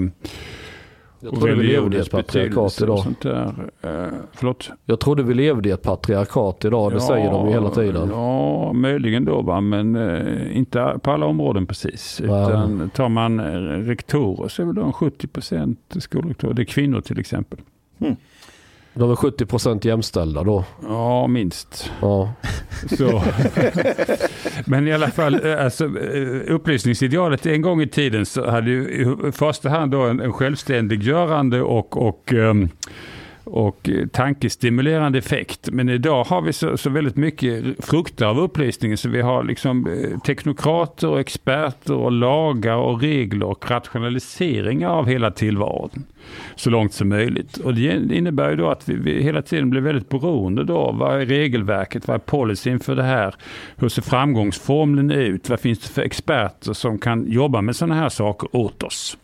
jag 1.23 1.39
trodde 1.39 1.55
vi 1.55 1.63
levde 1.63 1.97
i 1.97 1.99
ett 1.99 2.11
patriarkat 2.11 2.81
idag. 2.81 2.99
sånt 2.99 3.21
där. 3.21 3.53
Eh, 3.81 4.07
förlåt? 4.33 4.71
Jag 4.85 4.99
trodde 4.99 5.23
vi 5.23 5.33
levde 5.33 5.69
i 5.69 5.71
ett 5.71 5.81
patriarkat 5.81 6.65
idag. 6.65 6.91
Det 6.91 7.01
säger 7.01 7.31
de 7.31 7.47
ju 7.47 7.53
hela 7.53 7.69
tiden. 7.69 8.09
Ja, 8.11 8.73
möjligen 8.73 9.25
då 9.25 9.41
va, 9.41 9.61
men 9.61 9.95
eh, 9.95 10.57
inte 10.57 10.99
på 11.03 11.11
alla 11.11 11.25
områden 11.25 11.65
precis. 11.65 12.21
Ja. 12.25 12.49
Utan 12.49 12.89
tar 12.89 13.09
man 13.09 13.39
eh, 13.39 13.43
rektorer 13.87 14.47
så 14.47 14.61
är 14.61 14.65
väl 14.65 14.75
de 14.75 14.93
70 14.93 15.27
procent 15.27 15.79
skolrektorer. 15.99 16.53
Det 16.53 16.61
är 16.61 16.65
kvinnor 16.65 17.01
till 17.01 17.19
exempel. 17.19 17.59
De 18.93 19.11
är 19.11 19.15
70% 19.15 19.87
jämställda 19.87 20.43
då. 20.43 20.65
Ja, 20.81 21.27
minst. 21.27 21.91
Ja. 22.01 22.33
Så. 22.97 23.23
Men 24.65 24.87
i 24.87 24.93
alla 24.93 25.07
fall, 25.11 25.45
eh, 25.45 25.65
alltså, 25.65 25.85
eh, 25.85 26.53
upplysningsidealet 26.53 27.45
en 27.45 27.61
gång 27.61 27.81
i 27.81 27.87
tiden 27.87 28.25
så 28.25 28.49
hade 28.49 28.69
ju 28.69 28.81
i 29.27 29.31
första 29.31 29.69
hand 29.69 29.91
då 29.91 30.01
en, 30.01 30.19
en 30.19 30.33
självständiggörande 30.33 31.61
och, 31.61 32.07
och, 32.07 32.33
ehm, 32.33 32.69
och 33.43 33.89
tankestimulerande 34.11 35.17
effekt. 35.17 35.69
Men 35.71 35.89
idag 35.89 36.23
har 36.23 36.41
vi 36.41 36.53
så, 36.53 36.77
så 36.77 36.89
väldigt 36.89 37.15
mycket 37.15 37.85
frukter 37.85 38.25
av 38.25 38.39
upplysningen 38.39 38.97
så 38.97 39.09
vi 39.09 39.21
har 39.21 39.43
liksom 39.43 39.87
eh, 39.87 40.19
teknokrater 40.19 41.07
och 41.07 41.19
experter 41.19 41.93
och 41.93 42.11
lagar 42.11 42.75
och 42.75 43.01
regler 43.01 43.45
och 43.45 43.71
rationaliseringar 43.71 44.89
av 44.89 45.07
hela 45.07 45.31
tillvaron 45.31 46.05
så 46.55 46.69
långt 46.69 46.93
som 46.93 47.09
möjligt. 47.09 47.57
Och 47.57 47.73
det 47.73 48.15
innebär 48.15 48.49
ju 48.49 48.55
då 48.55 48.69
att 48.69 48.89
vi, 48.89 48.95
vi 48.95 49.23
hela 49.23 49.41
tiden 49.41 49.69
blir 49.69 49.81
väldigt 49.81 50.09
beroende 50.09 50.63
då. 50.63 50.91
Vad 50.91 51.21
är 51.21 51.25
regelverket? 51.25 52.07
Vad 52.07 52.15
är 52.15 52.19
policyn 52.19 52.79
för 52.79 52.95
det 52.95 53.03
här? 53.03 53.35
Hur 53.75 53.89
ser 53.89 54.01
framgångsformeln 54.01 55.11
ut? 55.11 55.49
Vad 55.49 55.59
finns 55.59 55.79
det 55.79 55.87
för 55.87 56.01
experter 56.01 56.73
som 56.73 56.97
kan 56.99 57.31
jobba 57.31 57.61
med 57.61 57.75
sådana 57.75 57.95
här 57.95 58.09
saker 58.09 58.55
åt 58.55 58.83
oss? 58.83 59.17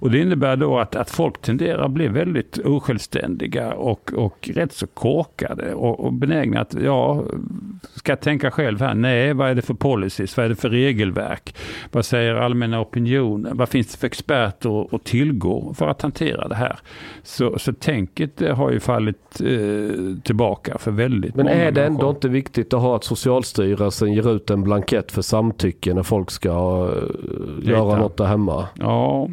Och 0.00 0.10
det 0.10 0.18
innebär 0.18 0.56
då 0.56 0.78
att, 0.78 0.96
att 0.96 1.10
folk 1.10 1.40
tenderar 1.40 1.84
att 1.84 1.90
bli 1.90 2.08
väldigt 2.08 2.58
osjälvständiga 2.58 3.72
och, 3.72 4.12
och 4.12 4.50
rätt 4.54 4.72
så 4.72 4.86
korkade 4.86 5.74
och, 5.74 6.04
och 6.04 6.12
benägna 6.12 6.60
att, 6.60 6.74
ja, 6.74 7.24
ska 7.94 8.12
jag 8.12 8.20
tänka 8.20 8.50
själv 8.50 8.80
här? 8.80 8.94
Nej, 8.94 9.34
vad 9.34 9.50
är 9.50 9.54
det 9.54 9.62
för 9.62 9.74
policies? 9.74 10.36
Vad 10.36 10.46
är 10.46 10.50
det 10.50 10.56
för 10.56 10.70
regelverk? 10.70 11.54
Vad 11.92 12.04
säger 12.04 12.34
allmänna 12.34 12.80
opinionen? 12.80 13.56
Vad 13.56 13.68
finns 13.68 13.92
det 13.92 13.98
för 13.98 14.06
experter 14.06 14.94
att 14.94 15.04
tillgå 15.04 15.74
för 15.74 15.88
att 15.88 16.02
hantera 16.02 16.48
det 16.48 16.54
här? 16.54 16.78
Så, 17.22 17.58
så 17.58 17.72
tänket 17.72 18.40
har 18.40 18.70
ju 18.70 18.80
fallit 18.80 19.40
eh, 19.40 20.22
tillbaka 20.22 20.78
för 20.78 20.90
väldigt 20.90 21.34
Men 21.34 21.46
många 21.46 21.56
är 21.56 21.72
det 21.72 21.84
ändå 21.84 21.92
människor. 21.92 22.10
inte 22.10 22.28
viktigt 22.28 22.74
att 22.74 22.80
ha 22.80 22.96
att 22.96 23.04
Socialstyrelsen 23.04 24.12
ger 24.12 24.34
ut 24.36 24.50
en 24.50 24.62
blankett 24.62 25.12
för 25.12 25.22
samtycke 25.22 25.94
när 25.94 26.02
folk 26.02 26.30
ska 26.30 26.84
uh, 26.86 27.68
göra 27.68 27.98
något 27.98 28.16
där 28.16 28.24
hemma? 28.24 28.68
Ja. 28.74 29.28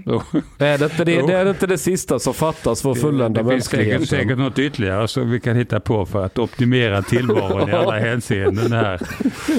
Är 0.60 0.78
det, 0.78 0.86
inte 0.86 1.04
det, 1.04 1.22
det 1.28 1.34
är 1.34 1.46
det 1.46 1.50
inte 1.50 1.68
det 1.68 1.78
sista 1.78 2.20
som 2.20 2.34
fattas 2.34 2.82
för 2.82 2.92
att 2.92 3.02
fullända 3.02 3.44
det 3.44 3.50
finns 3.50 3.66
säkert, 3.66 3.80
mänskligheten? 3.80 4.08
säkert 4.08 4.38
något 4.38 4.60
ytterligare 4.60 5.08
som 5.08 5.32
vi 5.32 5.40
kan 5.40 5.56
hitta 5.56 5.80
på 5.80 6.06
för 6.06 6.26
att 6.26 6.40
optimera 6.40 7.02
tillvaron 7.02 7.70
i 7.70 7.74
alla 7.74 8.00
hänseenden 8.00 8.72
här. 8.72 9.02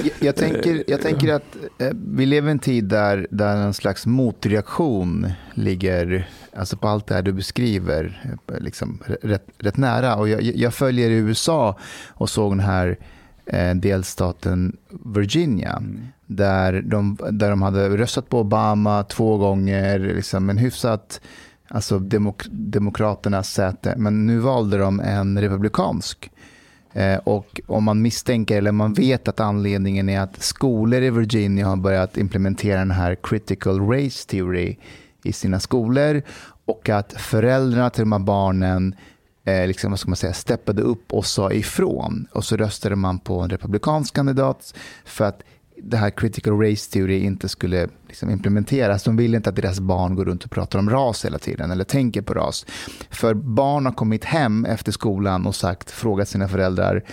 Jag, 0.03 0.11
jag, 0.19 0.35
tänker, 0.35 0.83
jag 0.87 1.01
tänker 1.01 1.33
att 1.33 1.55
eh, 1.77 1.89
vi 2.07 2.25
lever 2.25 2.47
i 2.47 2.51
en 2.51 2.59
tid 2.59 2.83
där, 2.83 3.27
där 3.29 3.55
en 3.55 3.73
slags 3.73 4.05
motreaktion 4.05 5.31
ligger 5.53 6.27
alltså 6.53 6.77
på 6.77 6.87
allt 6.87 7.07
det 7.07 7.15
här 7.15 7.21
du 7.21 7.31
beskriver 7.33 8.21
eh, 8.47 8.59
liksom, 8.59 8.99
rätt, 9.21 9.45
rätt 9.57 9.77
nära. 9.77 10.15
Och 10.15 10.29
jag, 10.29 10.41
jag 10.41 10.73
följer 10.73 11.09
i 11.09 11.13
USA 11.13 11.77
och 12.07 12.29
såg 12.29 12.51
den 12.51 12.59
här 12.59 12.97
eh, 13.49 13.75
delstaten 13.75 14.77
Virginia. 15.05 15.83
Där, 16.25 16.81
de, 16.81 17.17
där 17.31 17.49
de 17.49 17.61
hade 17.61 17.97
röstat 17.97 18.29
på 18.29 18.39
Obama 18.39 19.03
två 19.03 19.37
gånger, 19.37 19.99
liksom 19.99 20.49
en 20.49 20.57
hyfsat 20.57 21.21
alltså 21.69 21.99
demok, 21.99 22.43
demokraternas 22.51 23.53
säte. 23.53 23.93
Men 23.97 24.25
nu 24.25 24.39
valde 24.39 24.77
de 24.77 24.99
en 24.99 25.41
republikansk. 25.41 26.31
Eh, 26.93 27.17
och 27.17 27.61
om 27.67 27.83
man 27.83 28.01
misstänker 28.01 28.57
eller 28.57 28.71
man 28.71 28.93
vet 28.93 29.27
att 29.27 29.39
anledningen 29.39 30.09
är 30.09 30.19
att 30.19 30.43
skolor 30.43 31.01
i 31.01 31.09
Virginia 31.09 31.67
har 31.67 31.75
börjat 31.75 32.17
implementera 32.17 32.79
den 32.79 32.91
här 32.91 33.17
critical 33.23 33.79
race 33.79 34.27
theory 34.27 34.77
i 35.23 35.33
sina 35.33 35.59
skolor 35.59 36.21
och 36.65 36.89
att 36.89 37.13
föräldrarna 37.13 37.89
till 37.89 38.01
de 38.01 38.11
här 38.11 38.19
barnen 38.19 38.95
eh, 39.45 39.67
liksom, 39.67 39.91
vad 39.91 39.99
ska 39.99 40.09
man 40.09 40.15
säga, 40.15 40.33
steppade 40.33 40.81
upp 40.81 41.13
och 41.13 41.25
sa 41.25 41.51
ifrån. 41.51 42.27
Och 42.31 42.45
så 42.45 42.57
röstade 42.57 42.95
man 42.95 43.19
på 43.19 43.39
en 43.39 43.49
republikansk 43.49 44.15
kandidat 44.15 44.73
för 45.05 45.25
att 45.25 45.43
det 45.83 45.97
här 45.97 46.09
critical 46.09 46.61
race 46.61 46.91
theory 46.91 47.19
inte 47.19 47.49
skulle 47.49 47.87
liksom 48.07 48.29
implementeras. 48.29 49.03
De 49.03 49.17
vill 49.17 49.35
inte 49.35 49.49
att 49.49 49.55
deras 49.55 49.79
barn 49.79 50.15
går 50.15 50.25
runt 50.25 50.43
och 50.43 50.51
pratar 50.51 50.79
om 50.79 50.89
ras 50.89 51.25
hela 51.25 51.39
tiden 51.39 51.71
eller 51.71 51.83
tänker 51.83 52.21
på 52.21 52.33
ras. 52.33 52.65
För 53.09 53.33
barn 53.33 53.85
har 53.85 53.93
kommit 53.93 54.25
hem 54.25 54.65
efter 54.65 54.91
skolan 54.91 55.45
och 55.45 55.55
sagt, 55.55 55.91
frågat 55.91 56.27
sina 56.27 56.47
föräldrar, 56.47 57.03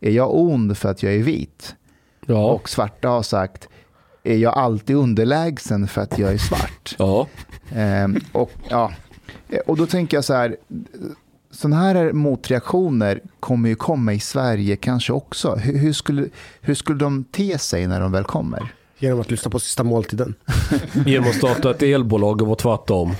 är 0.00 0.10
jag 0.10 0.34
ond 0.34 0.78
för 0.78 0.88
att 0.88 1.02
jag 1.02 1.14
är 1.14 1.22
vit? 1.22 1.74
Ja. 2.26 2.52
Och 2.52 2.68
svarta 2.68 3.08
har 3.08 3.22
sagt, 3.22 3.68
är 4.22 4.36
jag 4.36 4.54
alltid 4.54 4.96
underlägsen 4.96 5.88
för 5.88 6.00
att 6.00 6.18
jag 6.18 6.32
är 6.32 6.38
svart? 6.38 6.94
ja. 6.98 7.26
Ehm, 7.74 8.20
och, 8.32 8.50
ja. 8.68 8.92
och 9.66 9.76
då 9.76 9.86
tänker 9.86 10.16
jag 10.16 10.24
så 10.24 10.34
här, 10.34 10.56
sådana 11.52 11.76
här 11.76 12.12
motreaktioner 12.12 13.20
kommer 13.40 13.68
ju 13.68 13.74
komma 13.74 14.12
i 14.12 14.20
Sverige 14.20 14.76
kanske 14.76 15.12
också. 15.12 15.54
Hur, 15.54 15.78
hur, 15.78 15.92
skulle, 15.92 16.26
hur 16.60 16.74
skulle 16.74 16.98
de 16.98 17.24
te 17.24 17.58
sig 17.58 17.86
när 17.86 18.00
de 18.00 18.12
väl 18.12 18.24
kommer? 18.24 18.72
Genom 18.98 19.20
att 19.20 19.30
lyssna 19.30 19.50
på 19.50 19.58
sista 19.58 19.84
måltiden. 19.84 20.34
Genom 21.06 21.28
att 21.30 21.36
starta 21.36 21.70
ett 21.70 21.82
elbolag 21.82 22.40
och 22.42 22.46
vara 22.48 22.56
tvärtom. 22.56 23.14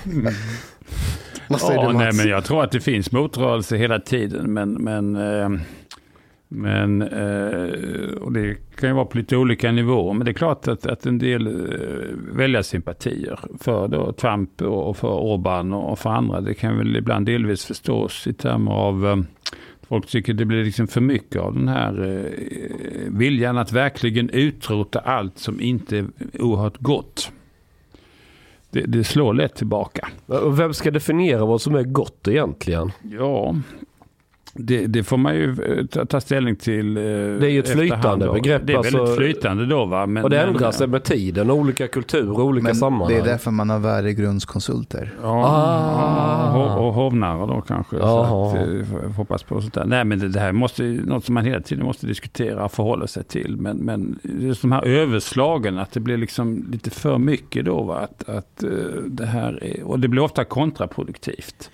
Vad 1.47 1.61
säger 1.61 1.81
Ja, 1.81 1.87
du 1.91 1.97
nej, 1.97 2.05
Mats? 2.05 2.17
men 2.17 2.27
jag 2.27 2.43
tror 2.45 2.63
att 2.63 2.71
det 2.71 2.79
finns 2.81 3.11
motrörelse 3.11 3.77
hela 3.77 3.99
tiden. 3.99 4.53
Men, 4.53 4.73
men, 4.73 5.15
eh, 5.15 5.49
men 6.55 7.01
eh, 7.01 8.17
och 8.21 8.31
det 8.31 8.57
kan 8.75 8.89
ju 8.89 8.95
vara 8.95 9.05
på 9.05 9.17
lite 9.17 9.37
olika 9.37 9.71
nivåer. 9.71 10.13
Men 10.13 10.25
det 10.25 10.31
är 10.31 10.33
klart 10.33 10.67
att, 10.67 10.85
att 10.85 11.05
en 11.05 11.17
del 11.17 11.47
eh, 11.47 12.17
väljarsympatier 12.31 13.39
för 13.59 13.87
då 13.87 14.11
Trump 14.11 14.61
och 14.61 14.97
för 14.97 15.07
Orban 15.07 15.73
och 15.73 15.99
för 15.99 16.09
andra. 16.09 16.41
Det 16.41 16.53
kan 16.53 16.77
väl 16.77 16.95
ibland 16.95 17.25
delvis 17.25 17.65
förstås 17.65 18.27
i 18.27 18.33
termer 18.33 18.71
av 18.71 19.07
eh, 19.07 19.17
Folk 19.87 20.07
tycker 20.07 20.33
det 20.33 20.45
blir 20.45 20.63
liksom 20.63 20.87
för 20.87 21.01
mycket 21.01 21.41
av 21.41 21.53
den 21.53 21.67
här 21.67 22.25
viljan 23.07 23.57
att 23.57 23.71
verkligen 23.71 24.29
utrota 24.29 24.99
allt 24.99 25.37
som 25.37 25.61
inte 25.61 25.97
är 25.97 26.05
oerhört 26.39 26.77
gott. 26.77 27.31
Det, 28.71 28.81
det 28.81 29.03
slår 29.03 29.33
lätt 29.33 29.55
tillbaka. 29.55 30.07
Vem 30.57 30.73
ska 30.73 30.91
definiera 30.91 31.45
vad 31.45 31.61
som 31.61 31.75
är 31.75 31.83
gott 31.83 32.27
egentligen? 32.27 32.91
Ja, 33.01 33.55
det, 34.55 34.87
det 34.87 35.03
får 35.03 35.17
man 35.17 35.35
ju 35.35 35.49
eh, 35.63 35.85
ta, 35.85 36.05
ta 36.05 36.21
ställning 36.21 36.55
till. 36.55 36.93
Det 36.93 37.01
är 37.01 37.49
ju 37.49 37.59
ett 37.59 37.69
flytande 37.69 38.31
begrepp, 38.33 38.61
Det 38.67 38.73
är 38.73 38.77
väldigt 38.83 39.01
alltså- 39.01 39.15
flytande 39.15 39.65
då 39.65 39.85
va. 39.85 40.05
Men, 40.05 40.23
Och 40.23 40.29
det 40.29 40.35
men- 40.37 40.47
ändrar 40.49 40.71
sig 40.71 40.87
med 40.87 41.03
tiden, 41.03 41.51
olika 41.51 41.87
kulturer, 41.87 42.41
olika 42.41 42.63
Men 42.63 42.75
sammanhang. 42.75 43.09
det 43.09 43.17
är 43.21 43.25
därför 43.25 43.51
man 43.51 43.69
har 43.69 43.79
värdegrundskonsulter. 43.79 45.11
Ja, 45.21 45.43
Ah. 45.45 46.57
och, 46.77 46.87
och 46.87 46.93
hovnare 46.93 47.47
då 47.47 47.61
kanske. 47.61 47.95
Så 47.95 48.01
Jaha. 48.01 48.49
att, 48.51 49.03
eh, 49.03 49.11
hoppas 49.11 49.43
på 49.43 49.61
sånt 49.61 49.73
där. 49.73 49.85
Nej 49.85 50.03
men 50.05 50.19
det, 50.19 50.27
det 50.27 50.39
här 50.39 50.51
måste 50.51 50.83
något 50.83 51.25
som 51.25 51.33
man 51.33 51.45
hela 51.45 51.61
tiden 51.61 51.85
måste 51.85 52.07
diskutera 52.07 52.65
och 52.65 52.71
förhålla 52.71 53.07
sig 53.07 53.23
till. 53.23 53.57
Men, 53.57 53.77
men 53.77 54.19
just 54.23 54.61
de 54.61 54.71
här 54.71 54.85
överslagen, 54.85 55.77
att 55.77 55.91
det 55.91 55.99
blir 55.99 56.17
liksom 56.17 56.65
lite 56.71 56.89
för 56.89 57.17
mycket 57.17 57.65
då. 57.65 57.83
Va? 57.83 57.97
Att, 57.99 58.29
att 58.29 58.63
eh, 58.63 58.69
det 59.07 59.25
här 59.25 59.63
är, 59.63 59.83
och 59.83 59.99
det 59.99 60.07
blir 60.07 60.21
ofta 60.21 60.43
kontraproduktivt. 60.43 61.69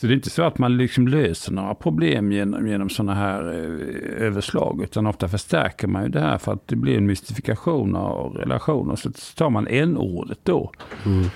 Så 0.00 0.06
det 0.06 0.12
är 0.12 0.14
inte 0.14 0.30
så 0.30 0.42
att 0.42 0.58
man 0.58 0.76
liksom 0.76 1.08
löser 1.08 1.52
några 1.52 1.74
problem 1.74 2.32
genom, 2.32 2.68
genom 2.68 2.90
sådana 2.90 3.14
här 3.14 3.40
eh, 3.48 4.26
överslag. 4.26 4.82
Utan 4.82 5.06
ofta 5.06 5.28
förstärker 5.28 5.86
man 5.86 6.02
ju 6.02 6.08
det 6.08 6.20
här 6.20 6.38
för 6.38 6.52
att 6.52 6.68
det 6.68 6.76
blir 6.76 6.96
en 6.98 7.06
mystifikation 7.06 7.96
av 7.96 8.34
relationer. 8.34 8.96
Så 8.96 9.10
tar 9.36 9.50
man 9.50 9.66
en 9.66 9.96
ordet 9.96 10.38
då. 10.42 10.72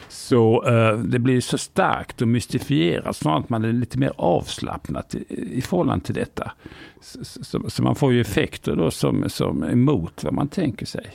Så 0.09 0.65
eh, 0.67 0.99
det 0.99 1.19
blir 1.19 1.41
så 1.41 1.59
starkt 1.59 2.23
och 2.23 2.29
mystifierat. 2.29 3.17
Snarare 3.17 3.41
att 3.41 3.49
man 3.49 3.65
är 3.65 3.73
lite 3.73 3.99
mer 3.99 4.13
avslappnat 4.17 5.15
i, 5.15 5.25
i 5.59 5.63
förhållande 5.63 6.05
till 6.05 6.15
detta. 6.15 6.53
Så, 7.01 7.25
så, 7.25 7.71
så 7.71 7.83
man 7.83 7.95
får 7.95 8.13
ju 8.13 8.21
effekter 8.21 8.77
då 8.77 8.91
som, 8.91 9.25
som 9.29 9.63
är 9.63 9.73
emot 9.73 10.25
vad 10.25 10.33
man 10.33 10.49
tänker 10.49 10.87
sig. 10.87 11.07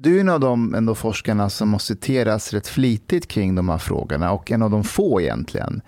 Du 0.00 0.16
är 0.16 0.20
en 0.20 0.28
av 0.28 0.40
de 0.40 0.74
ändå 0.74 0.94
forskarna 0.94 1.50
som 1.50 1.72
har 1.72 1.78
citeras 1.78 2.52
rätt 2.52 2.66
flitigt 2.66 3.28
kring 3.28 3.54
de 3.54 3.68
här 3.68 3.78
frågorna 3.78 4.32
och 4.32 4.50
en 4.50 4.62
av 4.62 4.70
de 4.70 4.84
få 4.84 5.20
egentligen. 5.20 5.80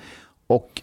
Och 0.47 0.83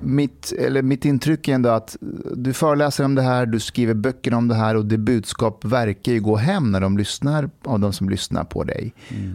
mitt, 0.00 0.52
eller 0.58 0.82
mitt 0.82 1.04
intryck 1.04 1.48
är 1.48 1.54
ändå 1.54 1.68
att 1.68 1.96
du 2.36 2.52
föreläser 2.52 3.04
om 3.04 3.14
det 3.14 3.22
här, 3.22 3.46
du 3.46 3.60
skriver 3.60 3.94
böcker 3.94 4.34
om 4.34 4.48
det 4.48 4.54
här 4.54 4.74
och 4.74 4.86
det 4.86 4.98
budskap 4.98 5.64
verkar 5.64 6.12
ju 6.12 6.20
gå 6.20 6.36
hem 6.36 6.72
när 6.72 6.80
de 6.80 6.98
lyssnar, 6.98 7.50
av 7.64 7.80
de 7.80 7.92
som 7.92 8.08
lyssnar 8.08 8.44
på 8.44 8.64
dig. 8.64 8.94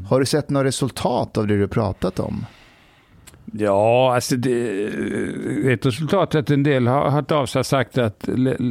Har 0.10 0.20
du 0.20 0.26
sett 0.26 0.50
några 0.50 0.68
resultat 0.68 1.38
av 1.38 1.48
det 1.48 1.58
du 1.58 1.68
pratat 1.68 2.20
om? 2.20 2.46
Ja, 3.54 4.16
alltså 4.16 4.36
det, 4.36 4.86
ett 5.74 5.86
resultat 5.86 6.36
är 6.36 6.40
att 6.40 6.50
en 6.50 6.64
del 6.64 6.88
har 6.88 7.10
hört 7.10 7.32
av 7.32 7.46
sig 7.46 7.60
och 7.60 7.66
sagt 7.66 7.98
att 7.98 8.30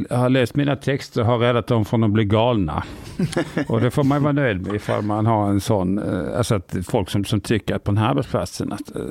har 0.09 0.29
läst 0.29 0.55
mina 0.55 0.75
texter 0.75 1.23
har 1.23 1.37
räddat 1.37 1.67
dem 1.67 1.85
från 1.85 2.03
att 2.03 2.11
bli 2.11 2.25
galna. 2.25 2.83
och 3.67 3.81
det 3.81 3.91
får 3.91 4.03
man 4.03 4.17
ju 4.17 4.23
vara 4.23 4.33
nöjd 4.33 4.67
med 4.67 4.75
ifall 4.75 5.01
man 5.01 5.25
har 5.25 5.49
en 5.49 5.61
sån, 5.61 5.97
eh, 5.97 6.37
alltså 6.37 6.55
att 6.55 6.75
folk 6.87 7.09
som, 7.09 7.25
som 7.25 7.41
tycker 7.41 7.75
att 7.75 7.83
på 7.83 7.91
den 7.91 7.97
här 7.97 8.09
arbetsplatsen 8.09 8.73
att, 8.73 8.95
eh, 8.95 9.01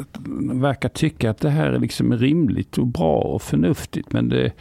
att 0.00 0.18
verkar 0.52 0.88
tycka 0.88 1.30
att 1.30 1.38
det 1.38 1.50
här 1.50 1.72
är 1.72 1.78
liksom 1.78 2.12
rimligt 2.12 2.78
och 2.78 2.86
bra 2.86 3.20
och 3.20 3.42
förnuftigt. 3.42 4.12
Men 4.12 4.28
det, 4.28 4.52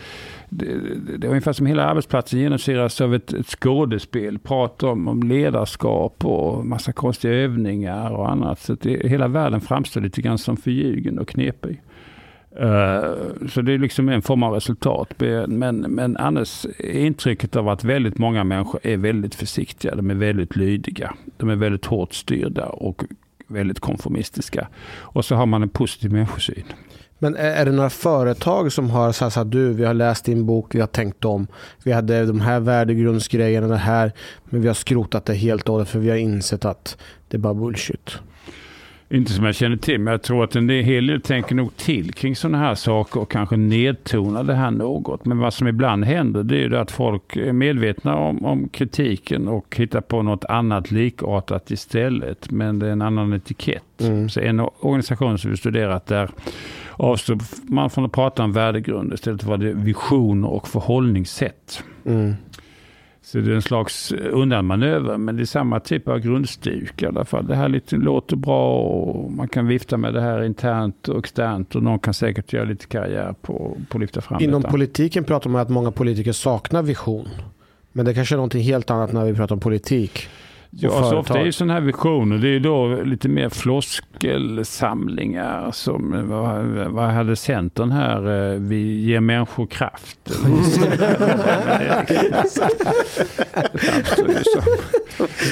det, 0.50 1.18
det 1.18 1.28
är 1.28 1.30
ungefär 1.30 1.54
som 1.54 1.66
hela 1.66 1.86
arbetsplatsen 1.86 2.40
genomsyras 2.40 3.02
av 3.02 3.16
ett, 3.16 3.34
ett 3.34 3.48
skådespel. 3.48 4.40
Prat 4.40 4.84
om, 4.84 5.08
om 5.08 5.24
ledarskap 5.24 6.26
och 6.26 6.66
massa 6.66 6.94
konstiga 6.94 7.34
övningar 7.34 8.12
och 8.12 8.32
annat. 8.32 8.60
Så 8.60 8.74
att 8.74 8.82
det, 8.82 9.08
hela 9.08 9.28
världen 9.28 9.62
framstår 9.62 10.02
lite 10.02 10.22
grann 10.22 10.38
som 10.38 10.58
förljugen 10.58 11.20
och 11.20 11.28
knepig. 11.28 11.82
Uh, 12.62 13.48
så 13.50 13.62
det 13.62 13.74
är 13.74 13.78
liksom 13.78 14.10
en 14.10 14.22
form 14.22 14.44
av 14.44 14.54
resultat. 14.54 15.14
Men, 15.48 15.78
men 15.78 16.18
annars 16.18 16.66
är 16.80 17.06
intrycket 17.06 17.56
av 17.56 17.70
att 17.70 17.84
väldigt 17.84 18.18
många 18.18 18.44
människor 18.44 18.80
är 18.84 18.98
väldigt 18.98 19.36
försiktiga. 19.36 19.96
De 19.96 20.12
är 20.12 20.16
väldigt 20.16 20.56
lydiga. 20.56 21.14
De 21.38 21.50
är 21.50 21.56
väldigt 21.56 21.86
hårt 21.86 22.14
styrda 22.14 22.66
och 22.66 23.04
väldigt 23.48 23.80
konformistiska. 23.80 24.68
Och 25.00 25.26
så 25.26 25.36
har 25.36 25.46
man 25.46 25.64
en 25.64 25.70
positiv 25.70 26.12
människosyn. 26.12 26.64
Men 27.20 27.36
är 27.36 27.66
det 27.66 27.72
några 27.72 27.90
företag 27.90 28.72
som 28.72 28.90
har 28.90 29.12
sagt 29.12 29.34
så 29.34 29.40
här, 29.40 29.46
du, 29.46 29.74
vi 29.74 29.86
har 29.86 29.94
läst 29.94 30.26
din 30.26 30.46
bok, 30.46 30.76
vi 30.76 30.80
har 30.80 30.88
tänkt 30.88 31.26
om, 31.26 31.48
vi 31.84 31.92
hade 31.92 32.26
de 32.26 32.42
här 32.42 32.60
värdegrundsgrejerna, 32.60 33.68
det 33.68 33.78
här, 33.78 34.12
men 34.46 34.62
vi 34.62 34.68
har 34.68 34.76
skrotat 34.76 35.26
det 35.26 35.34
helt 35.34 35.70
och 35.70 35.74
hållet 35.74 35.90
för 35.90 36.00
vi 36.00 36.10
har 36.10 36.18
insett 36.18 36.66
att 36.66 36.98
det 37.28 37.38
är 37.38 37.40
bara 37.40 37.54
bullshit. 37.54 38.20
Inte 39.10 39.32
som 39.32 39.46
jag 39.46 39.56
känner 39.56 39.78
till, 39.78 40.00
men 40.00 40.12
jag 40.12 40.22
tror 40.22 40.44
att 40.44 40.56
en 40.56 40.70
hel 40.70 41.08
del 41.08 41.22
tänker 41.22 41.56
nog 41.56 41.78
till 41.78 42.14
kring 42.14 42.36
sådana 42.36 42.58
här 42.58 42.76
saker 42.76 43.20
och 43.20 43.32
kanske 43.32 43.58
nedtonar 43.58 44.44
det 44.44 44.56
här 44.56 44.72
något. 44.72 45.26
Men 45.26 45.38
vad 45.38 45.54
som 45.54 45.68
ibland 45.68 46.06
händer 46.06 46.44
det 46.44 46.56
är 46.56 46.70
ju 46.70 46.78
att 46.78 46.92
folk 46.92 47.36
är 47.36 47.54
medvetna 47.54 48.16
om, 48.16 48.46
om 48.46 48.70
kritiken 48.70 49.48
och 49.48 49.76
hittar 49.78 50.02
på 50.02 50.22
något 50.22 50.46
annat 50.46 50.92
likartat 50.92 51.72
istället. 51.72 52.52
Men 52.52 52.80
det 52.80 52.88
är 52.88 52.92
en 52.92 53.02
annan 53.02 53.34
etikett. 53.34 54.02
Mm. 54.02 54.30
Så 54.30 54.40
en 54.40 54.60
organisation 54.60 55.38
som 55.38 55.52
vi 55.52 55.58
studerat 55.58 56.06
där 56.06 56.30
avstår 56.98 57.40
man 57.64 57.90
från 57.90 58.06
att 58.06 58.12
prata 58.12 58.44
om 58.44 58.54
värdegrund. 58.54 59.14
Istället 59.14 59.44
var 59.44 59.58
det 59.58 59.74
visioner 59.74 60.50
och 60.50 60.68
förhållningssätt. 60.68 61.84
Mm. 62.06 62.36
Så 63.22 63.38
det 63.38 63.52
är 63.52 63.56
en 63.56 63.62
slags 63.62 64.12
undanmanöver, 64.12 65.18
men 65.18 65.36
det 65.36 65.44
är 65.44 65.46
samma 65.46 65.80
typ 65.80 66.08
av 66.08 66.20
grundstuk 66.20 67.02
i 67.02 67.06
alla 67.06 67.26
fall. 67.26 67.48
Det 67.48 67.56
här 67.56 67.70
lite, 67.70 67.96
låter 67.96 68.36
bra 68.36 68.80
och 68.80 69.32
man 69.32 69.48
kan 69.48 69.68
vifta 69.68 69.98
med 69.98 70.14
det 70.14 70.22
här 70.22 70.44
internt 70.44 71.08
och 71.08 71.20
externt 71.20 71.76
och 71.76 71.84
någon 71.84 72.00
kan 72.00 72.14
säkert 72.14 72.54
göra 72.54 72.64
lite 72.64 72.86
karriär 72.86 73.36
på, 73.42 73.78
på 73.90 73.98
att 73.98 74.02
lyfta 74.02 74.22
fram 74.22 74.44
Inom 74.44 74.62
detta. 74.62 74.72
politiken 74.72 75.24
pratar 75.24 75.50
man 75.50 75.60
om 75.60 75.64
att 75.64 75.70
många 75.70 75.92
politiker 75.92 76.32
saknar 76.32 76.84
vision. 76.84 77.28
Men 77.92 78.06
det 78.06 78.14
kanske 78.14 78.36
är 78.36 78.38
någonting 78.38 78.64
helt 78.64 78.92
annat 78.92 79.14
när 79.14 79.26
vi 79.26 79.34
pratar 79.34 79.56
om 79.56 79.60
politik. 79.60 80.28
Ja, 80.80 80.90
företag. 80.90 81.20
ofta 81.20 81.40
är 81.40 81.46
ju 81.46 81.52
sådana 81.52 81.74
här 81.74 81.82
visioner, 81.82 82.38
det 82.38 82.48
är 82.48 82.52
ju 82.52 82.60
då 82.60 82.88
lite 83.06 83.30
mer 83.30 83.50
floskelsamlingar 83.50 85.72
som, 85.72 86.30
vad, 86.30 86.66
vad 86.92 87.10
hade 87.10 87.36
Centern 87.36 87.92
här, 87.92 88.18
Eh, 88.28 88.60
vi 88.60 89.00
ger 89.00 89.20
människor 89.20 89.66
kraft. 89.66 90.18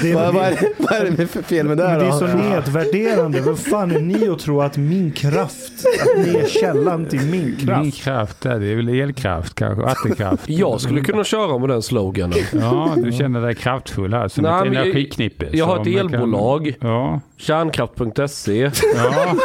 Det 0.02 0.11
är, 0.11 0.15
Vad, 0.15 0.34
vad, 0.34 0.45
är 0.45 0.52
det, 0.52 0.73
vad 0.77 0.93
är 0.93 1.11
det 1.11 1.27
för 1.27 1.41
fel 1.41 1.68
med 1.68 1.77
det 1.77 1.88
här 1.88 1.99
det 1.99 2.06
är 2.06 2.11
så 2.11 2.27
nedvärderande. 2.27 3.41
Vem 3.41 3.57
fan 3.57 3.91
är 3.91 3.99
ni 3.99 4.30
att 4.30 4.39
tro 4.39 4.61
att 4.61 4.77
min 4.77 5.11
kraft, 5.11 5.72
att 6.02 6.18
ni 6.26 6.35
är 6.35 6.47
källan 6.47 7.06
till 7.06 7.22
min 7.22 7.56
kraft? 7.56 7.81
Min 7.81 7.91
kraft, 7.91 8.41
där, 8.41 8.60
det 8.60 8.68
är 8.68 8.76
väl 8.76 8.89
elkraft 8.89 9.56
kanske, 9.56 9.84
vattenkraft. 9.84 10.49
Jag 10.49 10.81
skulle 10.81 11.02
kunna 11.02 11.23
köra 11.23 11.57
med 11.57 11.69
den 11.69 11.81
sloganen. 11.81 12.39
Ja, 12.53 12.93
du 12.97 13.11
känner 13.11 13.41
dig 13.41 13.56
kraftfull 13.56 14.14
här 14.14 14.27
som 14.27 14.43
Nej, 14.43 14.68
ett 14.68 14.73
men 14.73 14.91
jag- 15.17 15.25
energiknippe. 15.25 15.57
Jag 15.57 15.65
har 15.65 15.79
ett 15.79 15.85
man 15.85 16.09
kan- 16.09 16.13
elbolag, 16.13 16.75
Ja, 16.81 17.19
kärnkraft.se. 17.37 18.71
ja. 18.95 19.35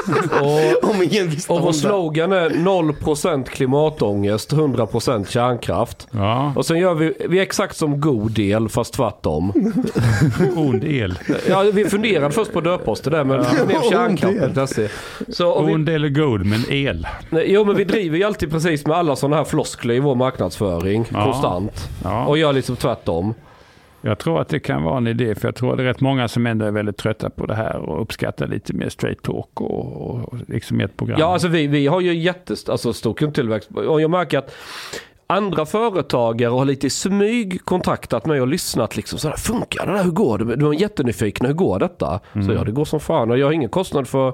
Och, 0.41 0.91
Om 0.91 1.03
ingen 1.03 1.29
visste 1.29 1.53
och 1.53 1.61
vår 1.61 1.73
slogan 1.73 2.33
är 2.33 2.51
0% 2.51 3.45
klimatångest, 3.45 4.53
100% 4.53 5.25
kärnkraft. 5.29 6.09
ja. 6.11 6.53
Och 6.57 6.67
sen 6.67 6.79
gör 6.79 6.95
vi, 6.95 7.13
vi 7.29 7.39
är 7.39 7.43
exakt 7.43 7.77
som 7.77 8.01
god 8.01 8.33
del 8.33 8.69
fast 8.69 8.95
tvärtom. 8.95 9.53
ond 10.57 10.85
el. 10.85 11.19
Ja, 11.49 11.63
vi 11.73 11.85
funderade 11.85 12.31
först 12.31 12.53
på 12.53 12.59
att 12.59 12.65
döpa 12.65 12.91
oss 12.91 13.01
till 13.01 13.13
det, 13.13 13.25
men 13.25 13.39
det 13.39 13.67
blev 13.67 13.83
kärnkraft.se. 13.91 14.89
Och 15.45 15.69
vi, 15.69 15.75
Ond 15.75 15.89
eller 15.89 16.09
god, 16.09 16.47
men 16.47 16.65
el. 16.69 17.07
nej, 17.31 17.45
jo, 17.53 17.65
men 17.65 17.77
vi 17.77 17.85
driver 17.85 18.19
ju 18.19 18.25
alltid 18.25 18.51
precis 18.51 18.87
med 18.87 18.97
alla 18.97 19.17
sådana 19.17 19.37
här 19.37 19.45
floskler 19.45 19.95
i 19.95 20.01
vår 20.01 20.15
marknadsföring. 20.15 21.05
Ja. 21.13 21.25
Konstant. 21.25 21.89
Ja. 22.05 22.27
Och 22.27 22.39
gör 22.39 22.53
liksom 22.53 22.77
tvärtom. 22.77 23.35
Jag 24.03 24.19
tror 24.19 24.41
att 24.41 24.49
det 24.49 24.61
kan 24.61 24.83
vara 24.83 24.97
en 24.97 25.07
idé, 25.07 25.35
för 25.35 25.49
jag 25.49 25.55
tror 25.55 25.71
att 25.71 25.77
det 25.77 25.83
är 25.83 25.87
rätt 25.87 26.01
många 26.01 26.29
som 26.29 26.47
ändå 26.47 26.67
är 26.67 26.71
väldigt 26.71 26.97
trötta 26.97 27.31
på 27.31 27.47
det 27.47 27.55
här 27.55 27.77
och 27.77 28.03
uppskattar 28.03 28.47
lite 28.47 28.73
mer 28.73 28.89
straight 28.89 29.23
talk 29.23 29.61
och, 29.61 30.25
och 30.25 30.35
liksom 30.49 30.81
ett 30.81 30.97
program. 30.97 31.21
Ja, 31.21 31.33
alltså 31.33 31.49
vi, 31.49 31.67
vi 31.67 31.87
har 31.87 32.01
ju 32.01 32.15
jättestor 32.15 32.73
alltså, 32.73 32.93
stor 32.93 33.15
kundtillväxt. 33.15 33.71
Och 33.71 34.01
jag 34.01 34.11
märker 34.11 34.39
att 34.39 34.55
andra 35.27 35.67
företagare 35.67 36.51
har 36.51 36.65
lite 36.65 36.87
i 36.87 36.91
smyg 36.91 37.65
kontaktat 37.65 38.27
mig 38.27 38.41
och 38.41 38.49
lyssnat. 38.49 38.97
Liksom, 38.97 39.19
sådär, 39.19 39.37
funkar 39.37 39.87
det 39.87 39.93
där? 39.93 40.05
Hur 40.05 40.11
går 40.11 40.39
det? 40.39 40.57
De 40.57 40.71
är 40.71 40.81
jättenyfikna. 40.81 41.49
Hur 41.49 41.55
går 41.55 41.79
detta? 41.79 42.21
Så 42.47 42.53
ja, 42.53 42.65
det 42.65 42.73
går 42.73 42.85
som 42.85 43.01
fan. 43.01 43.31
Och 43.31 43.39
jag 43.39 43.47
har 43.47 43.53
ingen 43.53 43.69
kostnad 43.69 44.09
för... 44.09 44.33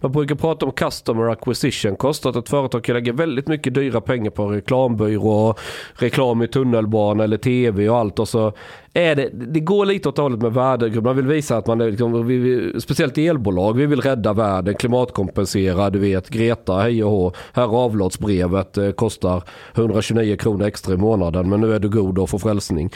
Man 0.00 0.12
brukar 0.12 0.34
prata 0.34 0.66
om 0.66 0.72
customer 0.72 1.28
acquisition. 1.28 1.96
Kostar 1.96 2.30
att 2.30 2.36
ett 2.36 2.48
företag 2.48 2.84
kan 2.84 2.94
lägga 2.94 3.12
väldigt 3.12 3.48
mycket 3.48 3.74
dyra 3.74 4.00
pengar 4.00 4.30
på 4.30 4.46
reklambyrå, 4.46 5.54
reklam 5.94 6.42
i 6.42 6.48
tunnelbana 6.48 7.24
eller 7.24 7.36
tv 7.36 7.88
och 7.88 7.96
allt. 7.96 8.18
Och 8.18 8.28
så 8.28 8.52
är 8.98 9.14
det, 9.16 9.30
det 9.32 9.60
går 9.60 9.86
lite 9.86 10.08
åt 10.08 10.16
det 10.16 10.22
hållet 10.22 10.42
med 10.42 10.52
värdegrund. 10.52 11.06
Man 11.06 11.16
vill 11.16 11.26
visa 11.26 11.56
att 11.56 11.66
man 11.66 11.80
är, 11.80 11.90
liksom, 11.90 12.26
vi, 12.26 12.36
vi, 12.36 12.80
speciellt 12.80 13.18
elbolag, 13.18 13.76
vi 13.76 13.86
vill 13.86 14.00
rädda 14.00 14.32
världen, 14.32 14.74
klimatkompensera, 14.74 15.90
du 15.90 15.98
vet, 15.98 16.28
Greta, 16.28 16.78
hej 16.78 17.04
och 17.04 17.10
hå. 17.10 17.32
Här 17.52 17.76
avlatsbrevet 17.76 18.78
eh, 18.78 18.90
kostar 18.90 19.42
129 19.74 20.36
kronor 20.36 20.66
extra 20.66 20.94
i 20.94 20.96
månaden, 20.96 21.48
men 21.48 21.60
nu 21.60 21.74
är 21.74 21.78
du 21.78 21.88
god 21.88 22.18
och 22.18 22.30
får 22.30 22.38
frälsning. 22.38 22.90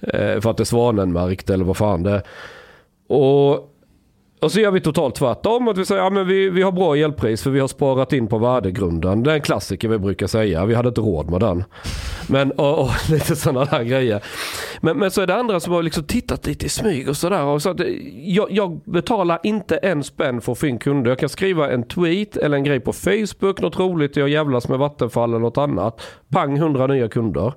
Eh, 0.00 0.40
för 0.40 0.50
att 0.50 0.56
det 0.56 0.62
är 0.62 0.64
svanenmärkt 0.64 1.50
eller 1.50 1.64
vad 1.64 1.76
fan 1.76 2.02
det 2.02 2.10
är. 2.10 2.22
Och 3.06 3.73
och 4.44 4.52
så 4.52 4.60
gör 4.60 4.70
vi 4.70 4.80
totalt 4.80 5.14
tvärtom. 5.14 5.68
Att 5.68 5.78
vi 5.78 5.84
säger 5.84 6.00
att 6.00 6.06
ja, 6.06 6.10
men 6.10 6.26
vi, 6.26 6.50
vi 6.50 6.62
har 6.62 6.72
bra 6.72 6.96
elpris 6.96 7.42
för 7.42 7.50
vi 7.50 7.60
har 7.60 7.68
sparat 7.68 8.12
in 8.12 8.26
på 8.26 8.38
värdegrunden. 8.38 9.22
Det 9.22 9.30
är 9.30 9.34
en 9.34 9.40
klassiker 9.40 9.88
vi 9.88 9.98
brukar 9.98 10.26
säga. 10.26 10.66
Vi 10.66 10.74
hade 10.74 10.88
inte 10.88 11.00
råd 11.00 11.30
med 11.30 11.40
den. 11.40 11.64
Men 12.28 12.50
och, 12.52 12.80
och 12.80 12.90
lite 13.10 13.36
sådana 13.36 13.64
där 13.64 13.82
grejer. 13.82 14.24
Men, 14.80 14.98
men 14.98 15.10
så 15.10 15.20
är 15.20 15.26
det 15.26 15.34
andra 15.34 15.60
som 15.60 15.72
har 15.72 15.82
liksom 15.82 16.04
tittat 16.04 16.46
lite 16.46 16.66
i 16.66 16.68
smyg 16.68 17.08
och 17.08 17.16
sådär. 17.16 17.44
Och 17.44 17.62
så 17.62 17.70
att, 17.70 17.80
eh, 17.80 17.86
jag, 18.16 18.50
jag 18.50 18.80
betalar 18.84 19.38
inte 19.42 19.76
en 19.76 20.04
spänn 20.04 20.40
för 20.40 20.52
att 20.52 20.58
få 20.58 20.66
in 20.66 20.78
kunder. 20.78 21.10
Jag 21.10 21.18
kan 21.18 21.28
skriva 21.28 21.70
en 21.70 21.82
tweet 21.82 22.36
eller 22.36 22.56
en 22.56 22.64
grej 22.64 22.80
på 22.80 22.92
Facebook. 22.92 23.60
Något 23.60 23.78
roligt. 23.78 24.16
Jag 24.16 24.28
jävlas 24.28 24.68
med 24.68 24.78
Vattenfall 24.78 25.30
eller 25.30 25.38
något 25.38 25.58
annat. 25.58 26.00
Pang 26.28 26.56
100 26.56 26.86
nya 26.86 27.08
kunder. 27.08 27.52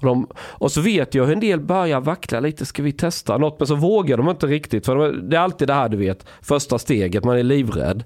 Och, 0.00 0.06
de, 0.06 0.26
och 0.36 0.72
så 0.72 0.80
vet 0.80 1.14
jag 1.14 1.24
hur 1.24 1.32
en 1.32 1.40
del 1.40 1.60
börjar 1.60 2.00
vackla 2.00 2.40
lite. 2.40 2.66
Ska 2.66 2.82
vi 2.82 2.92
testa 2.92 3.38
något? 3.38 3.60
Men 3.60 3.66
så 3.66 3.74
vågar 3.74 4.16
de 4.16 4.28
inte 4.28 4.46
riktigt. 4.46 4.86
För 4.86 4.96
de, 4.96 5.30
det 5.30 5.36
är 5.36 5.40
alltid 5.40 5.68
det 5.68 5.74
här 5.74 5.88
du 5.88 5.96
vet. 5.96 6.26
Första 6.42 6.78
steget. 6.78 7.24
Man 7.24 7.38
är 7.38 7.42
livrädd. 7.42 8.04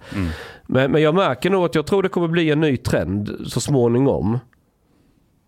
Men, 0.66 0.92
men 0.92 1.02
jag 1.02 1.14
märker 1.14 1.50
nog 1.50 1.64
att 1.64 1.74
jag 1.74 1.86
tror 1.86 2.02
det 2.02 2.08
kommer 2.08 2.28
bli 2.28 2.50
en 2.50 2.60
ny 2.60 2.76
trend 2.76 3.30
så 3.46 3.60
småningom. 3.60 4.38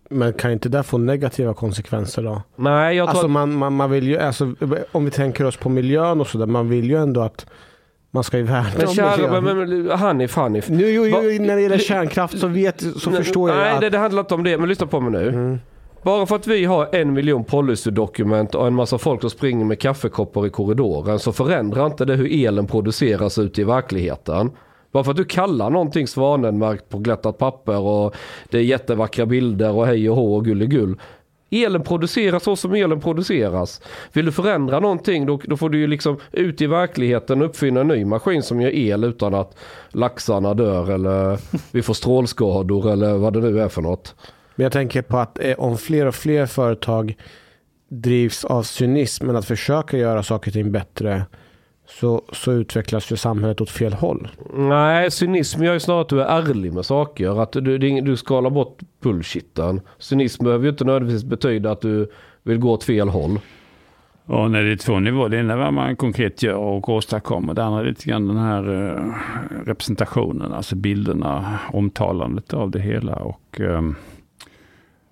Men 0.09 0.33
kan 0.33 0.51
inte 0.51 0.69
det 0.69 0.83
få 0.83 0.97
negativa 0.97 1.53
konsekvenser 1.53 2.23
då? 2.23 2.41
Nej, 2.55 2.97
jag 2.97 3.07
tror 3.07 3.09
Alltså 3.09 3.27
man, 3.27 3.53
man, 3.53 3.73
man 3.73 3.91
vill 3.91 4.07
ju, 4.07 4.19
alltså, 4.19 4.55
om 4.91 5.05
vi 5.05 5.11
tänker 5.11 5.45
oss 5.45 5.57
på 5.57 5.69
miljön 5.69 6.21
och 6.21 6.27
sådär, 6.27 6.45
man 6.45 6.69
vill 6.69 6.89
ju 6.89 6.97
ändå 6.97 7.21
att 7.21 7.45
man 8.11 8.23
ska 8.23 8.37
ju 8.37 8.43
värna 8.43 8.69
men 8.77 8.87
miljön. 8.87 9.43
men, 9.43 9.83
men, 9.83 9.99
Hanif, 9.99 10.35
Hanif. 10.35 10.69
Nu, 10.69 10.89
jo, 10.91 11.05
jo, 11.05 11.43
när 11.45 11.55
det 11.55 11.61
gäller 11.61 11.77
kärnkraft 11.77 12.39
så, 12.39 12.47
vet, 12.47 12.81
så 12.81 13.09
Nej, 13.09 13.23
förstår 13.23 13.49
jag 13.49 13.57
Nej, 13.57 13.73
att... 13.73 13.81
det, 13.81 13.89
det 13.89 13.97
handlar 13.97 14.19
inte 14.19 14.33
om 14.33 14.43
det. 14.43 14.57
Men 14.57 14.69
lyssna 14.69 14.87
på 14.87 14.99
mig 14.99 15.11
nu. 15.11 15.29
Mm. 15.29 15.59
Bara 16.07 16.25
för 16.25 16.35
att 16.35 16.47
vi 16.47 16.65
har 16.65 16.95
en 16.95 17.13
miljon 17.13 17.43
policydokument 17.43 18.55
och 18.55 18.67
en 18.67 18.73
massa 18.73 18.97
folk 18.97 19.21
som 19.21 19.29
springer 19.29 19.65
med 19.65 19.79
kaffekoppar 19.79 20.45
i 20.47 20.49
korridoren 20.49 21.19
så 21.19 21.31
förändrar 21.31 21.85
inte 21.85 22.05
det 22.05 22.15
hur 22.15 22.45
elen 22.45 22.67
produceras 22.67 23.37
ute 23.37 23.61
i 23.61 23.63
verkligheten. 23.63 24.51
Bara 24.91 25.03
för 25.03 25.11
att 25.11 25.17
du 25.17 25.25
kallar 25.25 25.69
någonting 25.69 26.07
svanenmärkt 26.07 26.89
på 26.89 26.97
glättat 26.97 27.37
papper 27.37 27.77
och 27.77 28.15
det 28.49 28.57
är 28.57 28.61
jättevackra 28.61 29.25
bilder 29.25 29.71
och 29.71 29.87
hej 29.87 30.09
och 30.09 30.15
hå 30.15 30.35
och 30.35 30.45
gulligull. 30.45 30.99
Elen 31.49 31.83
produceras 31.83 32.43
så 32.43 32.55
som 32.55 32.73
elen 32.73 33.01
produceras. 33.01 33.81
Vill 34.13 34.25
du 34.25 34.31
förändra 34.31 34.79
någonting 34.79 35.25
då, 35.25 35.39
då 35.43 35.57
får 35.57 35.69
du 35.69 35.79
ju 35.79 35.87
liksom 35.87 36.17
ut 36.31 36.61
i 36.61 36.67
verkligheten 36.67 37.41
uppfinna 37.41 37.81
en 37.81 37.87
ny 37.87 38.05
maskin 38.05 38.43
som 38.43 38.61
gör 38.61 38.75
el 38.75 39.03
utan 39.03 39.33
att 39.33 39.57
laxarna 39.89 40.53
dör 40.53 40.91
eller 40.91 41.39
vi 41.71 41.81
får 41.81 41.93
strålskador 41.93 42.91
eller 42.91 43.13
vad 43.17 43.33
det 43.33 43.39
nu 43.39 43.59
är 43.61 43.69
för 43.69 43.81
något. 43.81 44.15
Men 44.57 44.63
jag 44.63 44.71
tänker 44.71 45.01
på 45.01 45.17
att 45.17 45.39
eh, 45.39 45.59
om 45.59 45.77
fler 45.77 46.05
och 46.05 46.15
fler 46.15 46.45
företag 46.45 47.17
drivs 47.89 48.45
av 48.45 48.63
cynism 48.63 49.25
men 49.27 49.35
att 49.35 49.45
försöka 49.45 49.97
göra 49.97 50.23
saker 50.23 50.49
och 50.49 50.53
ting 50.53 50.71
bättre 50.71 51.23
så, 51.87 52.21
så 52.31 52.51
utvecklas 52.51 53.11
ju 53.11 53.15
samhället 53.15 53.61
åt 53.61 53.69
fel 53.69 53.93
håll. 53.93 54.27
Nej, 54.53 55.11
cynism 55.11 55.63
gör 55.63 55.73
ju 55.73 55.79
snarare 55.79 56.01
att 56.01 56.09
du 56.09 56.21
är 56.21 56.25
ärlig 56.25 56.73
med 56.73 56.85
saker. 56.85 57.41
Att 57.41 57.51
du, 57.51 57.77
du 57.77 58.17
skalar 58.17 58.49
bort 58.49 58.79
bullshitten. 59.03 59.81
Cynism 59.97 60.43
behöver 60.43 60.63
ju 60.63 60.69
inte 60.69 60.83
nödvändigtvis 60.83 61.23
betyda 61.23 61.71
att 61.71 61.81
du 61.81 62.11
vill 62.43 62.57
gå 62.57 62.71
åt 62.71 62.83
fel 62.83 63.09
håll. 63.09 63.39
Och 64.25 64.51
när 64.51 64.63
det 64.63 64.71
är 64.71 64.75
två 64.75 64.99
nivåer. 64.99 65.29
Det 65.29 65.37
ena 65.37 65.53
är 65.53 65.57
vad 65.57 65.73
man 65.73 65.95
konkret 65.95 66.43
gör 66.43 66.55
och 66.55 66.89
åstadkommer. 66.89 67.53
Det 67.53 67.63
andra 67.63 67.79
är 67.79 67.85
lite 67.85 68.09
grann 68.09 68.27
den 68.27 68.37
här 68.37 68.73
eh, 68.73 69.13
representationen, 69.65 70.53
alltså 70.53 70.75
bilderna, 70.75 71.59
omtalandet 71.73 72.53
av 72.53 72.71
det 72.71 72.79
hela. 72.79 73.15
Och, 73.15 73.59
ehm, 73.59 73.95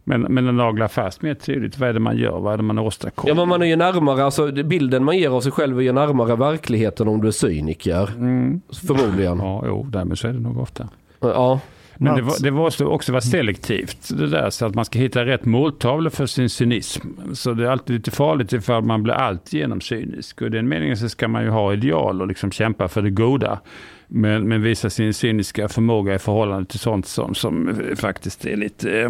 men, 0.08 0.22
men 0.22 0.46
den 0.46 0.58
naglar 0.58 0.88
fast 0.88 1.22
mer 1.22 1.34
tydligt. 1.34 1.80
Vad 1.80 1.90
är 1.90 1.94
det 1.94 2.00
man 2.00 2.18
gör? 2.18 2.40
Vad 2.40 2.54
är 2.54 2.58
det 2.58 2.64
man 2.64 2.80
åstadkommer? 2.80 3.30
Ja 3.30 3.36
men 3.36 3.50
man 3.50 3.62
är 3.62 3.66
ju 3.66 3.76
närmare, 3.76 4.24
alltså 4.24 4.52
bilden 4.52 5.04
man 5.04 5.18
ger 5.18 5.30
av 5.30 5.42
sig 5.42 5.52
själv 5.52 5.80
är 5.80 5.84
ju 5.84 5.92
närmare 5.92 6.36
verkligheten 6.36 7.08
om 7.08 7.22
du 7.22 7.28
är 7.28 7.32
cyniker. 7.32 8.10
Mm. 8.18 8.62
Förmodligen. 8.88 9.38
Ja, 9.38 9.64
jo, 9.68 9.88
därmed 9.90 10.18
så 10.18 10.28
är 10.28 10.34
det 10.34 10.40
nog 10.40 10.58
ofta. 10.58 10.90
Ja. 11.20 11.60
Men 11.98 12.16
det, 12.16 12.22
var, 12.22 12.34
det 12.44 12.52
måste 12.52 12.86
också 12.86 13.12
vara 13.12 13.22
selektivt 13.22 14.18
det 14.18 14.28
där 14.28 14.50
så 14.50 14.66
att 14.66 14.76
man 14.76 14.86
ska 14.86 15.00
hitta 15.00 15.26
rätt 15.26 15.46
måltavla 15.46 16.10
för 16.10 16.26
sin 16.26 16.50
cynism. 16.50 17.08
Så 17.34 17.54
det 17.54 17.64
är 17.66 17.70
alltid 17.70 17.96
lite 17.96 18.12
farligt 18.12 18.54
ifall 18.54 18.84
man 18.84 19.04
blir 19.04 19.14
alltigenom 19.14 19.82
cynisk. 19.82 20.42
Och 20.42 20.48
i 20.48 20.50
den 20.50 20.68
meningen 20.68 20.98
så 20.98 21.10
ska 21.10 21.28
man 21.28 21.44
ju 21.44 21.50
ha 21.50 21.74
ideal 21.74 22.22
och 22.22 22.28
liksom 22.28 22.52
kämpa 22.52 22.88
för 22.88 23.02
det 23.02 23.10
goda. 23.10 23.60
Men, 24.08 24.48
men 24.48 24.62
visa 24.62 24.90
sin 24.90 25.14
cyniska 25.14 25.70
förmåga 25.70 26.16
i 26.16 26.20
förhållande 26.20 26.66
till 26.66 26.80
sånt 26.80 27.06
som, 27.06 27.36
som 27.36 27.82
faktiskt 27.96 28.46
är 28.46 28.56
lite 28.56 29.02
eh, 29.02 29.10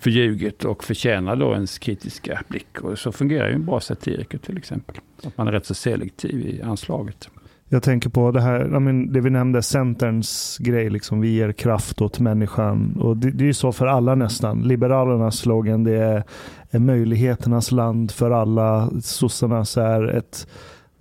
förljuget 0.00 0.64
och 0.64 0.84
förtjänar 0.84 1.36
då 1.36 1.52
ens 1.52 1.78
kritiska 1.78 2.42
blick. 2.48 2.80
Och 2.80 2.98
så 2.98 3.12
fungerar 3.12 3.48
ju 3.48 3.54
en 3.54 3.66
bra 3.66 3.80
satiriker 3.80 4.38
till 4.38 4.58
exempel. 4.58 4.96
Att 5.24 5.38
man 5.38 5.48
är 5.48 5.52
rätt 5.52 5.66
så 5.66 5.74
selektiv 5.74 6.40
i 6.40 6.62
anslaget. 6.62 7.28
Jag 7.72 7.82
tänker 7.82 8.10
på 8.10 8.30
det 8.30 8.40
här, 8.40 8.64
men 8.64 9.12
det 9.12 9.20
vi 9.20 9.30
nämnde, 9.30 9.62
Centerns 9.62 10.58
grej, 10.60 10.90
liksom, 10.90 11.20
vi 11.20 11.28
ger 11.28 11.52
kraft 11.52 12.00
åt 12.00 12.20
människan. 12.20 12.96
Och 13.00 13.16
det, 13.16 13.30
det 13.30 13.44
är 13.44 13.46
ju 13.46 13.54
så 13.54 13.72
för 13.72 13.86
alla 13.86 14.14
nästan. 14.14 14.62
Liberalernas 14.62 15.36
slogan 15.36 15.84
det 15.84 15.96
är, 15.96 16.24
är 16.70 16.78
möjligheternas 16.78 17.72
land 17.72 18.10
för 18.10 18.30
alla. 18.30 18.90
Sossarnas 19.02 19.76
är 19.76 20.08
ett, 20.08 20.46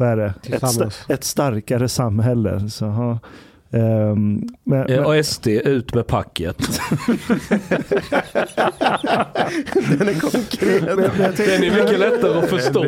vad 0.02 0.10
är 0.10 0.18
det? 0.18 0.26
Ett, 0.26 0.42
Tillsammans. 0.42 1.06
ett 1.10 1.24
starkare 1.24 1.90
samhälle. 1.90 2.70
Så, 2.70 2.86
ja. 2.86 3.20
Ehm, 3.78 4.48
men, 4.64 4.86
men, 4.88 5.06
Och 5.06 5.26
SD 5.26 5.48
ut 5.48 5.94
med 5.94 6.08
packet. 6.08 6.58
Den 9.90 10.08
är 10.10 10.20
konkret. 10.20 10.82
men, 10.84 10.96
Den 11.38 11.64
är 11.64 11.84
mycket 11.84 12.00
lättare 12.00 12.40
att 12.40 12.50
förstå. 12.50 12.86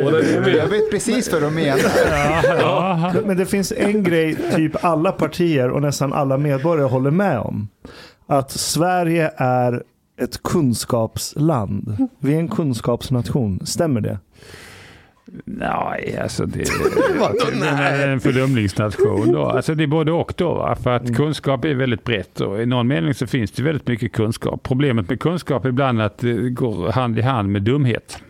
Jag 0.48 0.66
vet 0.68 0.90
precis 0.90 1.32
vad 1.32 1.42
de 1.42 1.54
menar. 1.54 1.78
Ja, 2.10 2.42
ja. 2.58 3.10
Men- 3.14 3.24
Men 3.26 3.36
det 3.36 3.46
finns 3.46 3.72
en 3.76 4.02
grej 4.04 4.36
typ 4.54 4.84
alla 4.84 5.12
partier 5.12 5.70
och 5.70 5.82
nästan 5.82 6.12
alla 6.12 6.38
medborgare 6.38 6.88
håller 6.88 7.10
med 7.10 7.38
om. 7.38 7.68
Att 8.26 8.50
Sverige 8.50 9.30
är 9.36 9.82
ett 10.20 10.42
kunskapsland. 10.42 12.08
Vi 12.18 12.34
är 12.34 12.38
en 12.38 12.48
kunskapsnation. 12.48 13.60
Stämmer 13.66 14.00
det? 14.00 14.18
Nej, 15.44 16.18
alltså 16.22 16.46
det, 16.46 16.58
det 17.60 17.66
är 17.66 18.08
en 18.08 18.20
fördumningsnation 18.20 19.32
då. 19.32 19.44
Alltså 19.44 19.74
det 19.74 19.82
är 19.82 19.86
både 19.86 20.12
och 20.12 20.32
då. 20.36 20.54
Va? 20.54 20.76
För 20.76 20.90
att 20.90 21.16
kunskap 21.16 21.64
är 21.64 21.74
väldigt 21.74 22.04
brett 22.04 22.40
och 22.40 22.62
i 22.62 22.66
någon 22.66 22.86
mening 22.86 23.14
så 23.14 23.26
finns 23.26 23.50
det 23.50 23.62
väldigt 23.62 23.88
mycket 23.88 24.12
kunskap. 24.12 24.62
Problemet 24.62 25.08
med 25.08 25.20
kunskap 25.20 25.64
är 25.64 25.68
ibland 25.68 26.02
att 26.02 26.18
det 26.18 26.50
går 26.50 26.92
hand 26.92 27.18
i 27.18 27.22
hand 27.22 27.52
med 27.52 27.62
dumhet. 27.62 28.22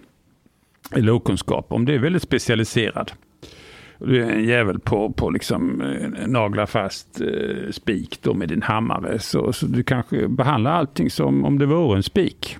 Eller 0.90 1.12
okunskap, 1.12 1.66
om 1.68 1.84
det 1.84 1.94
är 1.94 1.98
väldigt 1.98 2.22
specialiserad. 2.22 3.12
Du 3.98 4.24
är 4.24 4.30
en 4.30 4.44
jävel 4.44 4.78
på, 4.78 5.12
på 5.12 5.30
liksom 5.30 5.80
eh, 5.80 6.26
nagla 6.26 6.66
fast 6.66 7.20
eh, 7.20 7.70
spik 7.70 8.18
då 8.22 8.34
med 8.34 8.48
din 8.48 8.62
hammare. 8.62 9.18
Så, 9.18 9.52
så 9.52 9.66
du 9.66 9.82
kanske 9.82 10.28
behandlar 10.28 10.70
allting 10.70 11.10
som 11.10 11.44
om 11.44 11.58
det 11.58 11.66
vore 11.66 11.96
en 11.96 12.02
spik. 12.02 12.58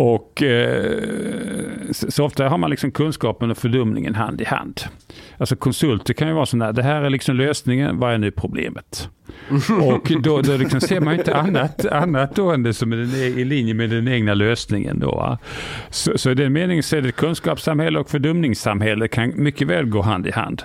Och 0.00 0.42
eh, 0.42 1.90
så, 1.90 2.24
ofta 2.24 2.48
har 2.48 2.58
man 2.58 2.70
liksom 2.70 2.90
kunskapen 2.90 3.50
och 3.50 3.58
fördumningen 3.58 4.14
hand 4.14 4.40
i 4.40 4.44
hand. 4.44 4.80
Alltså 5.38 5.56
konsulter 5.56 6.14
kan 6.14 6.28
ju 6.28 6.34
vara 6.34 6.46
sådana 6.46 6.64
här, 6.64 6.72
det 6.72 6.82
här 6.82 7.02
är 7.02 7.10
liksom 7.10 7.36
lösningen, 7.36 7.98
vad 7.98 8.14
är 8.14 8.18
nu 8.18 8.30
problemet? 8.30 9.08
Och 9.82 10.12
då, 10.22 10.40
då 10.40 10.56
liksom 10.56 10.80
ser 10.80 11.00
man 11.00 11.14
inte 11.14 11.34
annat, 11.34 11.86
annat 11.86 12.36
då 12.36 12.50
än 12.50 12.62
det 12.62 12.74
som 12.74 12.92
är 12.92 13.22
e, 13.22 13.26
i 13.26 13.44
linje 13.44 13.74
med 13.74 13.90
den 13.90 14.08
egna 14.08 14.34
lösningen. 14.34 14.98
Då, 14.98 15.10
va? 15.10 15.38
så, 15.90 16.18
så 16.18 16.30
i 16.30 16.34
den 16.34 16.52
meningen 16.52 16.82
så 16.82 16.96
är 16.96 17.02
det 17.02 17.12
kunskapssamhälle 17.12 17.98
och 17.98 18.10
fördumningssamhälle 18.10 19.08
kan 19.08 19.32
mycket 19.36 19.68
väl 19.68 19.86
gå 19.86 20.02
hand 20.02 20.26
i 20.26 20.30
hand. 20.30 20.62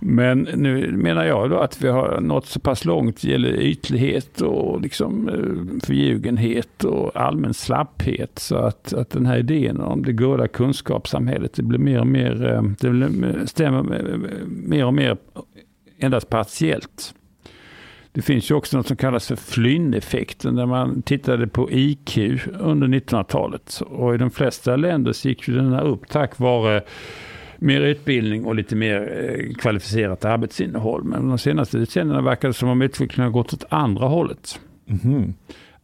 Men 0.00 0.48
nu 0.54 0.92
menar 0.92 1.24
jag 1.24 1.50
då 1.50 1.58
att 1.58 1.82
vi 1.82 1.88
har 1.88 2.20
nått 2.20 2.46
så 2.46 2.60
pass 2.60 2.84
långt 2.84 3.24
gäller 3.24 3.60
ytlighet 3.60 4.40
och 4.40 4.80
liksom 4.80 5.28
eh, 5.28 5.86
förljugenhet 5.86 6.84
och 6.84 7.16
allmän 7.16 7.54
slapphet 7.54 8.38
så 8.38 8.56
att, 8.56 8.92
att 8.92 9.10
den 9.10 9.26
här 9.26 9.38
idén 9.38 9.80
om 9.80 10.02
det 10.02 10.12
goda 10.12 10.48
kunskapssamhället 10.48 11.54
det 11.54 11.62
blir 11.62 11.78
mer 11.78 12.00
och 12.00 12.06
mer, 12.06 12.52
eh, 12.52 12.62
det 12.80 12.90
blir, 12.90 13.46
stämmer 13.46 13.78
eh, 13.78 14.18
mer 14.46 14.86
och 14.86 14.94
mer 14.94 15.16
endast 15.98 16.28
partiellt. 16.28 17.14
Det 18.14 18.22
finns 18.22 18.50
ju 18.50 18.54
också 18.54 18.76
något 18.76 18.86
som 18.86 18.96
kallas 18.96 19.28
för 19.28 19.36
Flynn-effekten 19.36 20.54
där 20.54 20.66
man 20.66 21.02
tittade 21.02 21.46
på 21.46 21.70
IQ 21.70 22.18
under 22.60 22.86
1900-talet. 22.86 23.82
Och 23.86 24.14
i 24.14 24.18
de 24.18 24.30
flesta 24.30 24.76
länder 24.76 25.12
så 25.12 25.28
gick 25.28 25.48
ju 25.48 25.54
den 25.54 25.72
här 25.72 25.84
upp 25.84 26.08
tack 26.08 26.38
vare 26.38 26.82
mer 27.58 27.80
utbildning 27.80 28.44
och 28.44 28.54
lite 28.54 28.76
mer 28.76 29.00
eh, 29.00 29.54
kvalificerat 29.54 30.24
arbetsinnehåll. 30.24 31.04
Men 31.04 31.28
de 31.28 31.38
senaste 31.38 31.78
decennierna 31.78 32.22
verkar 32.22 32.48
det 32.48 32.54
som 32.54 32.68
om 32.68 32.82
utvecklingen 32.82 33.32
har 33.32 33.40
gått 33.40 33.52
åt 33.52 33.64
andra 33.68 34.06
hållet. 34.06 34.60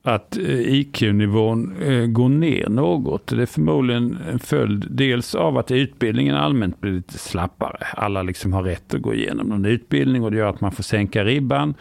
Att 0.02 0.36
eh, 0.36 0.60
IQ-nivån 0.60 1.76
eh, 1.82 2.06
går 2.06 2.28
ner 2.28 2.68
något. 2.68 3.26
Det 3.26 3.42
är 3.42 3.46
förmodligen 3.46 4.18
en 4.32 4.38
följd 4.38 4.86
dels 4.90 5.34
av 5.34 5.58
att 5.58 5.70
utbildningen 5.70 6.36
allmänt 6.36 6.80
blir 6.80 6.92
lite 6.92 7.18
slappare. 7.18 7.86
Alla 7.94 8.22
liksom 8.22 8.52
har 8.52 8.62
rätt 8.62 8.94
att 8.94 9.02
gå 9.02 9.14
igenom 9.14 9.46
någon 9.46 9.64
utbildning 9.64 10.24
och 10.24 10.30
det 10.30 10.36
gör 10.36 10.48
att 10.48 10.60
man 10.60 10.72
får 10.72 10.82
sänka 10.82 11.24
ribban. 11.24 11.74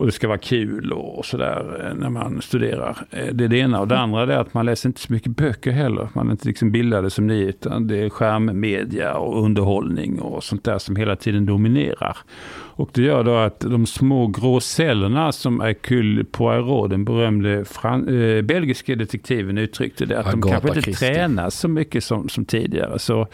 Och 0.00 0.06
det 0.06 0.12
ska 0.12 0.28
vara 0.28 0.38
kul 0.38 0.92
och 0.92 1.26
sådär 1.26 1.86
eh, 1.86 1.94
när 1.94 2.10
man 2.10 2.42
studerar. 2.42 2.96
Eh, 3.10 3.26
Det 3.32 3.44
är 3.44 3.48
det 3.48 3.58
ena. 3.58 3.80
Och 3.80 3.88
det 3.88 3.98
andra 3.98 4.22
är 4.22 4.38
att 4.38 4.54
man 4.54 4.66
läser 4.66 4.88
inte 4.88 5.00
så 5.00 5.12
mycket 5.12 5.36
böcker 5.36 5.70
heller. 5.70 6.08
Man 6.12 6.26
är 6.26 6.30
inte 6.32 6.48
liksom 6.48 6.70
bildade 6.72 7.10
som 7.10 7.26
ni, 7.26 7.40
utan 7.40 7.86
det 7.86 7.98
är 7.98 8.08
skärmmedia 8.10 9.14
och 9.14 9.44
underhållning 9.44 10.20
och 10.20 10.44
sånt 10.44 10.64
där 10.64 10.78
som 10.78 10.96
hela 10.96 11.16
tiden 11.16 11.46
dominerar. 11.46 12.16
Och 12.52 12.90
det 12.92 13.02
gör 13.02 13.24
då 13.24 13.34
att 13.34 13.60
de 13.60 13.86
små 13.86 14.26
grå 14.26 14.60
cellerna 14.60 15.32
som 15.32 15.60
Hercule 15.60 16.24
Poirot, 16.24 16.90
den 16.90 17.04
berömde 17.04 17.64
eh, 17.84 18.42
belgiske 18.42 18.94
detektiven, 18.94 19.58
uttryckte 19.58 20.06
det. 20.06 20.18
Att 20.18 20.30
de 20.30 20.38
Agatha 20.38 20.50
kanske 20.60 20.68
inte 20.68 20.82
Christie. 20.82 21.14
tränas 21.14 21.58
så 21.58 21.68
mycket 21.68 22.04
som, 22.04 22.28
som 22.28 22.44
tidigare. 22.44 22.98
Så, 22.98 23.26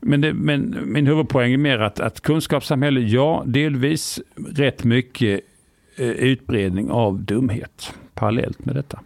men, 0.00 0.20
det, 0.20 0.32
men 0.34 0.78
min 0.84 1.06
huvudpoäng 1.06 1.52
är 1.52 1.58
mer 1.58 1.78
att, 1.78 2.00
att 2.00 2.20
kunskapssamhälle, 2.20 3.00
ja, 3.00 3.42
delvis 3.46 4.20
rätt 4.54 4.84
mycket 4.84 5.40
utbredning 6.02 6.90
av 6.90 7.22
dumhet 7.22 7.92
parallellt 8.14 8.64
med 8.64 8.74
detta. 8.74 9.00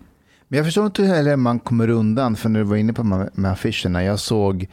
Men 0.49 0.57
jag 0.57 0.67
förstår 0.67 0.87
inte 0.87 1.05
heller 1.05 1.37
man 1.37 1.59
kommer 1.59 1.89
undan, 1.89 2.37
för 2.37 2.49
när 2.49 2.61
du 2.61 2.67
var 2.67 2.77
inne 2.77 2.93
på 2.93 3.05
med, 3.05 3.31
med 3.35 3.53
affischerna. 3.53 4.05
Jag 4.05 4.21
såg 4.21 4.69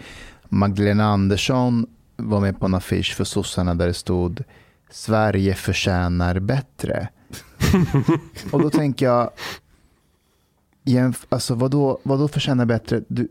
Magdalena 0.49 1.05
Andersson 1.05 1.87
var 2.15 2.41
med 2.41 2.59
på 2.59 2.65
en 2.65 2.73
affisch 2.73 3.15
för 3.15 3.23
sossarna 3.23 3.75
där 3.75 3.87
det 3.87 3.93
stod 3.93 4.43
Sverige 4.89 5.53
förtjänar 5.55 6.39
bättre. 6.39 7.07
Och 8.51 8.61
då 8.61 8.69
tänker 8.69 9.05
jag, 9.05 9.29
jämf- 10.85 11.25
alltså 11.29 11.55
vadå, 11.55 11.99
vadå 12.03 12.27
förtjänar 12.27 12.65
bättre? 12.65 13.01
Du, 13.07 13.27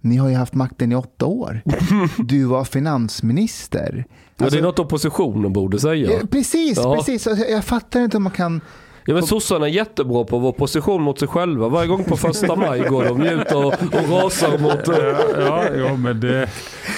ni 0.00 0.16
har 0.16 0.28
ju 0.28 0.34
haft 0.34 0.54
makten 0.54 0.92
i 0.92 0.94
åtta 0.94 1.26
år. 1.26 1.60
Du 2.18 2.44
var 2.44 2.64
finansminister. 2.64 4.04
Ja, 4.38 4.44
Alltså, 4.44 4.56
det 4.56 4.60
är 4.60 4.66
något 4.66 4.78
oppositionen 4.78 5.52
borde 5.52 5.78
säga. 5.78 6.10
Ja, 6.12 6.18
Precis, 6.30 6.78
Ja. 6.78 6.96
precis. 6.96 7.26
Alltså, 7.26 7.44
Jag 7.46 7.64
fattar 7.64 8.00
inte 8.00 8.16
om 8.16 8.22
man 8.22 8.32
kan... 8.32 8.60
Ja 9.04 9.14
men 9.14 9.22
sossarna 9.22 9.66
är 9.66 9.70
jättebra 9.70 10.24
på 10.24 10.36
att 10.36 10.42
vara 10.42 10.50
opposition 10.50 11.02
mot 11.02 11.18
sig 11.18 11.28
själva. 11.28 11.68
Varje 11.68 11.88
gång 11.88 12.04
på 12.04 12.16
första 12.16 12.56
maj 12.56 12.80
går 12.80 13.04
de 13.04 13.22
ut 13.22 13.52
och, 13.52 13.64
och 13.66 14.22
rasar 14.22 14.58
mot... 14.58 14.80
Ja, 14.86 15.14
ja 15.40 15.64
jo, 15.76 15.96
men 15.96 16.20
det, 16.20 16.48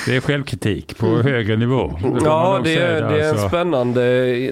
det 0.07 0.17
är 0.17 0.21
självkritik 0.21 0.99
på 0.99 1.07
högre 1.07 1.57
nivå. 1.57 1.99
Det 2.03 2.21
Ja 2.25 2.61
det 2.65 2.75
är, 2.77 3.03
det 3.11 3.25
är 3.25 3.31
alltså. 3.31 3.49
spännande... 3.49 4.01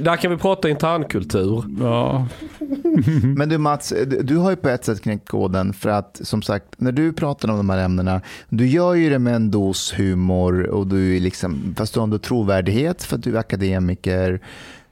Där 0.01 0.16
kan 0.16 0.31
vi 0.31 0.36
prata 0.36 0.69
internkultur. 0.69 1.65
Ja, 1.81 2.27
Men 3.22 3.48
du 3.48 3.58
Mats, 3.58 3.92
du 4.22 4.36
har 4.36 4.50
ju 4.50 4.56
på 4.56 4.68
ett 4.68 4.84
sätt 4.84 5.00
knäckt 5.00 5.28
koden 5.28 5.72
för 5.72 5.88
att 5.88 6.20
som 6.22 6.42
sagt, 6.42 6.64
när 6.76 6.92
du 6.92 7.12
pratar 7.12 7.50
om 7.50 7.56
de 7.56 7.70
här 7.70 7.78
ämnena, 7.78 8.20
du 8.48 8.66
gör 8.66 8.94
ju 8.94 9.10
det 9.10 9.18
med 9.18 9.34
en 9.34 9.50
dos 9.50 9.98
humor 9.98 10.66
och 10.66 10.86
du 10.86 11.16
är 11.16 11.20
liksom, 11.20 11.74
fast 11.78 11.94
du 11.94 12.00
har 12.00 12.04
ändå 12.04 12.18
trovärdighet 12.18 13.02
för 13.02 13.16
att 13.16 13.22
du 13.22 13.34
är 13.34 13.40
akademiker. 13.40 14.40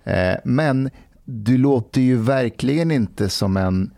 Eh, 0.04 0.34
men 0.44 0.90
du 1.24 1.58
låter 1.58 2.00
ju 2.00 2.16
verkligen 2.16 2.90
inte 2.90 3.28
som 3.28 3.56
en, 3.56 3.90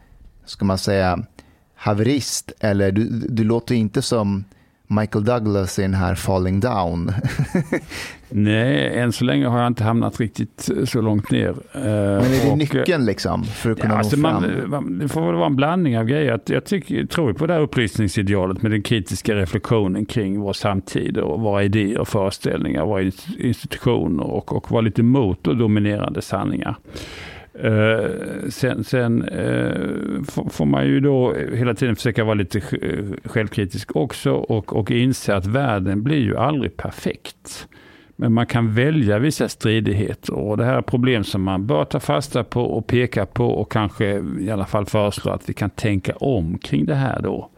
ska 0.44 0.64
man 0.64 0.78
säga, 0.78 1.18
haverist 1.74 2.52
eller 2.60 2.92
du, 2.92 3.04
du 3.28 3.44
låter 3.44 3.74
inte 3.74 4.02
som 4.02 4.44
Michael 4.90 5.24
Douglas 5.24 5.78
i 5.78 5.82
den 5.82 5.94
här 5.94 6.14
Falling 6.14 6.60
Down. 6.60 7.12
nej, 8.28 8.98
än 8.98 9.12
så 9.12 9.24
länge 9.24 9.46
har 9.46 9.58
jag 9.58 9.66
inte 9.66 9.84
hamnat 9.84 10.20
riktigt 10.20 10.68
så 10.84 11.00
långt 11.00 11.30
ner. 11.30 11.54
Men 11.72 11.82
är 11.84 12.44
det 12.44 12.50
Och, 12.50 12.58
nyckeln 12.58 13.04
liksom 13.04 13.44
för 13.44 13.70
att 13.70 13.80
kunna 13.80 13.94
Ja, 13.94 13.98
alltså 13.98 14.16
nå 14.16 14.28
fram? 14.28 14.42
man, 14.42 14.70
man, 14.70 14.98
det 14.98 15.08
får 15.08 15.26
väl 15.26 15.34
vara 15.34 15.46
en 15.46 15.56
blandning 15.56 15.98
av 15.98 16.04
grejer. 16.04 16.40
Jag 16.46 16.64
tycker, 16.64 17.06
tror 17.06 17.32
på 17.32 17.46
det 17.46 17.52
här 17.54 17.60
upplysningsidealet 17.60 18.62
med 18.62 18.70
den 18.70 18.82
kritiska 18.82 19.34
reflektionen 19.34 20.06
kring 20.06 20.40
vår 20.40 20.52
samtid 20.52 21.16
och 21.18 21.40
våra 21.40 21.64
idéer 21.64 21.98
och 21.98 22.08
föreställningar, 22.08 22.84
våra 22.84 23.02
ins- 23.02 23.40
institutioner 23.40 24.24
och, 24.24 24.56
och 24.56 24.70
vara 24.70 24.80
lite 24.80 25.02
mot 25.02 25.46
och 25.46 25.56
dominerande 25.56 26.22
sanningar. 26.22 26.76
Eh, 27.62 28.10
sen 28.48 28.84
sen 28.84 29.22
eh, 29.22 30.22
får, 30.50 30.64
man 30.64 30.86
ju 30.86 31.00
då 31.00 31.34
hela 31.34 31.74
tiden 31.74 31.96
försöka 31.96 32.24
vara 32.24 32.34
lite 32.34 32.58
eh, 32.58 33.04
självkritisk 33.24 33.96
också 33.96 34.32
och, 34.32 34.76
och 34.76 34.90
inse 34.90 35.36
att 35.36 35.46
världen 35.46 36.02
blir 36.02 36.18
ju 36.18 36.36
aldrig 36.36 36.76
perfekt. 36.76 37.68
Men 38.16 38.32
man 38.32 38.46
kan 38.46 38.74
välja 38.74 39.18
vissa 39.18 39.48
stridigheter 39.48 40.32
och 40.32 40.56
det 40.56 40.64
här 40.64 40.76
är 40.76 40.82
problem 40.82 41.24
som 41.24 41.42
man 41.42 41.66
bör 41.66 41.84
ta 41.84 42.00
fasta 42.00 42.44
på 42.44 42.62
och 42.62 42.86
peka 42.86 43.26
på 43.26 43.46
och 43.46 43.72
kanske 43.72 44.22
i 44.40 44.50
alla 44.50 44.66
fall 44.66 44.86
föreslå 44.86 45.32
att 45.32 45.48
vi 45.48 45.54
kan 45.54 45.70
tänka 45.70 46.12
om 46.16 46.58
kring 46.58 46.86
det 46.86 46.94
här 46.94 47.20
då. 47.22 47.50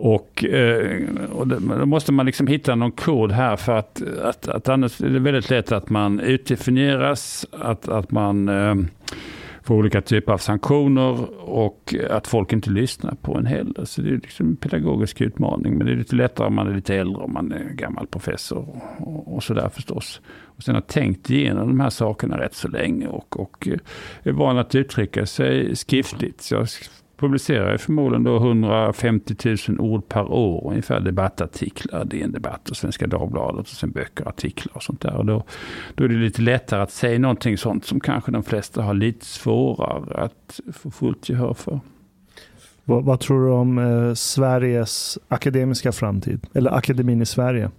Och, 0.00 0.44
eh, 0.44 1.02
och 1.32 1.48
då 1.48 1.86
måste 1.86 2.12
man 2.12 2.26
liksom 2.26 2.46
hitta 2.46 2.74
någon 2.74 2.92
kod 2.92 3.32
här 3.32 3.56
för 3.56 3.76
att, 3.76 4.02
att, 4.22 4.48
att 4.48 4.68
annars 4.68 5.00
är 5.00 5.08
det 5.08 5.18
väldigt 5.18 5.50
lätt 5.50 5.72
att 5.72 5.90
man 5.90 6.20
utdefinieras, 6.20 7.46
att, 7.52 7.88
att 7.88 8.10
man 8.10 8.48
eh, 8.48 8.74
får 9.62 9.74
olika 9.74 10.00
typer 10.00 10.32
av 10.32 10.38
sanktioner 10.38 11.24
och 11.48 11.94
att 12.10 12.26
folk 12.26 12.52
inte 12.52 12.70
lyssnar 12.70 13.14
på 13.14 13.38
en 13.38 13.46
heller. 13.46 13.84
Så 13.84 14.02
det 14.02 14.08
är 14.08 14.12
liksom 14.12 14.46
en 14.46 14.56
pedagogisk 14.56 15.20
utmaning. 15.20 15.78
Men 15.78 15.86
det 15.86 15.92
är 15.92 15.96
lite 15.96 16.16
lättare 16.16 16.46
om 16.46 16.54
man 16.54 16.66
är 16.66 16.74
lite 16.74 16.94
äldre, 16.94 17.22
om 17.22 17.32
man 17.32 17.52
är 17.52 17.72
gammal 17.72 18.06
professor 18.06 18.82
och, 18.98 19.34
och 19.34 19.42
sådär 19.42 19.68
förstås. 19.68 20.20
Och 20.26 20.62
sen 20.62 20.74
har 20.74 20.82
tänkt 20.82 21.30
igenom 21.30 21.68
de 21.68 21.80
här 21.80 21.90
sakerna 21.90 22.38
rätt 22.38 22.54
så 22.54 22.68
länge 22.68 23.06
och, 23.06 23.40
och 23.40 23.68
eh, 23.68 23.78
är 24.22 24.32
van 24.32 24.58
att 24.58 24.74
uttrycka 24.74 25.26
sig 25.26 25.76
skriftligt. 25.76 26.40
Så 26.40 26.54
jag 26.54 26.68
publicerar 27.18 27.70
jag 27.70 27.80
förmodligen 27.80 28.24
då 28.24 28.36
150 28.36 29.34
000 29.68 29.80
ord 29.80 30.08
per 30.08 30.32
år 30.32 30.70
ungefär 30.70 31.00
debattartiklar, 31.00 32.04
DN 32.04 32.32
Debatt 32.32 32.70
och 32.70 32.76
Svenska 32.76 33.06
Dagbladet 33.06 33.60
och 33.60 33.76
sen 33.76 33.90
böcker 33.90 34.24
och 34.24 34.30
artiklar 34.30 34.76
och 34.76 34.82
sånt 34.82 35.00
där. 35.00 35.14
Och 35.14 35.26
då, 35.26 35.44
då 35.94 36.04
är 36.04 36.08
det 36.08 36.14
lite 36.14 36.42
lättare 36.42 36.82
att 36.82 36.90
säga 36.90 37.18
någonting 37.18 37.58
sånt 37.58 37.84
som 37.84 38.00
kanske 38.00 38.32
de 38.32 38.42
flesta 38.42 38.82
har 38.82 38.94
lite 38.94 39.26
svårare 39.26 40.24
att 40.24 40.60
få 40.72 40.90
fullt 40.90 41.28
gehör 41.28 41.54
för. 41.54 41.80
Vad, 42.84 43.04
vad 43.04 43.20
tror 43.20 43.46
du 43.46 43.52
om 43.52 43.78
eh, 43.78 44.14
Sveriges 44.14 45.18
akademiska 45.28 45.92
framtid? 45.92 46.46
Eller 46.54 46.70
akademin 46.70 47.22
i 47.22 47.26
Sverige? 47.26 47.70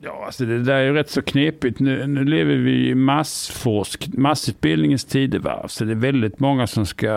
Ja, 0.00 0.22
alltså 0.26 0.44
det 0.44 0.62
där 0.62 0.74
är 0.74 0.84
ju 0.84 0.92
rätt 0.92 1.10
så 1.10 1.22
knepigt. 1.22 1.80
Nu, 1.80 2.06
nu 2.06 2.24
lever 2.24 2.54
vi 2.54 2.88
i 2.88 2.94
massforsk, 2.94 4.08
massutbildningens 4.12 5.04
tidevarv. 5.04 5.68
Så 5.68 5.84
det 5.84 5.92
är 5.92 5.96
väldigt 5.96 6.40
många 6.40 6.66
som 6.66 6.86
ska 6.86 7.08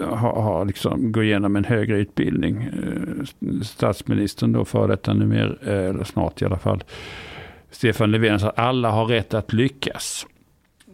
eh, 0.00 0.08
ha, 0.08 0.42
ha 0.42 0.64
liksom, 0.64 1.12
gå 1.12 1.22
igenom 1.22 1.56
en 1.56 1.64
högre 1.64 1.98
utbildning. 1.98 2.62
Eh, 2.62 3.60
statsministern 3.62 4.52
då, 4.52 4.64
för 4.64 4.88
detta 4.88 5.14
numera, 5.14 5.56
eh, 5.66 5.90
eller 5.90 6.04
snart 6.04 6.42
i 6.42 6.44
alla 6.44 6.58
fall, 6.58 6.84
Stefan 7.70 8.10
Löfven, 8.10 8.40
sa 8.40 8.48
att 8.48 8.58
alla 8.58 8.90
har 8.90 9.06
rätt 9.06 9.34
att 9.34 9.52
lyckas. 9.52 10.26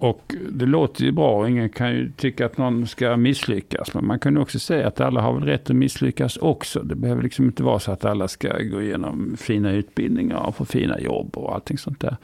Och 0.03 0.35
det 0.51 0.67
låter 0.67 1.05
ju 1.05 1.13
bra, 1.13 1.49
ingen 1.49 1.69
kan 1.69 1.93
ju 1.93 2.13
tycka 2.13 2.47
att 2.47 2.59
någon 2.59 2.87
ska 2.87 3.17
misslyckas. 3.17 3.95
Men 3.95 4.07
man 4.07 4.19
kan 4.19 4.37
också 4.37 4.59
säga 4.59 4.87
att 4.87 5.01
alla 5.01 5.21
har 5.21 5.35
väl 5.35 5.45
rätt 5.45 5.71
att 5.71 5.77
misslyckas 5.77 6.37
också. 6.37 6.83
Det 6.83 6.95
behöver 6.95 7.23
liksom 7.23 7.45
inte 7.45 7.63
vara 7.63 7.79
så 7.79 7.93
att 7.93 8.05
alla 8.05 8.29
ska 8.29 8.49
gå 8.63 8.83
igenom 8.83 9.37
fina 9.39 9.73
utbildningar 9.73 10.37
och 10.37 10.57
få 10.57 10.65
fina 10.65 11.01
jobb 11.01 11.37
och 11.37 11.55
allting 11.55 11.79
sånt 11.79 12.01
där. 12.01 12.17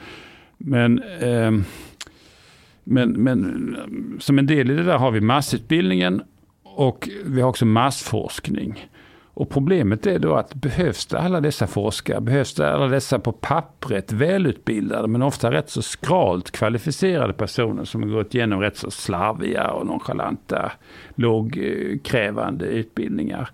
Men, 0.57 1.03
eh, 1.19 1.51
men, 2.83 3.11
men 3.11 3.75
som 4.19 4.39
en 4.39 4.47
del 4.47 4.71
i 4.71 4.73
det 4.73 4.83
där 4.83 4.97
har 4.97 5.11
vi 5.11 5.21
massutbildningen 5.21 6.21
och 6.63 7.09
vi 7.25 7.41
har 7.41 7.49
också 7.49 7.65
massforskning. 7.65 8.89
Och 9.39 9.49
problemet 9.49 10.07
är 10.07 10.19
då 10.19 10.35
att 10.35 10.53
behövs 10.53 11.05
det 11.05 11.19
alla 11.19 11.41
dessa 11.41 11.67
forskare, 11.67 12.21
behövs 12.21 12.53
det 12.53 12.73
alla 12.73 12.87
dessa 12.87 13.19
på 13.19 13.31
pappret 13.31 14.11
välutbildade 14.11 15.07
men 15.07 15.21
ofta 15.21 15.51
rätt 15.51 15.69
så 15.69 15.81
skralt 15.81 16.51
kvalificerade 16.51 17.33
personer 17.33 17.83
som 17.83 18.03
har 18.03 18.09
gått 18.09 18.35
igenom 18.35 18.61
rätt 18.61 18.77
så 18.77 18.91
slarviga 18.91 19.71
och 19.71 19.85
nonchalanta, 19.85 20.71
lågkrävande 21.19 22.65
utbildningar. 22.65 23.49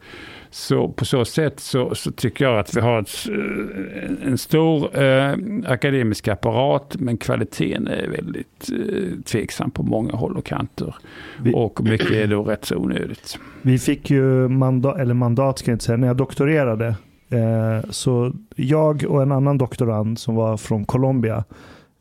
Så 0.50 0.88
på 0.88 1.06
så 1.06 1.26
sätt 1.26 1.60
så, 1.60 1.96
så, 1.96 2.12
tycker 2.12 2.46
jag 2.46 2.60
att 2.60 2.78
vi 2.78 2.82
har 2.82 3.00
ett, 3.00 3.30
eh, 3.30 4.28
en 4.28 4.38
stor 4.38 5.00
eh, 5.00 5.36
akademisk 5.68 6.28
apparat 6.28 6.96
men 7.00 7.18
kvaliteten 7.18 7.88
är 7.88 8.08
väldigt 8.08 8.70
eh, 8.72 9.20
tveksam 9.26 9.72
på 9.72 9.84
många 9.84 10.14
håll 10.14 10.38
och 10.38 10.46
kanter. 10.46 10.96
Vi, 11.42 11.54
och 11.56 11.84
mycket 11.84 12.12
är 12.12 12.28
då 12.28 12.44
rätt 12.44 12.66
så 12.66 12.76
onödigt. 12.76 13.40
Vi 13.62 13.80
fick 13.80 14.10
ju 14.10 14.48
mandat, 14.48 15.00
eller 15.00 15.14
mandat 15.14 15.60
ska 15.60 15.72
jag 15.72 15.76
inte 15.76 15.86
säga, 15.86 15.98
när 15.98 16.08
jag 16.08 16.18
doktorerade. 16.18 16.96
Eh, 17.30 17.90
så 17.90 18.34
jag 18.56 19.06
och 19.08 19.22
en 19.22 19.32
annan 19.32 19.58
doktorand 19.58 20.20
som 20.20 20.36
var 20.36 20.58
från 20.58 20.86
Colombia 20.86 21.44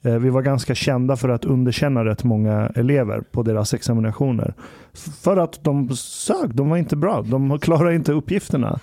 Eh, 0.05 0.19
vi 0.19 0.31
var 0.31 0.43
ganska 0.43 0.74
kända 0.74 1.16
för 1.16 1.28
att 1.28 1.45
underkänna 1.45 2.05
rätt 2.05 2.24
många 2.24 2.70
elever 2.74 3.20
på 3.20 3.43
deras 3.43 3.74
examinationer. 3.74 4.55
För 4.95 5.37
att 5.37 5.65
de 5.65 5.97
sög, 5.97 6.55
de 6.55 6.69
var 6.69 6.77
inte 6.77 6.97
bra, 6.97 7.23
de 7.23 7.59
klarade 7.59 7.95
inte 7.95 8.12
uppgifterna. 8.12 8.81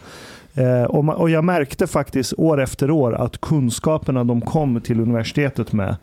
Eh, 0.54 0.84
och 0.84 1.30
jag 1.30 1.44
märkte 1.44 1.88
faktiskt 1.88 2.34
år 2.38 2.62
efter 2.62 2.92
år 2.92 3.14
att 3.16 3.42
kunskaperna 3.42 4.24
de 4.24 4.42
kom 4.42 4.82
till 4.82 5.00
universitetet 5.00 5.74
med 5.74 5.96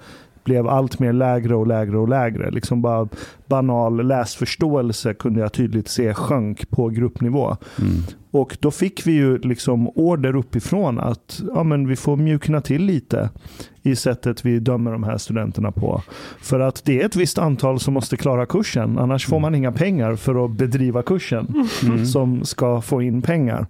blev 0.49 0.69
allt 0.69 0.99
mer 0.99 1.13
lägre 1.13 1.55
och 1.55 1.67
lägre 1.67 1.99
och 1.99 2.09
lägre. 2.09 2.51
Liksom 2.51 2.83
bara 2.83 3.09
banal 3.47 4.07
läsförståelse 4.07 5.15
kunde 5.15 5.41
jag 5.41 5.53
tydligt 5.53 5.89
se 5.89 6.15
sjönk 6.15 6.71
på 6.71 6.89
gruppnivå. 6.89 7.57
Mm. 7.79 7.93
Och 8.31 8.57
då 8.61 8.71
fick 8.71 9.07
vi 9.07 9.13
ju 9.13 9.39
liksom 9.39 9.89
order 9.89 10.37
uppifrån 10.37 10.99
att 10.99 11.43
ja, 11.55 11.63
men 11.63 11.89
vi 11.89 11.97
får 11.97 12.17
mjukna 12.17 12.61
till 12.61 12.83
lite 12.83 13.31
i 13.83 13.97
sättet 13.97 14.45
vi 14.45 14.59
dömer 14.59 14.93
de 14.93 15.03
här 15.03 15.19
studenterna 15.19 15.73
på. 15.73 16.03
För 16.41 16.61
att 16.61 16.85
det 16.85 17.01
är 17.03 17.07
ett 17.07 17.17
visst 17.17 17.39
antal 17.39 17.81
som 17.81 17.95
måste 17.95 18.17
klara 18.17 18.47
kursen, 18.47 18.99
annars 18.99 19.27
får 19.27 19.41
man 19.41 19.55
inga 19.55 19.73
pengar 19.73 20.17
för 20.17 20.45
att 20.45 20.51
bedriva 20.51 21.03
kursen 21.03 21.65
mm. 21.83 22.07
som 22.07 22.45
ska 22.45 22.81
få 22.81 23.03
in 23.03 23.23
pengar. 23.23 23.67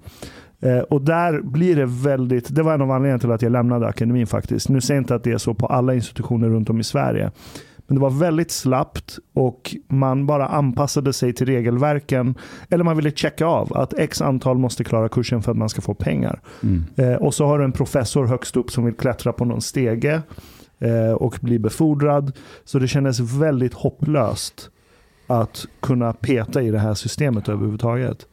Eh, 0.60 0.78
och 0.78 1.02
där 1.02 1.40
blir 1.40 1.76
det 1.76 1.86
väldigt, 1.86 2.55
det 2.55 2.62
var 2.62 2.74
en 2.74 2.82
av 2.82 2.90
anledningarna 2.90 3.18
till 3.18 3.32
att 3.32 3.43
jag 3.43 3.52
lämnade 3.52 3.86
akademin 3.86 4.26
faktiskt. 4.26 4.68
Nu 4.68 4.80
säger 4.80 4.98
jag 4.98 5.02
inte 5.02 5.14
att 5.14 5.24
det 5.24 5.32
är 5.32 5.39
så 5.39 5.55
på 5.55 5.66
alla 5.66 5.94
institutioner 5.94 6.48
runt 6.48 6.70
om 6.70 6.80
i 6.80 6.85
Sverige. 6.85 7.30
Men 7.89 7.94
det 7.94 8.01
var 8.01 8.10
väldigt 8.10 8.51
slappt 8.51 9.18
och 9.35 9.76
man 9.89 10.26
bara 10.26 10.47
anpassade 10.47 11.12
sig 11.12 11.32
till 11.32 11.47
regelverken. 11.47 12.35
Eller 12.70 12.85
man 12.85 12.97
ville 12.97 13.10
checka 13.10 13.47
av 13.47 13.76
att 13.76 13.94
x 13.94 14.22
antal 14.22 14.59
måste 14.59 14.85
klara 14.85 15.09
kursen 15.09 15.43
för 15.43 15.52
att 15.52 15.59
man 15.59 15.68
ska 15.68 15.80
få 15.80 15.94
pengar. 15.94 16.40
Mm. 16.62 16.85
Eh, 16.97 17.14
och 17.14 17.35
så 17.35 17.47
har 17.47 17.59
du 17.59 17.64
en 17.64 17.72
professor 17.72 18.26
högst 18.26 18.56
upp 18.56 18.70
som 18.70 18.85
vill 18.85 18.94
klättra 18.94 19.32
på 19.32 19.44
någon 19.44 19.60
stege 19.60 20.22
eh, 20.78 21.12
och 21.12 21.39
bli 21.40 21.59
befordrad. 21.59 22.32
Så 22.64 22.78
det 22.78 22.89
kändes 22.89 23.20
väldigt 23.20 23.74
hopplöst 23.74 24.70
att 25.26 25.66
kunna 25.82 26.12
peta 26.12 26.62
i 26.62 26.70
det 26.70 26.78
här 26.78 26.94
systemet 26.94 27.48
överhuvudtaget 27.48 28.26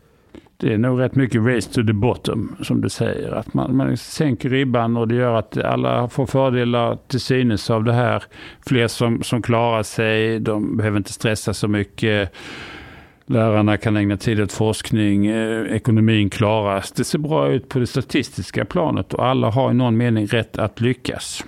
det 0.65 0.73
är 0.73 0.77
nog 0.77 1.01
rätt 1.01 1.15
mycket 1.15 1.41
race 1.41 1.73
to 1.73 1.83
the 1.87 1.93
bottom 1.93 2.55
som 2.61 2.81
du 2.81 2.89
säger. 2.89 3.31
Att 3.31 3.53
man, 3.53 3.75
man 3.75 3.97
sänker 3.97 4.49
ribban 4.49 4.97
och 4.97 5.07
det 5.07 5.15
gör 5.15 5.35
att 5.35 5.57
alla 5.57 6.09
får 6.09 6.25
fördelar 6.25 6.97
till 7.07 7.19
synes 7.19 7.69
av 7.69 7.83
det 7.83 7.93
här. 7.93 8.23
Fler 8.67 8.87
som, 8.87 9.23
som 9.23 9.41
klarar 9.41 9.83
sig, 9.83 10.39
de 10.39 10.77
behöver 10.77 10.97
inte 10.97 11.13
stressa 11.13 11.53
så 11.53 11.67
mycket. 11.67 12.33
Lärarna 13.25 13.77
kan 13.77 13.97
ägna 13.97 14.17
tid 14.17 14.41
åt 14.41 14.51
forskning, 14.51 15.25
eh, 15.27 15.75
ekonomin 15.75 16.29
klaras. 16.29 16.91
Det 16.91 17.03
ser 17.03 17.19
bra 17.19 17.51
ut 17.51 17.69
på 17.69 17.79
det 17.79 17.87
statistiska 17.87 18.65
planet 18.65 19.13
och 19.13 19.25
alla 19.25 19.49
har 19.49 19.71
i 19.71 19.73
någon 19.73 19.97
mening 19.97 20.27
rätt 20.27 20.57
att 20.57 20.81
lyckas. 20.81 21.45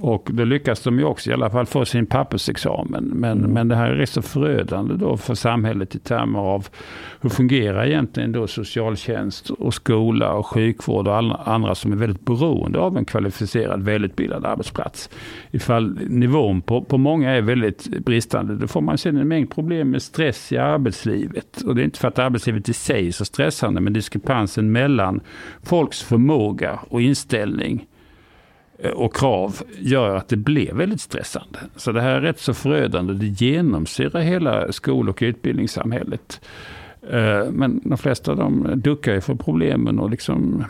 Och 0.00 0.28
då 0.32 0.44
lyckas 0.44 0.82
de 0.82 0.98
ju 0.98 1.04
också 1.04 1.30
i 1.30 1.32
alla 1.32 1.50
fall 1.50 1.66
få 1.66 1.84
sin 1.84 2.06
pappersexamen. 2.06 3.04
Men, 3.04 3.38
mm. 3.38 3.50
men 3.50 3.68
det 3.68 3.76
här 3.76 3.90
är 3.90 4.06
så 4.06 4.22
förödande 4.22 4.94
då 4.94 5.16
för 5.16 5.34
samhället 5.34 5.94
i 5.94 5.98
termer 5.98 6.38
av 6.38 6.68
hur 7.20 7.30
fungerar 7.30 7.86
egentligen 7.86 8.32
då 8.32 8.46
socialtjänst 8.46 9.50
och 9.50 9.74
skola 9.74 10.32
och 10.32 10.46
sjukvård 10.46 11.08
och 11.08 11.16
alla 11.16 11.34
andra 11.34 11.74
som 11.74 11.92
är 11.92 11.96
väldigt 11.96 12.24
beroende 12.24 12.78
av 12.78 12.96
en 12.96 13.04
kvalificerad 13.04 13.82
välutbildad 13.82 14.44
arbetsplats. 14.44 15.10
Ifall 15.50 15.98
nivån 16.08 16.62
på, 16.62 16.84
på 16.84 16.98
många 16.98 17.30
är 17.30 17.42
väldigt 17.42 17.88
bristande 18.04 18.56
då 18.56 18.66
får 18.66 18.80
man 18.80 18.98
sen 18.98 19.16
en 19.16 19.28
mängd 19.28 19.50
problem 19.50 19.90
med 19.90 20.02
stress 20.02 20.52
i 20.52 20.58
arbetslivet. 20.58 21.62
Och 21.62 21.74
det 21.74 21.82
är 21.82 21.84
inte 21.84 21.98
för 21.98 22.08
att 22.08 22.18
arbetslivet 22.18 22.68
i 22.68 22.72
sig 22.72 23.08
är 23.08 23.12
så 23.12 23.24
stressande 23.24 23.80
men 23.80 23.92
diskrepansen 23.92 24.72
mellan 24.72 25.20
folks 25.62 26.02
förmåga 26.02 26.80
och 26.88 27.02
inställning 27.02 27.86
Eh, 28.78 28.90
och 28.90 29.16
krav 29.16 29.62
gör 29.78 30.16
att 30.16 30.28
det 30.28 30.36
blir 30.36 30.72
väldigt 30.74 31.00
stressande. 31.00 31.58
Så 31.76 31.92
det 31.92 32.00
här 32.00 32.10
är 32.10 32.20
rätt 32.20 32.40
så 32.40 32.54
förödande. 32.54 33.14
Det 33.14 33.26
genomsyrar 33.26 34.20
hela 34.20 34.72
skol 34.72 35.08
och 35.08 35.18
utbildningssamhället. 35.22 36.40
Eh, 37.10 37.50
men 37.50 37.80
de 37.84 37.98
flesta 37.98 38.34
de 38.34 38.72
duckar 38.76 39.12
ju 39.12 39.20
för 39.20 39.34
problemen 39.34 39.98
och 39.98 40.10
liksom 40.10 40.64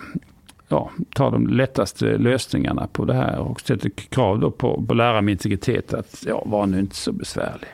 ja, 0.69 0.91
tar 1.15 1.31
de 1.31 1.47
lättaste 1.47 2.19
lösningarna 2.19 2.89
på 2.93 3.05
det 3.05 3.15
här 3.15 3.39
och 3.39 3.61
sätter 3.61 3.91
krav 3.91 4.41
då 4.41 4.51
på, 4.51 4.85
på 4.89 4.95
lärare 4.95 5.23
med 5.23 5.33
integritet 5.33 5.95
att 5.95 6.25
ja, 6.27 6.43
var 6.47 6.67
nu 6.67 6.81
inte 6.81 6.97
så 6.97 7.13
besvärlig. 7.13 7.69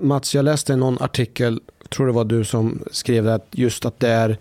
Mats, 0.00 0.34
jag 0.34 0.44
läste 0.44 0.76
någon 0.76 0.96
artikel, 1.00 1.60
tror 1.88 2.06
det 2.06 2.12
var 2.12 2.24
du 2.24 2.44
som 2.44 2.78
skrev 2.90 3.24
det, 3.24 3.34
att 3.34 3.48
just 3.50 3.84
att 3.84 4.00
det 4.00 4.08
är 4.08 4.38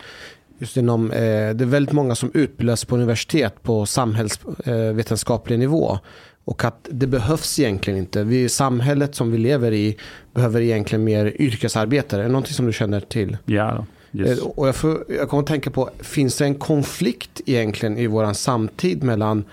just 0.62 0.78
inom, 0.78 1.12
eh, 1.12 1.20
det 1.20 1.64
är 1.64 1.66
väldigt 1.66 1.94
många 1.94 2.16
som 2.16 2.32
utbildas 2.34 2.86
på 2.86 2.96
universitet 2.96 3.64
på 3.64 3.86
samhällsvetenskaplig 3.86 5.56
eh, 5.56 5.60
nivå. 5.60 6.00
Och 6.46 6.64
att 6.64 6.88
det 6.92 7.08
behövs 7.08 7.60
egentligen 7.60 8.00
inte. 8.00 8.24
Vi, 8.24 8.50
samhället 8.50 9.16
som 9.16 9.32
vi 9.32 9.38
lever 9.38 9.72
i 9.72 9.98
behöver 10.34 10.62
egentligen 10.62 11.04
mer 11.04 11.42
yrkesarbetare. 11.42 12.22
Är 12.22 12.24
det 12.24 12.32
någonting 12.32 12.54
som 12.54 12.66
du 12.66 12.74
känner 12.74 13.00
till? 13.00 13.38
Ja. 13.46 13.86
Yes. 14.14 14.40
Eh, 14.40 14.46
och 14.46 14.68
jag, 14.68 14.76
får, 14.76 15.04
jag 15.08 15.30
kommer 15.30 15.44
att 15.44 15.48
tänka 15.48 15.72
på, 15.72 15.90
finns 16.00 16.38
det 16.38 16.46
en 16.46 16.56
konflikt 16.56 17.42
egentligen 17.46 17.98
i 17.98 18.08
vår 18.08 18.34
samtid 18.34 19.04
mellan 19.04 19.46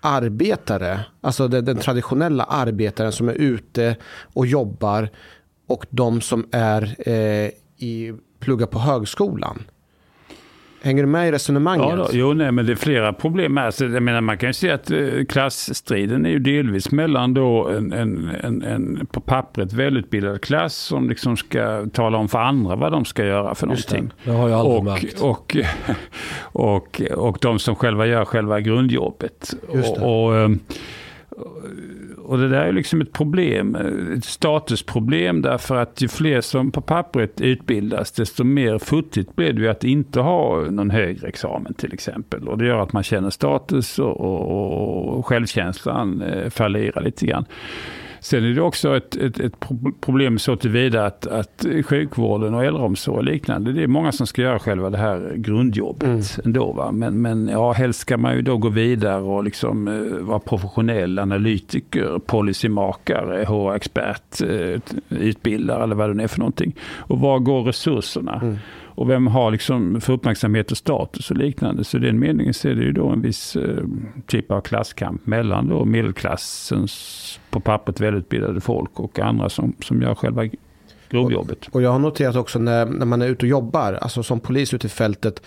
arbetare, 0.00 1.00
alltså 1.20 1.48
den, 1.48 1.64
den 1.64 1.76
traditionella 1.76 2.44
arbetaren 2.44 3.12
som 3.12 3.28
är 3.28 3.34
ute 3.34 3.96
och 4.34 4.46
jobbar 4.46 5.08
och 5.66 5.86
de 5.90 6.20
som 6.20 6.48
är 6.52 6.94
eh, 7.08 7.50
i, 7.76 8.12
pluggar 8.40 8.66
på 8.66 8.78
högskolan? 8.78 9.62
Hänger 10.84 11.02
du 11.02 11.06
med 11.08 11.28
i 11.28 11.32
resonemanget? 11.32 11.86
Ja, 11.88 11.96
då, 11.96 12.08
jo, 12.12 12.32
nej, 12.32 12.52
men 12.52 12.66
det 12.66 12.72
är 12.72 12.76
flera 12.76 13.12
problem 13.12 13.54
med. 13.54 13.64
Alltså, 13.66 13.84
jag 13.84 14.02
menar, 14.02 14.20
man 14.20 14.38
kan 14.38 14.48
ju 14.48 14.52
se 14.52 14.70
att 14.70 14.90
eh, 14.90 14.98
klassstriden 15.28 16.26
är 16.26 16.30
ju 16.30 16.38
delvis 16.38 16.90
mellan 16.90 17.34
då 17.34 17.68
en, 17.68 17.92
en, 17.92 18.30
en, 18.42 18.62
en 18.62 19.06
på 19.12 19.20
pappret 19.20 19.72
välutbildad 19.72 20.40
klass 20.40 20.74
som 20.74 21.08
liksom 21.08 21.36
ska 21.36 21.86
tala 21.92 22.18
om 22.18 22.28
för 22.28 22.38
andra 22.38 22.76
vad 22.76 22.92
de 22.92 23.04
ska 23.04 23.24
göra 23.24 23.54
för 23.54 23.66
Just 23.66 23.88
det. 23.88 23.94
någonting. 23.96 24.18
Det 24.24 24.30
har 24.30 24.48
jag 24.48 24.58
aldrig 24.60 24.78
Och, 24.78 24.84
märkt. 24.84 25.20
och, 25.20 25.56
och, 26.42 27.00
och 27.16 27.38
de 27.40 27.58
som 27.58 27.74
själva 27.76 28.06
gör 28.06 28.24
själva 28.24 28.60
grundjobbet. 28.60 29.54
Just 29.74 29.94
det. 29.94 30.00
Och, 30.00 30.26
och, 30.28 30.36
ehm, 30.36 30.58
och 32.24 32.38
det 32.38 32.48
där 32.48 32.64
är 32.64 32.72
liksom 32.72 33.00
ett 33.00 33.12
problem, 33.12 33.76
ett 34.16 34.24
statusproblem 34.24 35.42
därför 35.42 35.76
att 35.76 36.02
ju 36.02 36.08
fler 36.08 36.40
som 36.40 36.70
på 36.70 36.80
pappret 36.80 37.40
utbildas 37.40 38.12
desto 38.12 38.44
mer 38.44 38.78
futtigt 38.78 39.36
blir 39.36 39.52
det 39.52 39.60
ju 39.60 39.68
att 39.68 39.84
inte 39.84 40.20
ha 40.20 40.60
någon 40.70 40.90
högre 40.90 41.28
examen 41.28 41.74
till 41.74 41.92
exempel. 41.92 42.48
Och 42.48 42.58
det 42.58 42.66
gör 42.66 42.80
att 42.80 42.92
man 42.92 43.02
känner 43.02 43.30
status 43.30 43.98
och, 43.98 44.20
och, 44.20 45.18
och 45.18 45.26
självkänslan 45.26 46.22
eh, 46.22 46.50
fallerar 46.50 47.02
lite 47.02 47.26
grann. 47.26 47.44
Sen 48.24 48.44
är 48.44 48.48
det 48.54 48.60
också 48.62 48.96
ett, 48.96 49.16
ett, 49.16 49.40
ett 49.40 49.60
pro- 49.60 49.92
problem 50.00 50.38
så 50.38 50.56
tillvida 50.56 51.06
att, 51.06 51.26
att 51.26 51.66
sjukvården 51.84 52.54
och 52.54 52.64
äldreomsorg 52.64 53.16
och 53.18 53.24
liknande, 53.24 53.72
det 53.72 53.82
är 53.82 53.86
många 53.86 54.12
som 54.12 54.26
ska 54.26 54.42
göra 54.42 54.58
själva 54.58 54.90
det 54.90 54.98
här 54.98 55.32
grundjobbet 55.36 56.02
Mm. 56.08 56.22
ändå. 56.44 56.72
Va? 56.72 56.92
Men, 56.92 57.22
men 57.22 57.48
ja, 57.48 57.72
helst 57.72 58.00
ska 58.00 58.16
man 58.16 58.34
ju 58.36 58.42
då 58.42 58.56
gå 58.56 58.68
vidare 58.68 59.22
och 59.22 59.44
liksom 59.44 59.88
eh, 59.88 60.24
vara 60.24 60.38
professionell 60.38 61.18
analytiker, 61.18 62.18
policymakare, 62.26 63.44
HR-expert, 63.44 64.40
eh, 64.42 64.80
utbildare 65.08 65.82
eller 65.84 65.94
vad 65.94 66.10
det 66.10 66.14
nu 66.14 66.22
är 66.22 66.28
för 66.28 66.38
någonting. 66.38 66.74
Och 66.98 67.20
var 67.20 67.38
går 67.38 67.62
resurserna? 67.62 68.40
Mm. 68.42 68.56
Och 68.94 69.10
vem 69.10 69.26
har 69.26 69.50
liksom 69.50 70.00
för 70.00 70.12
uppmärksamhet 70.12 70.70
och 70.70 70.76
status 70.76 71.30
och 71.30 71.36
liknande. 71.36 71.84
Så 71.84 71.96
i 71.96 72.00
den 72.00 72.18
meningen 72.18 72.54
så 72.54 72.68
är 72.68 72.74
det 72.74 72.82
ju 72.82 72.92
då 72.92 73.08
en 73.08 73.22
viss 73.22 73.56
eh, 73.56 73.84
typ 74.26 74.50
av 74.50 74.60
klasskamp 74.60 75.26
mellan 75.26 75.68
då 75.68 75.84
medelklassens 75.84 77.40
på 77.50 77.60
pappret 77.60 78.00
välutbildade 78.00 78.60
folk 78.60 79.00
och 79.00 79.18
andra 79.18 79.48
som, 79.48 79.72
som 79.80 80.02
gör 80.02 80.14
själva 80.14 80.42
grovjobbet. 81.10 81.68
Och 81.72 81.82
jag 81.82 81.90
har 81.90 81.98
noterat 81.98 82.36
också 82.36 82.58
när, 82.58 82.86
när 82.86 83.06
man 83.06 83.22
är 83.22 83.26
ute 83.26 83.46
och 83.46 83.50
jobbar, 83.50 83.92
alltså 83.92 84.22
som 84.22 84.40
polis 84.40 84.74
ute 84.74 84.86
i 84.86 84.90
fältet, 84.90 85.42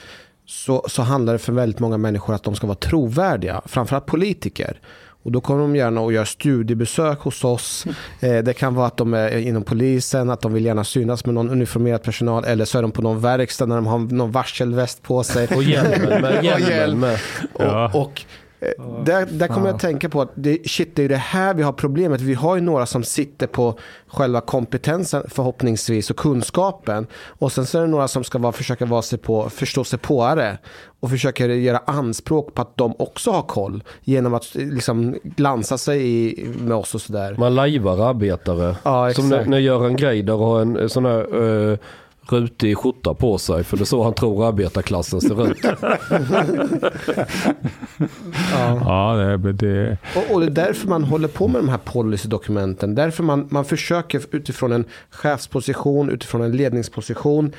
så, 0.45 0.85
så 0.87 1.01
handlar 1.01 1.33
det 1.33 1.39
för 1.39 1.53
väldigt 1.53 1.79
många 1.79 1.97
människor 1.97 2.33
att 2.33 2.43
de 2.43 2.55
ska 2.55 2.67
vara 2.67 2.75
trovärdiga, 2.75 3.61
framförallt 3.65 4.05
politiker. 4.05 4.79
Och 5.25 5.31
då 5.31 5.41
kommer 5.41 5.61
de 5.61 5.75
gärna 5.75 6.01
och 6.01 6.13
gör 6.13 6.25
studiebesök 6.25 7.19
hos 7.19 7.43
oss. 7.43 7.85
Eh, 8.19 8.43
det 8.43 8.53
kan 8.53 8.75
vara 8.75 8.87
att 8.87 8.97
de 8.97 9.13
är 9.13 9.37
inom 9.37 9.63
polisen, 9.63 10.29
att 10.29 10.41
de 10.41 10.53
vill 10.53 10.65
gärna 10.65 10.83
synas 10.83 11.25
med 11.25 11.35
någon 11.35 11.49
uniformerad 11.49 12.03
personal. 12.03 12.45
Eller 12.45 12.65
så 12.65 12.77
är 12.77 12.81
de 12.81 12.91
på 12.91 13.01
någon 13.01 13.19
verkstad 13.19 13.65
när 13.65 13.75
de 13.75 13.87
har 13.87 13.99
någon 13.99 14.31
varselväst 14.31 15.03
på 15.03 15.23
sig. 15.23 15.47
Och 15.55 15.63
hjälmen 15.63 16.21
med. 16.21 16.37
Och 16.37 16.43
Hjälmen 16.43 16.69
hjälm. 16.69 16.99
med. 16.99 17.19
Ja. 17.59 17.91
Och, 17.93 18.01
och 18.01 18.21
där, 19.05 19.25
där 19.25 19.47
kommer 19.47 19.67
jag 19.67 19.75
att 19.75 19.81
tänka 19.81 20.09
på 20.09 20.21
att 20.21 20.31
det, 20.35 20.69
shit, 20.69 20.95
det 20.95 21.03
är 21.03 21.09
det 21.09 21.15
här 21.15 21.53
vi 21.53 21.63
har 21.63 21.71
problemet. 21.71 22.21
Vi 22.21 22.33
har 22.33 22.55
ju 22.55 22.61
några 22.61 22.85
som 22.85 23.03
sitter 23.03 23.47
på 23.47 23.79
själva 24.07 24.41
kompetensen 24.41 25.23
förhoppningsvis 25.29 26.09
och 26.09 26.17
kunskapen. 26.17 27.07
Och 27.27 27.51
sen 27.51 27.65
så 27.65 27.77
är 27.77 27.81
det 27.81 27.87
några 27.87 28.07
som 28.07 28.23
ska 28.23 28.37
vara, 28.37 28.51
försöka 28.51 28.85
vara 28.85 29.01
sig 29.01 29.19
på, 29.19 29.49
förstå 29.49 29.83
sig 29.83 29.99
påare. 29.99 30.57
Och 30.99 31.09
försöker 31.09 31.49
göra 31.49 31.77
anspråk 31.85 32.53
på 32.53 32.61
att 32.61 32.77
de 32.77 32.95
också 32.99 33.31
har 33.31 33.41
koll. 33.41 33.83
Genom 34.03 34.33
att 34.33 34.55
liksom 34.55 35.15
glansa 35.23 35.77
sig 35.77 36.07
i, 36.07 36.47
med 36.59 36.77
oss 36.77 36.95
och 36.95 37.01
sådär. 37.01 37.35
Man 37.39 37.55
lajvar 37.55 38.09
arbetare. 38.09 38.75
Ja, 38.83 39.13
Som 39.13 39.29
när, 39.29 39.45
när 39.45 39.59
Göran 39.59 39.95
Greider 39.95 40.33
har 40.33 40.61
en 40.61 40.77
eh, 40.77 40.87
sån 40.87 41.05
här 41.05 41.35
uh, 41.35 41.77
rutig 42.29 42.77
skjorta 42.77 43.13
på 43.13 43.37
sig. 43.37 43.63
För 43.63 43.77
det 43.77 43.83
är 43.83 43.85
så 43.85 44.03
han 44.03 44.13
tror 44.13 44.47
arbetarklassen 44.47 45.21
ser 45.21 45.51
ut. 45.51 45.65
Ja. 48.51 48.79
Ja, 48.85 49.37
det, 49.37 49.53
det, 49.53 49.97
Och, 50.15 50.33
och 50.35 50.39
det 50.41 50.45
är 50.45 50.65
därför 50.65 50.87
man 50.87 51.03
håller 51.03 51.27
på 51.27 51.47
med 51.47 51.61
de 51.61 51.69
här 51.69 51.77
policydokumenten. 51.77 52.95
Därför 52.95 53.23
man, 53.23 53.47
man 53.51 53.65
försöker 53.65 54.21
utifrån 54.31 54.71
en 54.71 54.85
chefsposition, 55.09 56.09
utifrån 56.09 56.41
en 56.41 56.51
ledningsposition 56.51 57.51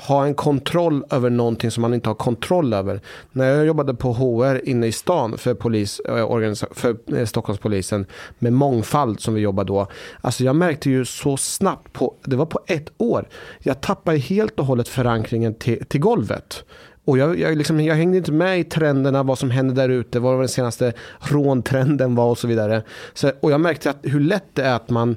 ha 0.00 0.26
en 0.26 0.34
kontroll 0.34 1.04
över 1.10 1.30
någonting 1.30 1.70
som 1.70 1.82
man 1.82 1.94
inte 1.94 2.08
har 2.08 2.14
kontroll 2.14 2.72
över. 2.72 3.00
När 3.32 3.50
jag 3.50 3.66
jobbade 3.66 3.94
på 3.94 4.12
HR 4.12 4.68
inne 4.68 4.86
i 4.86 4.92
stan 4.92 5.38
för, 5.38 5.54
polis, 5.54 6.00
eh, 6.00 6.54
för 6.70 7.16
eh, 7.16 7.26
Stockholmspolisen 7.26 8.06
med 8.38 8.52
mångfald 8.52 9.20
som 9.20 9.34
vi 9.34 9.40
jobbar 9.40 9.64
då. 9.64 9.86
Alltså 10.20 10.44
jag 10.44 10.56
märkte 10.56 10.90
ju 10.90 11.04
så 11.04 11.36
snabbt, 11.36 11.92
på, 11.92 12.14
det 12.24 12.36
var 12.36 12.46
på 12.46 12.60
ett 12.66 12.92
år, 12.98 13.28
jag 13.58 13.80
tappade 13.80 14.18
helt 14.18 14.58
och 14.58 14.66
hållet 14.66 14.88
förankringen 14.88 15.54
till, 15.54 15.84
till 15.84 16.00
golvet. 16.00 16.64
Och 17.04 17.18
jag, 17.18 17.38
jag, 17.38 17.56
liksom, 17.56 17.80
jag 17.80 17.94
hängde 17.94 18.16
inte 18.16 18.32
med 18.32 18.60
i 18.60 18.64
trenderna, 18.64 19.22
vad 19.22 19.38
som 19.38 19.50
hände 19.50 19.74
där 19.74 19.88
ute, 19.88 20.20
vad 20.20 20.38
den 20.38 20.48
senaste 20.48 20.92
råntrenden 21.18 22.14
var 22.14 22.30
och 22.30 22.38
så 22.38 22.46
vidare. 22.46 22.82
Så, 23.14 23.32
och 23.40 23.50
jag 23.50 23.60
märkte 23.60 23.90
att 23.90 23.98
hur 24.02 24.20
lätt 24.20 24.54
det 24.54 24.62
är 24.62 24.74
att 24.74 24.90
man, 24.90 25.16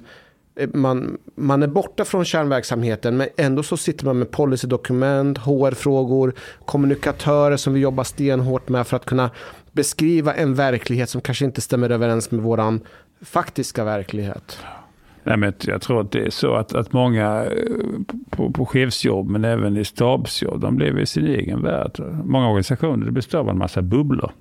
Eh, 0.62 0.70
man, 0.74 1.18
man 1.36 1.64
är 1.64 1.68
borta 1.68 2.06
från 2.06 2.26
kärnverksamheten 2.26 3.18
men 3.18 3.28
ändå 3.38 3.64
så 3.64 3.78
sitter 3.78 4.06
man 4.06 4.20
med 4.20 4.32
policydokument, 4.32 5.38
HR-frågor, 5.38 6.34
kommunikatörer 6.66 7.58
som 7.58 7.74
vi 7.74 7.80
jobbar 7.80 8.04
stenhårt 8.04 8.70
med 8.70 8.88
för 8.88 8.98
att 8.98 9.06
kunna 9.06 9.30
beskriva 9.72 10.34
en 10.34 10.56
verklighet 10.56 11.10
som 11.10 11.22
kanske 11.22 11.46
inte 11.46 11.62
stämmer 11.62 11.90
överens 11.90 12.32
med 12.32 12.42
våran 12.42 12.82
faktiska 13.22 13.84
verklighet. 13.84 14.60
Nej, 15.24 15.38
men 15.38 15.54
jag 15.62 15.82
tror 15.82 16.02
att 16.02 16.12
det 16.12 16.26
är 16.26 16.30
så 16.30 16.54
att, 16.56 16.74
att 16.74 16.94
många 16.94 17.46
eh, 17.46 17.52
på, 18.30 18.52
på 18.52 18.66
chefsjobb 18.66 19.30
men 19.30 19.46
även 19.46 19.78
i 19.78 19.86
stabsjobb, 19.86 20.62
de 20.62 20.80
lever 20.80 21.02
i 21.02 21.06
sin 21.06 21.26
egen 21.26 21.62
värld. 21.62 22.00
Många 22.26 22.48
organisationer 22.48 23.12
består 23.12 23.40
av 23.40 23.50
en 23.50 23.58
massa 23.58 23.82
bubblor. 23.82 24.32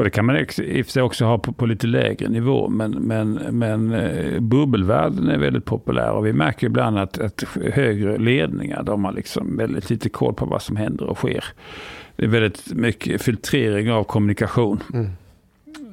Och 0.00 0.04
det 0.04 0.10
kan 0.10 0.26
man 0.26 0.36
i 0.36 0.42
och 0.82 0.86
för 0.86 0.92
sig 0.92 1.02
också 1.02 1.24
ha 1.24 1.38
på, 1.38 1.52
på 1.52 1.66
lite 1.66 1.86
lägre 1.86 2.28
nivå. 2.28 2.68
Men, 2.68 2.90
men, 2.90 3.32
men 3.32 3.92
eh, 3.92 4.40
bubbelvärlden 4.40 5.28
är 5.28 5.38
väldigt 5.38 5.64
populär. 5.64 6.10
Och 6.10 6.26
vi 6.26 6.32
märker 6.32 6.66
ibland 6.66 6.98
att, 6.98 7.18
att 7.18 7.44
högre 7.72 8.18
ledningar, 8.18 8.82
de 8.82 9.04
har 9.04 9.12
liksom 9.12 9.56
väldigt 9.56 9.90
lite 9.90 10.08
koll 10.08 10.34
på 10.34 10.46
vad 10.46 10.62
som 10.62 10.76
händer 10.76 11.04
och 11.04 11.16
sker. 11.16 11.44
Det 12.16 12.24
är 12.24 12.28
väldigt 12.28 12.72
mycket 12.74 13.22
filtrering 13.22 13.92
av 13.92 14.04
kommunikation. 14.04 14.82
Mm. 14.94 15.08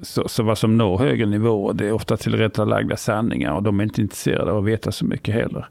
Så, 0.01 0.27
så 0.27 0.43
vad 0.43 0.57
som 0.57 0.77
når 0.77 0.97
högre 0.97 1.25
nivåer, 1.25 1.73
det 1.73 1.87
är 1.87 1.91
ofta 1.91 2.17
tillrättalagda 2.17 2.97
sanningar 2.97 3.53
och 3.53 3.63
de 3.63 3.79
är 3.79 3.83
inte 3.83 4.01
intresserade 4.01 4.51
av 4.51 4.57
att 4.57 4.65
veta 4.65 4.91
så 4.91 5.05
mycket 5.05 5.33
heller. 5.33 5.67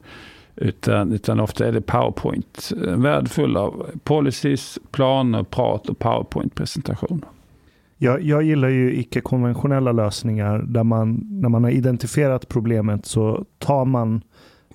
Utan, 0.57 1.13
utan 1.13 1.41
ofta 1.41 1.67
är 1.67 1.73
det 1.73 1.81
PowerPoint. 1.81 2.73
En 2.89 3.03
värld 3.03 3.29
full 3.29 3.57
av 3.57 3.87
policies, 4.05 4.79
planer, 4.91 5.43
prat 5.43 5.89
och 5.89 5.99
PowerPoint-presentationer. 5.99 7.29
Jag, 7.99 8.23
jag 8.23 8.43
gillar 8.43 8.69
ju 8.69 8.95
icke-konventionella 8.97 9.93
lösningar 9.93 10.59
där 10.59 10.85
man, 10.85 11.27
när 11.31 11.49
man 11.49 11.65
har 11.65 11.71
identifierat 11.71 12.49
problemet 12.49 13.07
så 13.07 13.45
tar 13.59 13.85
man 13.85 14.23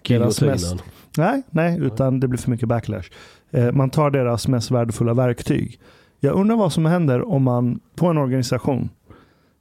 deras 0.08 0.42
mest, 0.42 0.84
nej, 1.18 1.42
nej, 1.50 1.80
utan 1.82 2.20
det 2.20 2.28
blir 2.28 2.40
för 2.40 2.52
mycket 2.52 2.68
backlash. 2.68 3.10
Eh, 3.52 3.72
man 3.72 3.90
tar 3.90 4.12
deras 4.12 4.48
mest 4.48 4.72
värdefulla 4.72 5.14
verktyg. 5.14 5.80
Jag 6.20 6.36
undrar 6.36 6.56
vad 6.56 6.74
som 6.74 6.86
händer 6.86 7.30
om 7.30 7.44
man 7.44 7.80
på 7.96 8.08
en 8.08 8.18
organisation 8.18 8.90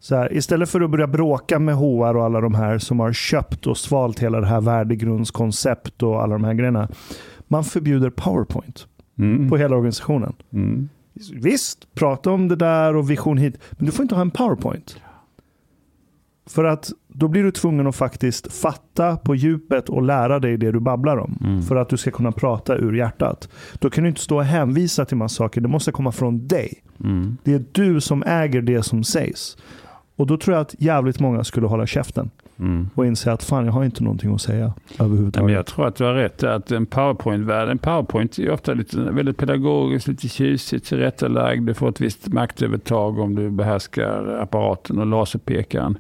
så 0.01 0.16
här, 0.16 0.32
istället 0.32 0.70
för 0.70 0.81
att 0.81 0.91
börja 0.91 1.07
bråka 1.07 1.59
med 1.59 1.74
HR 1.74 2.16
och 2.16 2.24
alla 2.24 2.41
de 2.41 2.55
här 2.55 2.78
som 2.78 3.01
har 3.01 3.12
köpt 3.12 3.66
och 3.66 3.77
svalt 3.77 4.19
hela 4.19 4.41
det 4.41 4.47
här 4.47 4.61
värdegrundskoncept 4.61 6.03
och 6.03 6.23
alla 6.23 6.32
de 6.32 6.45
här 6.45 6.55
grejerna. 6.55 6.89
Man 7.49 7.65
förbjuder 7.65 8.11
PowerPoint 8.11 8.87
Mm. 9.19 9.49
på 9.49 9.57
hela 9.57 9.77
organisationen. 9.77 10.32
Mm. 10.53 10.89
Visst, 11.33 11.95
prata 11.95 12.31
om 12.31 12.49
det 12.49 12.57
där 12.57 12.97
och 12.97 13.11
vision 13.11 13.39
hit, 13.39 13.59
men 13.71 13.87
du 13.87 13.93
får 13.93 14.03
inte 14.03 14.15
ha 14.15 14.23
en 14.23 14.31
PowerPoint. 14.31 14.97
För 16.47 16.65
att 16.65 16.93
då 17.09 17.29
blir 17.29 17.43
du 17.43 17.51
tvungen 17.51 17.87
att 17.87 17.97
faktiskt 17.97 18.53
fatta 18.53 19.17
på 19.17 19.35
djupet 19.35 19.89
och 19.89 20.03
lära 20.03 20.39
dig 20.39 20.57
det 20.57 20.73
du 20.73 20.81
babblar 20.81 21.17
om. 21.17 21.39
Mm. 21.45 21.63
För 21.63 21.77
att 21.77 21.89
du 21.89 21.97
ska 21.97 22.11
kunna 22.11 22.33
prata 22.33 22.77
ur 22.77 22.93
hjärtat. 22.93 23.49
Då 23.79 23.91
kan 23.91 24.05
du 24.05 24.09
inte 24.09 24.21
stå 24.21 24.37
och 24.37 24.45
hänvisa 24.45 25.05
till 25.05 25.17
massa 25.17 25.35
saker. 25.35 25.61
Det 25.61 25.69
måste 25.69 25.93
komma 25.93 26.13
från 26.13 26.49
dig. 26.49 26.83
Mm. 27.05 27.37
Det 27.45 27.55
är 27.55 27.65
du 27.73 28.01
som 28.01 28.23
äger 28.23 28.63
det 28.63 28.83
som 28.83 29.05
sägs. 29.05 29.57
Och 30.21 30.27
då 30.27 30.37
tror 30.37 30.55
jag 30.55 30.61
att 30.63 30.75
jävligt 30.79 31.21
många 31.21 31.45
skulle 31.45 31.67
hålla 31.67 31.87
käften 31.87 32.31
Mm. 32.59 32.91
och 32.95 33.07
inse 33.07 33.33
att 33.33 33.45
fan, 33.45 33.65
jag 33.67 33.73
har 33.73 33.85
inte 33.85 34.03
någonting 34.05 34.35
att 34.35 34.41
säga 34.41 34.73
Ja, 34.99 35.05
överhuvudtaget. 35.05 35.45
men 35.47 35.55
jag 35.55 35.67
tror 35.67 35.87
att 35.87 35.97
du 35.97 36.05
har 36.05 36.15
rätt 36.15 36.43
att 36.45 36.71
en 36.73 36.87
PowerPoint-värld, 36.87 37.69
en 37.69 37.79
PowerPoint 37.79 38.39
är 38.39 38.51
ofta 38.51 38.75
lite, 38.75 38.97
väldigt 38.97 39.37
pedagogiskt, 39.37 40.09
lite 40.09 40.29
tjusigt, 40.29 40.87
tillrättalagd. 40.87 41.67
Du 41.67 41.75
får 41.75 41.89
ett 41.89 42.01
visst 42.01 42.29
maktövertag 42.29 43.19
om 43.19 43.35
du 43.35 43.51
behärskar 43.51 44.39
apparaten 44.43 44.99
och 44.99 45.07
laserpekaren. 45.07 45.99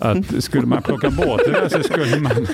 Att 0.00 0.44
skulle 0.44 0.66
man 0.66 0.82
plocka 0.82 1.10
bort 1.10 1.40
det 1.44 1.50
där 1.50 1.68
så 1.68 1.82
skulle 1.82 2.20
man, 2.20 2.46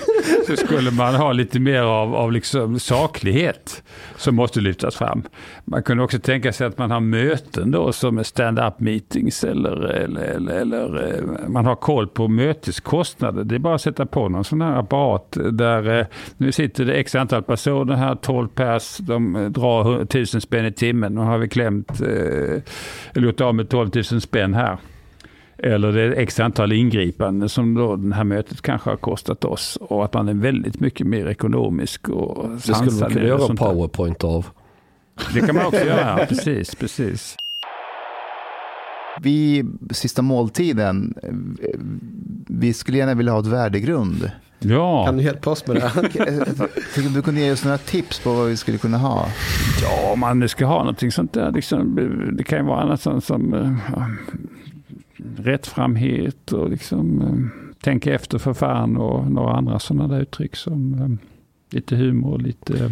så 0.47 0.57
skulle 0.57 0.91
man 0.91 1.15
ha 1.15 1.33
lite 1.33 1.61
mer 1.61 1.83
av, 1.83 2.15
av 2.15 2.33
liksom 2.33 2.79
saklighet 2.81 3.83
som 4.17 4.35
måste 4.35 4.61
lyftas 4.61 4.97
fram. 4.97 5.23
Man 5.65 5.83
kunde 5.83 6.05
också 6.05 6.19
tänka 6.19 6.53
sig 6.53 6.67
att 6.67 6.79
man 6.79 6.91
har 6.91 7.01
möten 7.01 7.71
då 7.71 7.93
som 7.93 8.25
stand-up 8.25 8.81
meetings 8.81 9.45
eller, 9.45 9.87
eller, 9.87 10.23
eller, 10.23 10.55
eller 10.55 11.15
eh, 11.15 11.49
man 11.49 11.67
har 11.67 11.77
koll 11.77 12.09
på 12.09 12.29
möteskostnader. 12.29 13.45
Det 13.45 13.55
är 13.55 13.59
bara 13.59 13.75
att 13.75 13.81
sätta 13.81 14.07
på 14.07 14.29
någon 14.29 14.45
sån 14.45 14.61
här 14.61 14.79
apparat 14.79 15.39
där 15.53 15.99
eh, 16.01 16.07
nu 16.37 16.53
sitter 16.53 16.85
det 16.85 16.95
x 16.95 17.15
antal 17.15 17.43
personer 17.43 17.95
här, 17.95 18.15
12 18.15 18.49
pers, 18.49 18.97
de 18.99 19.53
drar 19.53 20.01
1000 20.03 20.41
spänn 20.41 20.67
i 20.67 20.73
timmen. 20.73 21.15
Nu 21.15 21.21
har 21.21 21.39
vi 21.39 21.49
klämt, 21.49 22.01
eh, 22.01 22.63
eller 23.15 23.27
gjort 23.27 23.41
av 23.41 23.55
med 23.55 23.69
12 23.69 23.91
000 23.95 24.21
spänn 24.21 24.55
här. 24.55 24.79
Eller 25.59 25.93
det 25.93 26.03
är 26.03 26.11
x 26.13 26.41
antal 26.41 26.73
ingripanden 26.73 27.49
som 27.49 27.75
då 27.75 27.97
det 27.97 28.15
här 28.15 28.25
mötet 28.25 28.63
kanske 28.63 28.91
har 28.91 28.97
kostat 28.97 29.45
oss. 29.45 29.79
Och 29.81 30.05
att 30.05 30.15
man 30.15 30.29
är 30.29 30.35
väldigt 30.35 30.81
mycket 30.81 31.07
mer 31.07 31.27
ekonomisk 31.27 32.09
och 32.09 32.49
Det 32.49 32.61
skulle 32.75 33.01
man 33.01 33.11
kunna 33.11 33.25
göra 33.27 33.51
en 33.51 33.57
powerpoint 33.57 34.25
av. 34.25 34.47
Det 35.35 35.41
kan 35.41 35.55
man 35.55 35.67
också 35.67 35.81
göra, 35.87 36.27
precis, 36.27 36.75
precis. 36.75 37.37
Vi, 39.21 39.65
sista 39.91 40.23
måltiden, 40.23 41.15
vi 42.49 42.73
skulle 42.73 42.99
gärna 42.99 43.15
vilja 43.15 43.33
ha 43.33 43.41
ett 43.41 43.47
värdegrund. 43.47 44.31
Ja. 44.59 45.07
Kan 45.07 45.17
du 45.17 45.23
hjälpa 45.23 45.51
oss 45.51 45.67
med 45.67 45.77
det? 45.77 47.09
du 47.15 47.23
kunde 47.23 47.41
ge 47.41 47.53
oss 47.53 47.65
några 47.65 47.79
tips 47.79 48.21
på 48.21 48.33
vad 48.33 48.49
vi 48.49 48.57
skulle 48.57 48.79
kunna 48.79 48.99
ha. 48.99 49.29
Ja, 49.83 50.13
om 50.13 50.21
man 50.21 50.49
ska 50.49 50.67
ha 50.67 50.79
någonting 50.79 51.13
sånt 51.13 51.33
där. 51.33 51.53
Liksom, 51.53 51.97
det 52.37 52.45
kan 52.45 52.59
ju 52.59 52.65
vara 52.65 52.81
annat 52.81 53.01
som, 53.01 53.21
som 53.21 53.53
ja, 53.97 54.07
rättframhet 55.37 56.53
och 56.53 56.71
liksom 56.71 57.21
eh, 57.21 57.75
tänka 57.83 58.15
efter 58.15 58.39
för 58.39 58.55
fan 58.55 58.97
och 58.97 59.31
några 59.31 59.53
andra 59.53 59.79
sådana 59.79 60.09
där 60.09 60.21
uttryck 60.23 60.57
som 60.57 60.95
eh, 60.95 61.77
lite 61.77 61.97
humor, 61.97 62.39
lite 62.39 62.85
eh, 62.85 62.91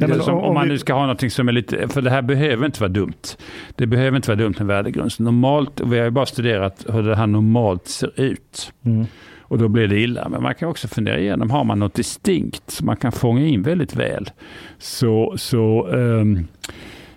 Nej, 0.00 0.20
om, 0.20 0.34
om 0.34 0.54
man 0.54 0.68
nu 0.68 0.78
ska 0.78 0.94
ha 0.94 1.00
någonting 1.00 1.30
som 1.30 1.48
är 1.48 1.52
lite, 1.52 1.88
för 1.88 2.02
det 2.02 2.10
här 2.10 2.22
behöver 2.22 2.66
inte 2.66 2.80
vara 2.80 2.88
dumt. 2.88 3.36
Det 3.76 3.86
behöver 3.86 4.16
inte 4.16 4.30
vara 4.30 4.38
dumt 4.38 4.54
med 4.58 4.66
värdegrund. 4.66 5.10
Normalt, 5.18 5.80
vi 5.80 5.98
har 5.98 6.04
ju 6.04 6.10
bara 6.10 6.26
studerat 6.26 6.86
hur 6.88 7.02
det 7.02 7.16
här 7.16 7.26
normalt 7.26 7.86
ser 7.86 8.20
ut. 8.20 8.72
Mm. 8.84 9.06
Och 9.40 9.58
då 9.58 9.68
blir 9.68 9.88
det 9.88 10.00
illa. 10.00 10.28
Men 10.28 10.42
man 10.42 10.54
kan 10.54 10.68
också 10.68 10.88
fundera 10.88 11.18
igenom, 11.18 11.50
har 11.50 11.64
man 11.64 11.78
något 11.78 11.94
distinkt 11.94 12.70
som 12.70 12.86
man 12.86 12.96
kan 12.96 13.12
fånga 13.12 13.46
in 13.46 13.62
väldigt 13.62 13.96
väl. 13.96 14.30
Så, 14.78 15.34
så 15.36 15.86
um, 15.86 16.46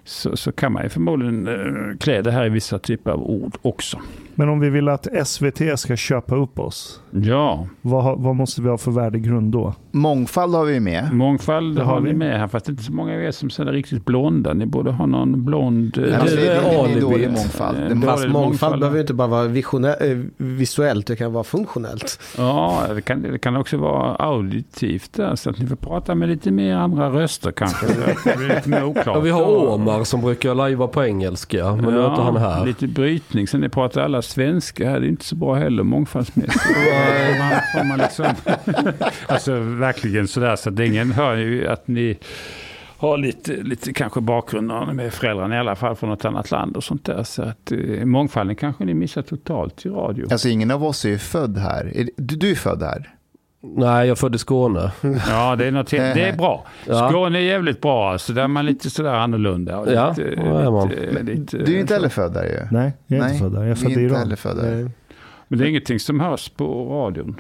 så, 0.04 0.38
så 0.38 0.52
kan 0.52 0.72
man 0.72 0.84
ju 0.84 0.90
förmodligen 0.90 1.48
eh, 1.48 1.98
klä 1.98 2.22
det 2.22 2.32
här 2.32 2.46
i 2.46 2.50
vissa 2.50 2.80
typer 2.80 3.12
av 3.12 3.22
ord 3.22 3.58
också. 3.62 4.00
Men 4.36 4.50
om 4.50 4.60
vi 4.60 4.70
vill 4.70 4.90
att 4.90 5.08
SVT 5.28 5.80
ska 5.80 5.96
köpa 5.96 6.36
upp 6.36 6.60
oss, 6.60 7.02
ja. 7.12 7.68
vad, 7.82 8.20
vad 8.20 8.36
måste 8.36 8.62
vi 8.62 8.70
ha 8.70 8.78
för 8.78 8.92
värdegrund 8.92 9.52
då? 9.52 9.74
Mångfald 9.92 10.56
har 10.56 10.66
vi 10.66 10.80
med. 10.80 11.14
Mångfald 11.14 11.78
har, 11.80 11.86
har 11.86 12.02
vi 12.02 12.14
med 12.14 12.40
här, 12.40 12.48
fast 12.48 12.66
det 12.66 12.70
är 12.70 12.72
inte 12.72 12.84
så 12.84 12.92
många 12.92 13.14
av 13.14 13.22
er 13.22 13.32
som 13.32 13.68
är 13.68 13.72
riktigt 13.72 14.06
blonda. 14.06 14.54
Ni 14.54 14.66
borde 14.66 14.92
ha 14.92 15.06
någon 15.06 15.46
blond... 15.46 15.98
Nej, 15.98 16.14
alltså, 16.14 16.36
det, 16.36 16.48
är, 16.48 16.88
det 16.88 16.98
är 16.98 17.02
dålig 17.02 17.32
mångfald. 17.32 17.78
Det 17.78 17.88
fast 17.88 18.02
mångfald, 18.02 18.32
mångfald 18.32 18.80
behöver 18.80 19.00
inte 19.00 19.14
bara 19.14 19.28
vara 19.28 19.48
visionär, 19.48 20.12
eh, 20.12 20.18
visuellt, 20.38 21.08
det 21.08 21.16
kan 21.16 21.34
vara 21.34 21.44
funktionellt. 21.44 22.20
Ja, 22.38 22.84
det 22.96 23.02
kan, 23.02 23.22
det 23.22 23.40
kan 23.40 23.56
också 23.56 23.78
vara 23.78 24.16
auditivt, 24.16 25.14
där, 25.14 25.36
så 25.36 25.50
att 25.50 25.60
ni 25.60 25.68
får 25.68 25.76
prata 25.76 26.16
med 26.16 26.30
lite 26.30 26.52
mer 26.52 26.76
andra 26.76 27.10
röster 27.10 27.52
kanske. 27.52 27.86
det 28.24 28.38
blir 28.38 28.56
lite 28.56 28.70
mer 28.70 28.84
oklart. 28.86 29.08
Ja, 29.08 29.20
vi 29.20 29.30
har 29.30 29.68
Omar 29.68 30.04
som 30.04 30.22
brukar 30.22 30.56
lajva 30.56 30.88
på 30.88 31.04
engelska, 31.04 31.76
men 31.76 31.86
ja, 31.86 31.92
nu 31.92 32.00
är 32.00 32.10
inte 32.10 32.22
han 32.22 32.38
här. 32.38 32.66
Lite 32.66 32.88
brytning, 32.88 33.48
sen 33.48 33.62
ni 33.62 33.70
pratar 33.70 34.02
alla 34.02 34.21
svenska 34.22 34.90
här, 34.90 35.00
det 35.00 35.06
är 35.06 35.10
inte 35.10 35.26
så 35.26 35.36
bra 35.36 35.56
heller 35.56 35.84
mångfaldsmässigt. 35.84 36.66
man, 37.76 37.88
man 37.88 37.98
liksom, 37.98 38.26
alltså 39.28 39.60
verkligen 39.60 40.28
sådär, 40.28 40.56
så 40.56 40.70
att 40.70 40.80
ingen 40.80 41.12
hör 41.12 41.36
ju 41.36 41.68
att 41.68 41.88
ni 41.88 42.18
har 42.98 43.18
lite, 43.18 43.52
lite 43.52 43.94
kanske 43.94 44.22
bakgrund 44.22 44.96
med 44.96 45.14
föräldrarna 45.14 45.56
i 45.56 45.60
alla 45.60 45.76
fall 45.76 45.96
från 45.96 46.10
något 46.10 46.26
annat 46.26 46.52
land 46.52 46.78
och 46.78 46.84
sånt 46.84 47.06
där. 47.06 47.24
Så 47.24 47.44
att 47.44 47.72
eh, 47.72 48.06
mångfalden 48.06 48.56
kanske 48.56 48.86
ni 48.86 48.94
missar 48.94 49.22
totalt 49.22 49.86
i 49.86 49.90
radio. 49.90 50.28
Alltså 50.32 50.50
ingen 50.50 50.72
av 50.72 50.84
oss 50.84 51.06
är 51.06 51.10
ju 51.10 51.18
född 51.18 51.58
här. 51.58 52.08
Du, 52.18 52.36
du 52.36 52.52
är 52.52 52.56
född 52.56 52.84
här? 52.84 53.10
Nej, 53.64 54.08
jag 54.08 54.12
är 54.12 54.16
född 54.16 54.36
i 54.36 54.38
Skåne. 54.38 54.92
Ja, 55.28 55.56
det 55.56 55.66
är, 55.66 55.72
något, 55.72 55.90
det 55.92 55.98
är 56.30 56.38
bra. 56.38 56.66
Skåne 56.84 57.38
är 57.38 57.42
jävligt 57.42 57.82
bra, 57.82 58.18
så 58.18 58.34
där 58.34 58.44
är 58.44 58.48
man 58.48 58.66
lite 58.66 58.90
sådär 58.90 59.14
annorlunda. 59.14 59.78
Och 59.80 59.92
ja, 59.92 60.10
lite, 60.18 60.32
lite, 60.32 61.24
lite, 61.24 61.58
du 61.58 61.76
är 61.76 61.80
inte 61.80 61.94
heller 61.94 62.10
född 62.10 62.34
där 62.34 62.44
ju. 62.44 62.68
Nej, 62.78 62.94
jag 63.08 63.18
är 63.18 63.22
Nej, 63.22 63.32
inte 63.34 63.44
född 63.44 63.54
där. 63.54 63.62
Jag 63.62 63.72
är 63.72 63.76
född 63.76 63.92
i 63.92 64.02
Iran. 64.02 64.92
Men 65.48 65.60
det 65.60 65.66
är 65.66 65.70
ingenting 65.70 66.00
som 66.00 66.20
hörs 66.20 66.50
på 66.50 66.66
radion. 66.90 67.36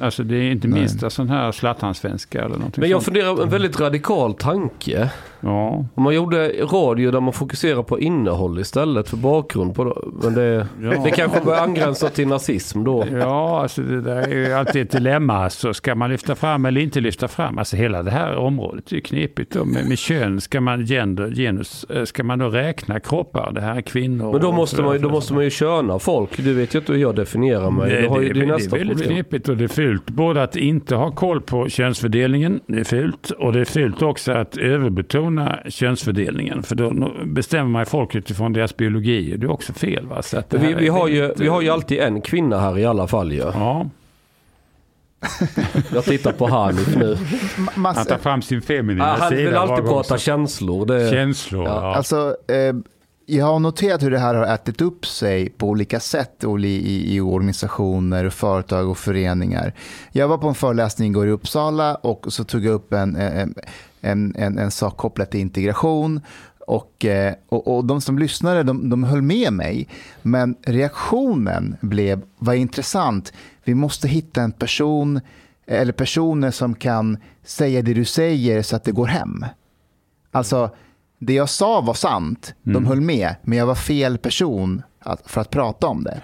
Alltså 0.00 0.22
det 0.22 0.36
är 0.36 0.50
inte 0.50 0.68
minst 0.68 1.12
sån 1.12 1.28
här 1.28 1.52
slattransvenska 1.52 2.38
eller 2.38 2.56
någonting 2.56 2.80
Men 2.80 2.90
jag 2.90 3.02
sånt. 3.02 3.04
funderar 3.04 3.42
en 3.42 3.48
väldigt 3.48 3.80
radikal 3.80 4.34
tanke. 4.34 5.10
Ja. 5.40 5.84
Om 5.94 6.02
man 6.02 6.14
gjorde 6.14 6.48
radio 6.48 7.10
där 7.10 7.20
man 7.20 7.32
fokuserar 7.32 7.82
på 7.82 8.00
innehåll 8.00 8.58
istället 8.58 9.08
för 9.08 9.16
bakgrund. 9.16 9.74
På, 9.74 10.10
men 10.22 10.34
det, 10.34 10.66
ja. 10.82 10.90
det 11.04 11.10
kanske 11.10 11.40
börjar 11.40 11.62
angränsa 11.62 12.08
till 12.08 12.28
nazism 12.28 12.84
då. 12.84 13.04
Ja, 13.12 13.62
alltså 13.62 13.82
det 13.82 14.00
där 14.00 14.22
är 14.22 14.36
ju 14.36 14.52
alltid 14.52 14.82
ett 14.82 14.90
dilemma. 14.90 15.50
Så 15.50 15.74
ska 15.74 15.94
man 15.94 16.10
lyfta 16.10 16.34
fram 16.34 16.64
eller 16.64 16.80
inte 16.80 17.00
lyfta 17.00 17.28
fram? 17.28 17.58
Alltså 17.58 17.76
hela 17.76 18.02
det 18.02 18.10
här 18.10 18.36
området 18.36 18.92
är 18.92 18.94
ju 18.94 19.00
knepigt. 19.00 19.52
Då. 19.52 19.64
Med, 19.64 19.88
med 19.88 19.98
kön, 19.98 20.40
ska 20.40 20.60
man, 20.60 20.86
gender, 20.86 21.30
genus, 21.30 21.84
eh, 21.84 22.04
ska 22.04 22.24
man 22.24 22.38
då 22.38 22.48
räkna 22.48 23.00
kroppar? 23.00 23.52
Det 23.52 23.60
här 23.60 23.76
är 23.76 23.80
kvinnor. 23.80 24.32
Men 24.32 24.40
då 24.40 24.52
måste, 24.52 24.82
man, 24.82 25.00
då 25.00 25.08
måste 25.08 25.34
man 25.34 25.44
ju 25.44 25.50
köna 25.50 25.98
folk. 25.98 26.36
Du 26.36 26.54
vet 26.54 26.74
ju 26.74 26.78
inte 26.78 26.92
hur 26.92 27.00
jag 27.00 27.16
definierar 27.16 27.70
mig. 27.70 27.90
Det, 27.90 28.00
det, 28.00 28.08
har 28.08 28.20
ju, 28.20 28.32
det, 28.32 28.40
det, 28.40 28.46
är 28.46 28.46
väldigt 28.48 28.70
problem. 28.70 28.98
knepigt 28.98 29.48
och 29.48 29.56
det 29.56 29.64
är 29.64 29.68
fult. 29.68 30.10
Både 30.10 30.42
att 30.42 30.56
inte 30.56 30.94
ha 30.94 31.10
koll 31.10 31.40
på 31.40 31.68
könsfördelningen, 31.68 32.60
det 32.66 32.80
är 32.80 32.84
fult. 32.84 33.30
Och 33.30 33.52
det 33.52 33.60
är 33.60 33.64
fult 33.64 34.02
också 34.02 34.32
att 34.32 34.56
överbetona 34.56 35.29
könsfördelningen. 35.68 36.62
För 36.62 36.74
då 36.74 37.12
bestämmer 37.24 37.70
man 37.70 37.86
folk 37.86 38.14
utifrån 38.14 38.52
deras 38.52 38.76
biologi. 38.76 39.36
Det 39.36 39.46
är 39.46 39.50
också 39.50 39.72
fel. 39.72 40.06
Va? 40.06 40.22
Så 40.22 40.38
att 40.38 40.54
vi, 40.54 40.74
vi, 40.74 40.88
har 40.88 41.08
ju, 41.08 41.34
vi 41.36 41.48
har 41.48 41.60
ju 41.60 41.68
alltid 41.68 41.98
en 41.98 42.20
kvinna 42.20 42.60
här 42.60 42.78
i 42.78 42.84
alla 42.84 43.06
fall 43.06 43.32
ju. 43.32 43.38
Ja. 43.38 43.86
Jag 45.94 46.04
tittar 46.04 46.32
på 46.32 46.46
Hanif 46.46 46.96
nu. 46.96 47.16
Han 47.74 48.06
tar 48.06 48.18
fram 48.18 48.42
sin 48.42 48.62
feminina 48.62 49.04
ah, 49.04 49.16
han 49.18 49.28
sida. 49.28 49.58
Han 49.58 49.68
vill 49.68 49.72
alltid 49.72 49.84
prata 49.84 50.18
känslor. 50.18 50.86
Det... 50.86 51.10
Känslor, 51.10 51.64
ja. 51.64 51.74
ja. 51.74 51.96
Alltså, 51.96 52.36
eh, 52.48 52.74
jag 53.30 53.46
har 53.46 53.58
noterat 53.58 54.02
hur 54.02 54.10
det 54.10 54.18
här 54.18 54.34
har 54.34 54.54
ätit 54.54 54.80
upp 54.80 55.06
sig 55.06 55.50
på 55.50 55.68
olika 55.68 56.00
sätt 56.00 56.44
i, 56.64 57.16
i 57.16 57.20
organisationer, 57.20 58.30
företag 58.30 58.88
och 58.88 58.98
föreningar. 58.98 59.74
Jag 60.12 60.28
var 60.28 60.38
på 60.38 60.48
en 60.48 60.54
föreläsning 60.54 61.10
igår 61.10 61.28
i 61.28 61.30
Uppsala 61.30 61.94
och 61.94 62.32
så 62.32 62.44
tog 62.44 62.64
jag 62.64 62.74
upp 62.74 62.92
en, 62.92 63.16
en, 63.16 63.54
en, 64.00 64.36
en, 64.36 64.58
en 64.58 64.70
sak 64.70 64.96
kopplat 64.96 65.30
till 65.30 65.40
integration. 65.40 66.20
Och, 66.66 67.04
eh, 67.04 67.34
och, 67.48 67.76
och, 67.76 67.84
de 67.84 68.00
som 68.00 68.18
lyssnade 68.18 68.62
de, 68.62 68.90
de 68.90 69.04
höll 69.04 69.22
med 69.22 69.52
mig, 69.52 69.88
men 70.22 70.56
reaktionen 70.62 71.76
blev, 71.80 72.22
vad 72.38 72.56
intressant, 72.56 73.32
vi 73.64 73.74
måste 73.74 74.08
hitta 74.08 74.42
en 74.42 74.52
person 74.52 75.20
eller 75.66 75.92
personer 75.92 76.50
som 76.50 76.74
kan 76.74 77.18
säga 77.44 77.82
det 77.82 77.94
du 77.94 78.04
säger 78.04 78.62
så 78.62 78.76
att 78.76 78.84
det 78.84 78.92
går 78.92 79.06
hem. 79.06 79.44
Alltså, 80.30 80.70
det 81.20 81.32
jag 81.32 81.48
sa 81.48 81.80
var 81.80 81.94
sant, 81.94 82.54
mm. 82.66 82.74
de 82.74 82.88
höll 82.88 83.00
med, 83.00 83.34
men 83.42 83.58
jag 83.58 83.66
var 83.66 83.74
fel 83.74 84.18
person 84.18 84.82
för 85.26 85.40
att 85.40 85.50
prata 85.50 85.86
om 85.86 86.04
det. 86.04 86.20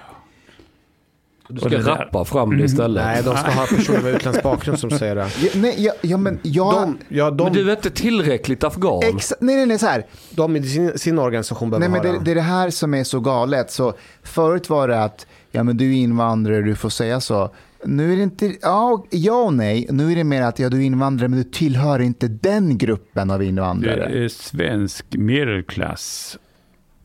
Du 1.49 1.61
ska 1.61 1.79
rappa 1.79 2.25
fram 2.25 2.51
det 2.51 2.55
mm. 2.55 2.67
istället. 2.67 3.05
Nej, 3.05 3.23
de 3.23 3.37
ska 3.37 3.51
ha 3.51 3.67
personer 3.67 4.03
med 4.03 4.15
utländsk 4.15 4.43
bakgrund 4.43 4.79
som 4.79 4.91
säger 4.91 5.15
det. 5.15 5.29
Ja, 5.41 5.51
nej, 5.55 5.75
ja, 5.79 5.93
ja, 6.03 6.17
men, 6.17 6.39
jag, 6.43 6.75
de, 6.75 6.99
ja, 7.09 7.31
de, 7.31 7.45
men 7.45 7.53
du 7.53 7.71
är 7.71 7.77
inte 7.77 7.91
tillräckligt 7.91 8.65
afghan. 8.65 9.03
Ex, 9.03 9.33
nej, 9.41 9.57
nej, 9.57 9.67
nej, 9.67 9.79
så 9.79 9.87
här. 9.87 10.07
De 10.31 10.57
i 10.57 10.63
sin, 10.63 10.99
sin 10.99 11.19
organisation 11.19 11.71
behöver 11.71 11.89
nej, 11.89 12.03
men 12.03 12.13
det, 12.13 12.25
det, 12.25 12.31
är 12.31 12.35
det 12.35 12.41
här 12.41 12.71
som 12.71 12.95
är 12.95 13.05
så 13.05 13.21
galet. 13.21 13.71
Så 13.71 13.95
förut 14.23 14.71
var 14.71 14.89
det 14.89 15.05
att 15.05 15.27
ja, 15.51 15.63
men 15.63 15.77
du 15.77 15.91
är 15.91 15.97
invandrare, 15.97 16.63
du 16.63 16.75
får 16.75 16.89
säga 16.89 17.21
så. 17.21 17.51
Nu 17.87 18.13
är 18.13 18.17
det 18.17 18.23
inte, 18.23 18.57
ja, 18.63 19.05
ja 19.11 19.43
och 19.43 19.55
nej. 19.55 19.87
Nu 19.91 20.13
är 20.13 20.17
det 20.17 20.25
mer 20.25 20.43
att 20.43 20.59
ja, 20.59 20.69
du 20.69 20.77
är 20.77 20.83
invandrare 20.83 21.29
men 21.29 21.39
du 21.39 21.45
tillhör 21.45 22.01
inte 22.01 22.29
den 22.29 22.79
gruppen 22.79 23.31
av 23.31 23.43
invandrare. 23.43 24.09
Det 24.09 24.25
är 24.25 24.29
svensk 24.29 25.07
medelklass. 25.11 26.39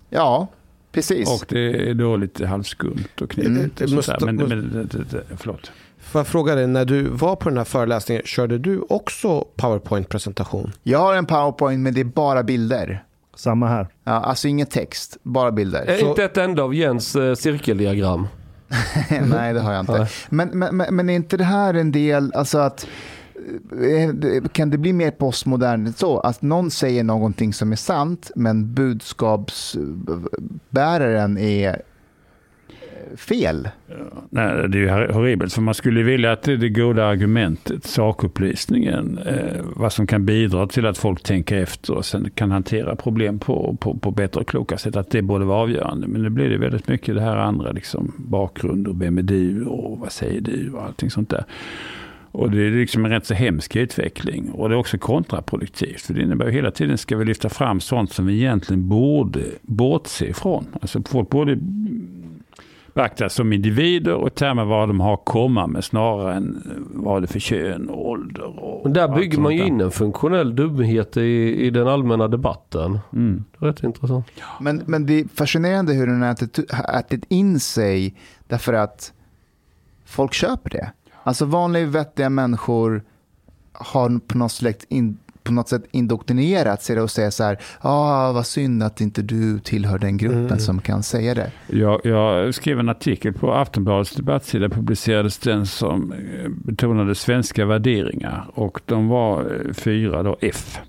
Ja, 0.10 0.48
precis. 0.92 1.30
Och 1.30 1.46
det 1.50 1.90
är 1.90 1.94
då 1.94 2.18
lite 2.18 2.48
halvskumt 2.48 3.22
och 3.22 3.30
knepigt. 3.30 3.82
Mm. 3.82 3.96
Måste, 3.96 4.18
men, 4.26 4.36
men, 4.36 4.90
förlåt. 5.38 5.72
Får 6.00 6.20
jag 6.20 6.28
fråga 6.28 6.56
dig, 6.56 6.68
när 6.68 6.86
du 6.86 7.04
var 7.04 7.36
på 7.36 7.50
den 7.50 7.58
här 7.58 7.66
föreläsningen, 7.66 8.24
körde 8.26 8.58
du 8.58 8.82
också 8.90 9.46
PowerPoint-presentation? 9.56 10.72
Jag 10.84 11.00
har 11.00 11.16
en 11.16 11.26
PowerPoint 11.26 11.80
men 11.80 11.94
det 11.94 12.00
är 12.00 12.06
bara 12.06 12.44
bilder. 12.44 13.04
Samma 13.36 13.68
här. 13.68 13.88
Ja, 14.04 14.12
alltså 14.12 14.48
ingen 14.48 14.68
text, 14.68 15.18
bara 15.24 15.52
bilder. 15.52 15.86
Är 15.86 15.98
Så... 15.98 16.10
Inte 16.10 16.24
ett 16.24 16.38
enda 16.38 16.64
av 16.64 16.76
Jens 16.76 17.16
eh, 17.16 17.34
cirkeldiagram. 17.34 18.28
Nej, 19.30 19.54
det 19.54 19.60
har 19.60 19.74
jag 19.74 19.80
inte. 19.80 20.08
Men, 20.30 20.50
men, 20.50 20.96
men 20.96 21.10
är 21.10 21.14
inte 21.14 21.38
det 21.38 21.44
här 21.44 21.74
en 21.74 21.92
del, 21.92 22.32
alltså 22.36 22.58
att 22.58 22.88
eh, 23.82 24.10
kan 24.52 24.70
det 24.70 24.78
bli 24.78 24.94
mer 24.94 25.12
postmodernt 25.12 25.98
så? 25.98 26.20
Att 26.20 26.42
någon 26.42 26.72
säger 26.72 27.04
någonting 27.04 27.54
som 27.54 27.72
är 27.72 27.76
sant, 27.76 28.32
men 28.36 28.74
budskapsbäraren 28.74 31.38
är 31.38 31.82
fel. 33.18 33.70
Nej, 34.30 34.70
det 34.70 34.78
är 34.78 34.82
ju 34.82 35.14
horribelt. 35.14 35.54
För 35.54 35.62
man 35.62 35.74
skulle 35.74 36.04
vilja 36.04 36.32
att 36.32 36.44
det, 36.44 36.58
det 36.58 36.70
goda 36.70 37.06
argumentet, 37.06 37.86
sakupplysningen, 37.86 39.20
eh, 39.26 39.62
vad 39.76 39.94
som 39.94 40.08
kan 40.08 40.26
bidra 40.26 40.68
till 40.68 40.86
att 40.86 40.98
folk 40.98 41.24
tänker 41.24 41.58
efter 41.58 41.94
och 41.94 42.06
sen 42.06 42.30
kan 42.36 42.52
hantera 42.52 42.96
problem 42.96 43.40
på, 43.40 43.78
på, 43.80 43.98
på 43.98 44.12
bättre 44.12 44.42
och 44.42 44.48
kloka 44.48 44.78
sätt, 44.78 44.96
att 44.96 45.12
det 45.12 45.22
borde 45.22 45.46
vara 45.46 45.62
avgörande. 45.62 46.08
Men 46.08 46.22
nu 46.22 46.30
blir 46.30 46.50
det 46.50 46.58
väldigt 46.58 46.88
mycket 46.88 47.16
det 47.16 47.22
här 47.22 47.38
andra, 47.38 47.72
liksom 47.72 48.14
bakgrund 48.18 48.88
och 48.88 49.02
vem 49.02 49.18
är 49.18 49.22
du 49.22 49.66
och 49.66 50.00
vad 50.00 50.12
säger 50.12 50.42
du 50.42 50.72
och 50.74 50.84
allting 50.84 51.12
sånt 51.12 51.30
där. 51.30 51.46
Och 52.32 52.52
det 52.52 52.68
är 52.68 52.72
liksom 52.72 53.06
en 53.06 53.12
rätt 53.12 53.26
så 53.26 53.34
hemsk 53.34 53.76
utveckling. 53.76 54.52
Och 54.52 54.70
det 54.70 54.76
är 54.76 54.80
också 54.80 54.98
kontraproduktivt. 54.98 56.02
För 56.02 56.14
det 56.14 56.22
innebär 56.22 56.46
ju 56.46 56.52
hela 56.52 56.72
tiden 56.72 56.98
ska 56.98 57.18
vi 57.18 57.26
lyfta 57.26 57.50
fram 57.50 57.80
sånt 57.80 58.14
som 58.14 58.26
vi 58.26 58.34
egentligen 58.34 58.88
borde 58.90 59.42
bortse 59.62 60.26
ifrån. 60.26 60.66
Alltså 60.82 61.02
folk 61.06 61.30
borde 61.30 61.60
beaktas 62.94 63.34
som 63.34 63.54
individer 63.54 64.14
och 64.14 64.36
termer 64.36 64.66
vad 64.66 64.90
de 64.90 65.00
har 65.00 65.14
att 65.14 65.26
komma 65.26 65.68
med 65.68 65.84
snarare 65.84 66.36
än 66.36 66.62
vad 66.94 67.22
det 67.22 67.26
är 67.26 67.28
för 67.28 67.40
kön 67.40 67.90
och 67.90 68.10
ålder. 68.10 68.64
Och 68.64 68.82
Men 68.84 68.94
där 68.94 69.08
bygger 69.08 69.40
man 69.40 69.56
ju 69.56 69.66
in 69.66 69.82
en 69.82 69.92
funktionell 69.92 70.56
dumhet 70.56 71.18
i, 71.18 71.22
i 71.66 71.70
den 71.70 71.88
allmänna 71.88 72.28
debatten. 72.28 73.00
Mm. 73.14 73.44
Rätt 73.58 73.84
intressant. 73.84 74.26
Men, 74.60 74.84
men 74.86 75.06
det 75.06 75.14
är 75.14 75.26
fascinerande 75.36 75.94
hur 75.94 76.08
den 76.08 76.22
har 76.22 77.00
ätit, 77.00 77.26
in 77.30 77.60
sig 77.60 78.16
därför 78.48 78.74
att 78.74 79.14
folk 80.06 80.34
köper 80.34 80.70
det. 80.70 80.92
Alltså 81.24 81.46
vanliga 81.46 81.86
vettiga 81.86 82.30
människor 82.30 83.04
har 83.74 84.20
på 84.20 84.38
något 84.38 84.52
sätt, 84.52 84.86
in, 84.90 85.18
på 85.44 85.54
något 85.54 85.70
sätt 85.70 85.84
indoktrinerat 85.92 86.84
sig 86.84 87.00
och 87.00 87.12
säger 87.12 87.30
så 87.30 87.44
här, 87.44 87.58
ah, 87.80 88.32
vad 88.32 88.46
synd 88.46 88.84
att 88.84 89.02
inte 89.02 89.22
du 89.22 89.60
tillhör 89.60 89.98
den 90.00 90.18
gruppen 90.18 90.60
som 90.60 90.82
kan 90.82 91.04
säga 91.04 91.34
det. 91.34 91.52
Jag, 91.68 92.02
jag 92.04 92.56
skrev 92.56 92.80
en 92.80 92.90
artikel 92.90 93.34
på 93.34 93.54
Aftonbladets 93.54 94.16
debattsida, 94.16 94.70
publicerades 94.70 95.38
den 95.38 95.66
som 95.66 96.12
eh, 96.12 96.50
betonade 96.50 97.16
svenska 97.16 97.66
värderingar. 97.66 98.46
Och 98.54 98.82
de 98.86 99.08
var 99.08 99.40
eh, 99.40 99.74
fyra 99.74 100.24
då, 100.24 100.38
F. 100.42 100.80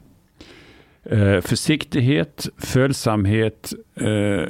Eh, 1.05 1.41
försiktighet, 1.41 2.49
följsamhet, 2.59 3.73
eh, 3.95 4.49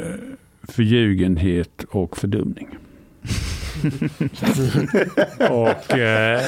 förljugenhet 0.62 1.84
och 1.90 2.16
fördumning. 2.16 2.68
och, 5.50 5.98
eh, 5.98 6.40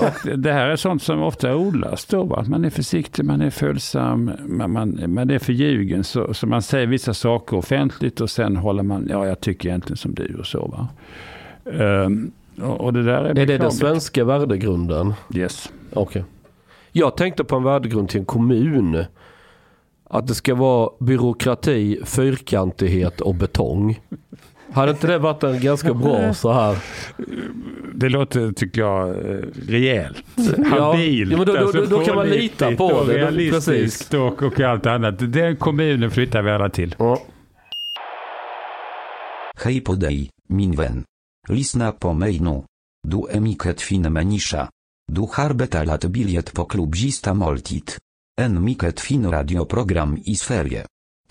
och 0.00 0.38
det 0.38 0.52
här 0.52 0.68
är 0.68 0.76
sånt 0.76 1.02
som 1.02 1.22
ofta 1.22 1.56
odlas 1.56 2.04
då. 2.04 2.24
Va? 2.24 2.44
Man 2.48 2.64
är 2.64 2.70
försiktig, 2.70 3.24
man 3.24 3.40
är 3.40 3.50
följsam, 3.50 4.30
man, 4.46 4.72
man, 4.72 5.04
man 5.06 5.30
är 5.30 5.38
förljugen. 5.38 6.04
Så, 6.04 6.34
så 6.34 6.46
man 6.46 6.62
säger 6.62 6.86
vissa 6.86 7.14
saker 7.14 7.56
offentligt 7.56 8.20
och 8.20 8.30
sen 8.30 8.56
håller 8.56 8.82
man, 8.82 9.06
ja 9.10 9.26
jag 9.26 9.40
tycker 9.40 9.68
egentligen 9.68 9.96
som 9.96 10.14
du 10.14 10.36
och 10.38 10.46
så. 10.46 10.66
Va? 10.66 10.88
Ehm, 11.72 12.32
och, 12.62 12.80
och 12.80 12.92
det 12.92 13.02
där 13.02 13.24
är 13.24 13.38
Är 13.38 13.46
det 13.46 13.58
den 13.58 13.72
svenska 13.72 14.24
värdegrunden? 14.24 15.14
Yes. 15.34 15.72
Okej. 15.92 16.24
Jag 16.92 17.16
tänkte 17.16 17.44
på 17.44 17.56
en 17.56 17.62
värdegrund 17.62 18.08
till 18.08 18.20
en 18.20 18.26
kommun. 18.26 19.04
Att 20.10 20.26
det 20.26 20.34
ska 20.34 20.54
vara 20.54 20.90
byråkrati, 20.98 22.00
fyrkantighet 22.04 23.20
och 23.20 23.34
betong. 23.34 24.00
Hade 24.72 24.90
inte 24.90 25.06
det 25.06 25.18
varit 25.18 25.42
en 25.42 25.60
ganska 25.60 25.94
bra 25.94 26.34
så 26.34 26.52
här? 26.52 26.76
Det 27.94 28.08
låter, 28.08 28.52
tycker 28.52 28.80
jag, 28.80 29.16
rejält. 29.68 30.22
Ja, 30.36 30.64
Habilt. 30.92 31.30
ja, 31.32 31.36
men 31.38 31.46
då- 31.46 31.52
då- 31.52 31.58
alltså 31.60 31.84
då 31.86 32.04
kan 32.04 32.14
man 32.16 32.26
lita 32.28 32.72
på 32.76 32.86
och 32.86 33.06
det. 33.06 33.12
Då- 33.12 33.18
Realistiskt 33.18 34.14
och, 34.14 34.42
och 34.42 34.60
allt 34.60 34.86
annat. 34.86 35.32
Den 35.32 35.56
kommunen 35.56 36.10
flyttar 36.10 36.42
vi 36.42 36.50
alla 36.50 36.68
till. 36.68 36.94
Ja. 36.98 37.22
Hej 39.64 39.80
podej, 39.80 40.30
min 40.48 40.72
vän. 40.72 41.04
Lisna 41.48 41.92
po 41.92 42.12
mejnu. 42.12 42.62
Du 43.08 43.26
emiket 43.30 43.80
fin 43.80 44.12
menisza. 44.12 44.68
Du 45.12 45.26
harbeta 45.32 45.84
lat 45.84 46.04
biliet 46.04 46.52
po 46.54 46.64
klubzista 46.64 47.34
moltit. 47.34 47.98
En 48.40 48.64
miket 48.64 49.00
fin 49.00 49.30
radioprogram 49.30 50.18
i 50.24 50.34
sferie. 50.34 50.84